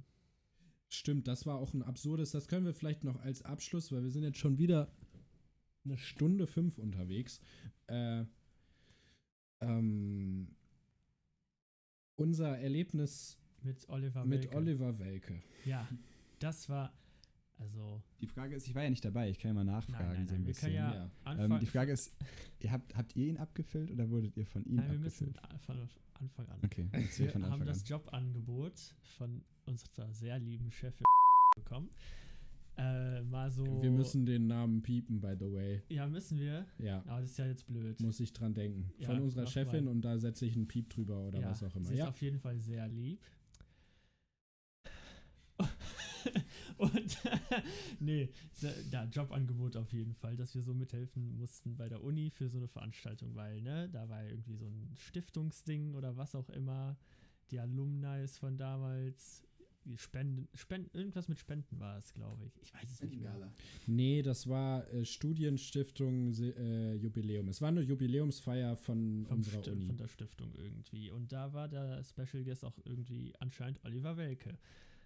Stimmt, 0.89 1.27
das 1.27 1.45
war 1.45 1.57
auch 1.57 1.73
ein 1.73 1.81
absurdes, 1.83 2.31
das 2.31 2.47
können 2.47 2.65
wir 2.65 2.73
vielleicht 2.73 3.03
noch 3.03 3.19
als 3.21 3.41
Abschluss, 3.43 3.91
weil 3.91 4.03
wir 4.03 4.11
sind 4.11 4.23
jetzt 4.23 4.37
schon 4.39 4.57
wieder 4.57 4.91
eine 5.85 5.97
Stunde 5.97 6.47
fünf 6.47 6.77
unterwegs. 6.77 7.39
Äh, 7.87 8.25
ähm, 9.67 10.47
unser 12.15 12.57
Erlebnis 12.57 13.37
Mit 13.61 13.87
Oliver 13.89 14.25
mit 14.25 14.43
Welke. 14.43 14.55
Oliver 14.57 14.99
Welke. 14.99 15.41
Ja, 15.65 15.87
das 16.39 16.69
war, 16.69 16.93
also, 17.57 18.01
Die 18.21 18.27
Frage 18.27 18.55
ist, 18.55 18.67
ich 18.67 18.75
war 18.75 18.83
ja 18.83 18.89
nicht 18.89 19.03
dabei, 19.05 19.29
ich 19.29 19.39
kann 19.39 19.49
ja 19.49 19.53
mal 19.53 19.63
nachfragen. 19.63 20.07
nein, 20.07 20.15
nein, 20.17 20.27
so 20.27 20.35
ein 20.35 20.43
bisschen. 20.45 20.61
können 20.73 20.75
ja, 20.75 21.11
ja. 21.35 21.45
Ähm, 21.45 21.59
die 21.59 21.65
Frage 21.65 21.91
ist, 21.91 22.13
ihr 22.59 22.71
habt, 22.71 22.95
habt 22.95 23.15
ihr 23.15 23.27
ihn 23.27 23.37
abgefüllt 23.37 23.91
oder 23.91 24.09
wurdet 24.09 24.35
ihr 24.37 24.45
von 24.45 24.63
ihm 24.65 24.75
nein, 24.75 24.91
wir 24.91 24.99
müssen 24.99 25.35
abgefüllt? 25.37 25.59
von 25.65 25.89
Anfang 26.19 26.47
an. 26.49 26.59
Okay, 26.63 26.87
erzähl 26.91 27.25
Wir 27.25 27.31
von 27.33 27.43
haben 27.43 27.51
Anfang 27.53 27.67
an. 27.67 27.73
das 27.73 27.87
Jobangebot 27.89 28.79
von 29.17 29.43
unserer 29.65 30.13
sehr 30.13 30.39
lieben 30.39 30.71
Chefin 30.71 31.05
bekommen. 31.55 31.89
Äh, 32.77 33.21
mal 33.23 33.49
so. 33.51 33.81
Wir 33.81 33.91
müssen 33.91 34.25
den 34.25 34.47
Namen 34.47 34.81
piepen, 34.81 35.21
by 35.21 35.33
the 35.39 35.51
way. 35.51 35.81
Ja, 35.89 36.07
müssen 36.07 36.37
wir. 36.37 36.65
Ja, 36.77 37.03
Aber 37.07 37.21
das 37.21 37.31
ist 37.31 37.37
ja 37.39 37.47
jetzt 37.47 37.65
blöd. 37.67 37.99
muss 38.01 38.19
ich 38.19 38.33
dran 38.33 38.53
denken. 38.53 38.91
Ja, 38.97 39.07
Von 39.07 39.21
unserer 39.21 39.47
Chefin 39.47 39.85
mal. 39.85 39.91
und 39.91 40.01
da 40.01 40.17
setze 40.17 40.45
ich 40.45 40.55
einen 40.55 40.67
Piep 40.67 40.89
drüber 40.89 41.27
oder 41.27 41.39
ja, 41.39 41.49
was 41.49 41.63
auch 41.63 41.73
immer. 41.75 41.85
Sie 41.85 41.93
ist 41.93 41.99
Ja, 41.99 42.09
auf 42.09 42.21
jeden 42.21 42.39
Fall 42.39 42.59
sehr 42.59 42.87
lieb. 42.87 43.19
Und 46.77 47.17
nee, 47.99 48.29
da 48.91 49.05
Jobangebot 49.05 49.77
auf 49.77 49.93
jeden 49.93 50.13
Fall, 50.13 50.35
dass 50.35 50.53
wir 50.55 50.61
so 50.61 50.73
mithelfen 50.73 51.37
mussten 51.37 51.77
bei 51.77 51.87
der 51.87 52.03
Uni 52.03 52.29
für 52.29 52.49
so 52.49 52.57
eine 52.57 52.67
Veranstaltung, 52.67 53.35
weil, 53.35 53.61
ne, 53.61 53.89
da 53.89 54.09
war 54.09 54.25
irgendwie 54.25 54.55
so 54.55 54.65
ein 54.65 54.91
Stiftungsding 54.95 55.93
oder 55.93 56.17
was 56.17 56.35
auch 56.35 56.49
immer. 56.49 56.97
Die 57.51 57.59
Alumni 57.59 58.27
von 58.27 58.57
damals 58.57 59.43
Spenden, 59.97 60.47
Spenden, 60.55 60.89
irgendwas 60.97 61.27
mit 61.27 61.37
Spenden 61.39 61.79
war 61.79 61.97
es, 61.97 62.13
glaube 62.13 62.45
ich. 62.45 62.57
Ich 62.61 62.73
weiß 62.73 62.91
es 62.91 63.01
nicht 63.01 63.21
mehr. 63.21 63.51
Nee, 63.87 64.21
das 64.21 64.47
war 64.47 64.87
äh, 64.91 65.05
Studienstiftung 65.05 66.33
äh, 66.33 66.95
Jubiläum. 66.95 67.47
Es 67.49 67.61
war 67.61 67.69
eine 67.69 67.81
Jubiläumsfeier 67.81 68.75
von 68.75 69.25
Vom 69.27 69.37
unserer 69.37 69.61
Sti- 69.61 69.71
Uni. 69.71 69.85
Von 69.85 69.97
der 69.97 70.07
Stiftung 70.07 70.53
irgendwie. 70.57 71.11
Und 71.11 71.31
da 71.31 71.53
war 71.53 71.67
der 71.67 72.03
Special 72.03 72.43
Guest 72.43 72.65
auch 72.65 72.77
irgendwie 72.85 73.33
anscheinend 73.39 73.83
Oliver 73.85 74.17
Welke. 74.17 74.57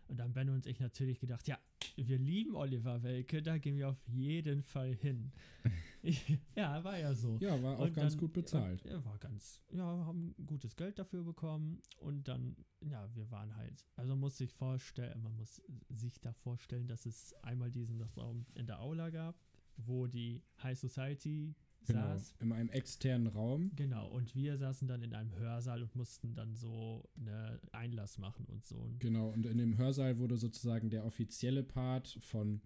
Und 0.08 0.18
dann 0.18 0.34
Ben 0.34 0.50
und 0.50 0.66
ich 0.66 0.80
natürlich 0.80 1.20
gedacht, 1.20 1.48
ja, 1.48 1.60
wir 1.96 2.18
lieben 2.18 2.56
Oliver 2.56 3.04
Welke, 3.04 3.42
da 3.44 3.58
gehen 3.60 3.78
wir 3.78 3.90
auf 3.90 4.02
jeden 4.08 4.64
Fall 4.64 4.94
hin. 4.96 5.32
ja, 6.56 6.84
war 6.84 6.98
ja 6.98 7.14
so. 7.14 7.38
ja, 7.42 7.62
war 7.62 7.78
auch 7.78 7.86
Und 7.86 7.94
ganz 7.94 8.14
dann- 8.14 8.20
gut 8.22 8.34
bezahlt. 8.34 8.84
Ja, 8.86 9.04
war 9.06 9.18
ganz, 9.18 9.62
ja, 9.72 9.84
haben 9.84 10.36
gutes 10.46 10.76
Geld 10.76 10.98
dafür 11.00 11.24
bekommen 11.24 11.82
und 11.98 12.28
dann, 12.28 12.56
ja, 12.82 13.10
wir 13.16 13.30
waren 13.32 13.56
halt, 13.56 13.86
also 13.96 14.12
man 14.12 14.20
muss 14.22 14.38
sich 14.38 14.54
vorstellen, 14.54 15.22
man 15.22 15.36
muss 15.36 15.62
sich 15.90 16.20
da 16.22 16.32
vorstellen, 16.34 16.88
dass 16.88 17.06
es 17.06 17.34
einmal 17.44 17.72
diesen 17.72 18.02
Raum 18.02 18.46
in 18.56 18.66
der 18.68 18.80
Aula 18.82 19.10
gab, 19.10 19.36
wo 19.78 20.08
die 20.08 20.44
High 20.64 20.78
Society 20.78 21.56
Genau. 21.86 22.02
saß. 22.02 22.36
In 22.42 22.52
einem 22.52 22.70
externen 22.70 23.28
Raum. 23.28 23.72
Genau, 23.76 24.10
und 24.10 24.36
wir 24.36 24.58
saßen 24.58 24.88
dann 24.88 25.02
in 25.02 25.16
einem 25.16 25.34
Hörsaal 25.36 25.82
und 25.82 25.96
mussten 25.96 26.36
dann 26.36 26.54
so 26.54 27.10
eine 27.18 27.60
Einlass 27.72 28.18
machen 28.18 28.46
und 28.48 28.66
so. 28.66 28.94
Genau, 29.00 29.30
und 29.30 29.46
in 29.46 29.58
dem 29.58 29.78
Hörsaal 29.78 30.20
wurde 30.20 30.36
sozusagen 30.38 30.90
der 30.90 31.06
offizielle 31.06 31.64
Part 31.64 32.20
von 32.22 32.62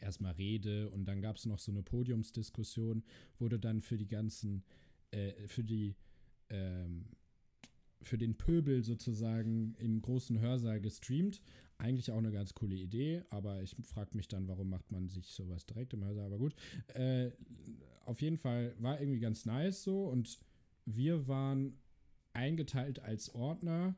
erstmal 0.00 0.32
Rede 0.32 0.90
und 0.90 1.06
dann 1.06 1.20
gab 1.20 1.36
es 1.36 1.46
noch 1.46 1.58
so 1.58 1.72
eine 1.72 1.82
Podiumsdiskussion, 1.82 3.02
wurde 3.38 3.58
dann 3.58 3.80
für 3.80 3.96
die 3.96 4.08
ganzen, 4.08 4.64
äh, 5.10 5.46
für 5.46 5.64
die, 5.64 5.96
ähm, 6.50 7.06
für 8.02 8.18
den 8.18 8.36
Pöbel 8.36 8.84
sozusagen 8.84 9.74
im 9.78 10.02
großen 10.02 10.38
Hörsaal 10.38 10.80
gestreamt. 10.80 11.40
Eigentlich 11.78 12.10
auch 12.12 12.18
eine 12.18 12.30
ganz 12.30 12.54
coole 12.54 12.76
Idee, 12.76 13.24
aber 13.30 13.62
ich 13.62 13.76
frage 13.82 14.16
mich 14.16 14.28
dann, 14.28 14.46
warum 14.46 14.68
macht 14.68 14.90
man 14.92 15.08
sich 15.08 15.26
sowas 15.28 15.66
direkt 15.66 15.94
im 15.94 16.04
Hörsaal, 16.04 16.26
aber 16.26 16.38
gut. 16.38 16.54
Äh, 16.88 17.30
auf 18.04 18.20
jeden 18.20 18.36
Fall 18.36 18.74
war 18.78 19.00
irgendwie 19.00 19.20
ganz 19.20 19.46
nice 19.46 19.82
so 19.82 20.04
und 20.06 20.38
wir 20.84 21.26
waren 21.26 21.78
eingeteilt 22.34 23.00
als 23.00 23.34
Ordner 23.34 23.96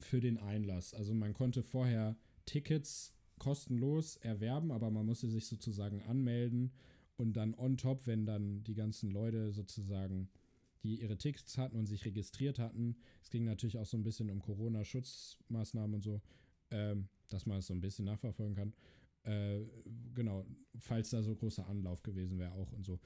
für 0.00 0.20
den 0.20 0.38
Einlass. 0.38 0.94
Also 0.94 1.14
man 1.14 1.32
konnte 1.32 1.62
vorher 1.62 2.16
Tickets 2.44 3.15
kostenlos 3.38 4.16
erwerben, 4.16 4.70
aber 4.70 4.90
man 4.90 5.06
musste 5.06 5.28
sich 5.28 5.46
sozusagen 5.46 6.02
anmelden 6.02 6.72
und 7.16 7.34
dann 7.34 7.54
on 7.54 7.76
top, 7.76 8.06
wenn 8.06 8.26
dann 8.26 8.62
die 8.64 8.74
ganzen 8.74 9.10
Leute 9.10 9.52
sozusagen, 9.52 10.28
die 10.82 11.00
ihre 11.00 11.18
Tickets 11.18 11.58
hatten 11.58 11.76
und 11.76 11.86
sich 11.86 12.04
registriert 12.04 12.58
hatten, 12.58 12.96
es 13.22 13.30
ging 13.30 13.44
natürlich 13.44 13.78
auch 13.78 13.86
so 13.86 13.96
ein 13.96 14.02
bisschen 14.02 14.30
um 14.30 14.40
Corona-Schutzmaßnahmen 14.40 15.94
und 15.94 16.02
so, 16.02 16.20
ähm, 16.70 17.08
dass 17.28 17.46
man 17.46 17.58
es 17.58 17.66
so 17.66 17.74
ein 17.74 17.80
bisschen 17.80 18.04
nachverfolgen 18.04 18.54
kann. 18.54 18.72
Äh, 19.24 19.64
genau, 20.14 20.46
falls 20.78 21.10
da 21.10 21.22
so 21.22 21.34
großer 21.34 21.66
Anlauf 21.66 22.02
gewesen 22.02 22.38
wäre 22.38 22.52
auch 22.52 22.72
und 22.72 22.84
so. 22.84 23.00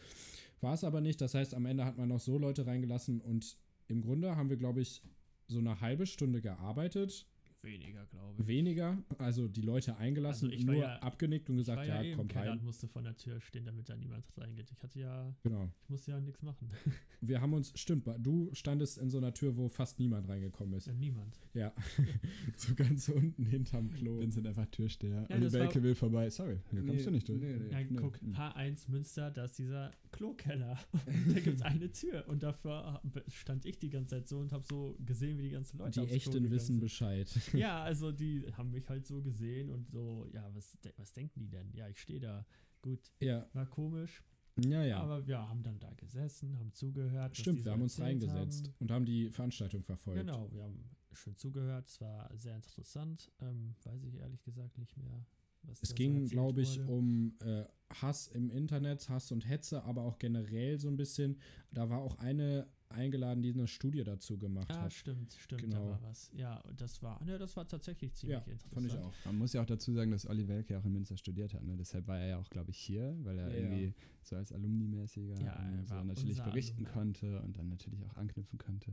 War 0.61 0.74
es 0.74 0.85
aber 0.85 1.01
nicht. 1.01 1.20
Das 1.20 1.35
heißt, 1.35 1.55
am 1.55 1.64
Ende 1.64 1.85
hat 1.85 1.97
man 1.97 2.09
noch 2.09 2.20
so 2.20 2.39
Leute 2.39 2.66
reingelassen 2.66 3.20
und 3.20 3.57
im 3.87 4.03
Grunde 4.03 4.37
haben 4.37 4.51
wir, 4.51 4.59
glaube 4.59 4.83
ich, 4.83 5.03
so 5.49 5.59
eine 5.59 5.81
halbe 5.81 6.07
Stunde 6.07 6.43
gearbeitet. 6.43 7.26
Weniger, 7.63 8.07
glaube 8.07 8.41
ich. 8.41 8.47
Weniger, 8.47 8.99
also 9.19 9.49
die 9.49 9.61
Leute 9.61 9.97
eingelassen, 9.97 10.47
Also 10.47 10.57
ich 10.59 10.65
nur 10.65 10.77
ja- 10.77 10.99
abgenickt 11.01 11.49
und 11.51 11.57
Ich 11.57 11.67
gesagt, 11.67 11.87
ja, 11.87 12.01
ja, 12.03 12.15
komm 12.17 12.27
und 12.27 12.37
rein. 12.37 12.65
musste 12.65 12.89
vor 12.89 13.03
der 13.03 13.17
Tür 13.17 13.41
stehen, 13.41 13.65
damit 13.67 13.89
da 13.89 13.97
niemand 13.97 14.25
reingeht. 14.37 14.71
Ich 14.71 14.83
hatte 14.83 14.99
ja, 14.99 15.35
Genau. 15.43 15.69
ich 15.83 15.89
musste 15.91 16.13
ja 16.13 16.21
nichts 16.21 16.43
machen. 16.43 16.69
Wir 17.21 17.41
haben 17.41 17.53
uns, 17.53 17.73
stimmt, 17.79 18.07
du 18.19 18.49
standest 18.55 18.97
in 18.99 19.11
so 19.11 19.19
einer 19.19 19.35
Tür, 19.35 19.57
wo 19.57 19.69
fast 19.69 19.99
niemand 19.99 20.27
reingekommen 20.29 20.75
ist. 20.75 20.87
Ja, 20.87 20.95
niemand. 20.95 21.39
Ja. 21.53 21.73
so 22.57 22.75
ganz 22.75 23.09
unten 23.11 23.45
hinterm 23.45 23.91
Klo. 23.93 24.21
Vincent 24.21 24.47
einfach 24.47 24.67
Türsteher. 24.67 25.27
Ja, 25.29 25.35
Olli 25.37 25.45
das 25.45 25.53
Welke 25.53 25.83
will 25.83 25.95
vorbei. 25.95 26.31
Sorry, 26.31 26.59
hier 26.71 26.81
kommst 26.81 26.95
Nee, 26.97 27.05
du 27.05 27.11
nicht 27.11 27.29
durch. 27.29 27.41
nee, 27.41 27.57
nee. 27.59 27.85
Nö. 27.91 27.97
guck, 28.01 28.21
Hm. 28.21 28.35
H1 28.35 28.91
Münster, 28.91 29.31
da 29.31 29.45
ist 29.45 29.59
dieser 29.59 29.91
Klokeller. 30.13 30.79
Und 31.07 31.37
da 31.37 31.41
gibt 31.41 31.57
es 31.57 31.63
eine 31.63 31.91
Tür. 31.93 32.25
Und 32.29 32.43
davor 32.43 33.03
stand 33.29 33.65
ich 33.67 33.79
die 33.79 33.91
ganze 33.91 34.17
Zeit 34.17 34.29
so 34.29 34.39
und 34.39 34.53
habe 34.53 34.65
so 34.69 34.97
gesehen, 35.05 35.39
wie 35.39 35.43
die 35.43 35.51
ganzen 35.51 35.79
Leute 35.79 36.01
die 36.01 36.09
Echten 36.13 36.51
wissen 36.51 36.75
sind. 36.75 36.81
Bescheid. 36.81 37.29
Ja, 37.55 37.82
also 37.84 38.12
die 38.12 38.46
haben 38.53 38.70
mich 38.70 38.88
halt 38.88 39.07
so 39.07 39.22
gesehen 39.22 39.70
und 39.70 39.88
so, 39.90 40.28
ja, 40.32 40.48
was, 40.55 40.76
was 40.96 41.12
denken 41.12 41.40
die 41.40 41.48
denn? 41.51 41.72
Ja, 41.74 41.88
ich 41.88 42.01
stehe 42.01 42.20
da. 42.20 42.44
Gut, 42.82 43.12
ja, 43.20 43.46
war 43.53 43.66
komisch. 43.66 44.22
ja, 44.59 44.82
ja. 44.84 44.98
Aber 45.01 45.26
wir 45.26 45.38
haben 45.38 45.62
dann 45.62 45.78
da 45.78 45.92
gesessen, 45.94 46.59
haben 46.59 46.72
zugehört. 46.72 47.36
Stimmt, 47.36 47.61
so 47.61 47.64
wir 47.66 47.72
haben 47.72 47.82
uns 47.82 48.01
reingesetzt 48.01 48.66
haben. 48.68 48.74
und 48.78 48.90
haben 48.90 49.05
die 49.05 49.30
Veranstaltung 49.30 49.82
verfolgt. 49.82 50.20
Genau, 50.20 50.51
wir 50.53 50.62
haben 50.62 50.84
schön 51.12 51.36
zugehört. 51.36 51.88
Es 51.88 52.01
war 52.01 52.30
sehr 52.36 52.57
interessant. 52.57 53.30
Ähm, 53.40 53.74
weiß 53.84 54.03
ich 54.05 54.14
ehrlich 54.16 54.42
gesagt 54.42 54.78
nicht 54.78 54.96
mehr. 54.96 55.26
Was 55.62 55.82
Es 55.82 55.90
so 55.90 55.94
ging, 55.94 56.14
erzählt 56.14 56.30
glaube 56.30 56.62
ich, 56.62 56.78
wurde. 56.80 56.92
um 56.92 57.34
äh, 57.40 57.64
Hass 58.01 58.28
im 58.28 58.48
Internet, 58.51 59.09
Hass 59.11 59.30
und 59.30 59.46
Hetze, 59.46 59.82
aber 59.84 60.03
auch 60.03 60.18
generell 60.18 60.78
so 60.78 60.88
ein 60.88 60.96
bisschen. 60.96 61.38
Da 61.70 61.90
war 61.90 61.98
auch 61.98 62.16
eine 62.18 62.66
eingeladen, 62.91 63.43
die 63.43 63.53
eine 63.53 63.66
Studie 63.66 64.03
dazu 64.05 64.36
gemacht 64.38 64.70
Ah, 64.70 64.82
hat. 64.82 64.93
stimmt, 64.93 65.32
stimmt, 65.34 65.62
Genau. 65.62 65.84
da 65.84 65.91
war 65.91 66.03
was. 66.03 66.30
Ja, 66.34 66.59
und 66.61 66.80
das 66.80 67.03
war, 67.03 67.22
ne, 67.24 67.38
das 67.38 67.57
war 67.57 67.66
tatsächlich 67.66 68.12
ziemlich 68.14 68.38
Ja, 68.38 68.53
interessant. 68.53 68.72
fand 68.74 68.86
ich 68.86 68.99
auch. 68.99 69.12
Man 69.24 69.38
muss 69.38 69.53
ja 69.53 69.62
auch 69.62 69.66
dazu 69.66 69.93
sagen, 69.93 70.11
dass 70.11 70.26
Olli 70.26 70.49
Welke 70.49 70.78
auch 70.78 70.84
in 70.84 70.93
Münster 70.93 71.16
studiert 71.16 71.55
hat. 71.55 71.62
Ne? 71.62 71.76
Deshalb 71.76 72.07
war 72.09 72.18
er 72.18 72.28
ja 72.28 72.38
auch, 72.38 72.51
glaube 72.51 72.70
ich, 72.70 72.78
hier, 72.78 73.16
weil 73.24 73.38
er 73.38 73.49
Ja, 73.49 73.55
irgendwie 73.55 73.84
ja. 73.86 73.93
so 74.22 74.36
als 74.36 74.53
Alumni-mäßiger 74.53 75.41
Ja, 75.41 75.84
so 75.86 75.95
natürlich 76.03 76.43
berichten 76.43 76.84
Alumni. 76.86 76.93
konnte 76.93 77.41
und 77.43 77.57
dann 77.57 77.68
natürlich 77.68 78.05
auch 78.05 78.16
anknüpfen 78.16 78.59
konnte 78.59 78.91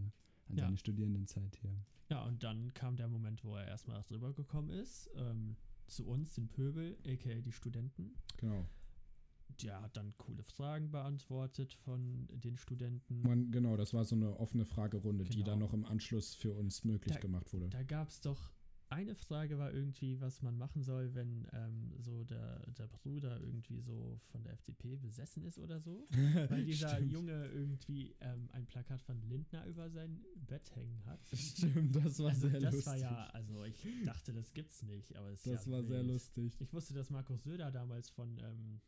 an 0.50 0.58
Ja. 0.58 0.66
seine 0.66 0.78
Studierendenzeit 0.78 1.56
hier. 1.56 1.76
Ja, 2.10 2.24
und 2.24 2.44
dann 2.44 2.74
kam 2.74 2.96
der 2.96 3.08
Moment, 3.10 3.44
wo 3.44 3.56
er 3.56 3.68
erstmal 3.68 4.00
rübergekommen 4.12 4.70
ist, 4.70 5.10
ähm, 5.16 5.56
zu 5.88 6.06
uns, 6.06 6.34
den 6.36 6.48
Pöbel, 6.50 6.98
aka 7.06 7.42
die 7.42 7.52
Studenten. 7.52 8.14
Genau. 8.38 8.66
Der 9.64 9.82
hat 9.82 9.98
dann 9.98 10.14
coole 10.18 10.44
Fragen 10.44 10.92
beantwortet 10.92 11.74
von 11.74 12.28
den 12.32 12.58
Studenten. 12.58 13.22
Man, 13.22 13.50
genau, 13.52 13.76
das 13.76 13.94
war 13.94 14.06
so 14.06 14.16
eine 14.16 14.38
offene 14.40 14.66
Fragerunde, 14.66 15.24
die 15.24 15.38
Genau. 15.38 15.46
dann 15.48 15.60
noch 15.60 15.74
im 15.74 15.86
Anschluss 15.86 16.36
für 16.36 16.54
uns 16.54 16.84
möglich 16.84 17.16
Da- 17.16 17.20
gemacht 17.22 17.52
wurde. 17.54 17.70
Da 17.70 17.84
gab 17.84 18.10
es 18.10 18.22
doch 18.22 18.52
eine 18.90 19.16
Frage 19.16 19.58
war 19.58 19.74
irgendwie, 19.74 20.22
was 20.22 20.42
man 20.42 20.58
machen 20.58 20.82
soll, 20.82 21.14
wenn 21.14 21.46
ähm, 21.52 21.92
so 22.00 22.24
der, 22.24 22.66
der 22.72 22.88
Bruder 22.88 23.38
irgendwie 23.42 23.82
so 23.82 24.18
von 24.32 24.44
der 24.44 24.54
FDP 24.54 24.96
besessen 24.96 25.44
ist 25.44 25.60
oder 25.60 25.82
so. 25.82 26.06
Weil 26.50 26.64
dieser. 26.64 27.02
Junge 27.02 27.48
irgendwie 27.48 28.16
ähm, 28.22 28.48
ein 28.54 28.66
Plakat 28.66 29.02
von 29.02 29.20
Lindner 29.24 29.66
über 29.66 29.90
sein 29.90 30.24
Bett 30.36 30.74
hängen 30.74 31.04
hat. 31.06 31.20
Stimmt, 31.34 31.98
das 31.98 32.18
war 32.20 32.30
Also 32.30 32.48
sehr 32.48 32.62
das 32.62 32.76
lustig. 32.76 32.86
war 32.94 32.98
ja, 32.98 33.26
also 33.34 33.64
ich 33.66 33.76
dachte, 34.06 34.32
das 34.34 34.54
gibt's 34.54 34.82
nicht, 34.84 35.14
aber 35.18 35.32
es 35.32 35.46
ist 35.46 35.48
das 35.54 35.66
ja 35.66 35.72
war 35.74 35.84
sehr 35.84 36.00
wild. 36.00 36.08
lustig. 36.08 36.62
Ich 36.62 36.72
wusste, 36.72 36.94
dass 36.94 37.10
Markus 37.10 37.44
Söder 37.44 37.72
damals 37.72 38.10
von, 38.10 38.38
ähm, 38.40 38.80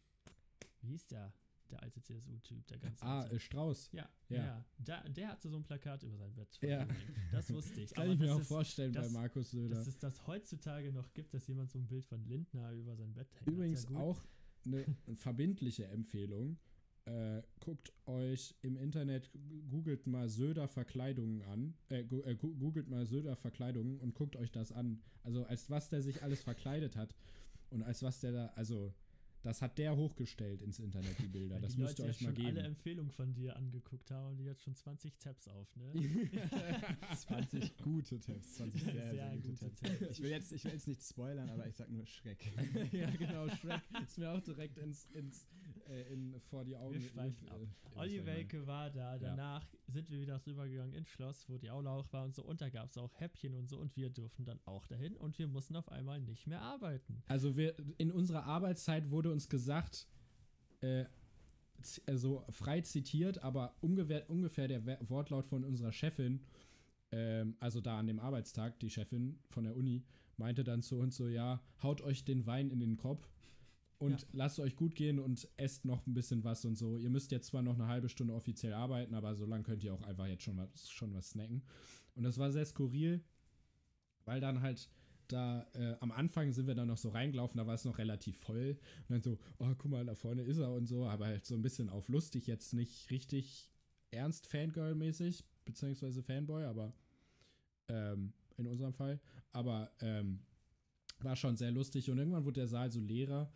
wie 0.82 0.88
hieß 0.90 1.08
der? 1.08 1.34
Der 1.72 1.84
alte 1.84 2.02
CSU-Typ, 2.02 2.66
der 2.68 2.80
ganz 2.80 3.00
Ah, 3.04 3.28
äh, 3.28 3.40
Strauß. 3.40 3.92
ja, 3.92 4.10
ja. 4.30 4.38
ja. 4.38 4.66
Da, 4.80 5.08
der 5.08 5.28
hatte 5.30 5.50
so 5.50 5.56
ein 5.58 5.64
Plakat 5.64 6.02
über 6.02 6.18
sein 6.18 6.34
Bett. 6.34 6.58
Ja. 6.64 6.88
Das 7.32 7.54
wusste 7.54 7.82
ich. 7.82 7.92
Kann 7.94 8.06
aber 8.06 8.14
ich 8.14 8.20
mir 8.20 8.34
auch 8.34 8.40
ist, 8.40 8.48
vorstellen 8.48 8.92
das- 8.92 9.14
bei 9.14 9.20
Markus 9.20 9.52
Söder. 9.52 9.76
dass 9.76 9.86
es 9.86 10.00
das 10.00 10.26
heutzutage 10.26 10.92
noch 10.92 11.14
gibt, 11.14 11.32
dass 11.36 11.46
jemand 11.48 11.70
so 11.70 11.78
ein 11.78 11.86
Bild 11.88 12.06
von 12.08 12.26
Lindner 12.26 12.72
über 12.74 12.96
sein 12.96 13.14
Bett 13.14 13.32
hängt. 13.36 13.48
Übrigens 13.48 13.88
ja 13.88 13.98
auch 14.00 14.20
eine 14.66 14.84
verbindliche 15.16 15.86
Empfehlung. 15.90 16.58
Äh, 17.06 17.44
guckt 17.60 17.94
euch 18.08 18.56
im 18.64 18.76
Internet, 18.76 19.30
googelt 19.70 20.08
mal 20.08 20.28
Söder 20.28 20.68
Verkleidungen 20.68 21.44
an, 21.44 21.76
äh, 21.90 22.00
äh, 22.02 22.36
googelt 22.36 22.88
mal 22.90 23.06
Söder 23.06 23.36
Verkleidungen 23.36 24.00
und 24.00 24.16
guckt 24.16 24.36
euch 24.36 24.52
das 24.52 24.72
an. 24.72 25.02
Also 25.24 25.44
als 25.46 25.70
was 25.70 25.90
der 25.90 26.02
sich 26.02 26.24
alles 26.24 26.42
verkleidet 26.42 26.96
hat 26.96 27.16
und 27.70 27.84
als 27.84 28.02
was 28.02 28.20
der 28.22 28.32
da, 28.32 28.46
also 28.56 28.92
das 29.44 29.62
hat 29.62 29.78
der 29.78 29.96
hochgestellt 29.96 30.62
ins 30.62 30.80
Internet, 30.80 31.18
die 31.20 31.28
Bilder. 31.28 31.56
Weil 31.56 31.62
das 31.62 31.76
die 31.76 31.82
müsst 31.82 32.00
ihr 32.00 32.06
Leute 32.06 32.10
euch 32.10 32.22
jetzt 32.22 32.30
mal 32.30 32.36
schon 32.36 32.46
alle 32.46 32.54
geben. 32.56 32.66
Empfehlungen 32.66 33.12
von 33.12 33.34
dir 33.34 33.56
angeguckt 33.56 34.12
haben 34.12 34.30
und 34.30 34.38
die 34.38 34.46
jetzt 34.46 34.64
schon 34.64 34.76
20 34.76 35.18
Tabs 35.18 35.48
auf, 35.48 35.68
ne? 35.76 35.94
20 37.18 37.78
gute 37.78 38.20
Tipps. 38.20 38.56
20 38.56 38.84
sehr, 38.84 38.94
sehr, 38.94 39.12
Sehr 39.12 39.36
gute, 39.38 39.50
gute 39.50 39.76
Tipps. 39.76 40.12
Ich 40.12 40.22
will, 40.22 40.32
jetzt, 40.32 40.52
ich 40.52 40.64
will 40.64 40.74
jetzt 40.74 40.88
nicht 40.88 41.04
spoilern, 41.04 41.50
aber 41.50 41.68
ich 41.68 41.76
sag 41.76 41.90
nur 41.90 42.06
Schreck. 42.06 42.52
ja, 42.92 43.10
genau, 43.12 43.48
Shrek 43.50 43.82
ist 44.04 44.18
mir 44.18 44.32
auch 44.32 44.42
direkt 44.42 44.78
ins, 44.78 45.06
ins 45.12 45.48
äh, 45.90 46.14
in, 46.14 46.40
vor 46.40 46.64
die 46.64 46.76
Augen. 46.76 46.94
Wir 46.94 47.02
schweifen 47.02 47.48
äh, 47.48 47.52
ab. 47.52 47.60
ihr 47.62 47.68
was 47.84 47.98
Olli 47.98 48.18
ich. 48.18 48.26
Welke 48.26 48.68
war 48.68 48.90
da, 48.90 49.18
danach 49.18 49.68
sind 49.88 50.10
wir 50.12 50.22
wieder 50.22 50.46
rübergegangen 50.46 50.94
ins 50.94 51.10
Schloss, 51.10 51.50
wo 51.50 51.58
die 51.58 51.70
Aula 51.70 51.92
auch 51.92 52.12
war 52.14 52.24
und 52.24 52.36
so 52.36 52.44
und 52.44 52.62
da 52.62 52.70
gab 52.70 52.90
es 52.90 52.98
auch 52.98 53.12
Häppchen 53.20 53.56
und 53.56 53.68
so 53.68 53.78
und 53.78 53.96
wir 53.96 54.10
durften 54.10 54.46
dann 54.46 54.60
auch 54.66 54.86
dahin 54.86 55.16
und 55.18 55.38
wir 55.40 55.48
mussten 55.48 55.76
auf 55.76 55.92
einmal 55.92 56.20
nicht 56.20 56.48
mehr 56.48 56.62
arbeiten. 56.62 57.24
Also 57.28 57.58
wir, 57.58 57.76
in 57.98 58.12
unserer 58.12 58.44
Arbeitszeit 58.46 59.10
wurde 59.10 59.29
uns 59.32 59.50
gesagt, 59.50 60.08
äh, 60.82 61.06
also 62.06 62.44
frei 62.50 62.82
zitiert, 62.82 63.42
aber 63.44 63.76
ungefähr, 63.82 64.30
ungefähr 64.30 64.68
der 64.68 64.86
Wortlaut 65.10 65.46
von 65.46 65.64
unserer 65.64 65.92
Chefin, 65.92 66.42
ähm, 67.12 67.56
also 67.60 67.80
da 67.82 67.98
an 67.98 68.08
dem 68.08 68.20
Arbeitstag, 68.20 68.80
die 68.80 68.90
Chefin 68.90 69.40
von 69.50 69.64
der 69.64 69.76
Uni, 69.76 70.04
meinte 70.38 70.64
dann 70.64 70.82
zu 70.82 70.98
uns 70.98 71.16
so, 71.18 71.28
ja, 71.28 71.62
haut 71.82 72.02
euch 72.02 72.24
den 72.26 72.46
Wein 72.46 72.70
in 72.70 72.80
den 72.80 72.98
Kopf 72.98 73.30
und 73.98 74.22
Ja. 74.22 74.28
lasst 74.34 74.60
euch 74.60 74.76
gut 74.76 74.96
gehen 74.96 75.20
und 75.20 75.48
esst 75.58 75.86
noch 75.86 76.06
ein 76.08 76.14
bisschen 76.14 76.44
was 76.44 76.64
und 76.66 76.76
so. 76.76 76.98
Ihr 76.98 77.10
müsst 77.10 77.32
jetzt 77.32 77.48
zwar 77.48 77.62
noch 77.62 77.76
eine 77.76 77.88
halbe 77.88 78.10
Stunde 78.10 78.34
offiziell 78.34 78.74
arbeiten, 78.74 79.14
aber 79.16 79.36
so 79.36 79.46
lange 79.46 79.64
könnt 79.64 79.84
ihr 79.84 79.94
auch 79.94 80.02
einfach 80.04 80.28
jetzt 80.28 80.44
schon 80.44 80.58
was, 80.58 80.90
schon 80.90 81.14
was 81.14 81.30
snacken. 81.32 81.64
Und 82.16 82.24
das 82.24 82.38
war 82.38 82.52
sehr 82.52 82.66
skurril, 82.66 83.22
weil 84.26 84.40
dann 84.42 84.62
halt 84.62 84.90
da 85.32 85.66
äh, 85.74 85.96
am 86.00 86.12
Anfang 86.12 86.52
sind 86.52 86.68
wir 86.68 86.76
dann 86.76 86.88
noch 86.88 86.98
so 86.98 87.10
reingelaufen, 87.10 87.58
da 87.58 87.68
war 87.68 87.76
es 87.76 87.86
noch 87.86 87.98
relativ 87.98 88.38
voll. 88.38 88.78
Und 89.08 89.10
dann 89.10 89.22
so, 89.22 89.38
oh, 89.60 89.74
guck 89.78 89.92
mal, 89.92 90.06
da 90.06 90.16
vorne 90.16 90.44
ist 90.44 90.58
er 90.58 90.72
und 90.72 90.88
so, 90.88 91.06
aber 91.06 91.28
halt 91.28 91.46
so 91.46 91.56
ein 91.56 91.62
bisschen 91.62 91.90
auf 91.90 92.10
lustig, 92.10 92.48
jetzt 92.48 92.74
nicht 92.74 93.10
richtig 93.12 93.70
ernst 94.12 94.48
Fangirl-mäßig, 94.48 95.44
beziehungsweise 95.66 96.24
Fanboy, 96.24 96.66
aber 96.66 96.94
ähm, 97.88 98.34
in 98.58 98.68
unserem 98.68 98.94
Fall. 98.94 99.20
Aber 99.52 99.92
ähm, 100.02 100.40
war 101.20 101.36
schon 101.36 101.58
sehr 101.58 101.72
lustig 101.72 102.10
und 102.10 102.18
irgendwann 102.18 102.46
wurde 102.46 102.62
der 102.62 102.68
Saal 102.68 102.92
so 102.92 103.00
leerer 103.00 103.52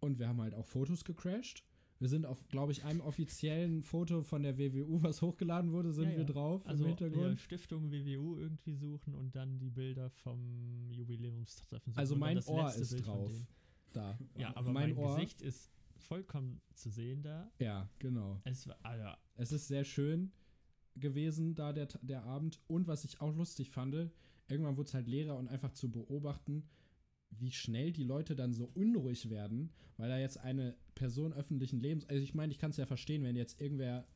und 0.00 0.18
wir 0.18 0.28
haben 0.28 0.40
halt 0.40 0.54
auch 0.54 0.66
Fotos 0.66 1.04
gecrashed. 1.04 1.64
Wir 2.00 2.08
sind 2.08 2.26
auf, 2.26 2.46
glaube 2.48 2.72
ich, 2.72 2.84
einem 2.84 3.00
offiziellen 3.00 3.82
Foto 3.82 4.22
von 4.22 4.42
der 4.42 4.56
WWU, 4.56 5.02
was 5.02 5.20
hochgeladen 5.20 5.72
wurde, 5.72 5.92
sind 5.92 6.04
Ja, 6.04 6.10
ja. 6.12 6.18
wir 6.18 6.24
drauf 6.24 6.66
Also 6.66 6.84
im 6.84 6.90
ja, 6.90 6.96
Hintergrund. 6.96 7.40
Stiftung 7.40 7.90
WWU 7.90 8.36
irgendwie 8.36 8.74
suchen 8.74 9.14
und 9.14 9.34
dann 9.34 9.58
die 9.58 9.70
Bilder 9.70 10.08
vom 10.10 10.90
Jubiläumstreffen 10.92 11.92
suchen. 11.92 11.98
Also 11.98 12.16
mein 12.16 12.42
Ohr 12.44 12.72
ist 12.74 12.90
Bild 12.90 13.06
drauf. 13.06 13.32
Da. 13.92 14.18
Ja, 14.36 14.56
aber 14.56 14.72
mein, 14.72 14.90
mein, 14.90 14.98
Ohr. 14.98 15.16
Gesicht 15.16 15.42
ist 15.42 15.72
vollkommen 15.96 16.60
zu 16.74 16.90
sehen 16.90 17.22
da. 17.22 17.50
Ja, 17.58 17.88
genau. 17.98 18.40
Es 18.44 18.68
war, 18.68 18.76
also, 18.82 19.08
Es 19.36 19.52
ist 19.52 19.66
sehr 19.66 19.84
schön 19.84 20.30
gewesen, 20.94 21.54
da 21.54 21.72
der, 21.72 21.88
der 22.02 22.24
Abend. 22.24 22.60
Und 22.68 22.86
was 22.86 23.04
ich 23.04 23.20
auch 23.20 23.34
lustig 23.34 23.70
fand, 23.70 23.94
irgendwann 24.48 24.76
wurde 24.76 24.88
es 24.88 24.94
halt 24.94 25.08
leerer 25.08 25.36
und 25.36 25.48
einfach 25.48 25.72
zu 25.72 25.90
beobachten, 25.90 26.68
wie 27.30 27.50
schnell 27.52 27.92
die 27.92 28.04
Leute 28.04 28.34
dann 28.34 28.52
so 28.52 28.70
unruhig 28.74 29.30
werden, 29.30 29.70
weil 29.96 30.08
da 30.08 30.18
jetzt 30.18 30.38
eine 30.38 30.76
Person 30.94 31.32
öffentlichen 31.32 31.80
Lebens, 31.80 32.04
also 32.08 32.22
ich 32.22 32.34
meine, 32.34 32.52
ich 32.52 32.58
kann 32.58 32.70
es 32.70 32.76
ja 32.76 32.86
verstehen, 32.86 33.22
wenn 33.22 33.36
jetzt 33.36 33.60
irgendwer 33.60 34.06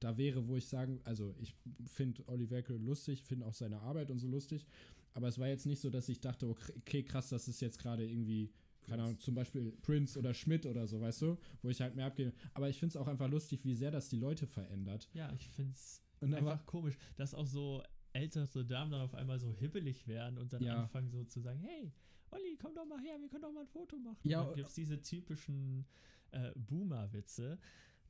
da 0.00 0.16
wäre, 0.16 0.48
wo 0.48 0.56
ich 0.56 0.66
sagen, 0.66 1.00
also 1.04 1.34
ich 1.38 1.54
finde 1.86 2.26
Olli 2.28 2.46
lustig, 2.78 3.22
finde 3.22 3.46
auch 3.46 3.54
seine 3.54 3.80
Arbeit 3.80 4.10
und 4.10 4.18
so 4.18 4.28
lustig, 4.28 4.66
aber 5.14 5.28
es 5.28 5.38
war 5.38 5.48
jetzt 5.48 5.66
nicht 5.66 5.80
so, 5.80 5.90
dass 5.90 6.08
ich 6.08 6.20
dachte, 6.20 6.48
okay, 6.48 7.02
krass, 7.02 7.28
das 7.28 7.48
ist 7.48 7.60
jetzt 7.60 7.78
gerade 7.78 8.06
irgendwie, 8.06 8.50
keine 8.82 9.02
Ahnung, 9.02 9.18
zum 9.18 9.34
Beispiel 9.34 9.72
Prince 9.82 10.18
oder 10.18 10.34
Schmidt 10.34 10.66
oder 10.66 10.86
so, 10.86 11.00
weißt 11.00 11.22
du, 11.22 11.38
wo 11.62 11.70
ich 11.70 11.80
halt 11.80 11.94
mehr 11.96 12.06
abgehe. 12.06 12.32
Aber 12.52 12.68
ich 12.68 12.78
finde 12.78 12.90
es 12.92 12.96
auch 12.96 13.06
einfach 13.06 13.30
lustig, 13.30 13.64
wie 13.64 13.74
sehr 13.74 13.90
das 13.90 14.08
die 14.08 14.16
Leute 14.16 14.46
verändert. 14.46 15.08
ja, 15.14 15.32
ich 15.32 15.48
finde 15.48 15.72
es 15.72 16.02
einfach 16.20 16.66
komisch, 16.66 16.96
dass 17.16 17.34
auch 17.34 17.46
so 17.46 17.82
ältere 18.12 18.64
Damen 18.64 18.90
dann 18.92 19.00
auf 19.00 19.14
einmal 19.14 19.38
so 19.38 19.52
hibbelig 19.52 20.06
werden 20.06 20.38
und 20.38 20.52
dann 20.52 20.62
Ja. 20.62 20.82
anfangen 20.82 21.10
so 21.10 21.24
zu 21.24 21.40
sagen, 21.40 21.60
hey, 21.60 21.92
Olli, 22.34 22.56
komm 22.60 22.74
doch 22.74 22.84
mal 22.86 23.00
her, 23.00 23.16
wir 23.20 23.28
können 23.28 23.42
doch 23.42 23.52
mal 23.52 23.62
ein 23.62 23.66
Foto 23.68 23.96
machen. 23.98 24.18
Ja, 24.22 24.44
dann 24.44 24.54
gibt 24.54 24.68
es 24.68 24.74
diese 24.74 25.00
typischen 25.00 25.86
äh, 26.32 26.50
Boomer-Witze 26.56 27.58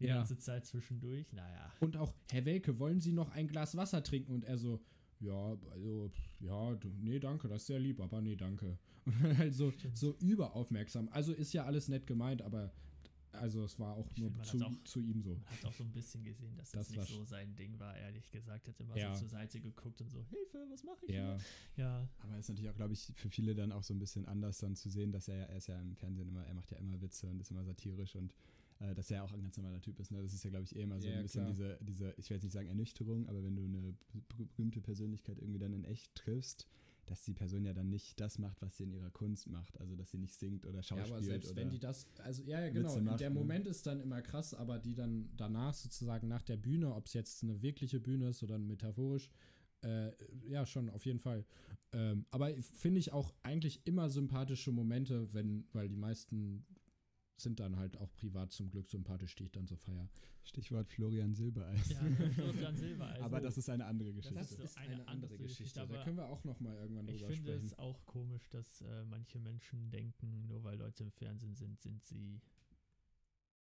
die 0.00 0.06
Ja. 0.06 0.16
ganze 0.16 0.38
Zeit 0.38 0.66
zwischendurch. 0.66 1.32
Naja, 1.32 1.72
Und 1.80 1.96
auch, 1.96 2.14
Herr 2.32 2.44
Welke, 2.44 2.78
wollen 2.78 3.00
Sie 3.00 3.12
noch 3.12 3.30
ein 3.30 3.46
Glas 3.46 3.76
Wasser 3.76 4.02
trinken? 4.02 4.32
Und 4.32 4.44
er 4.44 4.58
so, 4.58 4.80
ja, 5.20 5.56
also, 5.70 6.10
ja, 6.40 6.76
nee, 7.00 7.20
danke, 7.20 7.48
das 7.48 7.62
ist 7.62 7.66
sehr 7.68 7.78
lieb, 7.78 8.00
aber 8.00 8.20
nee, 8.20 8.34
danke. 8.36 8.78
Und 9.06 9.16
halt 9.38 9.54
so, 9.54 9.72
so 9.92 10.16
überaufmerksam. 10.18 11.08
Also 11.10 11.32
ist 11.32 11.52
ja 11.52 11.64
alles 11.64 11.88
nett 11.88 12.06
gemeint, 12.06 12.42
aber 12.42 12.72
also 13.34 13.64
es 13.64 13.78
war 13.78 13.94
auch 13.96 14.10
Ich 14.12 14.18
nur 14.18 14.30
find, 14.30 14.46
zu, 14.46 14.64
auch- 14.64 14.84
zu 14.84 15.00
ihm 15.00 15.22
so. 15.22 15.34
man 15.34 15.46
hat 15.50 15.64
auch 15.64 15.72
so 15.72 15.84
ein 15.84 15.92
bisschen 15.92 16.24
gesehen, 16.24 16.56
dass 16.56 16.70
Das 16.70 16.88
das, 16.88 16.96
nicht 16.96 17.08
so 17.08 17.24
sein 17.24 17.54
Ding 17.56 17.78
war, 17.78 17.96
ehrlich 17.96 18.30
gesagt. 18.30 18.68
Hat 18.68 18.78
immer 18.80 18.96
Ja. 18.96 19.14
so 19.14 19.20
zur 19.20 19.28
Seite 19.28 19.60
geguckt 19.60 20.00
und 20.00 20.10
so, 20.10 20.22
Hilfe, 20.24 20.66
was 20.70 20.82
mache 20.84 21.04
ich 21.06 21.14
Ja, 21.14 21.36
hier? 21.76 21.84
Ja, 21.84 22.08
Aber 22.20 22.38
ist 22.38 22.48
natürlich 22.48 22.70
auch, 22.70 22.76
glaube 22.76 22.92
ich, 22.94 23.12
für 23.14 23.28
viele 23.30 23.54
dann 23.54 23.72
auch 23.72 23.82
so 23.82 23.94
ein 23.94 23.98
bisschen 23.98 24.26
anders 24.26 24.58
dann 24.58 24.76
zu 24.76 24.88
sehen, 24.90 25.12
dass 25.12 25.28
er 25.28 25.36
ja, 25.36 25.44
er 25.44 25.56
ist 25.56 25.66
ja 25.68 25.80
im 25.80 25.96
Fernsehen 25.96 26.28
immer, 26.28 26.44
er 26.46 26.54
macht 26.54 26.70
ja 26.70 26.78
immer 26.78 27.00
Witze 27.00 27.28
und 27.28 27.40
ist 27.40 27.50
immer 27.50 27.64
satirisch 27.64 28.14
und 28.16 28.32
äh, 28.80 28.94
dass 28.94 29.10
er 29.10 29.22
auch 29.24 29.32
ein 29.32 29.40
ganz 29.42 29.56
normaler 29.56 29.80
Typ 29.80 29.98
ist. 30.00 30.10
Ne? 30.10 30.20
Das 30.22 30.32
ist 30.34 30.42
ja, 30.44 30.50
glaube 30.50 30.64
ich, 30.64 30.74
eh 30.74 30.82
immer 30.82 31.00
so 31.00 31.08
Ja, 31.08 31.16
ein 31.16 31.22
bisschen 31.22 31.42
klar. 31.44 31.52
diese, 31.52 31.78
diese, 31.80 32.14
ich 32.16 32.28
will 32.30 32.36
jetzt 32.36 32.44
nicht 32.44 32.52
sagen 32.52 32.68
Ernüchterung, 32.68 33.28
aber 33.28 33.42
wenn 33.44 33.54
du 33.56 33.64
eine 33.64 33.94
ber- 34.12 34.44
berühmte 34.56 34.80
Persönlichkeit 34.80 35.38
irgendwie 35.38 35.58
dann 35.60 35.72
in 35.72 35.84
echt 35.84 36.14
triffst, 36.14 36.66
dass 37.10 37.22
die 37.22 37.34
Person 37.34 37.64
ja 37.64 37.72
dann 37.72 37.88
nicht 37.88 38.20
das 38.20 38.38
macht, 38.38 38.60
was 38.62 38.76
sie 38.76 38.84
in 38.84 38.92
ihrer 38.92 39.10
Kunst 39.10 39.48
macht. 39.48 39.78
Also, 39.80 39.96
dass 39.96 40.10
sie 40.10 40.18
nicht 40.18 40.34
singt 40.34 40.66
oder 40.66 40.78
ja 40.78 40.82
schauspielt 40.82 41.12
aber 41.12 41.22
selbst 41.22 41.52
oder 41.52 41.60
wenn 41.60 41.70
die 41.70 41.78
das, 41.78 42.06
also 42.18 42.42
ja, 42.44 42.60
ja 42.60 42.70
genau, 42.70 42.98
macht, 43.00 43.20
der 43.20 43.30
ne? 43.30 43.38
Moment 43.38 43.66
ist 43.66 43.86
dann 43.86 44.00
immer 44.00 44.22
krass, 44.22 44.54
aber 44.54 44.78
die 44.78 44.94
dann 44.94 45.30
danach 45.36 45.74
sozusagen 45.74 46.28
nach 46.28 46.42
der 46.42 46.56
Bühne, 46.56 46.94
ob 46.94 47.06
es 47.06 47.14
jetzt 47.14 47.42
eine 47.42 47.62
wirkliche 47.62 48.00
Bühne 48.00 48.28
ist 48.28 48.42
oder 48.42 48.58
metaphorisch, 48.58 49.30
äh, 49.82 50.12
ja, 50.48 50.64
schon, 50.66 50.88
auf 50.90 51.04
jeden 51.04 51.20
Fall. 51.20 51.44
Ähm, 51.92 52.26
aber 52.30 52.50
finde 52.72 52.98
ich 53.00 53.12
auch 53.12 53.32
eigentlich 53.42 53.86
immer 53.86 54.10
sympathische 54.10 54.72
Momente, 54.72 55.32
wenn, 55.32 55.66
weil 55.72 55.88
die 55.88 55.96
meisten 55.96 56.64
sind 57.36 57.58
dann 57.60 57.76
halt 57.76 57.96
auch 57.96 58.12
privat 58.14 58.52
zum 58.52 58.70
Glück 58.70 58.88
sympathisch, 58.88 59.34
die 59.34 59.44
ich 59.44 59.50
dann 59.52 59.66
so 59.66 59.76
feier. 59.76 60.08
Stichwort 60.44 60.88
Florian 60.88 61.34
Silbereis. 61.34 61.88
ja 61.90 62.00
Florian 62.34 62.76
Silbereis. 62.76 63.20
aber 63.20 63.40
das 63.40 63.58
ist 63.58 63.68
eine 63.68 63.86
andere 63.86 64.12
Geschichte. 64.12 64.38
Das 64.38 64.52
ist 64.52 64.74
so 64.74 64.78
eine 64.80 65.06
andere 65.08 65.36
Geschichte, 65.38 65.74
Da 65.74 65.82
aber 65.82 66.02
können 66.04 66.16
wir 66.16 66.26
auch 66.28 66.44
noch 66.44 66.60
mal 66.60 66.74
irgendwann 66.76 67.08
Ich 67.08 67.20
drüber 67.22 67.32
finde 67.32 67.50
sprechen. 67.52 67.66
es 67.66 67.78
auch 67.78 68.04
komisch, 68.06 68.48
dass 68.50 68.82
äh, 68.82 69.04
manche 69.04 69.38
Menschen 69.40 69.90
denken, 69.90 70.46
nur 70.46 70.62
weil 70.62 70.78
Leute 70.78 71.02
im 71.02 71.10
Fernsehen 71.12 71.54
sind, 71.56 71.80
sind 71.80 72.04
sie 72.04 72.40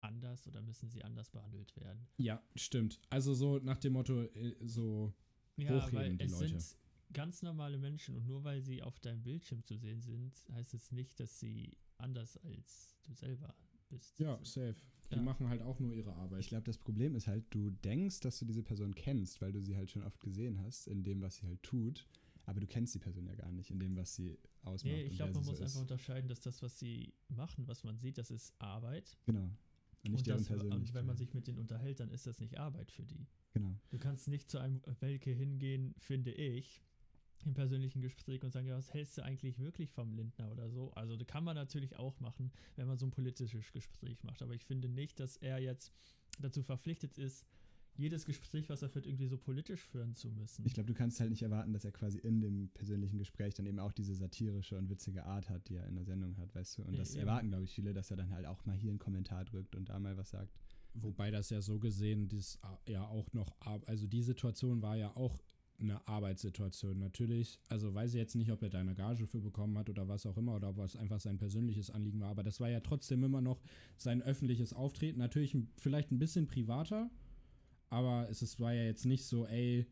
anders 0.01 0.47
oder 0.47 0.63
müssen 0.63 0.89
sie 0.91 1.03
anders 1.05 1.29
behandelt 1.31 1.75
werden. 1.77 2.07
Ja, 2.17 2.43
stimmt. 2.55 3.01
Also 3.11 3.35
so 3.35 3.59
nach 3.59 3.79
dem 3.79 3.95
Motto, 3.95 4.23
äh, 4.23 4.55
so, 4.63 5.13
Ja, 5.57 5.71
Hochheben 5.71 5.93
weil 5.99 6.17
die 6.17 6.25
es 6.25 6.31
Leute. 6.33 6.61
sind 6.61 6.77
ganz 7.13 7.43
normale 7.43 7.79
Menschen 7.79 8.15
und 8.17 8.27
nur 8.27 8.45
weil 8.45 8.63
sie 8.63 8.83
auf 8.83 8.99
deinem 9.01 9.23
Bildschirm 9.23 9.65
zu 9.65 9.77
sehen 9.77 10.01
sind, 10.01 10.45
heißt 10.53 10.75
es 10.75 10.93
nicht, 10.93 11.19
dass 11.21 11.41
sie 11.41 11.77
anders 11.99 12.37
als 12.45 12.95
du 13.05 13.13
selber 13.15 13.55
bist. 13.89 14.19
ja, 14.19 14.39
safe. 14.45 14.77
Die 15.11 15.15
Ja. 15.17 15.23
machen 15.23 15.49
halt 15.49 15.63
auch 15.63 15.81
nur 15.81 15.95
ihre 15.95 16.13
Arbeit. 16.15 16.41
Ich 16.41 16.49
glaube, 16.49 16.65
das 16.65 16.77
Problem 16.77 17.15
ist 17.15 17.27
halt, 17.27 17.45
du 17.51 17.71
denkst, 17.71 18.21
dass 18.21 18.39
du 18.39 18.45
diese 18.45 18.63
Person 18.63 18.95
kennst, 18.95 19.41
weil 19.41 19.53
du 19.53 19.61
sie 19.63 19.75
halt 19.77 19.91
schon 19.91 20.03
oft 20.03 20.21
gesehen 20.21 20.61
hast, 20.63 20.87
in 20.87 21.03
dem, 21.03 21.23
was 21.23 21.37
sie 21.37 21.47
halt 21.47 21.63
tut. 21.63 22.07
Aber 22.45 22.61
du 22.61 22.67
kennst 22.67 22.95
die 22.95 22.99
Person 22.99 23.27
ja 23.27 23.35
gar 23.35 23.51
nicht, 23.53 23.71
in 23.71 23.79
dem, 23.79 23.97
was 23.97 24.15
sie 24.15 24.39
ausmacht. 24.63 24.95
Nee, 24.95 25.03
ich 25.05 25.17
glaube, 25.17 25.33
man 25.33 25.45
muss 25.45 25.57
so 25.57 25.63
einfach 25.63 25.75
ist. 25.77 25.81
unterscheiden, 25.81 26.29
dass 26.29 26.41
das, 26.41 26.61
was 26.63 26.79
sie 26.79 27.15
machen, 27.29 27.67
was 27.69 27.85
man 27.85 27.97
sieht, 27.99 28.19
das 28.19 28.31
ist 28.31 28.55
Arbeit. 28.59 29.17
Genau. 29.25 29.41
Und 30.05 30.13
nicht 30.13 30.19
und, 30.21 30.27
deren 30.27 30.39
das, 30.39 30.47
Persönlichkeit. 30.49 30.95
wenn 30.95 31.07
man 31.07 31.17
sich 31.17 31.33
mit 31.35 31.47
denen 31.47 31.59
unterhält, 31.59 32.01
dann 32.01 32.11
ist 32.11 32.27
das 32.27 32.41
nicht 32.41 32.59
Arbeit 32.59 32.91
für 32.91 33.05
die. 33.05 33.27
Genau. 33.53 33.75
Du 33.91 33.99
kannst 33.99 34.29
nicht 34.29 34.51
zu 34.51 34.59
einem 34.59 34.81
Welke 35.01 35.31
hingehen, 35.31 35.95
finde 35.99 36.33
ich, 36.33 36.83
im 37.45 37.55
persönlichen 37.55 38.01
Gespräch 38.01 38.43
und 38.43 38.53
sagen, 38.53 38.67
ja, 38.67 38.77
was 38.77 38.93
hältst 38.93 39.19
du 39.19 39.23
eigentlich 39.23 39.59
wirklich 39.59 39.91
vom 39.91 40.13
Lindner 40.13 40.51
oder 40.51 40.71
so? 40.71 40.93
Also 40.93 41.17
das 41.17 41.27
kann 41.27 41.45
man 41.45 41.55
natürlich 41.57 41.97
auch 41.97 42.19
machen, 42.21 42.53
wenn 42.77 42.87
man 42.87 42.99
so 42.99 43.07
ein 43.07 43.11
politisches 43.11 43.73
Gespräch 43.73 44.23
macht. 44.25 44.43
Aber 44.43 44.55
ich 44.55 44.65
finde 44.65 44.89
nicht, 44.89 45.21
dass 45.21 45.37
er 45.37 45.59
jetzt 45.59 45.93
dazu 46.41 46.63
verpflichtet 46.63 47.17
ist, 47.19 47.47
jedes 47.95 48.25
Gespräch, 48.25 48.69
was 48.69 48.83
er 48.83 48.89
führt, 48.89 49.07
irgendwie 49.07 49.27
so 49.27 49.37
politisch 49.37 49.83
führen 49.85 50.15
zu 50.15 50.31
müssen. 50.31 50.65
Ich 50.65 50.73
glaube, 50.73 50.87
du 50.87 50.95
kannst 50.95 51.19
halt 51.19 51.31
nicht 51.31 51.43
erwarten, 51.43 51.73
dass 51.73 51.85
er 51.85 51.91
quasi 51.91 52.19
in 52.19 52.41
dem 52.41 52.69
persönlichen 52.69 53.19
Gespräch 53.19 53.55
dann 53.55 53.67
eben 53.67 53.81
auch 53.81 53.91
diese 53.93 54.15
satirische 54.15 54.79
und 54.79 54.89
witzige 54.89 55.25
Art 55.25 55.51
hat, 55.51 55.69
die 55.69 55.75
er 55.77 55.87
in 55.89 55.97
der 55.97 56.05
Sendung 56.05 56.37
hat, 56.37 56.55
weißt 56.55 56.79
du? 56.79 56.83
Und 56.83 56.93
Nee, 56.93 56.99
das 56.99 57.11
eben. 57.13 57.21
erwarten, 57.23 57.49
glaube 57.49 57.65
ich, 57.65 57.73
viele, 57.73 57.93
dass 57.93 58.13
er 58.13 58.17
dann 58.17 58.31
halt 58.31 58.47
auch 58.47 58.65
mal 58.67 58.77
hier 58.77 58.91
einen 58.91 59.01
Kommentar 59.01 59.45
drückt 59.45 59.75
und 59.75 59.89
da 59.89 59.99
mal 59.99 60.17
was 60.17 60.31
sagt. 60.31 60.55
Wobei 60.95 61.31
das 61.33 61.51
ja 61.51 61.61
so 61.61 61.81
gesehen, 61.81 62.29
das 62.29 62.59
ja 62.87 63.05
auch 63.07 63.33
noch, 63.33 63.57
also 63.61 64.07
die 64.07 64.23
Situation 64.23 64.81
war 64.81 64.97
ja 64.97 65.15
auch 65.17 65.43
eine 65.81 66.07
Arbeitssituation. 66.09 66.99
Natürlich, 66.99 67.61
also 67.69 67.95
weiß 67.95 68.15
ich 68.15 68.19
jetzt 68.19 68.35
nicht, 68.35 68.51
ob 68.51 68.63
er 68.63 68.69
da 68.71 68.81
eine 68.81 68.95
Gage 68.95 69.27
für 69.27 69.41
bekommen 69.41 69.79
hat 69.79 69.89
oder 69.89 70.09
was 70.09 70.27
auch 70.27 70.37
immer 70.37 70.57
oder 70.57 70.71
ob 70.71 70.79
es 70.79 70.97
einfach 70.97 71.21
sein 71.21 71.39
persönliches 71.39 71.91
Anliegen 71.91 72.21
war, 72.21 72.31
aber 72.31 72.43
das 72.43 72.61
war 72.61 72.69
ja 72.69 72.81
trotzdem 72.81 73.23
immer 73.25 73.41
noch 73.41 73.61
sein 73.97 74.23
öffentliches 74.23 74.73
Auftreten. 74.73 75.19
Natürlich 75.19 75.57
vielleicht 75.77 76.11
ein 76.11 76.19
bisschen 76.19 76.47
privater, 76.49 77.11
aber 77.91 78.29
es 78.29 78.43
ist, 78.43 78.59
war 78.61 78.73
ja 78.75 78.85
jetzt 78.85 79.07
nicht 79.07 79.25
so, 79.25 79.47
ey, 79.47 79.87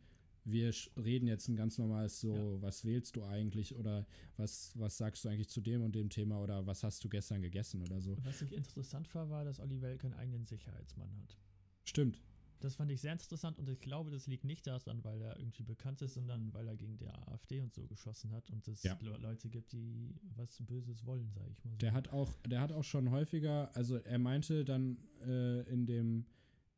wir 0.45 0.73
reden 0.97 1.27
jetzt 1.27 1.49
ein 1.49 1.57
ganz 1.57 1.77
normales 1.79 2.21
so, 2.21 2.33
Ja. 2.35 2.63
was 2.63 2.85
wählst 2.85 3.17
du 3.17 3.25
eigentlich 3.25 3.75
oder 3.75 4.07
was, 4.37 4.73
was 4.79 4.97
sagst 4.97 5.25
du 5.25 5.29
eigentlich 5.29 5.49
zu 5.49 5.61
dem 5.61 5.83
und 5.83 5.95
dem 5.95 6.09
Thema 6.09 6.41
oder 6.41 6.67
was 6.67 6.85
hast 6.85 7.03
du 7.03 7.09
gestern 7.09 7.43
gegessen 7.43 7.83
oder 7.83 8.01
so. 8.01 8.17
Was 8.23 8.43
ich 8.43 8.53
interessant 8.53 9.13
war, 9.15 9.29
war, 9.29 9.45
dass 9.45 9.59
Olli 9.59 9.81
Welke 9.83 10.07
einen 10.07 10.15
eigenen 10.15 10.45
Sicherheitsmann 10.47 11.11
hat. 11.17 11.37
Stimmt. 11.85 12.21
Das 12.61 12.74
fand 12.77 12.91
ich 12.91 13.01
sehr 13.01 13.12
interessant 13.12 13.59
und 13.59 13.69
ich 13.69 13.81
glaube, 13.81 14.11
das 14.11 14.27
liegt 14.27 14.45
nicht 14.45 14.66
daran, 14.66 15.05
weil 15.05 15.20
er 15.23 15.39
irgendwie 15.39 15.62
bekannt 15.62 16.01
ist, 16.03 16.15
sondern 16.15 16.53
weil 16.55 16.66
er 16.69 16.77
gegen 16.77 16.97
die 16.97 17.09
AfD 17.09 17.61
und 17.61 17.74
so 17.74 17.87
geschossen 17.87 18.33
hat 18.33 18.51
und 18.51 18.66
es 18.69 18.83
Ja. 18.83 18.99
Le- 19.03 19.19
Leute 19.19 19.49
gibt, 19.49 19.73
die 19.73 20.15
was 20.37 20.59
Böses 20.66 21.05
wollen, 21.05 21.31
sage 21.33 21.51
ich 21.53 21.65
mal. 21.65 21.73
so. 21.73 21.77
Der 21.78 21.93
hat 21.93 22.09
auch, 22.12 22.33
der 22.47 22.61
hat 22.61 22.73
auch 22.73 22.85
schon 22.85 23.11
häufiger, 23.11 23.74
also 23.77 23.97
er 23.97 24.19
meinte 24.19 24.65
dann 24.65 24.99
äh, 25.27 25.62
in 25.70 25.87
dem, 25.87 26.24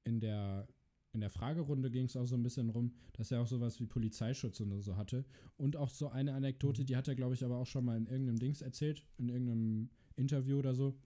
in 0.05 0.21
der, 0.21 0.67
in 1.13 1.21
der 1.21 1.31
Fragerunde 1.31 1.91
ging 1.91 2.05
es 2.07 2.17
auch 2.17 2.27
so 2.27 2.35
ein 2.37 2.43
bisschen 2.43 2.69
rum, 2.71 2.93
dass 3.15 3.31
er 3.31 3.41
auch 3.41 3.47
sowas 3.47 3.79
wie 3.81 3.87
Polizeischutz 3.87 4.61
und 4.61 4.81
so 4.83 4.97
hatte. 4.97 5.25
Und 5.57 5.77
auch 5.77 5.91
so 5.91 6.09
eine 6.09 6.35
Anekdote, 6.35 6.85
die 6.85 6.97
hat 6.97 7.09
er, 7.09 7.15
glaube 7.15 7.35
ich, 7.35 7.45
aber 7.45 7.57
auch 7.57 7.67
schon 7.67 7.85
mal 7.85 7.97
in 7.97 8.07
irgendeinem 8.07 8.39
Dings 8.39 8.63
erzählt, 8.63 9.07
in 9.17 9.29
irgendeinem 9.29 9.91
Interview 10.17 10.59
oder 10.59 10.75
so, 10.75 10.99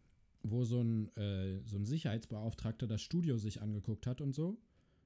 wo 0.43 0.65
so 0.65 0.81
ein, 0.83 1.15
äh, 1.17 1.61
so 1.67 1.77
ein 1.77 1.85
Sicherheitsbeauftragter 1.85 2.87
das 2.87 3.03
Studio 3.03 3.37
sich 3.39 3.63
angeguckt 3.63 4.07
hat 4.07 4.21
und 4.21 4.35
so. 4.35 4.59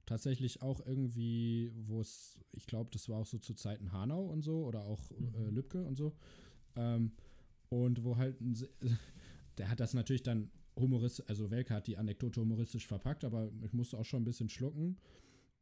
Tatsächlich 0.06 0.62
auch 0.62 0.84
irgendwie, 0.86 1.72
wo 1.76 2.00
es, 2.00 2.38
ich 2.52 2.66
glaube, 2.66 2.90
das 2.92 3.08
war 3.08 3.18
auch 3.18 3.26
so 3.26 3.38
zu 3.38 3.54
Zeiten 3.54 3.92
Hanau 3.92 4.24
und 4.26 4.42
so 4.42 4.64
oder 4.64 4.84
auch 4.84 5.10
Mhm. 5.10 5.34
äh, 5.34 5.50
Lübcke 5.50 5.84
und 5.84 5.96
so. 5.96 6.14
Ähm, 6.76 7.12
und 7.70 8.04
wo 8.04 8.16
halt 8.16 8.40
ein, 8.40 8.56
der 9.58 9.68
hat 9.70 9.80
das 9.80 9.94
natürlich 9.94 10.22
dann 10.22 10.50
humoristisch, 10.78 11.24
also 11.28 11.50
Welke 11.50 11.74
hat 11.74 11.86
die 11.86 11.96
Anekdote 11.96 12.40
humoristisch 12.40 12.86
verpackt, 12.86 13.24
aber 13.24 13.50
ich 13.62 13.72
musste 13.72 13.98
auch 13.98 14.04
schon 14.04 14.22
ein 14.22 14.26
bisschen 14.26 14.48
schlucken. 14.48 14.98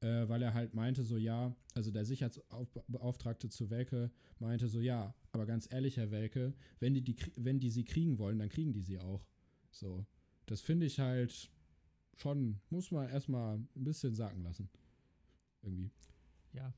äh, 0.01 0.29
weil 0.29 0.43
er 0.43 0.53
halt 0.55 0.75
meinte, 0.75 1.03
so 1.03 1.17
ja, 1.17 1.57
also 1.75 1.91
der 1.91 2.05
Sicherheitsbeauftragte 2.05 3.49
zu 3.49 3.71
Welke 3.71 4.11
meinte 4.39 4.69
so, 4.69 4.81
ja, 4.81 5.15
aber 5.33 5.47
ganz 5.47 5.67
ehrlich, 5.73 5.97
Herr 5.97 6.11
Welke, 6.11 6.53
wenn 6.81 6.95
die, 6.95 7.03
die, 7.03 7.17
wenn 7.37 7.59
die 7.61 7.71
sie 7.71 7.85
kriegen 7.85 8.19
wollen, 8.19 8.39
dann 8.39 8.49
kriegen 8.51 8.73
die 8.73 8.83
sie 8.83 8.99
auch. 8.99 9.25
So. 9.75 10.07
Das 10.47 10.61
finde 10.61 10.87
ich 10.87 11.01
halt 11.01 11.51
schon, 12.17 12.61
muss 12.71 12.91
man 12.91 13.09
erstmal 13.09 13.57
ein 13.59 13.69
bisschen 13.75 14.15
sacken 14.15 14.43
lassen. 14.43 14.69
Irgendwie. 15.63 15.91
Ja, 16.53 16.73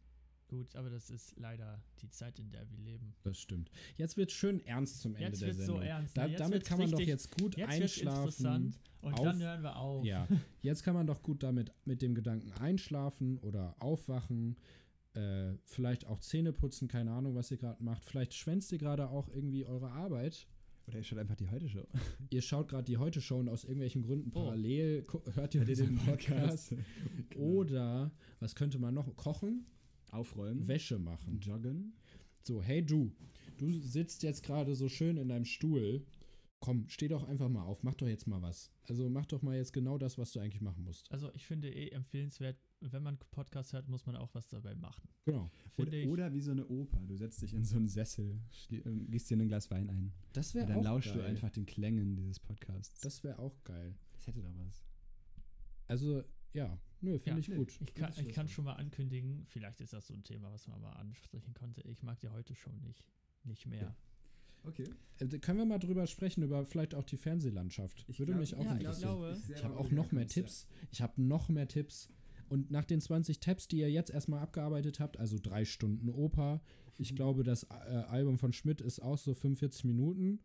gut, 0.48 0.74
aber 0.76 0.88
das 0.90 1.10
ist 1.10 1.36
leider 1.38 1.82
die 2.00 2.08
Zeit, 2.08 2.38
in 2.38 2.50
der 2.50 2.68
wir 2.70 2.78
leben. 2.78 3.14
Das 3.22 3.38
stimmt. 3.38 3.70
Jetzt 3.96 4.16
wird 4.16 4.32
schön 4.32 4.60
ernst 4.64 5.00
zum 5.00 5.14
Ende 5.16 5.28
Jetzt 5.30 5.42
der 5.42 5.54
Sendung. 5.54 5.76
so 5.78 5.82
ernst. 5.82 6.16
Da, 6.16 6.24
ne? 6.24 6.30
Jetzt 6.30 6.40
damit 6.40 6.64
kann 6.64 6.78
man 6.78 6.90
doch 6.90 6.98
richtig- 6.98 7.08
jetzt 7.12 7.38
gut 7.40 7.56
Jetzt 7.56 7.68
einschlafen. 7.70 8.20
interessant 8.28 8.80
und 9.02 9.12
auf- 9.14 9.24
dann 9.24 9.42
hören 9.42 9.62
wir 9.62 9.76
auf. 9.76 10.04
Ja, 10.04 10.28
jetzt 10.62 10.82
kann 10.84 10.94
man 10.94 11.06
doch 11.06 11.22
gut 11.22 11.42
damit 11.42 11.72
mit 11.84 12.00
dem 12.00 12.14
Gedanken 12.14 12.52
einschlafen 12.52 13.38
oder 13.38 13.74
aufwachen. 13.80 14.56
Äh, 15.14 15.54
vielleicht 15.64 16.06
auch 16.06 16.20
Zähne 16.20 16.52
putzen, 16.52 16.88
keine 16.88 17.10
Ahnung, 17.12 17.34
was 17.34 17.50
ihr 17.50 17.56
gerade 17.56 17.82
macht. 17.82 18.04
Vielleicht 18.04 18.34
schwänzt 18.34 18.70
ihr 18.72 18.78
gerade 18.78 19.08
auch 19.08 19.28
irgendwie 19.28 19.64
eure 19.66 19.90
Arbeit. 19.90 20.46
Oder 20.86 20.98
ihr 20.98 21.04
schaut 21.04 21.18
einfach 21.18 21.34
die 21.36 21.48
Heute-Show. 21.48 21.84
Ihr 22.30 22.42
schaut 22.42 22.68
gerade 22.68 22.84
die 22.84 22.96
Heute-Show 22.96 23.38
und 23.38 23.48
aus 23.48 23.64
irgendwelchen 23.64 24.02
Gründen 24.02 24.30
Oh. 24.34 24.44
parallel 24.44 25.04
hört 25.34 25.54
ihr 25.54 25.64
den 25.64 25.96
Podcast. 25.96 26.74
Oder, 27.36 28.12
was 28.40 28.54
könnte 28.54 28.78
man 28.78 28.94
noch? 28.94 29.14
Kochen, 29.16 29.66
Aufräumen. 30.10 30.66
Wäsche 30.68 30.98
machen. 30.98 31.40
Joggen. 31.40 31.94
So, 32.42 32.62
hey 32.62 32.84
du, 32.84 33.12
du 33.58 33.72
sitzt 33.72 34.22
jetzt 34.22 34.44
gerade 34.44 34.74
so 34.76 34.88
schön 34.88 35.16
in 35.16 35.28
deinem 35.28 35.44
Stuhl. 35.44 36.04
Komm, 36.60 36.88
steh 36.88 37.08
doch 37.08 37.24
einfach 37.24 37.48
mal 37.48 37.62
auf, 37.64 37.82
mach 37.82 37.94
doch 37.94 38.06
jetzt 38.06 38.26
mal 38.26 38.40
was. 38.40 38.70
Also 38.84 39.08
mach 39.10 39.26
doch 39.26 39.42
mal 39.42 39.56
jetzt 39.56 39.72
genau 39.72 39.98
das, 39.98 40.16
was 40.18 40.32
du 40.32 40.40
eigentlich 40.40 40.62
machen 40.62 40.84
musst. 40.84 41.10
Also 41.12 41.30
ich 41.34 41.44
finde 41.44 41.68
eh 41.68 41.90
empfehlenswert, 41.90 42.56
wenn 42.80 43.02
man 43.02 43.18
Podcast 43.30 43.72
hört, 43.72 43.88
muss 43.88 44.06
man 44.06 44.16
auch 44.16 44.34
was 44.34 44.48
dabei 44.48 44.74
machen. 44.74 45.08
Genau. 45.24 45.50
Oder, 45.76 45.92
ich. 45.92 46.08
oder 46.08 46.32
wie 46.32 46.40
so 46.40 46.50
eine 46.52 46.66
Oper. 46.66 47.00
Du 47.06 47.16
setzt 47.16 47.42
dich 47.42 47.54
in 47.54 47.64
so 47.64 47.76
einen 47.76 47.88
Sessel, 47.88 48.38
schli- 48.52 48.84
ähm, 48.86 49.10
gießt 49.10 49.30
dir 49.30 49.36
ein 49.36 49.48
Glas 49.48 49.70
Wein 49.70 49.88
ein. 49.90 50.12
Das 50.32 50.54
wäre 50.54 50.66
dann 50.66 50.78
auch 50.78 50.84
lauschst 50.84 51.12
geil. 51.14 51.22
du 51.22 51.26
einfach 51.28 51.50
den 51.50 51.66
Klängen 51.66 52.16
dieses 52.16 52.38
Podcasts. 52.40 53.00
Das 53.00 53.24
wäre 53.24 53.38
auch 53.38 53.62
geil. 53.64 53.94
das 54.12 54.26
hätte 54.26 54.42
doch 54.42 54.56
was. 54.58 54.84
Also, 55.88 56.22
ja, 56.52 56.78
nö, 57.00 57.18
finde 57.18 57.40
Ja, 57.40 57.48
ich 57.48 57.54
gut. 57.56 57.78
Ich 57.80 57.94
kann, 57.94 58.12
ich 58.18 58.28
kann 58.32 58.48
schon 58.48 58.64
mal 58.64 58.74
ankündigen, 58.74 59.44
vielleicht 59.46 59.80
ist 59.80 59.92
das 59.92 60.06
so 60.08 60.14
ein 60.14 60.22
Thema, 60.24 60.52
was 60.52 60.66
man 60.68 60.80
mal 60.80 60.92
ansprechen 60.92 61.54
konnte. 61.54 61.80
Ich 61.82 62.02
mag 62.02 62.18
die 62.20 62.28
heute 62.28 62.54
schon 62.54 62.80
nicht, 62.82 63.04
nicht 63.44 63.66
mehr. 63.66 63.94
Okay. 64.64 64.88
Äh, 65.20 65.26
können 65.38 65.58
wir 65.58 65.64
mal 65.66 65.78
drüber 65.78 66.06
sprechen, 66.08 66.42
über 66.42 66.64
vielleicht 66.66 66.94
auch 66.94 67.04
die 67.04 67.16
Fernsehlandschaft? 67.16 68.04
Ich 68.08 68.18
Würde 68.18 68.32
glaub- 68.32 68.40
mich 68.40 68.54
auch 68.56 68.64
ja, 68.64 68.74
ich 68.74 68.80
interessieren. 68.80 69.16
glaube- 69.18 69.40
Ich 69.54 69.64
habe 69.64 69.76
auch 69.76 69.90
noch 69.90 70.10
mehr 70.12 70.26
Tipps. 70.26 70.66
Ich 70.90 71.00
habe 71.02 71.22
noch 71.22 71.48
mehr 71.48 71.68
Tipps. 71.68 72.08
Und 72.48 72.70
nach 72.70 72.84
den 72.84 73.00
20 73.00 73.40
Tabs, 73.40 73.68
die 73.68 73.78
ihr 73.78 73.90
jetzt 73.90 74.10
erstmal 74.10 74.40
abgearbeitet 74.40 75.00
habt, 75.00 75.18
also 75.18 75.38
drei 75.42 75.64
Stunden 75.64 76.08
Oper, 76.08 76.60
ich 76.98 77.12
Mhm. 77.12 77.16
glaube, 77.16 77.42
das 77.42 77.64
äh, 77.64 77.74
Album 78.08 78.38
von 78.38 78.52
Schmidt 78.52 78.80
ist 78.80 79.00
auch 79.02 79.18
so 79.18 79.34
45 79.34 79.84
Minuten. 79.84 80.40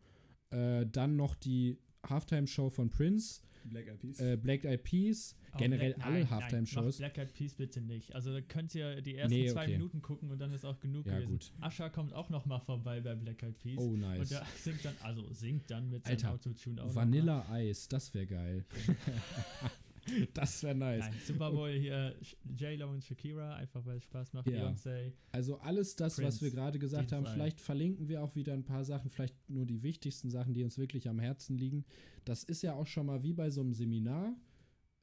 Äh, 0.50 0.86
dann 0.86 1.16
noch 1.16 1.34
die 1.34 1.78
Halftime-Show 2.06 2.68
von 2.70 2.90
Prince, 2.90 3.40
Black 3.64 3.86
Eyed 3.86 4.00
Peas. 4.00 4.18
äh, 4.20 4.36
Black 4.36 4.64
Eyed 4.64 4.82
Peas, 4.82 5.36
Aber 5.52 5.58
generell 5.62 5.94
Black- 5.94 6.06
alle 6.06 6.28
Halftime-Shows. 6.28 6.98
Black 6.98 7.16
Eyed 7.16 7.32
Peas 7.32 7.54
bitte 7.54 7.80
nicht. 7.80 8.12
Also 8.14 8.32
da 8.32 8.40
könnt 8.40 8.74
ihr 8.74 9.00
die 9.00 9.14
ersten 9.16 9.32
Nee, 9.38 9.48
zwei 9.48 9.62
okay. 9.62 9.72
Minuten 9.74 10.02
gucken 10.02 10.30
und 10.30 10.40
dann 10.40 10.52
ist 10.52 10.64
auch 10.66 10.78
genug 10.80 11.06
Ja, 11.06 11.14
gewesen. 11.14 11.30
gut. 11.30 11.52
Ascha 11.60 11.88
kommt 11.88 12.12
auch 12.12 12.28
noch 12.28 12.44
mal 12.44 12.58
vorbei 12.58 13.00
bei 13.00 13.14
Black 13.14 13.42
Eyed 13.44 13.56
Peas. 13.60 13.78
Oh, 13.78 13.92
Und 13.92 14.00
nice. 14.00 14.28
der 14.30 14.44
singt 14.60 14.84
dann, 14.84 14.94
also 15.02 15.32
singt 15.32 15.70
dann 15.70 15.88
mit 15.90 16.04
seinem 16.04 16.12
Alter, 16.16 16.32
Autotune 16.32 16.82
auch 16.82 16.92
Vanilla 16.94 17.48
Eis, 17.50 17.86
das 17.88 18.12
wäre 18.12 18.26
geil. 18.26 18.64
das 20.34 20.62
wäre 20.62 20.74
nice. 20.74 21.00
Nein, 21.00 21.14
Super 21.26 21.50
Bowl 21.50 21.70
hier 21.70 22.14
J-Lo 22.56 22.90
und 22.90 23.04
Shakira, 23.04 23.54
einfach 23.54 23.84
weil 23.84 23.98
es 23.98 24.04
Spaß 24.04 24.32
macht. 24.32 24.48
Ja. 24.48 24.68
Beyoncé. 24.68 25.12
Also 25.30 25.58
alles 25.58 25.96
das, 25.96 26.18
was 26.18 26.38
Prince, 26.38 26.40
wir 26.42 26.50
gerade 26.50 26.78
gesagt 26.78 27.12
haben, 27.12 27.26
vielleicht 27.26 27.60
verlinken 27.60 28.08
wir 28.08 28.22
auch 28.22 28.34
wieder 28.34 28.52
ein 28.52 28.64
paar 28.64 28.84
Sachen, 28.84 29.10
vielleicht 29.10 29.36
nur 29.48 29.66
die 29.66 29.82
wichtigsten 29.82 30.30
Sachen, 30.30 30.54
die 30.54 30.64
uns 30.64 30.78
wirklich 30.78 31.08
am 31.08 31.18
Herzen 31.18 31.56
liegen. 31.56 31.84
Das 32.24 32.44
ist 32.44 32.62
ja 32.62 32.74
auch 32.74 32.86
schon 32.86 33.06
mal 33.06 33.22
wie 33.22 33.32
bei 33.32 33.50
so 33.50 33.60
einem 33.60 33.72
Seminar. 33.72 34.34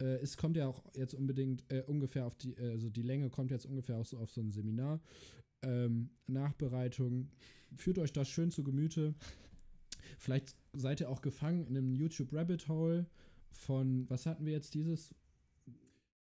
Äh, 0.01 0.19
es 0.21 0.37
kommt 0.37 0.57
ja 0.57 0.67
auch 0.67 0.83
jetzt 0.95 1.13
unbedingt 1.13 1.63
äh, 1.71 1.83
ungefähr 1.85 2.25
auf 2.25 2.35
die, 2.35 2.53
äh, 2.53 2.71
also 2.71 2.89
die 2.89 3.01
Länge 3.01 3.29
kommt 3.29 3.51
jetzt 3.51 3.65
ungefähr 3.65 3.97
auch 3.97 4.05
so 4.05 4.17
auf 4.17 4.31
so 4.31 4.41
ein 4.41 4.51
Seminar. 4.51 5.01
Ähm, 5.61 6.09
Nachbereitung. 6.27 7.29
Führt 7.75 7.99
euch 7.99 8.13
das 8.13 8.29
schön 8.29 8.51
zu 8.51 8.63
Gemüte. 8.63 9.13
Vielleicht 10.17 10.55
seid 10.73 11.01
ihr 11.01 11.09
auch 11.09 11.21
gefangen 11.21 11.65
in 11.67 11.77
einem 11.77 11.93
YouTube 11.93 12.33
Rabbit 12.33 12.67
Hole 12.67 13.05
von, 13.51 14.09
was 14.09 14.25
hatten 14.25 14.45
wir 14.45 14.53
jetzt 14.53 14.73
dieses? 14.73 15.13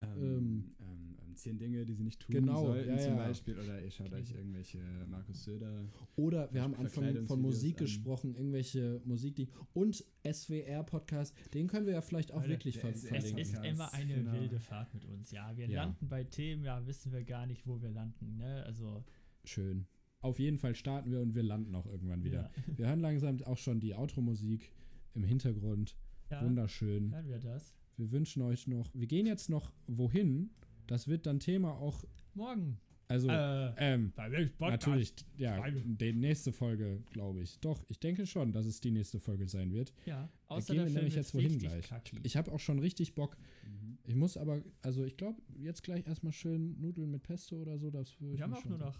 ähm, 0.02 0.08
ähm, 0.22 0.74
ähm, 0.80 1.16
ähm, 1.26 1.36
zehn 1.36 1.58
Dinge, 1.58 1.84
die 1.84 1.92
sie 1.92 2.04
nicht 2.04 2.20
tun 2.20 2.34
Genau, 2.34 2.64
sollten 2.64 2.88
ja, 2.88 2.98
zum 2.98 3.12
ja. 3.18 3.26
Beispiel. 3.26 3.58
Oder 3.58 3.82
ihr 3.82 3.90
schaut 3.90 4.10
euch 4.14 4.30
irgendwelche 4.32 4.78
Markus 5.10 5.44
Söder. 5.44 5.84
Oder 6.16 6.50
wir 6.54 6.62
haben 6.62 6.74
Anfang 6.74 7.26
von 7.26 7.42
Musik 7.42 7.76
an. 7.78 7.84
gesprochen, 7.84 8.34
irgendwelche 8.34 9.02
Musikdinge. 9.04 9.50
Und 9.74 10.02
SWR-Podcast, 10.26 11.34
den 11.52 11.66
können 11.68 11.84
wir 11.86 11.92
ja 11.94 12.00
vielleicht 12.00 12.32
auch 12.32 12.38
Alter, 12.38 12.48
wirklich 12.48 12.78
der 12.78 12.82
ver 12.92 12.94
SWR 12.94 13.02
Es 13.04 13.08
verlinken. 13.08 13.38
ist 13.42 13.52
Podcast, 13.52 13.74
immer 13.74 13.92
eine 13.92 14.14
genau. 14.14 14.32
wilde 14.32 14.58
Fahrt 14.60 14.94
mit 14.94 15.04
uns. 15.04 15.30
Ja, 15.32 15.54
wir 15.56 15.66
Ja. 15.68 15.84
landen 15.84 16.08
bei 16.08 16.24
Themen, 16.24 16.64
ja, 16.64 16.86
wissen 16.86 17.12
wir 17.12 17.22
gar 17.24 17.46
nicht, 17.46 17.66
wo 17.66 17.80
wir 17.82 17.90
landen. 17.90 18.36
Ne? 18.38 18.64
Also, 18.64 19.04
Schön. 19.44 19.86
Auf 20.22 20.38
jeden 20.38 20.58
Fall 20.58 20.74
starten 20.74 21.10
wir 21.10 21.20
und 21.20 21.34
wir 21.34 21.42
landen 21.42 21.74
auch 21.74 21.86
irgendwann 21.86 22.24
wieder. 22.24 22.50
ja. 22.66 22.76
Wir 22.76 22.86
hören 22.88 23.00
langsam 23.00 23.42
auch 23.44 23.56
schon 23.58 23.80
die 23.80 23.94
Outro-Musik 23.94 24.72
im 25.14 25.24
Hintergrund. 25.24 25.94
Ja, 26.30 26.44
Wunderschön. 26.44 27.12
hören 27.12 27.28
wir 27.28 27.38
das. 27.38 27.74
Wir 27.96 28.10
wünschen 28.12 28.42
euch 28.42 28.66
noch, 28.66 28.90
wir 28.94 29.06
gehen 29.06 29.26
jetzt 29.26 29.50
noch 29.50 29.72
wohin. 29.86 30.50
Das 30.86 31.06
wird 31.08 31.26
dann 31.26 31.38
Thema 31.38 31.72
auch, 31.72 32.02
Morgen. 32.34 32.78
also, 33.08 33.28
äh, 33.28 33.72
ähm, 33.76 34.12
natürlich, 34.58 35.12
ja, 35.36 35.62
die 35.70 36.12
nächste 36.12 36.52
Folge, 36.52 37.02
glaube 37.10 37.42
ich. 37.42 37.58
Doch, 37.60 37.84
ich 37.88 38.00
denke 38.00 38.26
schon, 38.26 38.52
dass 38.52 38.66
es 38.66 38.80
die 38.80 38.90
nächste 38.90 39.20
Folge 39.20 39.46
sein 39.48 39.72
wird. 39.72 39.92
Ja, 40.06 40.28
Da 40.48 40.54
außer 40.54 40.72
gehen 40.74 40.76
der 40.76 40.84
wir 40.86 40.90
Film 40.92 40.94
nämlich 41.04 41.14
wird 41.16 41.24
jetzt 41.26 41.34
wohin 41.34 41.58
gleich. 41.58 41.88
kacki. 41.88 42.16
Ich 42.22 42.36
habe 42.36 42.50
auch 42.52 42.58
schon 42.60 42.78
richtig 42.78 43.14
Bock. 43.14 43.36
Mhm. 43.64 43.98
Ich 44.04 44.14
muss 44.16 44.36
aber, 44.36 44.62
also 44.82 45.04
ich 45.04 45.16
glaube, 45.16 45.40
jetzt 45.58 45.82
gleich 45.82 46.06
erstmal 46.06 46.32
schön 46.32 46.80
Nudeln 46.80 47.10
mit 47.10 47.22
Pesto 47.22 47.56
oder 47.60 47.78
so. 47.78 47.90
Das 47.90 48.18
wir 48.20 48.40
haben 48.42 48.54
auch 48.54 48.62
schon 48.62 48.70
nur 48.70 48.78
noch, 48.78 48.98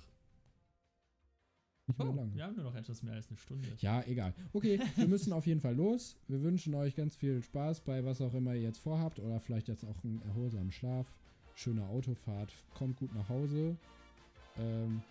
nicht 1.90 1.98
mehr 1.98 2.10
oh, 2.10 2.16
lange. 2.16 2.34
wir 2.34 2.44
haben 2.44 2.56
nur 2.56 2.64
noch 2.64 2.74
etwas 2.74 3.02
mehr 3.02 3.14
als 3.14 3.28
eine 3.28 3.38
Stunde. 3.38 3.68
Ja, 3.80 4.02
egal. 4.06 4.34
Okay, 4.52 4.80
wir 4.96 5.08
müssen 5.08 5.32
auf 5.32 5.46
jeden 5.46 5.60
Fall 5.60 5.74
los. 5.74 6.16
Wir 6.28 6.42
wünschen 6.42 6.74
euch 6.74 6.94
ganz 6.96 7.16
viel 7.16 7.42
Spaß 7.42 7.80
bei 7.80 8.04
was 8.04 8.20
auch 8.20 8.34
immer 8.34 8.54
ihr 8.54 8.62
jetzt 8.62 8.78
vorhabt 8.78 9.18
oder 9.18 9.40
vielleicht 9.40 9.68
jetzt 9.68 9.84
auch 9.84 10.02
einen 10.04 10.22
erholsamen 10.22 10.72
Schlaf, 10.72 11.14
schöne 11.54 11.84
Autofahrt, 11.86 12.52
kommt 12.74 12.96
gut 12.96 13.14
nach 13.14 13.28
Hause. 13.28 13.76
Ähm, 14.58 15.02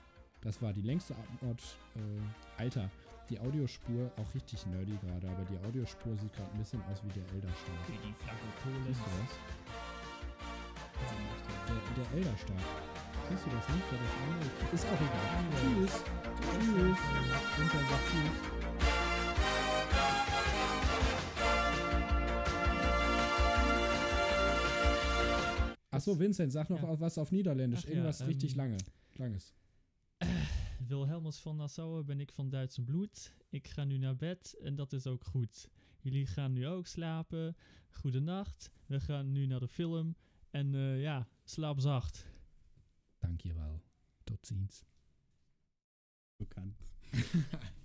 das 0.42 0.62
war 0.62 0.74
die 0.74 0.82
längste 0.82 1.16
Antwort. 1.16 1.62
Äh, 1.96 2.62
Alter, 2.62 2.90
die 3.30 3.40
Audiospur, 3.40 4.12
auch 4.18 4.34
richtig 4.34 4.66
nerdy 4.68 4.98
gerade, 5.02 5.28
aber 5.30 5.46
die 5.46 5.58
Audiospur 5.68 6.16
sieht 6.18 6.34
gerade 6.34 6.52
ein 6.52 6.60
bisschen 6.60 6.82
aus 6.84 7.04
wie 7.04 7.20
der 7.20 7.24
Elderstab. 7.34 7.88
Wie 7.88 8.08
die 8.08 8.14
Flagge 8.14 8.40
das? 8.88 8.98
Der, 11.68 12.04
der 12.04 12.18
Elderstab. 12.18 12.99
Siehst 13.30 13.46
du 13.46 13.50
das 13.52 13.70
nicht? 13.70 13.86
Das 13.92 14.00
andere? 14.24 14.50
Ist 14.74 14.86
auch 14.86 15.02
egal. 15.02 15.46
Tschüss. 15.60 16.04
Tschüss. 16.52 16.98
Sagt 17.90 18.06
Tschüss. 18.10 18.60
Achso, 25.92 26.18
Vincent, 26.20 26.52
sag 26.52 26.70
noch 26.70 26.82
Ja. 26.82 27.00
was 27.00 27.18
auf 27.18 27.32
Niederländisch. 27.32 27.82
Ach 27.84 27.90
ja, 27.90 27.92
Irgendwas 27.92 28.26
richtig 28.26 28.52
ähm, 28.52 28.58
lange. 28.58 28.78
Langes. 29.18 29.54
Wilhelmus 30.88 31.40
van 31.40 31.58
Nassau 31.58 32.04
ben 32.04 32.20
ik 32.20 32.32
van 32.32 32.50
Duitse 32.50 32.82
bloed. 32.82 33.34
Ik 33.50 33.68
ga 33.68 33.84
nu 33.84 33.98
naar 33.98 34.16
bed 34.16 34.56
en 34.64 34.76
dat 34.76 34.94
is 34.94 35.08
ook 35.08 35.24
goed. 35.24 35.70
Jullie 36.02 36.26
gaan 36.26 36.54
nu 36.54 36.68
ook 36.68 36.88
slapen. 36.88 37.56
Goedenacht. 37.90 38.72
We 38.86 39.00
gaan 39.00 39.32
nu 39.32 39.46
naar 39.46 39.60
de 39.60 39.68
film. 39.68 40.16
En 40.52 40.76
eh, 40.76 41.02
ja, 41.02 41.28
slaap 41.44 41.80
zacht. 41.80 42.26
Dankjewel. 43.20 43.82
Tot 44.24 44.46
ziens. 44.46 44.86
Bekannt. 46.38 46.88